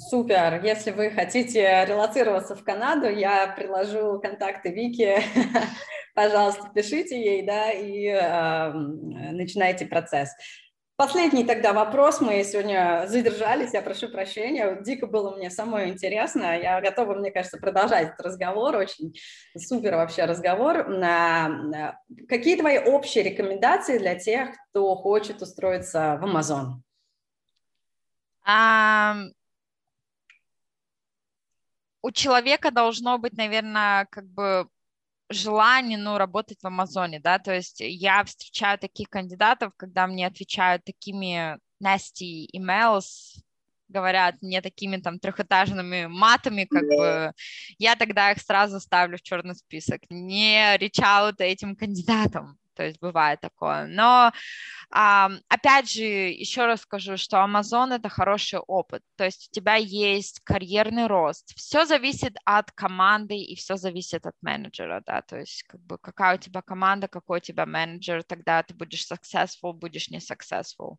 Супер. 0.09 0.61
Если 0.65 0.91
вы 0.91 1.11
хотите 1.11 1.85
релацироваться 1.85 2.55
в 2.55 2.63
Канаду, 2.63 3.07
я 3.07 3.47
приложу 3.47 4.19
контакты 4.19 4.73
Вики. 4.73 5.17
Пожалуйста, 6.13 6.69
пишите 6.75 7.17
ей, 7.17 7.45
да, 7.45 7.71
и 7.71 8.07
э, 8.07 8.73
начинайте 8.73 9.85
процесс. 9.85 10.29
Последний 10.97 11.43
тогда 11.43 11.73
вопрос. 11.73 12.21
Мы 12.21 12.43
сегодня 12.43 13.05
задержались, 13.05 13.71
я 13.71 13.83
прошу 13.83 14.09
прощения. 14.09 14.81
Дико 14.81 15.05
было 15.05 15.35
мне 15.35 15.51
самое 15.51 15.89
интересно. 15.89 16.59
Я 16.59 16.81
готова, 16.81 17.13
мне 17.13 17.29
кажется, 17.29 17.59
продолжать 17.59 18.07
этот 18.07 18.21
разговор. 18.25 18.75
Очень 18.75 19.13
супер 19.55 19.95
вообще 19.95 20.25
разговор. 20.25 20.87
Какие 22.27 22.57
твои 22.57 22.79
общие 22.79 23.23
рекомендации 23.23 23.99
для 23.99 24.15
тех, 24.15 24.49
кто 24.71 24.95
хочет 24.95 25.39
устроиться 25.43 26.17
в 26.19 26.25
Amazon? 26.25 26.81
Um, 28.47 29.33
у 32.01 32.09
человека 32.09 32.71
должно 32.71 33.19
быть, 33.19 33.37
наверное, 33.37 34.07
как 34.09 34.25
бы 34.25 34.67
желание, 35.29 35.97
ну, 35.97 36.17
работать 36.17 36.59
в 36.61 36.67
Амазоне, 36.67 37.19
да, 37.19 37.39
то 37.39 37.53
есть 37.53 37.79
я 37.79 38.23
встречаю 38.23 38.77
таких 38.79 39.09
кандидатов, 39.09 39.73
когда 39.77 40.07
мне 40.07 40.27
отвечают 40.27 40.83
такими 40.85 41.57
nasty 41.83 42.47
emails, 42.55 43.39
говорят 43.89 44.35
мне 44.41 44.61
такими 44.61 44.97
там 44.97 45.19
трехэтажными 45.19 46.07
матами, 46.07 46.65
как 46.65 46.83
бы, 46.83 47.33
я 47.77 47.95
тогда 47.95 48.31
их 48.31 48.41
сразу 48.41 48.79
ставлю 48.79 49.17
в 49.17 49.21
черный 49.21 49.55
список. 49.55 50.01
Не 50.09 50.77
out 50.77 51.35
этим 51.39 51.75
кандидатам 51.75 52.57
то 52.77 52.83
есть 52.85 52.99
бывает 53.01 53.41
такое. 53.41 53.87
Но 53.87 54.31
опять 54.89 55.91
же, 55.91 56.03
еще 56.03 56.65
раз 56.67 56.81
скажу, 56.81 57.17
что 57.17 57.37
Amazon 57.37 57.93
это 57.95 58.07
хороший 58.07 58.59
опыт, 58.59 59.01
то 59.17 59.25
есть 59.25 59.49
у 59.49 59.55
тебя 59.55 59.75
есть 59.75 60.41
карьерный 60.43 61.07
рост. 61.07 61.53
Все 61.55 61.85
зависит 61.85 62.37
от 62.45 62.71
команды 62.71 63.35
и 63.35 63.55
все 63.55 63.77
зависит 63.77 64.27
от 64.27 64.35
менеджера, 64.41 65.01
да, 65.05 65.21
то 65.21 65.39
есть 65.39 65.63
как 65.63 65.81
бы 65.81 65.97
какая 65.97 66.35
у 66.35 66.39
тебя 66.39 66.61
команда, 66.61 67.07
какой 67.07 67.39
у 67.39 67.41
тебя 67.41 67.65
менеджер, 67.65 68.23
тогда 68.23 68.61
ты 68.61 68.75
будешь 68.75 69.07
successful, 69.11 69.73
будешь 69.73 70.09
не 70.09 70.19
successful. 70.19 70.97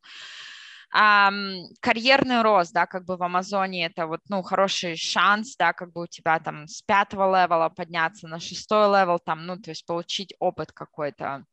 Um, 0.91 1.67
карьерный 1.81 2.41
рост, 2.41 2.73
да, 2.73 2.87
как 2.87 3.05
бы 3.05 3.19
в 3.19 3.23
Амазоне 3.23 3.85
это 3.85 4.07
вот, 4.07 4.21
ну, 4.31 4.43
хороший 4.43 4.97
шанс, 4.97 5.55
да, 5.57 5.75
как 5.75 5.93
бы 5.93 6.05
у 6.05 6.07
тебя 6.07 6.39
там 6.41 6.67
с 6.67 6.81
пятого 6.81 7.25
level 7.31 7.62
а 7.62 7.69
подняться 7.69 8.27
на 8.27 8.41
шестой 8.41 8.87
level, 8.89 9.19
там, 9.19 9.45
ну, 9.45 9.59
то 9.59 9.71
есть 9.71 9.85
получить 9.85 10.35
опыт 10.39 10.73
какой-то. 10.73 11.45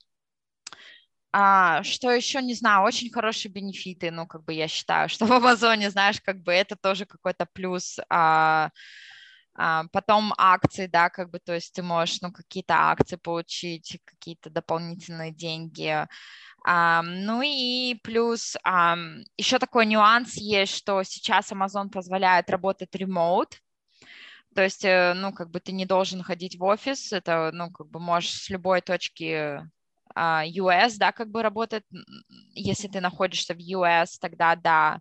А, 1.38 1.84
что 1.84 2.12
еще, 2.12 2.42
не 2.42 2.54
знаю, 2.54 2.84
очень 2.86 3.12
хорошие 3.12 3.52
бенефиты, 3.52 4.10
ну, 4.10 4.26
как 4.26 4.46
бы 4.46 4.54
я 4.54 4.70
считаю, 4.70 5.10
что 5.10 5.26
в 5.26 5.34
Амазоне, 5.34 5.90
знаешь, 5.90 6.22
как 6.22 6.42
бы 6.42 6.54
это 6.54 6.78
тоже 6.78 7.06
какой-то 7.06 7.46
плюс. 7.54 8.00
А, 8.10 8.70
А, 9.58 9.86
потом 9.92 10.34
акции, 10.38 10.88
да, 10.88 11.10
как 11.10 11.32
бы, 11.32 11.40
то 11.40 11.54
есть 11.54 11.74
ты 11.74 11.84
можешь, 11.84 12.22
ну, 12.22 12.32
какие-то 12.32 12.74
акции 12.76 13.16
получить, 13.18 14.00
какие-то 14.06 14.50
дополнительные 14.50 15.32
деньги. 15.32 16.08
Um, 16.68 17.04
ну 17.26 17.42
и 17.44 17.96
плюс 18.04 18.58
um, 18.68 19.24
еще 19.38 19.60
такой 19.60 19.86
нюанс 19.86 20.36
есть, 20.38 20.76
что 20.76 21.04
сейчас 21.04 21.52
Amazon 21.52 21.90
позволяет 21.90 22.50
работать 22.50 22.96
ремоут, 22.96 23.62
то 24.56 24.64
есть, 24.64 24.86
э, 24.86 25.14
ну, 25.16 25.34
как 25.34 25.52
бы 25.52 25.60
ты 25.60 25.74
не 25.74 25.86
должен 25.86 26.24
ходить 26.24 26.58
в 26.58 26.64
офис, 26.64 27.14
это, 27.14 27.52
ну, 27.54 27.72
как 27.72 27.88
бы 27.90 28.00
можешь 28.00 28.32
с 28.32 28.50
любой 28.50 28.82
точки 28.82 29.62
US, 30.16 30.98
да, 30.98 31.12
как 31.12 31.30
бы 31.30 31.42
работать, 31.42 31.84
если 32.54 32.88
ты 32.88 33.02
находишься 33.02 33.54
в 33.54 33.60
US, 33.60 34.18
тогда 34.20 34.56
да. 34.56 35.00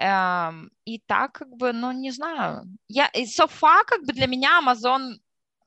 Um, 0.00 0.68
и 0.84 1.00
так, 1.06 1.32
как 1.32 1.48
бы, 1.56 1.72
ну, 1.72 1.90
не 1.90 2.12
знаю. 2.12 2.62
Я, 2.86 3.08
и 3.08 3.24
so 3.24 3.48
far, 3.48 3.82
как 3.84 4.04
бы 4.04 4.12
для 4.12 4.28
меня 4.28 4.60
Amazon 4.62 5.16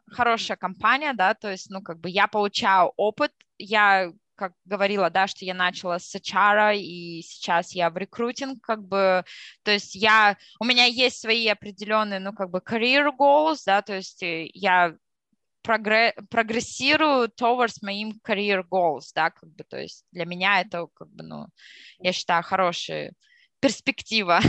хорошая 0.10 0.56
компания, 0.58 1.14
да, 1.14 1.34
то 1.34 1.52
есть, 1.52 1.70
ну, 1.70 1.82
как 1.82 2.00
бы 2.00 2.10
я 2.10 2.28
получаю 2.28 2.94
опыт, 2.96 3.34
я 3.58 4.12
как 4.36 4.54
говорила, 4.66 5.12
да, 5.12 5.28
что 5.28 5.46
я 5.46 5.54
начала 5.54 6.00
с 6.00 6.16
HR, 6.16 6.76
и 6.76 7.22
сейчас 7.22 7.74
я 7.74 7.92
в 7.92 7.98
рекрутинг, 7.98 8.64
как 8.64 8.84
бы, 8.84 9.24
то 9.62 9.72
есть 9.72 9.94
я, 9.94 10.36
у 10.60 10.66
меня 10.66 10.86
есть 10.86 11.22
свои 11.22 11.48
определенные, 11.48 12.20
ну, 12.20 12.34
как 12.34 12.50
бы, 12.50 12.58
career 12.58 13.12
goals, 13.16 13.62
да, 13.68 13.84
то 13.84 13.94
есть 13.94 14.24
э, 14.24 14.50
я 14.56 14.96
прогрессирую 15.64 17.30
towards 17.30 17.78
моим 17.82 18.20
career 18.28 18.64
goals, 18.70 19.12
да, 19.16 19.30
как 19.30 19.50
бы, 19.50 19.64
то 19.64 19.78
есть 19.80 20.06
для 20.12 20.26
меня 20.26 20.62
это, 20.62 20.88
как 20.94 21.10
бы, 21.10 21.24
ну, 21.24 21.48
я 22.00 22.14
считаю, 22.14 22.44
хорошая 22.44 23.14
перспектива. 23.60 24.40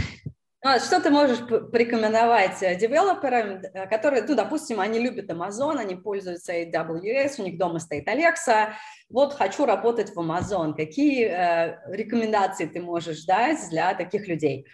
Ну, 0.65 0.79
что 0.79 1.01
ты 1.01 1.11
можешь 1.11 1.41
порекомендовать 1.41 2.63
э, 2.63 2.77
девелоперам, 2.77 3.63
э, 3.75 3.89
которые, 3.89 4.23
ну, 4.23 4.37
допустим, 4.37 4.79
они 4.79 5.01
любят 5.01 5.29
Amazon, 5.29 5.77
они 5.81 5.97
пользуются 5.97 6.53
AWS, 6.53 7.41
у 7.41 7.43
них 7.43 7.59
дома 7.59 7.81
стоит 7.81 8.07
Alexa, 8.07 8.75
вот 9.11 9.35
хочу 9.35 9.67
работать 9.67 10.15
в 10.15 10.21
Amazon. 10.21 10.75
Какие 10.77 11.27
э, 11.27 11.79
рекомендации 11.89 12.67
ты 12.67 12.81
можешь 12.81 13.25
дать 13.25 13.59
для 13.71 13.93
таких 13.95 14.29
людей? 14.29 14.69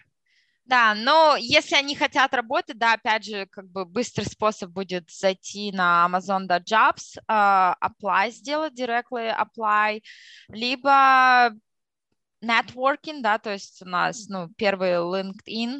Да, 0.68 0.94
но 0.94 1.36
если 1.38 1.76
они 1.76 1.96
хотят 1.96 2.34
работать, 2.34 2.76
да, 2.76 2.92
опять 2.92 3.24
же, 3.24 3.46
как 3.46 3.66
бы 3.70 3.86
быстрый 3.86 4.26
способ 4.26 4.70
будет 4.70 5.10
зайти 5.10 5.72
на 5.72 6.06
Amazon.jobs, 6.06 7.16
uh, 7.26 7.74
apply 7.80 8.30
сделать, 8.30 8.78
directly 8.78 9.34
apply, 9.34 10.02
либо 10.48 11.52
networking, 12.44 13.22
да, 13.22 13.38
то 13.38 13.50
есть 13.50 13.80
у 13.80 13.86
нас, 13.86 14.28
ну, 14.28 14.50
первый 14.58 14.90
LinkedIn, 14.96 15.78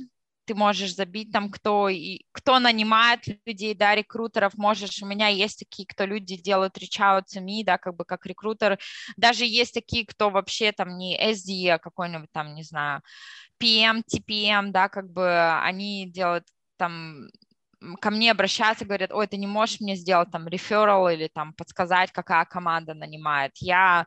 ты 0.49 0.55
можешь 0.55 0.95
забить 0.95 1.31
там, 1.31 1.51
кто, 1.51 1.89
и, 1.91 2.23
кто 2.33 2.59
нанимает 2.59 3.21
людей, 3.47 3.75
да, 3.75 3.95
рекрутеров, 3.95 4.55
можешь, 4.57 5.03
у 5.03 5.07
меня 5.07 5.29
есть 5.29 5.59
такие, 5.59 5.87
кто 5.87 6.07
люди 6.07 6.37
делают 6.37 6.79
reach 6.79 7.23
me, 7.37 7.65
да, 7.65 7.77
как 7.77 7.95
бы 7.95 8.05
как 8.07 8.25
рекрутер, 8.27 8.79
даже 9.17 9.45
есть 9.45 9.75
такие, 9.75 10.07
кто 10.07 10.31
вообще 10.31 10.73
там 10.73 10.97
не 10.97 11.17
SD, 11.33 11.69
а 11.69 11.79
какой-нибудь 11.79 12.33
там, 12.33 12.55
не 12.55 12.63
знаю, 12.63 13.03
PM, 13.61 14.03
TPM, 14.03 14.71
да, 14.71 14.89
как 14.89 15.11
бы 15.13 15.61
они 15.63 16.11
делают 16.11 16.45
там 16.79 17.29
ко 18.01 18.11
мне 18.11 18.31
обращаются, 18.31 18.85
говорят, 18.85 19.13
ой, 19.13 19.27
ты 19.27 19.37
не 19.37 19.47
можешь 19.47 19.81
мне 19.81 19.95
сделать 19.97 20.31
там 20.33 20.49
referral 20.49 21.13
или 21.13 21.29
там 21.29 21.53
подсказать, 21.53 22.11
какая 22.13 22.45
команда 22.45 22.95
нанимает. 22.95 23.53
Я 23.59 24.07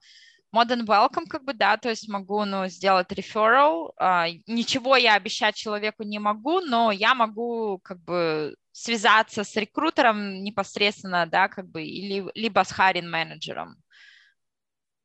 Modern 0.53 0.85
welcome, 0.85 1.27
как 1.29 1.45
бы, 1.45 1.53
да, 1.53 1.77
то 1.77 1.89
есть 1.89 2.09
могу, 2.09 2.43
ну, 2.43 2.67
сделать 2.67 3.09
referral. 3.11 3.91
Uh, 3.99 4.41
ничего 4.47 4.97
я 4.97 5.15
обещать 5.15 5.55
человеку 5.55 6.03
не 6.03 6.19
могу, 6.19 6.59
но 6.59 6.91
я 6.91 7.15
могу, 7.15 7.79
как 7.79 8.01
бы, 8.01 8.55
связаться 8.73 9.43
с 9.45 9.55
рекрутером 9.55 10.43
непосредственно, 10.43 11.25
да, 11.25 11.47
как 11.47 11.69
бы, 11.69 11.83
или 11.83 12.29
либо 12.35 12.63
с 12.63 12.77
hiring 12.77 13.07
менеджером, 13.07 13.77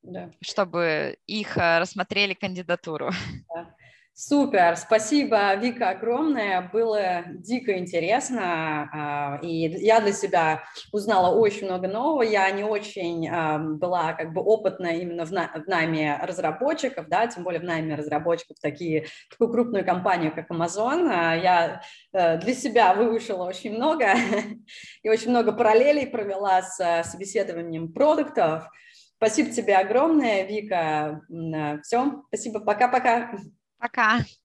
да. 0.02 0.32
чтобы 0.43 1.16
их 1.27 1.56
uh, 1.56 1.78
рассмотрели 1.78 2.35
кандидатуру. 2.35 3.10
Да. 3.55 3.76
Супер, 4.19 4.79
спасибо, 4.79 5.55
Вика, 5.57 5.91
огромное. 5.91 6.71
Было 6.73 7.25
дико 7.35 7.77
интересно, 7.77 8.89
а, 8.91 9.39
и 9.43 9.69
я 9.69 10.01
для 10.01 10.13
себя 10.13 10.63
узнала 10.91 11.39
очень 11.39 11.67
много 11.67 11.87
нового. 11.87 12.23
Я 12.23 12.51
не 12.51 12.65
очень 12.65 13.29
а, 13.29 13.59
была 13.59 14.15
как 14.15 14.33
бы 14.33 14.41
опытна 14.41 14.87
именно 14.87 15.27
в 15.27 15.33
найме 15.33 16.19
разработчиков, 16.23 17.09
да, 17.09 17.27
тем 17.27 17.45
более 17.45 17.61
в 17.61 17.65
найме 17.65 17.95
разработчиков 17.95 18.57
такие, 18.59 19.05
такую 19.29 19.53
крупную 19.53 19.85
компанию, 19.85 20.35
как 20.35 20.51
Amazon. 20.51 21.11
А, 21.13 21.35
я 21.37 21.83
э, 22.15 22.39
для 22.39 22.55
себя 22.55 22.95
выучила 22.95 23.45
очень 23.45 23.75
много 23.75 24.15
и 25.03 25.11
очень 25.11 25.29
много 25.29 25.53
параллелей 25.53 26.07
провела 26.07 26.63
с 26.63 27.03
собеседованием 27.05 27.93
продуктов. 27.93 28.63
Спасибо 29.19 29.51
тебе 29.51 29.77
огромное, 29.77 30.45
Вика. 30.45 31.21
Все, 31.83 32.23
спасибо, 32.31 32.61
пока-пока. 32.61 33.33
Pra 33.78 33.89
cá. 33.89 34.36